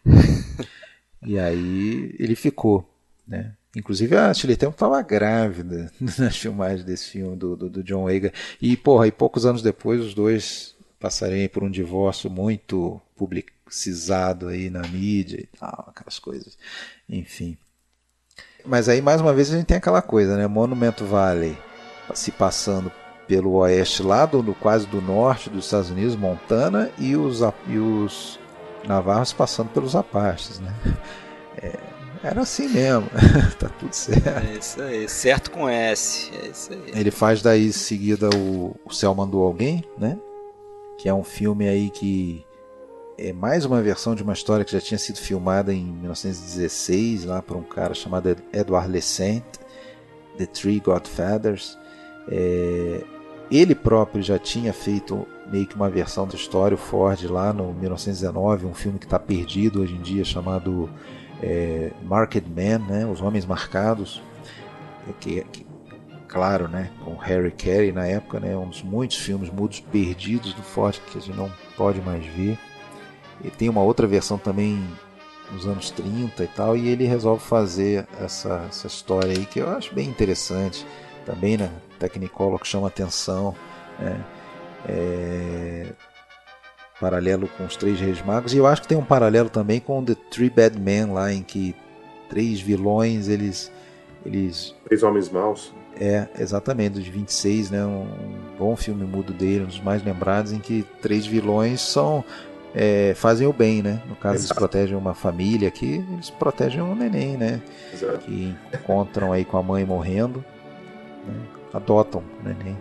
e 1.22 1.38
aí 1.38 2.16
ele 2.18 2.34
ficou, 2.34 2.88
né? 3.28 3.52
Inclusive 3.76 4.16
a 4.16 4.32
Shirley 4.32 4.56
Temple 4.56 4.74
estava 4.74 5.02
grávida 5.02 5.92
nas 6.00 6.36
filmagens 6.36 6.82
desse 6.82 7.10
filme 7.10 7.36
do, 7.36 7.54
do, 7.54 7.68
do 7.68 7.84
John 7.84 8.04
Wayne. 8.04 8.32
E, 8.60 8.74
porra, 8.76 9.06
e 9.06 9.12
poucos 9.12 9.44
anos 9.44 9.60
depois 9.60 10.00
os 10.00 10.14
dois 10.14 10.74
passarem 10.98 11.46
por 11.48 11.62
um 11.62 11.70
divórcio 11.70 12.30
muito 12.30 13.00
publicizado 13.14 14.48
aí 14.48 14.70
na 14.70 14.80
mídia 14.80 15.38
e 15.38 15.46
tal, 15.58 15.84
aquelas 15.88 16.18
coisas. 16.18 16.56
Enfim. 17.06 17.58
Mas 18.66 18.88
aí, 18.88 19.00
mais 19.00 19.20
uma 19.20 19.32
vez, 19.32 19.52
a 19.52 19.56
gente 19.56 19.66
tem 19.66 19.76
aquela 19.76 20.02
coisa, 20.02 20.36
né? 20.36 20.46
Monumento 20.46 21.04
Valley 21.04 21.56
se 22.14 22.30
passando 22.30 22.90
pelo 23.26 23.52
oeste 23.54 24.02
lá 24.02 24.24
do, 24.24 24.42
do 24.42 24.54
quase 24.54 24.86
do 24.86 25.00
norte 25.00 25.50
dos 25.50 25.64
Estados 25.64 25.90
Unidos, 25.90 26.16
Montana, 26.16 26.90
e 26.98 27.16
os, 27.16 27.40
e 27.66 27.78
os 27.78 28.38
Navarros 28.86 29.32
passando 29.32 29.68
pelos 29.70 29.94
Apaches, 29.96 30.60
né? 30.60 30.72
É, 31.58 31.72
era 32.22 32.42
assim 32.42 32.68
mesmo, 32.68 33.08
tá 33.58 33.70
tudo 33.78 33.94
certo. 33.94 34.28
É 34.28 34.58
isso 34.58 34.82
aí, 34.82 35.08
certo 35.08 35.50
com 35.50 35.66
S, 35.66 36.30
é 36.34 36.48
isso 36.48 36.70
aí. 36.70 36.92
Ele 36.94 37.10
faz 37.10 37.40
daí 37.40 37.68
em 37.68 37.72
seguida 37.72 38.28
o, 38.28 38.76
o 38.84 38.92
Céu 38.92 39.14
Mandou 39.14 39.42
Alguém, 39.42 39.82
né? 39.96 40.18
Que 40.98 41.08
é 41.08 41.14
um 41.14 41.24
filme 41.24 41.66
aí 41.66 41.88
que 41.88 42.45
é 43.18 43.32
mais 43.32 43.64
uma 43.64 43.80
versão 43.80 44.14
de 44.14 44.22
uma 44.22 44.32
história 44.32 44.64
que 44.64 44.72
já 44.72 44.80
tinha 44.80 44.98
sido 44.98 45.18
filmada 45.18 45.72
em 45.72 45.84
1916 45.84 47.24
lá 47.24 47.40
por 47.40 47.56
um 47.56 47.62
cara 47.62 47.94
chamado 47.94 48.36
Edward 48.52 48.90
Lescent, 48.90 49.44
The 50.36 50.46
Three 50.46 50.80
Godfathers. 50.80 51.78
É, 52.28 53.02
ele 53.50 53.74
próprio 53.74 54.22
já 54.22 54.38
tinha 54.38 54.72
feito 54.72 55.26
meio 55.50 55.66
que 55.66 55.74
uma 55.74 55.88
versão 55.88 56.26
da 56.26 56.34
história, 56.34 56.74
o 56.74 56.78
Ford, 56.78 57.22
lá 57.24 57.52
no 57.52 57.72
1919, 57.72 58.66
um 58.66 58.74
filme 58.74 58.98
que 58.98 59.06
está 59.06 59.18
perdido 59.18 59.80
hoje 59.80 59.94
em 59.94 60.02
dia, 60.02 60.24
chamado 60.24 60.90
é, 61.42 61.92
Marked 62.02 62.50
Men, 62.50 62.78
né, 62.80 63.06
Os 63.06 63.22
Homens 63.22 63.46
Marcados, 63.46 64.20
é, 65.08 65.12
que, 65.20 65.42
que, 65.44 65.66
claro, 66.28 66.68
né, 66.68 66.90
com 67.04 67.14
Harry 67.14 67.52
Carey 67.52 67.92
na 67.92 68.06
época, 68.06 68.40
né, 68.40 68.56
um 68.56 68.68
dos 68.68 68.82
muitos 68.82 69.16
filmes 69.16 69.48
mudos 69.48 69.80
perdidos 69.80 70.52
do 70.52 70.62
Ford 70.62 70.98
que 71.10 71.18
a 71.18 71.20
gente 71.20 71.36
não 71.36 71.50
pode 71.76 72.00
mais 72.00 72.26
ver. 72.26 72.58
E 73.44 73.50
tem 73.50 73.68
uma 73.68 73.82
outra 73.82 74.06
versão 74.06 74.38
também 74.38 74.82
nos 75.52 75.66
anos 75.66 75.90
30 75.90 76.42
e 76.42 76.46
tal, 76.48 76.76
e 76.76 76.88
ele 76.88 77.04
resolve 77.04 77.42
fazer 77.42 78.06
essa, 78.20 78.64
essa 78.68 78.86
história 78.86 79.30
aí 79.30 79.46
que 79.46 79.60
eu 79.60 79.68
acho 79.70 79.94
bem 79.94 80.08
interessante 80.08 80.86
também, 81.24 81.56
né? 81.56 81.70
Technicolor 81.98 82.58
que 82.58 82.66
chama 82.66 82.88
atenção, 82.88 83.54
né? 83.98 84.24
É... 84.88 85.86
Paralelo 87.00 87.48
com 87.56 87.64
os 87.64 87.76
Três 87.76 88.00
Reis 88.00 88.22
Magos, 88.22 88.54
e 88.54 88.56
eu 88.56 88.66
acho 88.66 88.82
que 88.82 88.88
tem 88.88 88.96
um 88.96 89.04
paralelo 89.04 89.50
também 89.50 89.80
com 89.80 90.02
The 90.02 90.14
Three 90.30 90.48
Bad 90.48 90.80
Men, 90.80 91.12
lá 91.12 91.32
em 91.32 91.42
que 91.42 91.74
três 92.28 92.60
vilões 92.60 93.28
eles. 93.28 93.70
eles 94.24 94.74
Três 94.84 95.02
Homens 95.02 95.28
Maus. 95.28 95.74
É, 95.98 96.28
exatamente, 96.38 96.94
dos 96.94 97.06
26, 97.06 97.70
né? 97.70 97.84
Um, 97.84 98.06
bom 98.58 98.76
filme 98.76 99.04
mudo 99.04 99.32
dele, 99.32 99.64
um 99.64 99.66
dos 99.66 99.80
mais 99.80 100.02
lembrados, 100.04 100.52
em 100.52 100.58
que 100.58 100.84
três 101.00 101.26
vilões 101.26 101.80
são 101.80 102.24
é, 102.78 103.14
fazem 103.14 103.46
o 103.46 103.52
bem, 103.54 103.82
né? 103.82 104.02
No 104.06 104.14
caso, 104.14 104.36
Exato. 104.36 104.52
eles 104.52 104.52
protegem 104.52 104.96
uma 104.96 105.14
família 105.14 105.66
aqui, 105.66 106.04
eles 106.12 106.28
protegem 106.28 106.82
um 106.82 106.94
neném, 106.94 107.36
né? 107.38 107.62
Exato. 107.92 108.18
Que 108.18 108.54
encontram 108.74 109.32
aí 109.32 109.46
com 109.46 109.56
a 109.56 109.62
mãe 109.62 109.82
morrendo 109.84 110.44
né? 111.26 111.34
adotam 111.72 112.22
o 112.40 112.46
neném. 112.46 112.76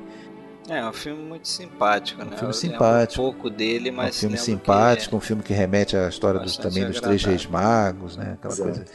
É, 0.67 0.79
é 0.79 0.85
um 0.85 0.93
filme 0.93 1.23
muito 1.23 1.47
simpático, 1.47 2.23
né? 2.23 2.31
Um 2.33 2.37
filme 2.37 2.49
Eu 2.49 2.53
simpático. 2.53 3.21
Um 3.21 3.25
pouco 3.25 3.49
dele, 3.49 3.89
mas. 3.91 4.17
Um 4.17 4.19
filme 4.19 4.37
simpático, 4.37 5.15
é... 5.15 5.17
um 5.17 5.21
filme 5.21 5.43
que 5.43 5.53
remete 5.53 5.95
à 5.95 6.09
história 6.09 6.39
dos, 6.39 6.57
também 6.57 6.85
dos 6.85 6.99
Três 6.99 7.23
Reis 7.23 7.45
Magos, 7.45 8.17
né? 8.17 8.33
Aquela 8.33 8.53
Exato. 8.53 8.69
coisa 8.71 8.85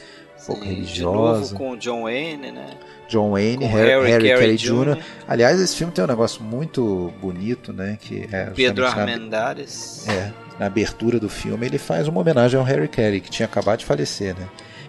pouco 0.45 0.63
religiosa. 0.63 1.43
De 1.45 1.53
novo 1.53 1.55
com 1.55 1.77
John 1.77 2.03
Wayne, 2.03 2.51
né? 2.51 2.67
John 3.07 3.31
Wayne, 3.31 3.65
Harry, 3.65 4.09
Harry, 4.09 4.29
Carey 4.29 4.57
Jr. 4.57 4.97
Aliás, 5.27 5.59
esse 5.59 5.75
filme 5.75 5.91
tem 5.91 6.03
um 6.03 6.07
negócio 6.07 6.41
muito 6.41 7.11
bonito, 7.19 7.73
né? 7.73 7.97
Que 7.99 8.27
é 8.31 8.45
Pedro 8.45 8.85
Armendáriz. 8.85 10.05
Na, 10.07 10.13
é, 10.13 10.33
na 10.59 10.65
abertura 10.67 11.19
do 11.19 11.29
filme 11.29 11.65
ele 11.65 11.77
faz 11.77 12.07
uma 12.07 12.21
homenagem 12.21 12.57
ao 12.59 12.65
Harry 12.65 12.87
Carey, 12.87 13.19
que 13.19 13.29
tinha 13.29 13.45
acabado 13.45 13.79
de 13.79 13.85
falecer, 13.85 14.33
né? 14.37 14.47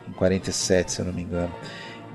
Em 0.09 0.13
47, 0.13 0.93
se 0.93 1.01
eu 1.01 1.07
não 1.07 1.13
me 1.13 1.23
engano. 1.23 1.53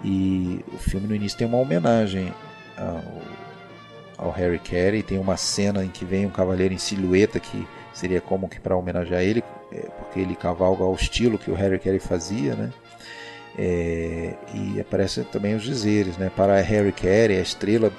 E 0.03 0.63
o 0.73 0.77
filme 0.77 1.07
no 1.07 1.15
início 1.15 1.37
tem 1.37 1.47
uma 1.47 1.57
homenagem 1.57 2.33
ao, 2.77 4.27
ao 4.27 4.31
Harry 4.31 4.59
Carey. 4.59 5.03
Tem 5.03 5.17
uma 5.17 5.35
cena 5.35 5.83
em 5.83 5.89
que 5.89 6.05
vem 6.05 6.25
um 6.25 6.29
cavaleiro 6.29 6.73
em 6.73 6.77
silhueta 6.77 7.39
que 7.39 7.67
seria 7.93 8.21
como 8.21 8.47
que 8.47 8.59
para 8.59 8.75
homenagear 8.77 9.21
ele, 9.21 9.43
é, 9.71 9.79
porque 9.97 10.19
ele 10.19 10.35
cavalga 10.35 10.83
ao 10.83 10.93
estilo 10.93 11.37
que 11.37 11.49
o 11.49 11.55
Harry 11.55 11.79
Carey 11.79 11.99
fazia, 11.99 12.55
né? 12.55 12.71
É, 13.57 14.35
e 14.53 14.79
aparecem 14.79 15.23
também 15.23 15.55
os 15.55 15.63
dizeres, 15.63 16.17
né? 16.17 16.31
Para 16.35 16.59
Harry 16.61 16.91
Carey, 16.91 17.37
a 17.37 17.41
estrela 17.41 17.91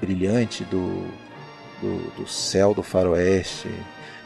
brilhante 0.00 0.64
do, 0.64 1.06
do, 1.80 2.10
do 2.16 2.28
céu 2.28 2.74
do 2.74 2.82
faroeste, 2.82 3.68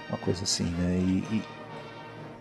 uma 0.08 0.18
coisa 0.18 0.44
assim, 0.44 0.64
né? 0.64 0.98
E, 0.98 1.36
e, 1.36 1.42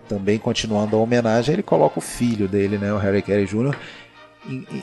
também 0.08 0.38
continuando 0.38 0.96
a 0.96 1.00
homenagem, 1.00 1.54
ele 1.54 1.64
coloca 1.64 2.00
o 2.00 2.02
filho 2.02 2.48
dele, 2.48 2.78
né? 2.78 2.94
O 2.94 2.98
Harry 2.98 3.22
Carey 3.22 3.46
Jr 3.46 3.76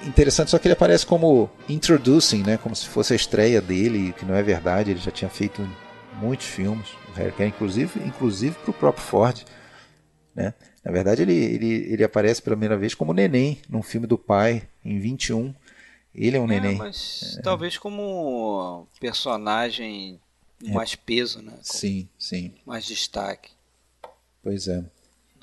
interessante, 0.06 0.50
só 0.50 0.58
que 0.58 0.68
ele 0.68 0.74
aparece 0.74 1.04
como 1.04 1.50
introducing, 1.68 2.42
né, 2.42 2.56
como 2.56 2.76
se 2.76 2.86
fosse 2.86 3.12
a 3.12 3.16
estreia 3.16 3.60
dele, 3.60 4.14
que 4.16 4.24
não 4.24 4.34
é 4.34 4.42
verdade, 4.42 4.90
ele 4.90 5.00
já 5.00 5.10
tinha 5.10 5.28
feito 5.28 5.68
muitos 6.20 6.46
filmes, 6.46 6.88
o 7.08 7.12
Harry 7.16 7.32
Carey, 7.32 7.48
inclusive, 7.48 8.00
inclusive 8.04 8.56
para 8.62 8.70
o 8.70 8.74
próprio 8.74 9.04
Ford. 9.04 9.44
Né? 10.34 10.54
Na 10.88 10.94
verdade, 10.94 11.20
ele, 11.20 11.34
ele, 11.34 11.92
ele 11.92 12.02
aparece 12.02 12.40
pela 12.40 12.56
primeira 12.56 12.74
vez 12.74 12.94
como 12.94 13.12
neném 13.12 13.60
num 13.68 13.82
filme 13.82 14.06
do 14.06 14.16
pai, 14.16 14.66
em 14.82 14.98
21. 14.98 15.54
Ele 16.14 16.38
é 16.38 16.40
um 16.40 16.44
é, 16.44 16.46
neném. 16.46 16.78
Mas 16.78 17.36
é. 17.38 17.42
talvez 17.42 17.76
como 17.76 18.88
personagem 18.98 20.18
com 20.58 20.70
é. 20.70 20.72
mais 20.72 20.94
peso, 20.94 21.42
né? 21.42 21.52
Com 21.52 21.62
sim, 21.62 22.08
sim. 22.18 22.54
Mais 22.64 22.86
destaque. 22.86 23.50
Pois 24.42 24.66
é. 24.66 24.76
Não 24.78 24.86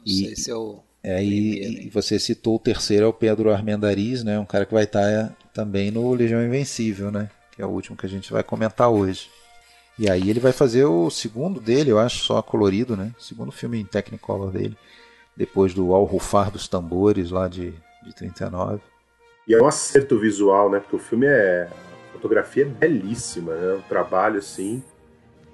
e, 0.03 0.25
sei 0.25 0.35
se 0.35 0.49
eu 0.49 0.83
é, 1.03 1.23
e, 1.23 1.85
e, 1.85 1.89
você 1.91 2.17
citou 2.17 2.55
o 2.55 2.59
terceiro 2.59 3.05
é 3.05 3.07
o 3.07 3.13
Pedro 3.13 3.53
Armendariz, 3.53 4.23
né? 4.23 4.39
Um 4.39 4.45
cara 4.45 4.65
que 4.65 4.73
vai 4.73 4.85
estar 4.85 5.07
é, 5.07 5.31
também 5.53 5.91
no 5.91 6.11
Legião 6.11 6.43
Invencível, 6.43 7.11
né? 7.11 7.29
Que 7.51 7.61
é 7.61 7.65
o 7.67 7.69
último 7.69 7.95
que 7.95 8.07
a 8.07 8.09
gente 8.09 8.33
vai 8.33 8.41
comentar 8.41 8.89
hoje. 8.89 9.29
E 9.99 10.09
aí 10.09 10.27
ele 10.27 10.39
vai 10.39 10.51
fazer 10.51 10.85
o 10.85 11.11
segundo 11.11 11.61
dele, 11.61 11.91
eu 11.91 11.99
acho, 11.99 12.23
só 12.23 12.41
colorido, 12.41 12.97
né? 12.97 13.13
O 13.15 13.21
segundo 13.21 13.51
filme 13.51 13.79
em 13.79 13.85
Technicolor 13.85 14.49
dele. 14.49 14.75
Depois 15.35 15.73
do 15.73 15.93
Ao 15.93 16.03
Rufar 16.03 16.49
dos 16.49 16.67
Tambores, 16.67 17.31
lá 17.31 17.47
de, 17.47 17.73
de 18.03 18.15
39. 18.15 18.81
E 19.47 19.53
é 19.53 19.61
um 19.61 19.67
acerto 19.67 20.17
visual, 20.17 20.69
né? 20.69 20.79
Porque 20.79 20.95
o 20.95 20.99
filme 20.99 21.27
é. 21.27 21.67
A 22.09 22.13
fotografia 22.13 22.63
é 22.63 22.65
belíssima, 22.65 23.53
né? 23.53 23.73
Um 23.73 23.81
trabalho 23.81 24.39
assim. 24.39 24.81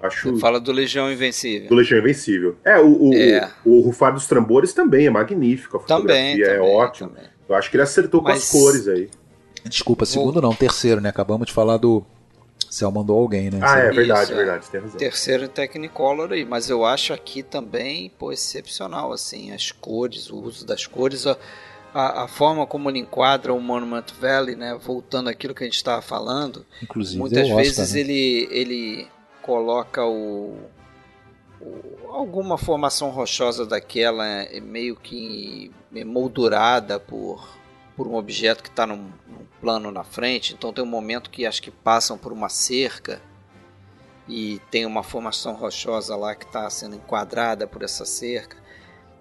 Acho... 0.00 0.32
Você 0.32 0.40
fala 0.40 0.58
do 0.58 0.72
Legião 0.72 1.10
Invencível. 1.12 1.68
Do 1.68 1.74
Legião 1.74 1.98
Invencível. 2.00 2.56
É, 2.64 2.78
o, 2.78 3.10
o, 3.10 3.14
é. 3.14 3.50
o, 3.64 3.78
o 3.78 3.80
Rufar 3.82 4.12
dos 4.12 4.26
Trambores 4.26 4.72
também 4.72 5.06
é 5.06 5.10
magnífico. 5.10 5.76
A 5.76 5.80
fotografia 5.80 6.32
também, 6.32 6.42
é 6.42 6.56
também, 6.56 6.76
ótima. 6.76 7.08
Também. 7.10 7.24
Eu 7.48 7.54
acho 7.54 7.70
que 7.70 7.76
ele 7.76 7.82
acertou 7.82 8.22
Mas... 8.22 8.50
com 8.50 8.56
as 8.56 8.62
cores 8.62 8.88
aí. 8.88 9.10
Desculpa, 9.64 10.04
segundo 10.04 10.40
não, 10.40 10.54
terceiro, 10.54 11.00
né? 11.00 11.08
Acabamos 11.08 11.46
de 11.46 11.52
falar 11.52 11.76
do. 11.76 12.04
Céu 12.72 12.90
mandou 12.90 13.20
alguém, 13.20 13.50
né? 13.50 13.60
Ah, 13.60 13.80
é 13.80 13.90
verdade, 13.90 14.22
Isso, 14.22 14.32
é 14.32 14.34
verdade, 14.34 14.70
tem 14.70 14.80
razão. 14.80 14.96
Terceiro 14.96 15.46
Technicolor 15.46 16.32
aí, 16.32 16.42
mas 16.42 16.70
eu 16.70 16.86
acho 16.86 17.12
aqui 17.12 17.42
também, 17.42 18.08
pô, 18.18 18.32
excepcional, 18.32 19.12
assim, 19.12 19.52
as 19.52 19.70
cores, 19.70 20.30
o 20.30 20.38
uso 20.38 20.64
das 20.64 20.86
cores, 20.86 21.26
a, 21.26 21.36
a, 21.92 22.24
a 22.24 22.28
forma 22.28 22.66
como 22.66 22.88
ele 22.88 23.00
enquadra 23.00 23.52
o 23.52 23.60
Monument 23.60 24.06
Valley, 24.18 24.56
né? 24.56 24.74
Voltando 24.82 25.28
àquilo 25.28 25.54
que 25.54 25.64
a 25.64 25.66
gente 25.66 25.76
estava 25.76 26.00
falando. 26.00 26.64
Inclusive, 26.82 27.18
muitas 27.18 27.46
vezes 27.46 27.92
né? 27.92 28.00
ele, 28.00 28.48
ele 28.50 29.08
coloca 29.42 30.06
o, 30.06 30.56
o, 31.60 32.08
alguma 32.08 32.56
formação 32.56 33.10
rochosa 33.10 33.66
daquela 33.66 34.26
é, 34.26 34.60
meio 34.60 34.96
que 34.96 35.70
moldurada 36.06 36.98
por, 36.98 37.46
por 37.96 38.06
um 38.06 38.14
objeto 38.14 38.62
que 38.62 38.68
está 38.68 38.86
num, 38.86 39.10
num, 39.26 39.46
plano 39.60 39.90
na 39.92 40.02
frente. 40.02 40.54
Então 40.54 40.72
tem 40.72 40.82
um 40.82 40.88
momento 40.88 41.30
que 41.30 41.46
acho 41.46 41.62
que 41.62 41.70
passam 41.70 42.18
por 42.18 42.32
uma 42.32 42.48
cerca 42.48 43.22
e 44.28 44.60
tem 44.70 44.84
uma 44.86 45.02
formação 45.02 45.54
rochosa 45.54 46.16
lá 46.16 46.34
que 46.34 46.44
está 46.44 46.68
sendo 46.68 46.96
enquadrada 46.96 47.66
por 47.66 47.82
essa 47.82 48.04
cerca. 48.04 48.56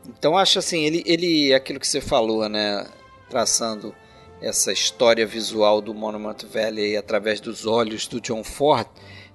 Então 0.07 0.37
acho 0.37 0.57
assim, 0.59 0.83
ele, 0.83 1.03
ele 1.05 1.53
aquilo 1.53 1.79
que 1.79 1.87
você 1.87 2.01
falou, 2.01 2.47
né, 2.49 2.87
traçando 3.29 3.93
essa 4.41 4.71
história 4.71 5.25
visual 5.25 5.79
do 5.81 5.93
Monument 5.93 6.37
Valley 6.51 6.97
através 6.97 7.39
dos 7.39 7.67
olhos 7.67 8.07
do 8.07 8.19
John 8.19 8.43
Ford 8.43 8.87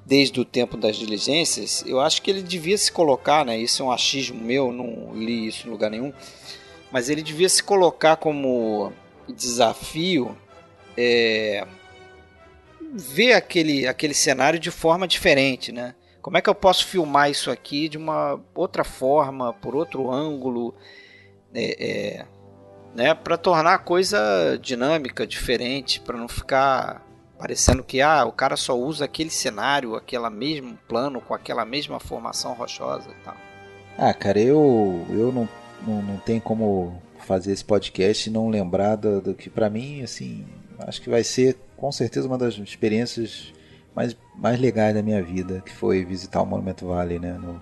desde 0.05 0.41
o 0.41 0.45
tempo 0.45 0.77
das 0.77 0.97
diligências, 0.97 1.83
eu 1.85 2.01
acho 2.01 2.23
que 2.23 2.31
ele 2.31 2.43
devia 2.43 2.79
se 2.79 2.93
colocar, 2.93 3.45
né? 3.45 3.59
Isso 3.59 3.83
é 3.83 3.87
um 3.87 3.91
achismo 3.91 4.41
meu, 4.41 4.71
não 4.71 5.13
li 5.13 5.49
isso 5.49 5.67
em 5.67 5.71
lugar 5.71 5.91
nenhum, 5.91 6.13
mas 6.93 7.11
ele 7.11 7.23
devia 7.23 7.49
se 7.49 7.61
colocar 7.61 8.17
como 8.17 8.93
desafio 9.29 10.37
é, 10.97 11.67
ver 12.93 13.35
aquele, 13.35 13.87
aquele 13.87 14.15
cenário 14.15 14.59
de 14.59 14.71
forma 14.71 15.07
diferente, 15.07 15.73
né? 15.73 15.95
Como 16.23 16.37
é 16.37 16.43
que 16.43 16.51
eu 16.51 16.55
posso 16.55 16.87
filmar 16.87 17.31
isso 17.31 17.51
aqui 17.51 17.89
de 17.89 17.97
uma 17.97 18.41
outra 18.55 18.83
forma, 18.83 19.53
por 19.53 19.77
outro 19.77 20.11
ângulo, 20.11 20.75
é, 21.55 21.77
é, 21.79 22.27
né? 22.95 23.15
Para 23.15 23.37
tornar 23.37 23.75
a 23.75 23.79
coisa 23.79 24.59
dinâmica, 24.61 25.27
diferente, 25.27 26.01
para 26.01 26.17
não 26.17 26.29
ficar 26.29 27.07
parecendo 27.39 27.85
que 27.85 28.01
ah, 28.01 28.25
o 28.25 28.33
cara 28.33 28.57
só 28.57 28.77
usa 28.77 29.05
aquele 29.05 29.31
cenário, 29.31 29.95
aquele 29.95 30.29
mesmo 30.31 30.79
plano, 30.89 31.21
com 31.21 31.35
aquela 31.35 31.65
mesma 31.65 32.01
formação 32.01 32.55
rochosa 32.55 33.11
e 33.11 33.25
tal. 33.25 33.37
Ah, 33.99 34.13
cara, 34.13 34.41
eu, 34.41 35.07
eu 35.11 35.33
não, 35.33 35.49
não, 35.87 36.03
não 36.03 36.17
tenho 36.19 36.41
como 36.41 37.01
fazer 37.27 37.53
esse 37.53 37.65
podcast 37.65 38.29
e 38.29 38.33
não 38.33 38.49
lembrar 38.49 38.97
do, 38.97 39.21
do 39.21 39.35
que 39.35 39.51
para 39.51 39.69
mim, 39.69 40.03
assim, 40.03 40.47
acho 40.79 41.03
que 41.03 41.11
vai 41.11 41.25
ser 41.25 41.57
com 41.77 41.91
certeza 41.91 42.27
uma 42.27 42.39
das 42.39 42.57
experiências 42.59 43.53
mais, 43.95 44.17
mais 44.37 44.61
legais 44.61 44.95
da 44.95 45.03
minha 45.03 45.23
vida, 45.23 45.61
que 45.65 45.73
foi 45.73 46.05
visitar 46.05 46.41
o 46.41 46.47
Monumento 46.47 46.87
Valley, 46.87 47.19
né, 47.19 47.33
no, 47.35 47.61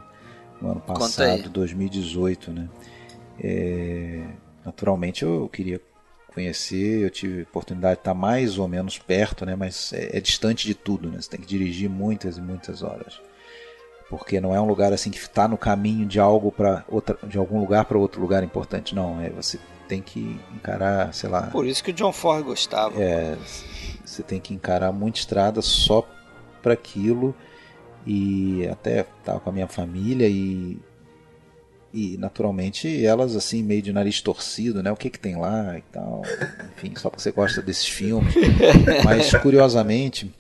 no 0.61 0.73
ano 0.73 0.81
passado, 0.81 1.49
2018, 1.49 2.53
né. 2.53 2.69
É, 3.41 4.23
naturalmente 4.65 5.25
eu 5.25 5.49
queria 5.49 5.81
conhecer, 6.33 7.03
eu 7.03 7.11
tive 7.11 7.41
a 7.41 7.45
oportunidade 7.45 7.97
de 7.97 8.01
estar 8.01 8.15
mais 8.15 8.59
ou 8.59 8.69
menos 8.69 8.99
perto, 8.99 9.47
né, 9.47 9.57
mas 9.57 9.93
é, 9.93 10.19
é 10.19 10.21
distante 10.21 10.67
de 10.67 10.75
tudo, 10.75 11.11
né, 11.11 11.21
você 11.21 11.31
tem 11.31 11.41
que 11.41 11.47
dirigir 11.47 11.89
muitas 11.89 12.37
e 12.37 12.41
muitas 12.41 12.83
horas 12.83 13.21
porque 14.17 14.41
não 14.41 14.55
é 14.55 14.61
um 14.61 14.67
lugar 14.67 14.93
assim 14.93 15.11
que 15.11 15.19
está 15.19 15.49
no 15.49 15.57
caminho 15.57 16.07
de 16.07 16.21
algo 16.21 16.53
para 16.53 16.85
outra 16.89 17.19
de 17.27 17.39
algum 17.39 17.59
lugar 17.59 17.85
para 17.85 17.99
outro 17.99 18.21
lugar 18.21 18.43
importante 18.43 18.95
não. 18.95 19.21
É 19.21 19.31
você 19.31 19.59
tem 19.89 20.01
que 20.01 20.41
encarar 20.55 21.13
sei 21.13 21.29
lá. 21.29 21.43
Por 21.43 21.67
isso 21.67 21.83
que 21.83 21.91
o 21.91 21.95
John 21.95 22.13
Ford 22.13 22.45
gostava. 22.45 23.03
É 23.03 23.37
você 24.05 24.23
tem 24.23 24.41
que 24.41 24.55
encarar 24.55 24.93
muita 24.93 25.19
estrada 25.19 25.61
só 25.61 26.07
para 26.63 26.75
aquilo. 26.75 27.35
E 28.07 28.69
até 28.71 29.05
tava 29.25 29.41
com 29.41 29.51
a 29.51 29.53
minha 29.53 29.67
família 29.67 30.29
e 30.29 30.79
e 31.93 32.19
naturalmente 32.19 33.07
elas 33.07 33.37
assim 33.37 33.63
meio 33.63 33.81
de 33.81 33.93
nariz 33.93 34.21
torcido, 34.21 34.83
né? 34.83 34.91
O 34.91 34.97
que 34.97 35.09
que 35.09 35.19
tem 35.19 35.37
lá 35.37 35.79
e 35.79 35.83
tal, 35.93 36.23
enfim, 36.77 36.93
só 36.97 37.09
porque 37.09 37.23
você 37.23 37.31
gosta 37.31 37.63
desses 37.63 37.87
filmes. 37.87 38.35
Mas 39.05 39.33
curiosamente, 39.35 40.35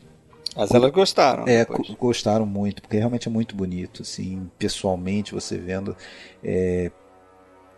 mas 0.56 0.70
elas 0.70 0.90
gostaram. 0.90 1.44
É, 1.46 1.64
depois. 1.64 1.90
gostaram 1.90 2.46
muito, 2.46 2.82
porque 2.82 2.96
realmente 2.96 3.28
é 3.28 3.30
muito 3.30 3.54
bonito, 3.54 4.02
assim, 4.02 4.50
pessoalmente 4.58 5.34
você 5.34 5.58
vendo. 5.58 5.96
É, 6.42 6.90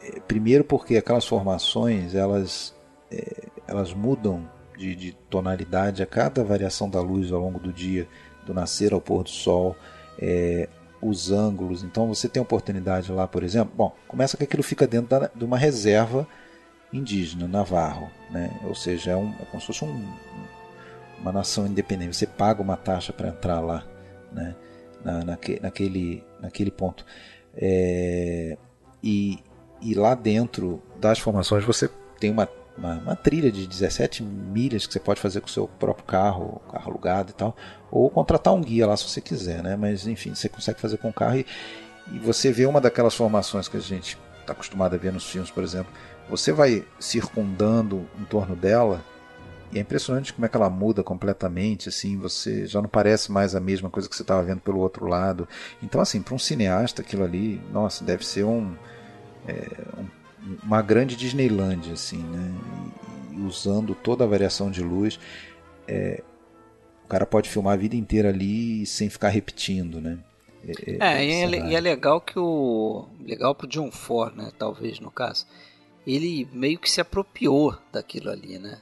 é, 0.03 0.21
primeiro 0.21 0.65
porque 0.65 0.97
aquelas 0.97 1.27
formações 1.27 2.15
elas 2.15 2.75
é, 3.11 3.49
elas 3.67 3.93
mudam 3.93 4.49
de, 4.77 4.95
de, 4.95 5.13
tonalidade 5.31 6.03
a 6.03 6.07
cada 6.07 6.45
variação 6.45 6.89
da 6.89 7.01
luz 7.01 7.33
ao 7.33 7.41
longo 7.41 7.59
do 7.59 7.73
dia, 7.73 8.07
do 8.45 8.53
nascer 8.53 8.93
ao 8.93 9.01
pôr 9.01 9.23
do 9.23 9.31
sol, 9.31 9.75
é, 10.19 10.69
os 11.01 11.31
ângulos. 11.31 11.83
Então 11.83 12.07
você 12.09 12.29
tem 12.29 12.43
oportunidade 12.43 13.11
lá, 13.11 13.27
por 13.27 13.43
exemplo. 13.43 13.73
Bom, 13.75 13.95
começa 14.07 14.37
que 14.37 14.45
aquilo 14.45 14.63
fica 14.63 14.87
dentro 14.87 15.09
da, 15.09 15.31
de 15.35 15.45
uma 15.45 15.57
reserva 15.57 16.27
indígena, 16.93 17.49
Navarro, 17.49 18.11
né? 18.31 18.61
Ou 18.65 18.75
seja, 18.75 19.13
é, 19.13 19.17
um, 19.17 19.31
é 19.41 19.45
como 19.47 19.61
se 19.61 19.67
fosse 19.67 19.85
um, 19.85 20.13
uma 21.21 21.33
nação 21.33 21.67
independente. 21.67 22.17
Você 22.17 22.27
paga 22.27 22.63
uma 22.63 22.77
taxa 22.77 23.13
para 23.13 23.29
entrar 23.29 23.61
lá, 23.61 23.85
né? 24.33 24.55
Na, 25.05 25.25
naque, 25.25 25.61
naquele, 25.63 26.25
naquele 26.41 26.71
ponto. 26.71 27.05
É, 27.57 28.57
e, 29.03 29.39
e 29.81 29.95
lá 29.95 30.15
dentro 30.15 30.83
das 31.01 31.19
formações 31.19 31.65
você 31.65 31.89
tem 32.19 32.31
uma, 32.31 32.49
uma, 32.77 32.95
uma, 32.95 33.17
trilha 33.17 33.51
de 33.51 33.67
17 33.67 34.23
milhas 34.23 34.87
que 34.87 34.93
você 34.93 35.01
pode 35.01 35.21
fazer 35.21 35.41
com 35.41 35.47
o 35.47 35.51
seu 35.51 35.69
próprio 35.69 36.05
carro, 36.05 36.61
carro 36.71 36.91
alugado 36.91 37.31
e 37.31 37.35
tal, 37.35 37.57
ou 37.91 38.11
contratar 38.11 38.53
um 38.53 38.61
guia 38.61 38.87
lá 38.87 38.97
se 38.97 39.09
você 39.09 39.21
quiser, 39.21 39.63
né? 39.63 39.77
Mas 39.77 40.07
enfim, 40.07 40.35
você 40.35 40.49
consegue 40.49 40.81
fazer 40.81 40.99
com 40.99 41.09
o 41.09 41.13
carro 41.13 41.37
e, 41.37 41.47
e 42.13 42.19
você 42.19 42.53
vê 42.53 42.67
uma 42.67 42.81
daquelas 42.81 43.15
formações 43.15 43.69
que 43.69 43.77
a 43.77 43.81
gente 43.81 44.19
está 44.41 44.53
acostumado 44.53 44.95
a 44.95 44.99
ver 44.99 45.13
nos 45.13 45.29
filmes, 45.29 45.51
por 45.51 45.63
exemplo. 45.63 45.93
Você 46.29 46.53
vai 46.53 46.85
circundando 46.99 48.09
em 48.19 48.25
torno 48.25 48.57
dela 48.57 49.05
e 49.73 49.79
é 49.79 49.81
impressionante 49.81 50.33
como 50.33 50.47
é 50.47 50.49
que 50.49 50.57
ela 50.57 50.71
muda 50.71 51.03
completamente, 51.03 51.89
assim, 51.89 52.17
você 52.17 52.67
já 52.67 52.81
não 52.81 52.89
parece 52.89 53.33
mais 53.33 53.55
a 53.55 53.61
mesma 53.61 53.91
coisa 53.91 54.09
que 54.09 54.15
você 54.15 54.23
estava 54.23 54.43
vendo 54.43 54.61
pelo 54.61 54.79
outro 54.79 55.07
lado. 55.07 55.49
Então, 55.83 56.01
assim, 56.01 56.23
para 56.23 56.35
um 56.35 56.39
cineasta 56.39 57.03
aquilo 57.03 57.25
ali, 57.25 57.61
nossa, 57.73 58.05
deve 58.05 58.25
ser 58.25 58.45
um, 58.45 58.75
é, 59.47 59.69
um 59.99 60.07
uma 60.63 60.83
grande 60.83 61.17
Disneyland, 61.17 61.91
assim, 61.93 62.19
né? 62.19 62.55
E, 63.33 63.37
e, 63.37 63.43
usando 63.43 63.95
toda 63.95 64.25
a 64.25 64.27
variação 64.27 64.71
de 64.71 64.83
luz, 64.83 65.19
é, 65.89 66.23
o 67.05 67.09
cara 67.09 67.27
pode 67.27 67.49
filmar 67.49 67.75
a 67.75 67.77
vida 67.77 67.97
inteira 67.97 68.29
ali 68.29 68.87
sem 68.87 69.09
ficar 69.09 69.29
repetindo, 69.29 70.01
né? 70.01 70.19
É, 70.65 70.71
é, 70.71 71.19
é 71.19 71.25
e, 71.25 71.33
é, 71.33 71.69
e 71.71 71.75
é 71.75 71.81
legal 71.81 72.21
que 72.21 72.39
o 72.39 73.07
legal 73.21 73.55
pro 73.55 73.67
John 73.67 73.91
Ford, 73.91 74.37
né? 74.37 74.51
Talvez 74.59 75.01
no 75.01 75.11
caso, 75.11 75.47
ele 76.07 76.49
meio 76.53 76.79
que 76.79 76.91
se 76.91 77.01
apropriou 77.01 77.77
daquilo 77.93 78.31
ali, 78.31 78.59
né? 78.59 78.79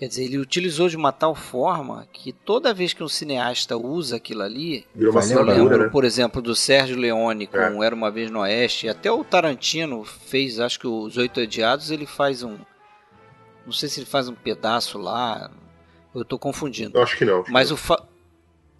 Quer 0.00 0.08
dizer, 0.08 0.24
ele 0.24 0.38
utilizou 0.38 0.88
de 0.88 0.96
uma 0.96 1.12
tal 1.12 1.34
forma 1.34 2.08
que 2.10 2.32
toda 2.32 2.72
vez 2.72 2.94
que 2.94 3.04
um 3.04 3.08
cineasta 3.08 3.76
usa 3.76 4.16
aquilo 4.16 4.40
ali, 4.40 4.86
Virou 4.94 5.12
uma 5.12 5.22
eu 5.22 5.42
lembro, 5.42 5.78
né? 5.78 5.88
por 5.90 6.06
exemplo, 6.06 6.40
do 6.40 6.56
Sérgio 6.56 6.96
Leone 6.96 7.46
com 7.46 7.58
é. 7.58 7.86
Era 7.86 7.94
Uma 7.94 8.10
Vez 8.10 8.30
no 8.30 8.40
Oeste, 8.40 8.88
até 8.88 9.12
o 9.12 9.22
Tarantino 9.22 10.02
fez, 10.02 10.58
acho 10.58 10.80
que 10.80 10.86
os 10.86 11.18
Oito 11.18 11.42
Odiados, 11.42 11.90
ele 11.90 12.06
faz 12.06 12.42
um... 12.42 12.56
Não 13.66 13.72
sei 13.74 13.90
se 13.90 14.00
ele 14.00 14.06
faz 14.06 14.26
um 14.26 14.34
pedaço 14.34 14.96
lá, 14.96 15.50
eu 16.14 16.22
estou 16.22 16.38
confundindo. 16.38 16.96
Eu 16.96 17.02
acho 17.02 17.18
que 17.18 17.26
não. 17.26 17.42
Acho 17.42 17.52
Mas 17.52 17.68
que 17.68 17.74
o... 17.74 17.76
Fa... 17.76 18.02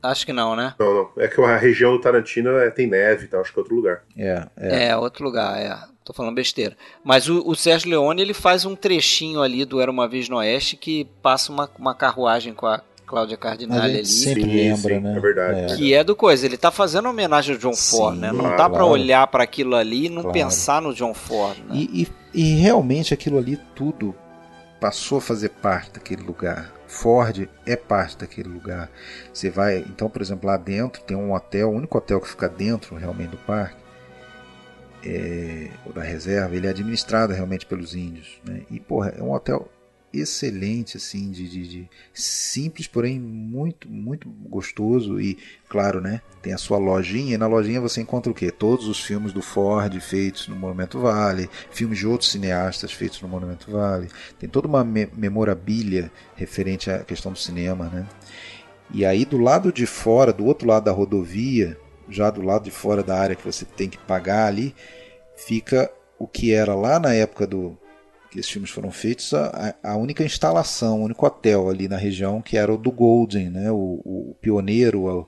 Acho 0.03 0.25
que 0.25 0.33
não, 0.33 0.57
né? 0.57 0.75
Não, 0.79 0.95
não. 0.95 1.11
É 1.19 1.29
que 1.29 1.39
a 1.39 1.57
região 1.59 1.93
do 1.93 2.01
Tarantino 2.01 2.57
é, 2.57 2.71
tem 2.71 2.87
neve 2.87 3.27
e 3.27 3.29
tal, 3.29 3.43
acho 3.43 3.53
que 3.53 3.59
é 3.59 3.61
outro 3.61 3.77
lugar. 3.77 4.05
É, 4.17 4.47
é. 4.57 4.87
É, 4.87 4.97
outro 4.97 5.23
lugar, 5.23 5.61
é. 5.61 5.79
Tô 6.11 6.15
falando 6.15 6.35
besteira. 6.35 6.77
Mas 7.05 7.29
o, 7.29 7.41
o, 7.47 7.55
Sérgio 7.55 7.89
Leone 7.89 8.21
ele 8.21 8.35
faz 8.35 8.65
um 8.65 8.75
trechinho 8.75 9.41
ali 9.41 9.65
do 9.65 9.81
Era 9.81 9.93
uma 9.93 10.09
Vez 10.09 10.29
no 10.29 10.39
Oeste 10.39 10.77
que 10.77 11.05
passa 11.23 11.53
uma, 11.53 11.71
uma 11.79 11.95
carruagem 11.95 12.53
com 12.53 12.67
a 12.67 12.83
Cláudia 13.07 13.37
Cardinale 13.37 13.99
ali. 13.99 14.05
Sempre 14.05 14.43
sim, 14.43 14.49
lembra, 14.49 14.95
sim, 14.97 15.01
né? 15.01 15.17
É 15.17 15.21
verdade. 15.21 15.61
É. 15.61 15.77
Que 15.77 15.95
é 15.95 16.03
do 16.03 16.17
coisa. 16.17 16.45
Ele 16.45 16.57
tá 16.57 16.73
fazendo 16.73 17.09
homenagem 17.09 17.55
ao 17.55 17.61
John 17.61 17.75
sim, 17.75 17.97
Ford, 17.97 18.19
né? 18.19 18.33
Não 18.33 18.41
claro, 18.41 18.57
dá 18.57 18.69
para 18.69 18.85
olhar 18.85 19.25
para 19.29 19.45
aquilo 19.45 19.77
ali 19.77 20.07
e 20.07 20.09
não 20.09 20.23
claro. 20.23 20.33
pensar 20.33 20.83
no 20.83 20.93
John 20.93 21.15
Ford. 21.15 21.57
Né? 21.59 21.77
E, 21.77 22.03
e, 22.03 22.09
e 22.35 22.55
realmente 22.57 23.15
aquilo 23.15 23.39
ali 23.39 23.57
tudo 23.77 24.13
passou 24.81 25.19
a 25.19 25.21
fazer 25.21 25.51
parte 25.51 25.93
daquele 25.93 26.23
lugar. 26.23 26.73
Ford 26.89 27.49
é 27.65 27.77
parte 27.77 28.19
daquele 28.19 28.49
lugar. 28.49 28.91
Você 29.33 29.49
vai, 29.49 29.79
então, 29.79 30.11
por 30.11 30.21
exemplo, 30.21 30.49
lá 30.49 30.57
dentro 30.57 31.01
tem 31.03 31.17
um 31.17 31.33
hotel, 31.33 31.71
o 31.71 31.77
único 31.77 31.97
hotel 31.97 32.21
que 32.21 32.29
fica 32.29 32.49
dentro 32.49 32.97
realmente 32.97 33.31
do 33.31 33.37
parque 33.37 33.80
é, 35.05 35.71
ou 35.85 35.93
da 35.93 36.03
reserva, 36.03 36.55
ele 36.55 36.67
é 36.67 36.71
administrado 36.71 37.33
realmente 37.33 37.67
pelos 37.67 37.95
índios. 37.95 38.41
Né? 38.45 38.63
E, 38.71 38.79
porra, 38.81 39.15
é 39.17 39.23
um 39.23 39.33
hotel 39.33 39.69
excelente, 40.13 40.97
assim, 40.97 41.31
de, 41.31 41.49
de, 41.49 41.69
de, 41.69 41.91
simples, 42.13 42.87
porém 42.87 43.19
muito, 43.19 43.89
muito 43.89 44.29
gostoso 44.29 45.21
e, 45.21 45.39
claro, 45.69 46.01
né, 46.01 46.21
tem 46.43 46.53
a 46.53 46.59
sua 46.59 46.79
lojinha 46.79 47.35
e 47.35 47.39
na 47.39 47.47
lojinha 47.47 47.81
você 47.81 48.01
encontra 48.01 48.31
o 48.31 48.35
quê? 48.35 48.51
Todos 48.51 48.89
os 48.89 49.01
filmes 49.01 49.33
do 49.33 49.41
Ford 49.41 50.01
feitos 50.01 50.49
no 50.49 50.57
Monumento 50.57 50.99
Vale, 50.99 51.49
filmes 51.71 51.99
de 51.99 52.07
outros 52.07 52.31
cineastas 52.31 52.93
feitos 52.93 53.23
no 53.23 53.29
Monumento 53.29 53.71
Vale, 53.71 54.09
tem 54.39 54.49
toda 54.49 54.67
uma 54.67 54.83
me 54.83 55.09
memorabilia 55.17 56.11
referente 56.35 56.91
à 56.91 57.05
questão 57.05 57.33
do 57.33 57.39
cinema, 57.39 57.87
né? 57.87 58.07
E 58.93 59.05
aí 59.05 59.25
do 59.25 59.39
lado 59.39 59.73
de 59.73 59.87
fora, 59.87 60.33
do 60.33 60.45
outro 60.45 60.67
lado 60.67 60.85
da 60.85 60.93
rodovia, 60.93 61.79
já 62.11 62.31
do 62.31 62.43
lado 62.43 62.65
de 62.65 62.71
fora 62.71 63.03
da 63.03 63.19
área 63.19 63.37
que 63.37 63.45
você 63.45 63.65
tem 63.65 63.89
que 63.89 63.99
pagar 63.99 64.47
ali, 64.47 64.75
fica 65.37 65.91
o 66.19 66.27
que 66.27 66.53
era 66.53 66.75
lá 66.75 66.99
na 66.99 67.15
época 67.15 67.47
do 67.47 67.79
que 68.31 68.39
esses 68.39 68.51
filmes 68.51 68.71
foram 68.71 68.93
feitos, 68.93 69.35
a, 69.35 69.75
a 69.83 69.97
única 69.97 70.23
instalação, 70.23 71.01
o 71.01 71.05
único 71.05 71.27
hotel 71.27 71.69
ali 71.69 71.89
na 71.89 71.97
região, 71.97 72.41
que 72.41 72.57
era 72.57 72.73
o 72.73 72.79
do 72.79 72.93
Golden, 72.93 73.51
né? 73.51 73.71
o, 73.73 74.01
o 74.05 74.37
pioneiro, 74.41 75.07
o, 75.07 75.27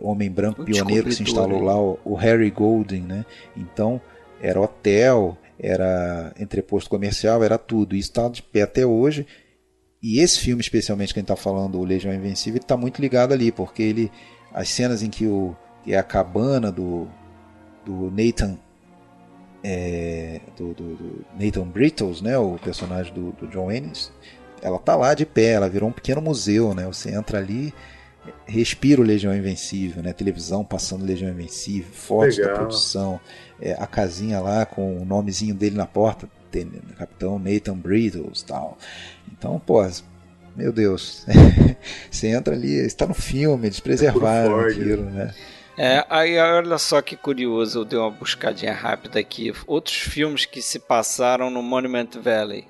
homem 0.00 0.30
branco 0.30 0.62
o 0.62 0.64
pioneiro 0.64 1.08
que 1.08 1.14
se 1.14 1.22
instalou 1.22 1.60
lá, 1.60 1.78
o, 1.78 1.98
o, 2.02 2.14
Harry 2.14 2.50
Golden. 2.50 3.02
Né? 3.02 3.26
Então, 3.54 4.00
era 4.40 4.58
hotel, 4.58 5.36
era 5.58 6.32
entreposto 6.40 6.88
comercial, 6.88 7.44
era 7.44 7.58
tudo. 7.58 7.94
Isso 7.94 8.08
está 8.08 8.26
de 8.28 8.42
pé 8.42 8.62
até 8.62 8.86
hoje. 8.86 9.26
E 10.02 10.20
esse 10.20 10.38
filme, 10.38 10.62
especialmente 10.62 11.12
que 11.12 11.18
a 11.18 11.22
gente 11.22 11.30
está 11.30 11.36
falando, 11.36 11.78
o 11.78 11.84
Legião 11.84 12.14
Invencível, 12.14 12.60
está 12.60 12.76
muito 12.76 13.00
ligado 13.00 13.32
ali, 13.32 13.52
porque 13.52 13.82
ele, 13.82 14.10
as 14.52 14.68
cenas 14.68 15.02
em 15.02 15.10
que 15.10 15.26
o 15.26 15.54
que 15.84 15.92
é 15.92 15.98
a 15.98 16.02
cabana 16.02 16.72
do, 16.72 17.06
do 17.84 18.10
Nathan 18.10 18.58
é, 19.62 20.40
do, 20.56 20.74
do, 20.74 20.94
do, 20.94 21.24
Nathan 21.40 21.64
Brittles, 21.64 22.20
né, 22.20 22.36
o 22.36 22.58
personagem 22.58 23.14
do, 23.14 23.32
do 23.32 23.46
John 23.46 23.72
Ennis, 23.72 24.12
ela 24.60 24.78
tá 24.78 24.94
lá 24.94 25.14
de 25.14 25.24
pé, 25.24 25.52
ela 25.52 25.68
virou 25.68 25.88
um 25.88 25.92
pequeno 25.92 26.20
museu, 26.20 26.74
né? 26.74 26.86
Você 26.86 27.10
entra 27.10 27.38
ali, 27.38 27.72
respira 28.46 29.00
o 29.00 29.04
Legião 29.04 29.34
Invencível, 29.34 30.02
né? 30.02 30.12
Televisão 30.12 30.64
passando 30.64 31.04
Legião 31.04 31.30
Invencível, 31.30 31.92
fotos 31.92 32.38
Legal. 32.38 32.52
da 32.52 32.58
produção, 32.60 33.20
é, 33.60 33.72
a 33.72 33.86
casinha 33.86 34.40
lá 34.40 34.64
com 34.64 34.98
o 34.98 35.04
nomezinho 35.04 35.54
dele 35.54 35.76
na 35.76 35.86
porta, 35.86 36.28
tem, 36.50 36.70
Capitão 36.98 37.38
Nathan 37.38 37.76
Brittles 37.76 38.42
tal. 38.42 38.78
Então, 39.30 39.58
pô, 39.58 39.86
meu 40.56 40.72
Deus, 40.72 41.26
você 42.10 42.28
entra 42.28 42.54
ali, 42.54 42.74
está 42.86 43.06
no 43.06 43.14
filme, 43.14 43.66
eles 43.66 43.80
preservaram 43.80 44.50
Ford. 44.50 44.72
aquilo, 44.72 45.04
né? 45.10 45.34
É, 45.76 46.04
aí 46.08 46.38
olha 46.38 46.78
só 46.78 47.02
que 47.02 47.16
curioso, 47.16 47.80
eu 47.80 47.84
dei 47.84 47.98
uma 47.98 48.10
buscadinha 48.10 48.72
rápida 48.72 49.18
aqui. 49.18 49.52
Outros 49.66 49.96
filmes 49.96 50.44
que 50.44 50.62
se 50.62 50.78
passaram 50.78 51.50
no 51.50 51.62
Monument 51.62 52.08
Valley. 52.20 52.66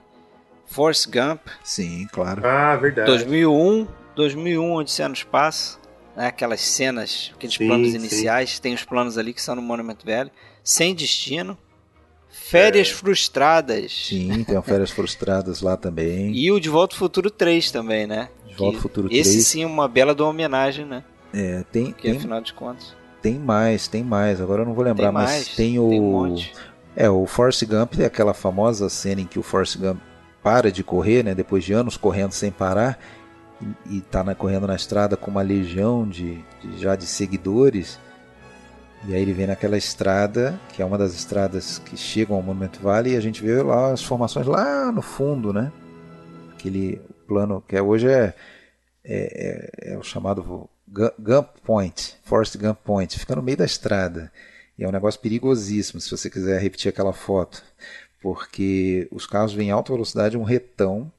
Forrest 0.66 1.06
Gump, 1.08 1.40
Sim, 1.62 2.06
claro. 2.10 2.44
Ah, 2.46 2.74
verdade. 2.76 3.06
2001, 3.08 3.86
2001, 4.16 4.72
Odisseia 4.74 5.08
no 5.08 5.14
Espaço, 5.14 5.78
né, 6.16 6.26
aquelas 6.28 6.62
cenas, 6.62 7.30
aqueles 7.36 7.54
Sim, 7.54 7.66
planos 7.68 7.90
sim. 7.90 7.96
iniciais, 7.96 8.58
tem 8.58 8.74
os 8.74 8.82
planos 8.82 9.18
ali 9.18 9.32
que 9.34 9.42
são 9.42 9.54
no 9.54 9.62
Monument 9.62 9.98
Valley. 10.04 10.32
Sem 10.64 10.94
Destino, 10.94 11.56
Férias 12.30 12.88
É. 12.88 12.94
Frustradas 12.94 14.06
Sim, 14.08 14.42
tem 14.42 14.60
Férias 14.62 14.90
Frustradas 14.90 15.60
lá 15.60 15.76
também. 15.76 16.34
e 16.34 16.50
o 16.50 16.58
De 16.58 16.68
Volta 16.68 16.94
ao 16.94 16.98
Futuro 16.98 17.30
3 17.30 17.70
também, 17.70 18.06
né? 18.06 18.28
De 18.48 18.54
Volta 18.54 18.78
ao 18.78 18.82
Futuro 18.82 19.08
Esse 19.12 19.32
3. 19.32 19.46
sim 19.46 19.62
é 19.62 19.66
uma 19.66 19.86
bela 19.86 20.14
de 20.14 20.22
uma 20.22 20.30
homenagem, 20.30 20.84
né? 20.84 21.04
É, 21.34 21.64
tem, 21.72 21.86
Porque 21.86 22.08
tem, 22.08 22.16
afinal 22.18 22.40
de 22.40 22.52
contas, 22.54 22.94
tem 23.20 23.38
mais, 23.38 23.88
tem 23.88 24.04
mais. 24.04 24.40
Agora 24.40 24.62
eu 24.62 24.66
não 24.66 24.74
vou 24.74 24.84
lembrar, 24.84 25.06
tem 25.06 25.12
mas 25.12 25.30
mais, 25.30 25.48
tem 25.56 25.78
o. 25.78 25.88
tem 25.88 26.00
um 26.00 26.10
monte. 26.12 26.54
É, 26.96 27.10
o 27.10 27.26
Forrest 27.26 27.64
Gump 27.64 27.98
é 27.98 28.04
aquela 28.04 28.32
famosa 28.32 28.88
cena 28.88 29.20
em 29.20 29.26
que 29.26 29.38
o 29.38 29.42
Forrest 29.42 29.76
Gump 29.78 29.98
para 30.42 30.70
de 30.70 30.84
correr, 30.84 31.24
né? 31.24 31.34
Depois 31.34 31.64
de 31.64 31.72
anos 31.72 31.96
correndo 31.96 32.32
sem 32.32 32.50
parar 32.52 32.98
e, 33.86 33.96
e 33.96 34.00
tá 34.00 34.22
na- 34.22 34.34
correndo 34.34 34.66
na 34.66 34.76
estrada 34.76 35.16
com 35.16 35.30
uma 35.30 35.42
legião 35.42 36.06
de, 36.08 36.44
de- 36.62 36.78
já 36.78 36.94
de 36.94 37.06
seguidores. 37.06 37.98
E 39.08 39.14
aí 39.14 39.20
ele 39.20 39.32
vem 39.32 39.46
naquela 39.48 39.76
estrada, 39.76 40.58
que 40.72 40.80
é 40.80 40.84
uma 40.84 40.96
das 40.96 41.12
estradas 41.14 41.78
que 41.78 41.96
chegam 41.96 42.36
ao 42.36 42.42
Monument 42.42 42.70
Valley, 42.80 43.14
e 43.14 43.16
a 43.16 43.20
gente 43.20 43.42
vê 43.42 43.60
lá 43.62 43.92
as 43.92 44.02
formações 44.02 44.46
lá 44.46 44.90
no 44.92 45.02
fundo, 45.02 45.52
né? 45.52 45.72
Aquele 46.54 47.00
plano 47.26 47.62
que 47.66 47.76
é, 47.76 47.82
hoje 47.82 48.08
é, 48.08 48.34
é, 49.04 49.90
é- 49.90 49.92
é 49.94 49.98
o 49.98 50.02
chamado 50.02 50.68
Gump 51.18 51.48
Point, 51.64 52.16
Forrest 52.22 52.56
Gump 52.56 52.78
Point, 52.84 53.18
fica 53.18 53.34
no 53.34 53.42
meio 53.42 53.58
da 53.58 53.64
estrada. 53.64 54.30
E 54.78 54.84
é 54.84 54.88
um 54.88 54.92
negócio 54.92 55.20
perigosíssimo 55.20 56.00
se 56.00 56.10
você 56.10 56.30
quiser 56.30 56.60
repetir 56.60 56.88
aquela 56.88 57.12
foto, 57.12 57.62
porque 58.20 59.08
os 59.10 59.26
carros 59.26 59.52
vêm 59.52 59.68
em 59.68 59.72
alta 59.72 59.92
velocidade, 59.92 60.36
um 60.36 60.42
retão, 60.42 61.12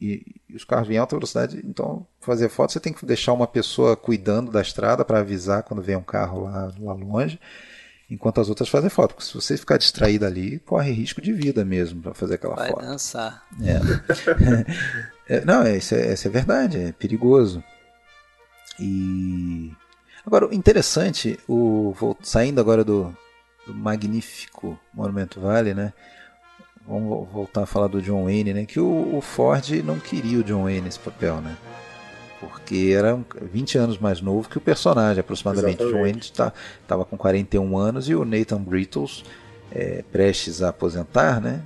e, 0.00 0.40
os 0.54 0.64
carros 0.64 0.88
vêm 0.88 0.96
em 0.96 1.00
alta 1.00 1.16
velocidade, 1.16 1.60
então 1.64 2.06
fazer 2.20 2.48
foto 2.48 2.72
você 2.72 2.80
tem 2.80 2.92
que 2.92 3.06
deixar 3.06 3.32
uma 3.32 3.46
pessoa 3.46 3.96
cuidando 3.96 4.50
da 4.50 4.60
estrada 4.60 5.04
para 5.04 5.20
avisar 5.20 5.62
quando 5.62 5.82
vem 5.82 5.96
um 5.96 6.02
carro 6.02 6.44
lá, 6.44 6.72
lá 6.78 6.92
longe, 6.92 7.38
enquanto 8.10 8.40
as 8.40 8.48
outras 8.48 8.68
fazem 8.68 8.90
foto, 8.90 9.14
porque 9.14 9.24
se 9.24 9.34
você 9.34 9.56
ficar 9.56 9.76
distraído 9.76 10.26
ali, 10.26 10.58
corre 10.60 10.90
risco 10.90 11.20
de 11.20 11.32
vida 11.32 11.64
mesmo 11.64 12.02
para 12.02 12.14
fazer 12.14 12.34
aquela 12.34 12.56
Vai 12.56 12.70
foto. 12.70 12.84
dançar. 12.84 13.46
É, 15.28 15.40
não, 15.46 15.62
é, 15.62 15.76
isso, 15.76 15.94
é, 15.94 16.12
isso 16.12 16.26
é 16.26 16.30
verdade, 16.30 16.78
é 16.78 16.92
perigoso. 16.92 17.62
E 18.80 19.72
agora 20.26 20.46
o 20.48 20.52
interessante, 20.54 21.38
o 21.48 21.94
saindo 22.22 22.60
agora 22.60 22.84
do, 22.84 23.14
do 23.66 23.74
magnífico 23.74 24.78
Monumento 24.92 25.40
Valley, 25.40 25.74
né? 25.74 25.92
Vamos 26.86 27.08
vo- 27.08 27.24
voltar 27.24 27.62
a 27.62 27.66
falar 27.66 27.86
do 27.86 28.02
John 28.02 28.24
Wayne, 28.24 28.52
né? 28.52 28.66
Que 28.66 28.78
o, 28.80 29.16
o 29.16 29.20
Ford 29.20 29.68
não 29.84 29.98
queria 29.98 30.38
o 30.38 30.44
John 30.44 30.64
Wayne 30.64 30.82
nesse 30.82 30.98
papel, 30.98 31.40
né? 31.40 31.56
Porque 32.40 32.92
era 32.96 33.14
um- 33.14 33.24
20 33.40 33.78
anos 33.78 33.98
mais 33.98 34.20
novo 34.20 34.48
que 34.48 34.58
o 34.58 34.60
personagem, 34.60 35.20
aproximadamente. 35.20 35.82
O 35.82 35.86
John 35.90 36.00
Wayne 36.02 36.18
estava 36.18 37.04
com 37.04 37.16
41 37.16 37.78
anos 37.78 38.08
e 38.08 38.14
o 38.14 38.24
Nathan 38.24 38.60
Brittles, 38.60 39.24
é, 39.72 40.04
prestes 40.12 40.62
a 40.62 40.68
aposentar, 40.68 41.40
né? 41.40 41.62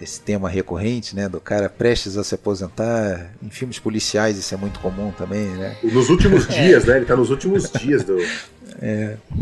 Esse 0.00 0.20
tema 0.20 0.48
recorrente, 0.48 1.14
né, 1.14 1.28
do 1.28 1.40
cara 1.40 1.68
prestes 1.68 2.16
a 2.16 2.24
se 2.24 2.34
aposentar. 2.34 3.30
Em 3.42 3.50
filmes 3.50 3.78
policiais 3.78 4.36
isso 4.38 4.52
é 4.54 4.56
muito 4.56 4.80
comum 4.80 5.12
também, 5.12 5.46
né? 5.46 5.76
Nos 5.82 6.08
últimos 6.10 6.46
dias, 6.48 6.84
né? 6.84 6.96
Ele 6.96 7.06
tá 7.06 7.16
nos 7.16 7.30
últimos 7.30 7.70
dias 7.70 8.02
do. 8.04 8.16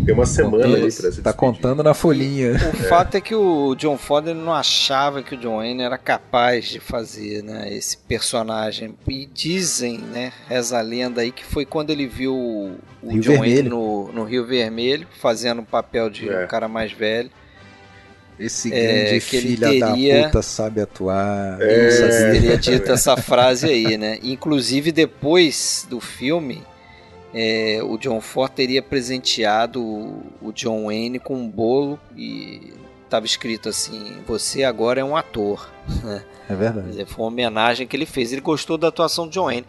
Tem 0.05 0.13
uma 0.15 0.27
semana 0.27 0.57
Contando- 0.65 0.75
ali 0.75 0.83
pra 0.83 0.91
se 0.91 1.03
tá 1.03 1.09
despedir. 1.09 1.33
contando 1.35 1.83
na 1.83 1.95
folhinha. 1.95 2.53
O 2.75 2.77
fato 2.89 3.15
é 3.17 3.21
que 3.21 3.35
o 3.35 3.75
John 3.77 3.97
Ford 3.97 4.27
ele 4.27 4.39
não 4.41 4.53
achava 4.53 5.23
que 5.23 5.35
o 5.35 5.39
John 5.39 5.57
Wayne 5.59 5.83
era 5.83 5.97
capaz 5.97 6.67
de 6.69 6.81
fazer 6.81 7.43
né, 7.43 7.73
esse 7.73 7.97
personagem. 7.97 8.95
E 9.09 9.27
dizem, 9.27 9.99
né, 9.99 10.33
reza 10.49 10.79
a 10.79 10.83
lenda 10.83 11.21
aí, 11.23 11.31
que 11.33 11.45
foi 11.45 11.65
quando 11.65 11.91
ele 11.91 12.07
viu 12.07 12.35
o 12.35 12.77
Rio 13.09 13.21
John 13.23 13.39
Wayne 13.39 13.55
Vermelho. 13.55 13.71
no, 13.71 14.13
no 14.13 14.25
Rio 14.25 14.45
Vermelho, 14.47 15.07
fazendo 15.21 15.61
o 15.61 15.65
papel 15.65 16.11
de 16.11 16.29
É. 16.29 16.45
um 16.45 16.49
cara 16.49 16.69
mais 16.69 16.93
velho. 16.93 17.31
Esse 18.41 18.73
É, 18.73 19.05
grande 19.05 19.21
que 19.27 19.37
ele 19.37 19.49
filha 19.49 19.69
teria- 19.69 20.21
da 20.23 20.25
puta 20.29 20.43
sabe 20.43 20.81
atuar. 20.81 21.61
É. 21.61 21.89
Isso, 21.89 21.99
Sabe- 21.99 22.33
teria 22.33 22.57
dito 22.57 22.91
essa 22.91 23.15
frase 23.17 23.67
aí, 23.69 23.99
né? 23.99 24.19
Inclusive, 24.23 24.91
depois 24.91 25.87
do 25.91 26.01
filme, 26.01 26.63
é, 27.35 27.81
o 27.83 27.99
John 27.99 28.21
Ford 28.21 28.51
teria 28.51 28.83
presenteado 28.83 29.83
o, 29.83 30.53
John 30.55 30.87
Wayne 30.87 31.19
com 31.19 31.37
um 31.37 31.49
bolo 31.49 32.01
e 32.17 32.73
estava 33.05 33.27
escrito 33.27 33.69
assim: 33.69 34.15
Você 34.27 34.65
agora 34.65 35.01
é 35.01 35.05
um 35.05 35.15
ator. 35.17 35.71
É 36.07 36.23
Quer 36.49 36.57
verdade. 36.57 36.89
dizer, 36.89 37.07
foi 37.07 37.23
uma 37.25 37.29
homenagem 37.29 37.87
que 37.87 37.95
ele 37.95 38.07
fez. 38.07 38.33
Ele 38.33 38.41
gostou 38.41 38.79
da 38.79 38.89
atuação 38.89 39.27
do 39.27 39.33
John 39.33 39.45
Wayne. 39.45 39.67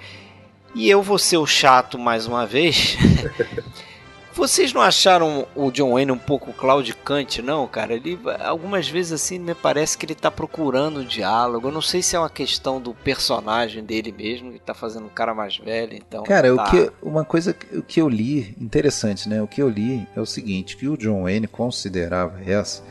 E 0.74 0.90
eu 0.90 1.02
vou 1.04 1.20
ser 1.20 1.36
o 1.38 1.46
chato 1.46 2.00
mais 2.00 2.26
uma 2.26 2.48
vez. 2.48 2.96
Vocês 4.34 4.72
não 4.74 4.82
acharam 4.82 5.46
o 5.56 5.70
John 5.72 5.92
Wayne 5.94 6.12
um 6.12 6.18
pouco 6.18 6.54
claudicante, 6.54 7.42
não, 7.42 7.68
cara? 7.68 7.94
Ele 7.94 8.18
algumas 8.40 8.88
vezes 8.88 9.12
assim 9.12 9.38
me 9.38 9.54
parece 9.54 9.98
que 9.98 10.06
ele 10.06 10.16
tá 10.16 10.32
procurando 10.32 11.04
diálogo. 11.04 11.68
Eu 11.68 11.72
não 11.72 11.82
sei 11.82 12.02
se 12.02 12.16
é 12.16 12.20
uma 12.20 12.30
questão 12.30 12.80
do 12.80 12.94
personagem 12.94 13.84
dele 13.84 14.12
mesmo, 14.12 14.54
que 14.54 14.60
tá 14.60 14.74
fazendo 14.74 15.06
um 15.06 15.10
cara 15.10 15.34
mais 15.34 15.58
velho, 15.58 15.94
então. 15.96 16.24
Cara, 16.24 16.56
tá. 16.56 16.64
o 16.64 16.70
que, 16.72 16.92
uma 17.02 17.26
coisa 17.26 17.54
que- 17.54 17.78
o 17.78 17.84
que 17.84 18.02
eu 18.02 18.08
li, 18.08 18.56
interessante, 18.60 19.28
né? 19.28 19.42
O 19.42 19.48
que 19.48 19.62
eu 19.62 19.68
li 19.70 20.08
é 20.16 20.22
o 20.22 20.26
seguinte, 20.26 20.78
que 20.78 20.88
o 20.88 20.98
John 20.98 21.24
Wayne 21.24 21.48
considerava 21.48 22.40
essa 22.46 22.82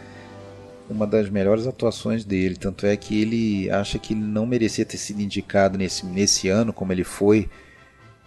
uma 0.90 1.06
das 1.06 1.30
melhores 1.30 1.68
atuações 1.68 2.24
dele, 2.24 2.56
tanto 2.56 2.84
é 2.84 2.96
que 2.96 3.22
ele 3.22 3.70
acha 3.70 3.96
que 3.96 4.12
ele 4.12 4.22
não 4.22 4.44
merecia 4.44 4.84
ter 4.84 4.96
sido 4.98 5.22
indicado 5.22 5.78
nesse, 5.78 6.04
nesse 6.04 6.48
ano, 6.48 6.72
como 6.72 6.92
ele 6.92 7.04
foi, 7.04 7.48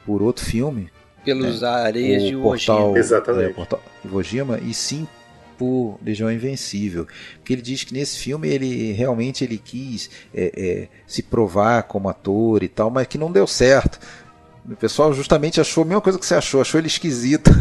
por 0.05 0.21
outro 0.21 0.45
filme, 0.45 0.89
pelos 1.23 1.63
areias 1.63 2.23
de 2.23 2.35
portal, 2.35 2.87
Jima. 2.87 2.99
Exatamente. 2.99 3.45
É, 3.45 3.51
o 3.51 3.53
portal 3.53 3.83
Iwo 4.05 4.23
Jima, 4.23 4.59
e 4.59 4.73
sim 4.73 5.07
por 5.57 5.97
Legião 6.03 6.31
Invencível. 6.31 7.07
Porque 7.35 7.53
ele 7.53 7.61
diz 7.61 7.83
que 7.83 7.93
nesse 7.93 8.19
filme 8.19 8.49
ele 8.49 8.91
realmente 8.91 9.43
ele 9.43 9.57
quis 9.57 10.09
é, 10.33 10.51
é, 10.55 10.87
se 11.07 11.23
provar 11.23 11.83
como 11.83 12.09
ator 12.09 12.63
e 12.63 12.67
tal, 12.67 12.89
mas 12.89 13.07
que 13.07 13.17
não 13.17 13.31
deu 13.31 13.47
certo. 13.47 13.99
O 14.69 14.77
pessoal 14.77 15.11
justamente 15.13 15.59
achou 15.59 15.83
a 15.83 15.85
mesma 15.85 15.99
coisa 15.99 16.17
que 16.17 16.25
você 16.25 16.35
achou, 16.35 16.61
achou 16.61 16.79
ele 16.79 16.87
esquisito. 16.87 17.51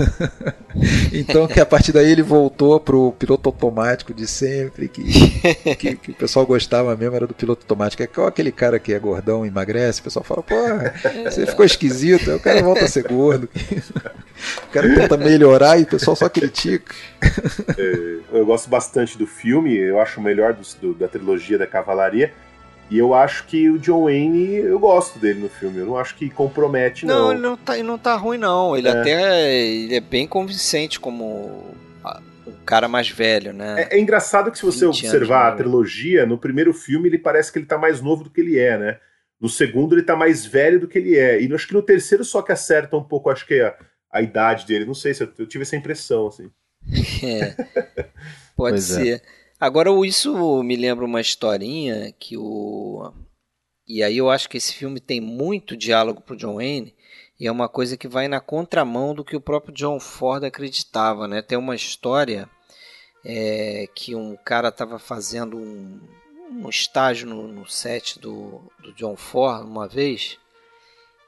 então 1.13 1.49
que 1.49 1.59
a 1.59 1.67
partir 1.67 1.91
daí 1.91 2.09
ele 2.11 2.23
voltou 2.23 2.79
pro 2.79 3.11
piloto 3.19 3.49
automático 3.49 4.15
de 4.15 4.25
sempre, 4.27 4.87
que, 4.87 5.03
que, 5.75 5.97
que 5.97 6.11
o 6.13 6.15
pessoal 6.15 6.47
gostava 6.47 6.95
mesmo 6.97 7.17
era 7.17 7.27
do 7.27 7.35
piloto 7.35 7.63
automático. 7.65 8.03
É 8.03 8.07
igual 8.07 8.29
aquele 8.29 8.53
cara 8.53 8.79
que 8.79 8.93
é 8.95 8.99
gordão, 9.01 9.45
emagrece, 9.45 10.01
o 10.01 10.05
pessoal 10.05 10.25
fala, 10.25 10.45
porra, 10.45 10.95
você 11.25 11.45
ficou 11.45 11.65
esquisito, 11.65 12.31
aí 12.31 12.37
o 12.37 12.41
cara 12.41 12.63
volta 12.63 12.85
a 12.85 12.89
ser 12.89 13.03
gordo. 13.03 13.49
o 14.65 14.69
cara 14.71 14.95
tenta 14.95 15.17
melhorar 15.17 15.79
e 15.81 15.83
o 15.83 15.87
pessoal 15.87 16.15
só 16.15 16.29
critica. 16.29 16.95
É, 17.77 18.19
eu 18.33 18.47
gosto 18.47 18.71
bastante 18.71 19.19
do 19.19 19.27
filme, 19.27 19.77
eu 19.77 20.01
acho 20.01 20.21
o 20.21 20.23
melhor 20.23 20.55
dos- 20.55 20.75
do- 20.75 20.95
da 20.95 21.09
trilogia 21.09 21.59
da 21.59 21.67
Cavalaria. 21.67 22.33
E 22.93 22.99
eu 22.99 23.15
acho 23.15 23.47
que 23.47 23.71
o 23.71 23.79
John 23.79 24.05
Wayne, 24.05 24.57
eu 24.57 24.79
gosto 24.79 25.19
dele 25.19 25.41
no 25.41 25.49
filme. 25.49 25.79
Eu 25.79 25.87
não 25.87 25.97
acho 25.97 26.15
que 26.15 26.29
compromete, 26.29 27.07
Não, 27.07 27.25
não. 27.25 27.33
ele 27.33 27.41
não 27.41 27.57
tá, 27.57 27.75
ele 27.79 27.89
não 27.89 27.97
tá 27.97 28.15
ruim, 28.17 28.37
não. 28.37 28.77
Ele 28.77 28.87
É. 28.87 28.91
até 28.91 29.57
ele 29.65 29.95
é 29.95 30.01
bem 30.01 30.27
convincente 30.27 31.01
como 31.01 31.75
um 32.47 32.53
cara 32.67 32.89
mais 32.89 33.09
velho, 33.09 33.55
né? 33.55 33.87
É, 33.91 33.97
é 33.97 33.99
engraçado 33.99 34.51
que 34.53 34.59
se 34.59 34.67
você 34.67 34.85
20 34.85 34.85
anos, 34.85 34.99
observar 35.05 35.49
a 35.49 35.57
trilogia, 35.57 36.27
no 36.27 36.37
primeiro 36.37 36.75
filme 36.75 37.09
ele 37.09 37.17
parece 37.17 37.51
que 37.51 37.59
ele 37.59 37.65
tá 37.65 37.79
mais 37.79 38.03
novo 38.03 38.25
do 38.25 38.31
que 38.31 38.43
ele 38.43 38.59
é, 38.59 38.77
né? 38.77 38.99
No 39.41 39.49
segundo 39.49 39.95
ele 39.95 40.03
tá 40.03 40.15
mais 40.15 40.45
velho 40.45 40.79
do 40.79 40.87
que 40.87 40.99
ele 40.99 41.17
é. 41.17 41.41
E 41.41 41.51
acho 41.55 41.67
que 41.67 41.73
no 41.75 41.83
terceiro 41.83 42.23
só 42.27 42.43
que 42.43 42.53
acerta 42.53 42.95
um 42.95 43.03
pouco, 43.03 43.31
acho 43.31 43.47
que 43.47 43.59
a, 43.59 43.75
a 44.13 44.21
idade 44.21 44.67
dele. 44.67 44.85
Não 44.85 44.95
sei 44.95 45.15
se 45.15 45.23
eu, 45.23 45.33
eu 45.39 45.47
tive 45.47 45.63
essa 45.63 45.77
impressão, 45.77 46.27
assim. 46.27 46.51
É. 47.25 47.55
Pode 48.55 48.75
Pois 48.75 48.97
é. 48.99 49.21
Agora, 49.63 49.91
isso 50.05 50.61
me 50.65 50.75
lembra 50.75 51.05
uma 51.05 51.21
historinha 51.21 52.13
que 52.19 52.37
o. 52.37 53.13
E 53.87 54.03
aí 54.03 54.19
eu 54.19 54.29
acho 54.29 54.49
que 54.49 54.57
esse 54.57 54.75
filme 54.75 54.99
tem 54.99 55.21
muito 55.21 55.77
diálogo 55.77 56.21
pro 56.21 56.37
John 56.37 56.57
Wayne. 56.57 56.93
E 57.39 57.47
é 57.47 57.53
uma 57.53 57.69
coisa 57.69 57.97
que 57.97 58.09
vai 58.09 58.27
na 58.27 58.41
contramão 58.41 59.15
do 59.15 59.25
que 59.25 59.37
o 59.37 59.41
próprio 59.41 59.73
John 59.73 60.01
Ford 60.01 60.43
acreditava, 60.43 61.29
né? 61.29 61.43
Tem 61.43 61.57
uma 61.57 61.77
história 61.77 62.51
é, 63.25 63.87
que 63.95 64.17
um 64.17 64.35
cara 64.35 64.67
estava 64.67 64.99
fazendo 64.99 65.57
um, 65.57 66.01
um 66.51 66.69
estágio 66.69 67.29
no, 67.29 67.47
no 67.47 67.65
set 67.65 68.19
do, 68.19 68.69
do 68.83 68.93
John 68.95 69.15
Ford 69.15 69.65
uma 69.65 69.87
vez. 69.87 70.41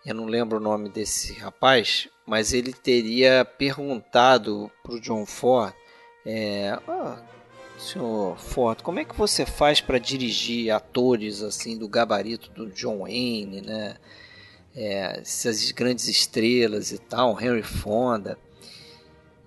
eu 0.04 0.12
não 0.12 0.26
lembro 0.26 0.56
o 0.58 0.60
nome 0.60 0.88
desse 0.88 1.34
rapaz, 1.34 2.08
mas 2.26 2.52
ele 2.52 2.72
teria 2.72 3.44
perguntado 3.44 4.68
para 4.82 4.94
o 4.94 5.00
John 5.00 5.24
Ford, 5.24 5.72
é, 6.26 6.76
oh, 6.88 7.33
senhor 7.84 8.38
Ford, 8.38 8.82
como 8.82 8.98
é 8.98 9.04
que 9.04 9.16
você 9.16 9.44
faz 9.44 9.80
para 9.80 9.98
dirigir 9.98 10.70
atores 10.70 11.42
assim 11.42 11.76
do 11.76 11.86
gabarito 11.86 12.50
do 12.50 12.70
John 12.70 13.00
Wayne, 13.00 13.60
né? 13.60 13.96
É, 14.74 15.20
essas 15.20 15.70
grandes 15.70 16.08
estrelas 16.08 16.90
e 16.90 16.98
tal, 16.98 17.40
Henry 17.40 17.62
Fonda. 17.62 18.36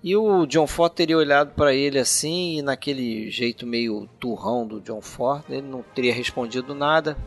E 0.02 0.16
o 0.16 0.46
John 0.46 0.66
Ford 0.66 0.92
teria 0.94 1.18
olhado 1.18 1.54
para 1.54 1.74
ele 1.74 1.98
assim, 1.98 2.58
e 2.58 2.62
naquele 2.62 3.30
jeito 3.30 3.66
meio 3.66 4.08
turrão 4.18 4.66
do 4.66 4.80
John 4.80 5.02
Ford, 5.02 5.44
ele 5.50 5.66
não 5.66 5.82
teria 5.82 6.14
respondido 6.14 6.74
nada, 6.74 7.18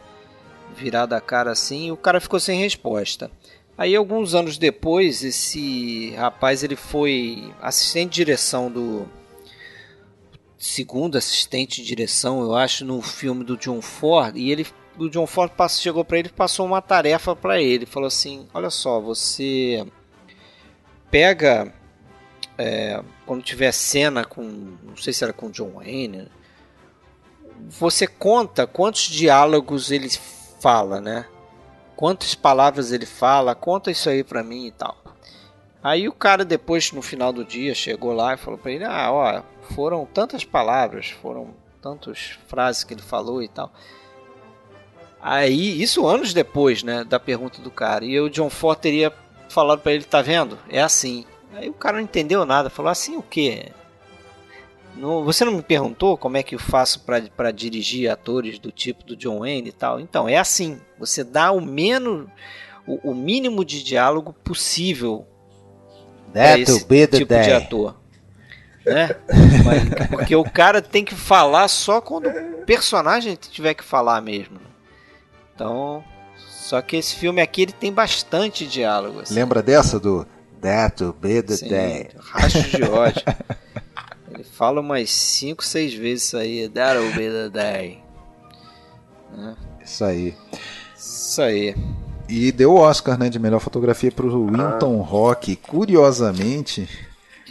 virado 0.74 1.14
a 1.14 1.22
cara 1.22 1.52
assim, 1.52 1.88
e 1.88 1.92
o 1.92 1.98
cara 1.98 2.22
ficou 2.22 2.40
sem 2.40 2.60
resposta. 2.60 3.30
Aí 3.78 3.96
alguns 3.96 4.34
anos 4.34 4.58
depois, 4.58 5.24
esse 5.24 6.12
rapaz 6.12 6.64
ele 6.64 6.76
foi 6.76 7.54
assistente 7.62 8.12
de 8.12 8.16
direção 8.16 8.72
do 8.72 9.08
segundo 10.62 11.18
assistente 11.18 11.82
de 11.82 11.88
direção, 11.88 12.42
eu 12.44 12.56
acho, 12.56 12.86
no 12.86 13.02
filme 13.02 13.44
do 13.44 13.58
John 13.58 13.82
Ford, 13.82 14.38
e 14.38 14.52
ele 14.52 14.66
o 14.98 15.10
John 15.10 15.26
Ford 15.26 15.52
chegou 15.72 16.06
para 16.06 16.20
ele 16.20 16.28
e 16.28 16.32
passou 16.32 16.66
uma 16.66 16.82
tarefa 16.82 17.36
para 17.36 17.60
ele, 17.60 17.86
falou 17.86 18.08
assim: 18.08 18.48
"Olha 18.54 18.70
só, 18.70 19.00
você 19.00 19.86
pega 21.10 21.74
é, 22.58 23.02
quando 23.26 23.42
tiver 23.42 23.72
cena 23.72 24.24
com, 24.24 24.44
não 24.84 24.96
sei 24.96 25.12
se 25.12 25.24
era 25.24 25.34
com 25.34 25.50
John 25.50 25.72
Wayne, 25.76 26.28
você 27.70 28.06
conta 28.06 28.68
quantos 28.68 29.04
diálogos 29.04 29.90
ele 29.90 30.10
fala, 30.60 31.02
né? 31.02 31.26
Quantas 31.96 32.36
palavras 32.36 32.92
ele 32.92 33.06
fala, 33.06 33.56
conta 33.56 33.90
isso 33.90 34.10
aí 34.10 34.24
pra 34.24 34.44
mim 34.44 34.68
e 34.68 34.72
tal. 34.72 34.98
Aí 35.84 36.08
o 36.08 36.14
cara 36.14 36.46
depois, 36.46 36.92
no 36.92 37.02
final 37.02 37.34
do 37.34 37.44
dia, 37.44 37.74
chegou 37.74 38.14
lá 38.14 38.34
e 38.34 38.38
falou 38.38 38.60
pra 38.60 38.72
ele, 38.72 38.84
ah, 38.84 39.12
ó, 39.12 39.42
foram 39.62 40.06
tantas 40.06 40.44
palavras, 40.44 41.10
foram 41.10 41.54
tantas 41.82 42.38
frases 42.48 42.84
que 42.84 42.94
ele 42.94 43.02
falou 43.02 43.42
e 43.42 43.48
tal. 43.48 43.72
Aí, 45.22 45.82
isso 45.82 46.08
anos 46.08 46.34
depois, 46.34 46.84
né, 46.84 47.04
da 47.04 47.20
pergunta 47.20 47.62
do 47.62 47.70
cara. 47.70 48.04
E 48.04 48.20
o 48.20 48.30
John 48.30 48.50
Ford 48.50 48.80
teria 48.80 49.14
falado 49.50 49.80
para 49.80 49.92
ele, 49.92 50.04
tá 50.04 50.22
vendo? 50.22 50.58
É 50.70 50.82
assim. 50.82 51.26
Aí 51.54 51.70
o 51.70 51.74
cara 51.74 51.98
não 51.98 52.04
entendeu 52.04 52.46
nada, 52.46 52.70
falou 52.70 52.92
assim 52.92 53.18
o 53.18 53.22
quê? 53.22 53.72
Você 55.24 55.46
não 55.46 55.54
me 55.54 55.62
perguntou 55.62 56.18
como 56.18 56.38
é 56.38 56.44
que 56.44 56.56
eu 56.56 56.60
faço 56.60 57.06
para 57.36 57.52
dirigir 57.52 58.10
atores 58.10 58.60
do 58.60 58.72
tipo 58.72 59.06
do 59.06 59.16
John 59.16 59.40
Wayne 59.40 59.70
e 59.70 59.72
tal? 59.72 60.00
Então, 60.00 60.28
é 60.28 60.38
assim. 60.38 60.80
Você 61.00 61.24
dá 61.24 61.52
o 61.52 61.62
menos 61.62 62.28
o, 62.86 63.12
o 63.12 63.16
mínimo 63.16 63.64
de 63.64 63.84
diálogo 63.84 64.34
possível 64.34 65.26
para 66.34 66.60
esse 66.60 66.80
tipo 66.80 67.26
day. 67.26 67.44
de 67.44 67.52
ator. 67.52 68.01
Né? 68.86 69.10
porque 70.10 70.36
o 70.36 70.44
cara 70.44 70.82
tem 70.82 71.06
que 71.06 71.16
falar 71.16 71.68
só 71.68 72.02
quando 72.02 72.28
o 72.28 72.66
personagem 72.66 73.36
tiver 73.36 73.74
que 73.74 73.84
falar 73.84 74.22
mesmo. 74.22 74.60
Então, 75.54 76.04
só 76.38 76.82
que 76.82 76.98
esse 76.98 77.16
filme 77.16 77.42
aqui 77.42 77.64
ele 77.64 77.72
tem 77.72 77.92
bastante 77.92 78.66
diálogo. 78.66 79.20
Assim. 79.20 79.34
Lembra 79.34 79.62
dessa 79.62 80.00
do 80.00 80.26
That 80.62 81.04
will 81.04 81.14
be 81.14 81.42
the 81.42 81.58
Sim, 81.58 81.70
day. 81.70 82.10
Racho 82.18 82.64
de 82.64 82.84
ódio. 82.90 83.24
Ele 84.32 84.44
fala 84.44 84.80
umas 84.80 85.10
5, 85.10 85.64
6 85.64 85.94
vezes 85.96 86.26
isso 86.26 86.38
aí. 86.38 86.70
That 86.70 86.98
will 86.98 87.14
be 87.14 87.30
the 87.30 87.50
day. 87.50 88.04
Né? 89.36 89.56
Isso 89.84 90.04
aí. 90.06 90.36
Isso 90.96 91.42
aí. 91.42 91.76
E 92.30 92.52
deu 92.52 92.74
o 92.74 92.78
Oscar 92.78 93.18
né, 93.18 93.28
de 93.28 93.40
melhor 93.40 93.60
fotografia 93.60 94.12
para 94.12 94.26
o 94.26 94.48
Winton 94.48 95.02
ah. 95.02 95.06
Rock. 95.06 95.56
Curiosamente. 95.56 96.88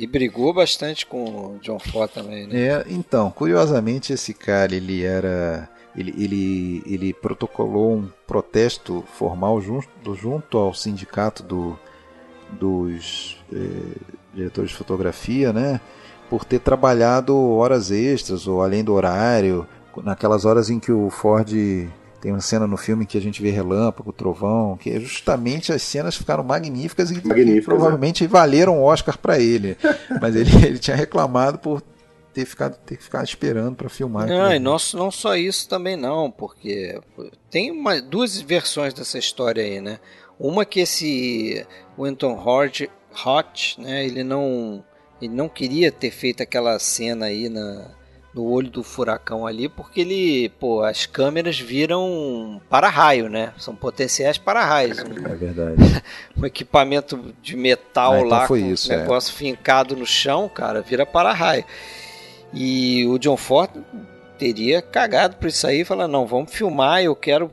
E 0.01 0.07
brigou 0.07 0.55
bastante 0.55 1.05
com 1.05 1.25
o 1.25 1.59
John 1.61 1.79
Ford 1.79 2.11
também, 2.11 2.47
né? 2.47 2.59
É, 2.59 2.87
então, 2.89 3.31
curiosamente 3.31 4.15
esse 4.15 4.33
cara, 4.33 4.75
ele 4.75 5.05
era. 5.05 5.69
Ele, 5.95 6.15
ele, 6.17 6.83
ele 6.87 7.13
protocolou 7.13 7.97
um 7.97 8.09
protesto 8.27 9.05
formal 9.13 9.61
junto, 9.61 10.15
junto 10.15 10.57
ao 10.57 10.73
sindicato 10.73 11.43
do, 11.43 11.77
dos 12.49 13.37
eh, 13.53 13.99
diretores 14.33 14.71
de 14.71 14.77
fotografia, 14.77 15.53
né? 15.53 15.81
Por 16.31 16.45
ter 16.45 16.61
trabalhado 16.61 17.37
horas 17.37 17.91
extras 17.91 18.47
ou 18.47 18.63
além 18.63 18.85
do 18.85 18.95
horário, 18.95 19.67
naquelas 20.03 20.45
horas 20.45 20.71
em 20.71 20.79
que 20.79 20.93
o 20.93 21.11
Ford 21.11 21.53
tem 22.21 22.33
uma 22.33 22.41
cena 22.41 22.67
no 22.67 22.77
filme 22.77 23.07
que 23.07 23.17
a 23.17 23.21
gente 23.21 23.41
vê 23.41 23.51
relâmpago, 23.51 24.13
trovão, 24.13 24.77
que 24.77 24.91
é 24.91 25.01
justamente 25.01 25.73
as 25.73 25.83
cenas 25.83 26.17
ficaram 26.17 26.45
magníficas 26.45 27.11
e, 27.11 27.15
magníficas, 27.27 27.65
provavelmente 27.65 28.25
é. 28.25 28.29
valeram 28.29 28.83
Oscar 28.83 29.17
para 29.17 29.39
ele. 29.39 29.77
Mas 30.21 30.37
ele, 30.37 30.51
ele 30.65 30.79
tinha 30.79 30.97
reclamado 30.97 31.59
por 31.59 31.83
ter 32.35 32.45
ficado, 32.45 32.77
ter 32.85 32.99
ficado 32.99 33.25
esperando 33.25 33.75
para 33.75 33.89
filmar. 33.89 34.27
Não, 34.27 34.53
e 34.53 34.59
não, 34.59 34.77
não 34.95 35.11
só 35.11 35.35
isso 35.35 35.69
também 35.69 35.97
não, 35.97 36.31
porque 36.31 37.01
tem 37.51 37.71
uma, 37.71 38.01
duas 38.01 38.41
versões 38.41 38.93
dessa 38.93 39.19
história 39.19 39.63
aí, 39.65 39.81
né? 39.81 39.99
Uma 40.39 40.65
que 40.65 40.81
esse 40.81 41.67
Winton 41.99 42.35
Hodge, 42.35 42.91
Hot, 43.25 43.81
né, 43.81 44.05
ele 44.05 44.23
não 44.23 44.85
ele 45.21 45.35
não 45.35 45.49
queria 45.49 45.93
ter 45.93 46.11
feito 46.11 46.43
aquela 46.43 46.79
cena 46.79 47.27
aí 47.27 47.49
na, 47.49 47.91
no 48.35 48.45
olho 48.45 48.71
do 48.71 48.83
furacão 48.83 49.47
ali, 49.47 49.69
porque 49.69 50.03
ele, 50.03 50.49
pô, 50.61 50.83
as 50.83 51.05
câmeras 51.05 51.59
viram 51.59 52.61
para-raio, 52.71 53.29
né? 53.29 53.53
São 53.59 53.75
potenciais 53.75 54.39
para-raios. 54.39 54.99
Um, 54.99 55.27
é 55.27 55.35
verdade. 55.35 56.03
um 56.37 56.47
equipamento 56.47 57.35
de 57.43 57.57
metal 57.57 58.13
ah, 58.13 58.17
então 58.19 58.29
lá 58.29 58.47
com 58.47 58.57
isso, 58.57 58.91
um 58.91 58.95
é. 58.95 58.99
negócio 58.99 59.33
é. 59.33 59.37
fincado 59.37 59.97
no 59.97 60.07
chão, 60.07 60.49
cara, 60.49 60.81
vira 60.81 61.05
para-raio. 61.05 61.65
E 62.53 63.05
o 63.07 63.19
John 63.19 63.37
Ford 63.37 63.71
teria 64.39 64.81
cagado 64.81 65.37
por 65.37 65.49
isso 65.49 65.67
aí 65.67 65.81
e 65.81 65.85
falar, 65.85 66.09
não, 66.09 66.27
vamos 66.27 66.53
filmar, 66.53 67.03
eu 67.03 67.17
quero 67.17 67.53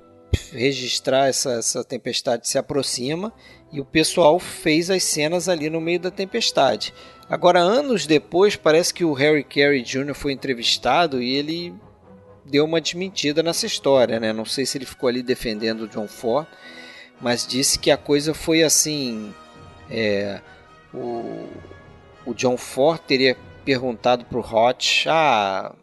registrar 0.52 1.28
essa, 1.28 1.54
essa 1.54 1.84
tempestade 1.84 2.48
se 2.48 2.58
aproxima 2.58 3.34
e 3.72 3.82
o 3.82 3.86
pessoal 3.86 4.40
fez 4.40 4.90
as 4.90 5.04
cenas 5.04 5.50
ali 5.50 5.70
no 5.70 5.82
meio 5.82 6.00
da 6.00 6.12
tempestade. 6.12 6.94
Agora, 7.30 7.60
anos 7.60 8.06
depois, 8.06 8.56
parece 8.56 8.94
que 8.94 9.04
o 9.04 9.14
Harry 9.14 9.44
Carey 9.44 9.82
Jr. 9.82 10.14
foi 10.14 10.32
entrevistado 10.32 11.22
e 11.22 11.36
ele 11.36 11.74
deu 12.46 12.64
uma 12.64 12.80
desmentida 12.80 13.44
nessa 13.44 13.66
história, 13.66 14.20
né? 14.20 14.32
Não 14.32 14.46
sei 14.46 14.66
se 14.66 14.78
ele 14.78 14.86
ficou 14.86 15.10
ali 15.10 15.22
defendendo 15.22 15.82
o 15.82 15.88
John 15.88 16.08
Ford, 16.08 16.48
mas 17.20 17.46
disse 17.46 17.78
que 17.78 17.92
a 17.92 17.98
coisa 17.98 18.34
foi 18.34 18.64
assim: 18.64 19.34
é, 19.90 20.40
o, 20.94 21.50
o 22.26 22.34
John 22.34 22.56
Ford 22.56 23.00
teria 23.02 23.36
perguntado 23.66 24.24
para 24.24 24.38
o 24.38 24.42
Hotch, 24.42 25.08
ah, 25.08 25.76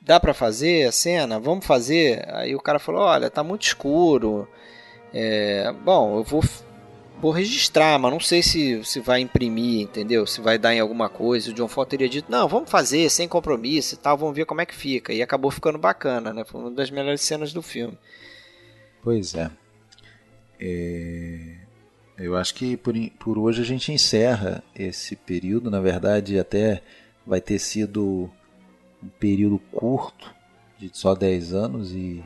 dá 0.00 0.18
para 0.18 0.34
fazer 0.34 0.88
a 0.88 0.92
cena? 0.92 1.38
Vamos 1.38 1.64
fazer? 1.64 2.26
Aí 2.34 2.56
o 2.56 2.60
cara 2.60 2.80
falou, 2.80 3.02
olha, 3.02 3.30
tá 3.30 3.44
muito 3.44 3.62
escuro. 3.62 4.48
É, 5.14 5.72
bom, 5.84 6.16
eu 6.16 6.24
vou, 6.24 6.42
vou 7.20 7.30
registrar, 7.30 7.98
mas 7.98 8.12
não 8.12 8.20
sei 8.20 8.42
se, 8.42 8.84
se 8.84 9.00
vai 9.00 9.20
imprimir, 9.20 9.82
entendeu? 9.82 10.26
Se 10.26 10.40
vai 10.40 10.58
dar 10.58 10.74
em 10.74 10.80
alguma 10.80 11.08
coisa. 11.08 11.50
O 11.50 11.54
John 11.54 11.68
Ford 11.68 11.88
teria 11.88 12.08
dito, 12.08 12.30
não, 12.30 12.48
vamos 12.48 12.70
fazer, 12.70 13.10
sem 13.10 13.28
compromisso 13.28 13.94
e 13.94 13.98
tal, 13.98 14.16
vamos 14.16 14.34
ver 14.34 14.46
como 14.46 14.60
é 14.60 14.66
que 14.66 14.74
fica. 14.74 15.12
E 15.12 15.22
acabou 15.22 15.50
ficando 15.50 15.78
bacana, 15.78 16.32
né? 16.32 16.44
Foi 16.44 16.60
uma 16.60 16.70
das 16.70 16.90
melhores 16.90 17.20
cenas 17.20 17.52
do 17.52 17.62
filme. 17.62 17.98
Pois 19.02 19.34
é. 19.34 19.50
é... 20.60 21.56
Eu 22.16 22.36
acho 22.36 22.54
que 22.54 22.76
por, 22.76 22.94
por 23.18 23.38
hoje 23.38 23.62
a 23.62 23.64
gente 23.64 23.92
encerra 23.92 24.62
esse 24.74 25.14
período. 25.14 25.70
Na 25.70 25.80
verdade, 25.80 26.38
até 26.38 26.82
vai 27.24 27.40
ter 27.40 27.58
sido 27.58 28.28
um 29.02 29.08
período 29.20 29.58
curto, 29.70 30.34
de 30.78 30.90
só 30.92 31.14
10 31.14 31.54
anos 31.54 31.92
e 31.92 32.24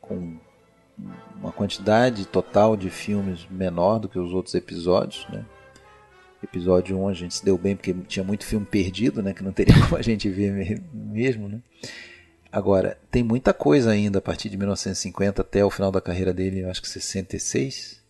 com 0.00 0.38
uma 1.40 1.52
quantidade 1.52 2.26
total 2.26 2.76
de 2.76 2.90
filmes 2.90 3.46
menor 3.50 3.98
do 3.98 4.08
que 4.08 4.18
os 4.18 4.32
outros 4.32 4.54
episódios, 4.54 5.26
né? 5.28 5.44
Episódio 6.42 6.96
1 6.98 7.08
a 7.08 7.14
gente 7.14 7.34
se 7.34 7.44
deu 7.44 7.58
bem 7.58 7.74
porque 7.74 7.92
tinha 8.06 8.24
muito 8.24 8.44
filme 8.44 8.66
perdido, 8.66 9.22
né? 9.22 9.32
Que 9.32 9.42
não 9.42 9.52
teria 9.52 9.74
como 9.82 9.96
a 9.96 10.02
gente 10.02 10.28
ver 10.28 10.82
mesmo, 10.92 11.48
né? 11.48 11.60
Agora, 12.50 12.98
tem 13.10 13.22
muita 13.22 13.52
coisa 13.52 13.90
ainda 13.90 14.18
a 14.18 14.22
partir 14.22 14.48
de 14.48 14.56
1950 14.56 15.42
até 15.42 15.64
o 15.64 15.70
final 15.70 15.92
da 15.92 16.00
carreira 16.00 16.32
dele, 16.32 16.64
acho 16.64 16.80
que 16.80 16.88
66. 16.88 18.02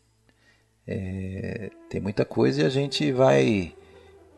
É, 0.86 1.70
tem 1.90 2.01
muita 2.01 2.24
coisa 2.24 2.62
e 2.62 2.65
a 2.65 2.69
gente 2.69 3.10
vai 3.12 3.74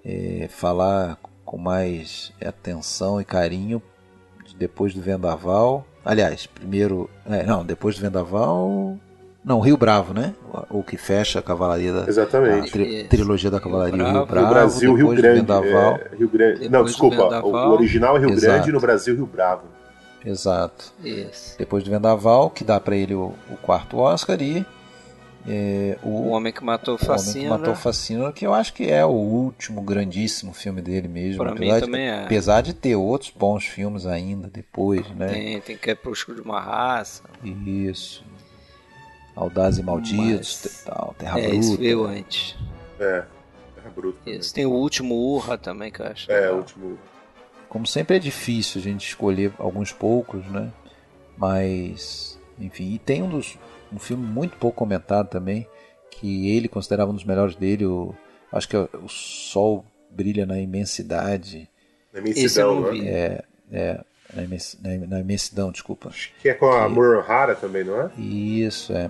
é, 0.04 0.48
falar 0.48 1.16
com 1.44 1.58
mais 1.58 2.32
atenção 2.40 3.20
e 3.20 3.24
carinho 3.24 3.82
depois 4.60 4.92
do 4.92 5.00
Vendaval. 5.00 5.86
Aliás, 6.04 6.46
primeiro. 6.46 7.08
É, 7.26 7.42
não, 7.44 7.64
depois 7.64 7.96
do 7.96 8.02
Vendaval. 8.02 8.98
Não, 9.42 9.58
Rio 9.58 9.78
Bravo, 9.78 10.12
né? 10.12 10.34
O 10.68 10.82
que 10.82 10.98
fecha 10.98 11.38
a 11.38 11.42
Cavalaria 11.42 11.94
da. 11.94 12.06
Exatamente. 12.06 12.68
A 12.68 12.72
tri, 12.72 13.04
trilogia 13.04 13.50
da 13.50 13.58
Cavalaria 13.58 13.94
Rio 13.94 14.04
Bravo. 14.04 14.18
Rio, 14.18 14.26
Bravo, 14.26 14.48
Brasil, 14.50 14.94
Rio 14.94 15.08
Grande. 15.14 15.40
Vendaval. 15.40 15.96
É, 15.96 16.16
Rio 16.16 16.28
Grande. 16.28 16.68
não, 16.68 16.84
desculpa. 16.84 17.40
O 17.42 17.72
original 17.72 18.18
é 18.18 18.20
Rio 18.20 18.30
Exato. 18.30 18.52
Grande 18.52 18.68
e 18.68 18.72
no 18.72 18.80
Brasil 18.80 19.16
Rio 19.16 19.26
Bravo. 19.26 19.62
Exato. 20.24 20.92
Isso. 21.02 21.56
Depois 21.58 21.82
do 21.82 21.90
Vendaval, 21.90 22.50
que 22.50 22.62
dá 22.62 22.78
para 22.78 22.94
ele 22.94 23.14
o, 23.14 23.32
o, 23.50 23.56
quarto 23.62 23.96
Oscar, 23.96 24.40
e 24.42 24.66
É, 25.48 25.98
o, 26.02 26.08
O 26.08 26.28
Homem 26.28 26.52
que 26.52 26.62
Matou 26.62 26.94
o 26.94 26.96
O 26.96 27.00
Homem 27.04 27.16
que 27.16 27.24
Facina. 27.24 27.48
Matou 27.58 27.72
o 27.72 27.76
Facina, 27.76 28.32
que 28.32 28.46
eu 28.46 28.52
acho 28.52 28.74
que 28.74 28.90
é 28.90 29.04
o 29.04 29.10
último 29.10 29.80
grandíssimo 29.82 30.52
filme 30.52 30.82
dele 30.82 31.08
mesmo. 31.08 31.42
Pra 31.42 31.54
mim 31.54 31.68
apesar, 31.70 31.80
também 31.80 32.00
de, 32.02 32.08
é. 32.08 32.24
apesar 32.24 32.60
de 32.60 32.74
ter 32.74 32.94
outros 32.96 33.30
bons 33.30 33.64
filmes 33.64 34.04
ainda 34.06 34.48
depois, 34.48 35.08
né? 35.10 35.28
Tem, 35.28 35.60
tem 35.60 35.76
Crepúsculo 35.78 36.36
de 36.36 36.42
uma 36.42 36.60
Raça. 36.60 37.22
Isso. 37.42 38.22
Audaz 39.34 39.78
e 39.78 39.82
Malditos, 39.82 40.60
Mas- 40.64 40.82
e 40.82 40.84
tal, 40.84 41.14
Terra 41.18 41.38
é, 41.40 41.42
Bruta. 41.48 41.56
isso 41.56 41.76
veio 41.78 42.04
antes. 42.04 42.56
É, 42.98 43.24
Terra 43.74 43.90
Bruta. 43.94 44.18
também. 44.24 44.38
Isso. 44.40 44.52
Tem 44.54 44.66
o 44.66 44.72
último 44.72 45.14
Urra 45.14 45.56
também, 45.56 45.90
que 45.90 46.00
eu 46.02 46.06
acho. 46.06 46.30
É, 46.30 46.50
o 46.52 46.56
último. 46.56 46.98
Como 47.68 47.86
sempre 47.86 48.16
é 48.16 48.18
difícil 48.18 48.80
a 48.80 48.84
gente 48.84 49.06
escolher 49.06 49.52
alguns 49.58 49.92
poucos, 49.92 50.44
né? 50.46 50.70
Mas, 51.38 52.38
enfim, 52.58 52.92
e 52.92 52.98
tem 52.98 53.22
um 53.22 53.28
dos 53.30 53.56
um 53.92 53.98
filme 53.98 54.26
muito 54.26 54.56
pouco 54.56 54.76
comentado 54.78 55.28
também, 55.28 55.66
que 56.10 56.50
ele 56.54 56.68
considerava 56.68 57.10
um 57.10 57.14
dos 57.14 57.24
melhores 57.24 57.54
dele, 57.56 57.86
o, 57.86 58.14
acho 58.52 58.68
que 58.68 58.76
é 58.76 58.88
o 59.02 59.08
Sol 59.08 59.84
Brilha 60.10 60.44
na 60.46 60.58
Imensidade. 60.60 61.68
Na 62.12 62.20
imensidão, 62.20 62.80
não 62.80 62.92
né? 62.92 63.08
É, 63.08 63.44
é 63.70 64.00
na, 64.34 64.42
imensi- 64.42 64.78
na- 64.82 65.06
na 65.06 65.20
imensidão, 65.20 65.70
desculpa. 65.70 66.10
Que 66.40 66.48
é 66.48 66.54
com 66.54 66.66
a 66.70 66.86
Que- 66.86 66.92
Murray 66.92 67.22
Hara 67.28 67.54
também, 67.54 67.84
não 67.84 68.00
é? 68.00 68.10
Isso, 68.20 68.92
é. 68.92 69.08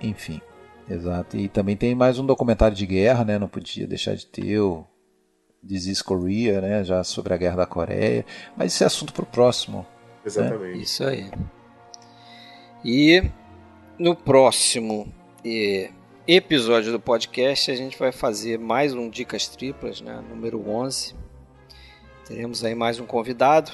Enfim, 0.00 0.40
exato. 0.88 1.36
E 1.36 1.48
também 1.48 1.76
tem 1.76 1.94
mais 1.94 2.18
um 2.18 2.26
documentário 2.26 2.76
de 2.76 2.84
guerra, 2.86 3.24
né? 3.24 3.38
Não 3.38 3.48
podia 3.48 3.86
deixar 3.86 4.14
de 4.14 4.26
ter 4.26 4.58
o 4.60 4.84
This 5.66 5.86
is 5.86 6.02
Korea, 6.02 6.60
né? 6.60 6.84
Já 6.84 7.02
sobre 7.02 7.32
a 7.32 7.36
guerra 7.38 7.56
da 7.56 7.66
Coreia. 7.66 8.26
Mas 8.56 8.74
esse 8.74 8.82
é 8.84 8.86
assunto 8.86 9.12
para 9.14 9.22
o 9.22 9.26
próximo. 9.26 9.86
Exatamente. 10.26 10.82
Isso 10.82 11.02
aí. 11.04 11.30
E 12.84 13.22
no 13.98 14.16
próximo 14.16 15.12
eh, 15.44 15.90
episódio 16.26 16.90
do 16.90 16.98
podcast 16.98 17.70
a 17.70 17.76
gente 17.76 17.98
vai 17.98 18.10
fazer 18.10 18.58
mais 18.58 18.92
um 18.92 19.08
Dicas 19.08 19.46
Triplas, 19.46 20.00
né? 20.00 20.22
Número 20.28 20.68
11. 20.68 21.14
Teremos 22.26 22.64
aí 22.64 22.74
mais 22.74 22.98
um 22.98 23.06
convidado. 23.06 23.70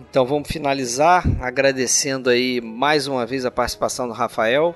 Então 0.00 0.24
vamos 0.24 0.48
finalizar 0.48 1.24
agradecendo 1.42 2.30
aí 2.30 2.60
mais 2.60 3.06
uma 3.06 3.26
vez 3.26 3.44
a 3.44 3.50
participação 3.50 4.06
do 4.06 4.14
Rafael. 4.14 4.74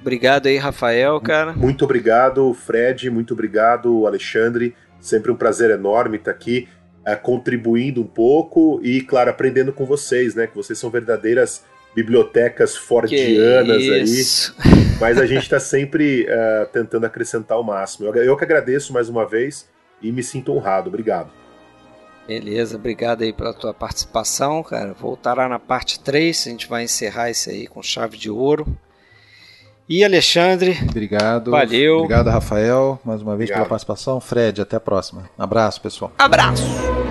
Obrigado 0.00 0.46
aí, 0.46 0.56
Rafael, 0.56 1.20
cara. 1.20 1.52
Muito 1.52 1.84
obrigado, 1.84 2.54
Fred. 2.54 3.10
Muito 3.10 3.34
obrigado, 3.34 4.06
Alexandre. 4.06 4.76
Sempre 5.00 5.32
um 5.32 5.36
prazer 5.36 5.70
enorme 5.70 6.18
estar 6.18 6.30
aqui 6.30 6.68
eh, 7.04 7.16
contribuindo 7.16 8.00
um 8.00 8.06
pouco 8.06 8.78
e, 8.84 9.00
claro, 9.00 9.30
aprendendo 9.30 9.72
com 9.72 9.84
vocês, 9.84 10.36
né? 10.36 10.46
Que 10.46 10.54
vocês 10.54 10.78
são 10.78 10.90
verdadeiras 10.90 11.64
bibliotecas 11.96 12.76
fordianas 12.76 13.78
aí. 13.78 14.02
isso. 14.02 14.54
Mas 15.00 15.18
a 15.18 15.24
gente 15.24 15.42
está 15.42 15.58
sempre 15.58 16.26
eh, 16.28 16.68
tentando 16.70 17.06
acrescentar 17.06 17.58
o 17.58 17.62
máximo. 17.62 18.06
Eu, 18.06 18.14
eu 18.22 18.36
que 18.36 18.44
agradeço 18.44 18.92
mais 18.92 19.08
uma 19.08 19.26
vez 19.26 19.66
e 20.02 20.12
me 20.12 20.22
sinto 20.22 20.52
honrado. 20.52 20.88
Obrigado. 20.88 21.30
Beleza, 22.28 22.76
obrigado 22.76 23.22
aí 23.22 23.32
pela 23.32 23.54
tua 23.54 23.72
participação, 23.72 24.62
cara. 24.62 24.92
Voltará 24.92 25.48
na 25.48 25.58
parte 25.58 25.98
3, 26.00 26.46
a 26.46 26.50
gente 26.50 26.68
vai 26.68 26.84
encerrar 26.84 27.30
isso 27.30 27.48
aí 27.48 27.66
com 27.66 27.82
chave 27.82 28.18
de 28.18 28.28
ouro. 28.28 28.66
E 29.88 30.04
Alexandre, 30.04 30.76
Obrigado. 30.82 31.52
Valeu. 31.52 31.98
Obrigado, 31.98 32.28
Rafael, 32.28 33.00
mais 33.04 33.22
uma 33.22 33.36
vez 33.36 33.48
Obrigado. 33.48 33.58
pela 33.58 33.68
participação. 33.68 34.20
Fred, 34.20 34.60
até 34.60 34.76
a 34.76 34.80
próxima. 34.80 35.30
Abraço, 35.38 35.80
pessoal. 35.80 36.12
abraço! 36.18 37.05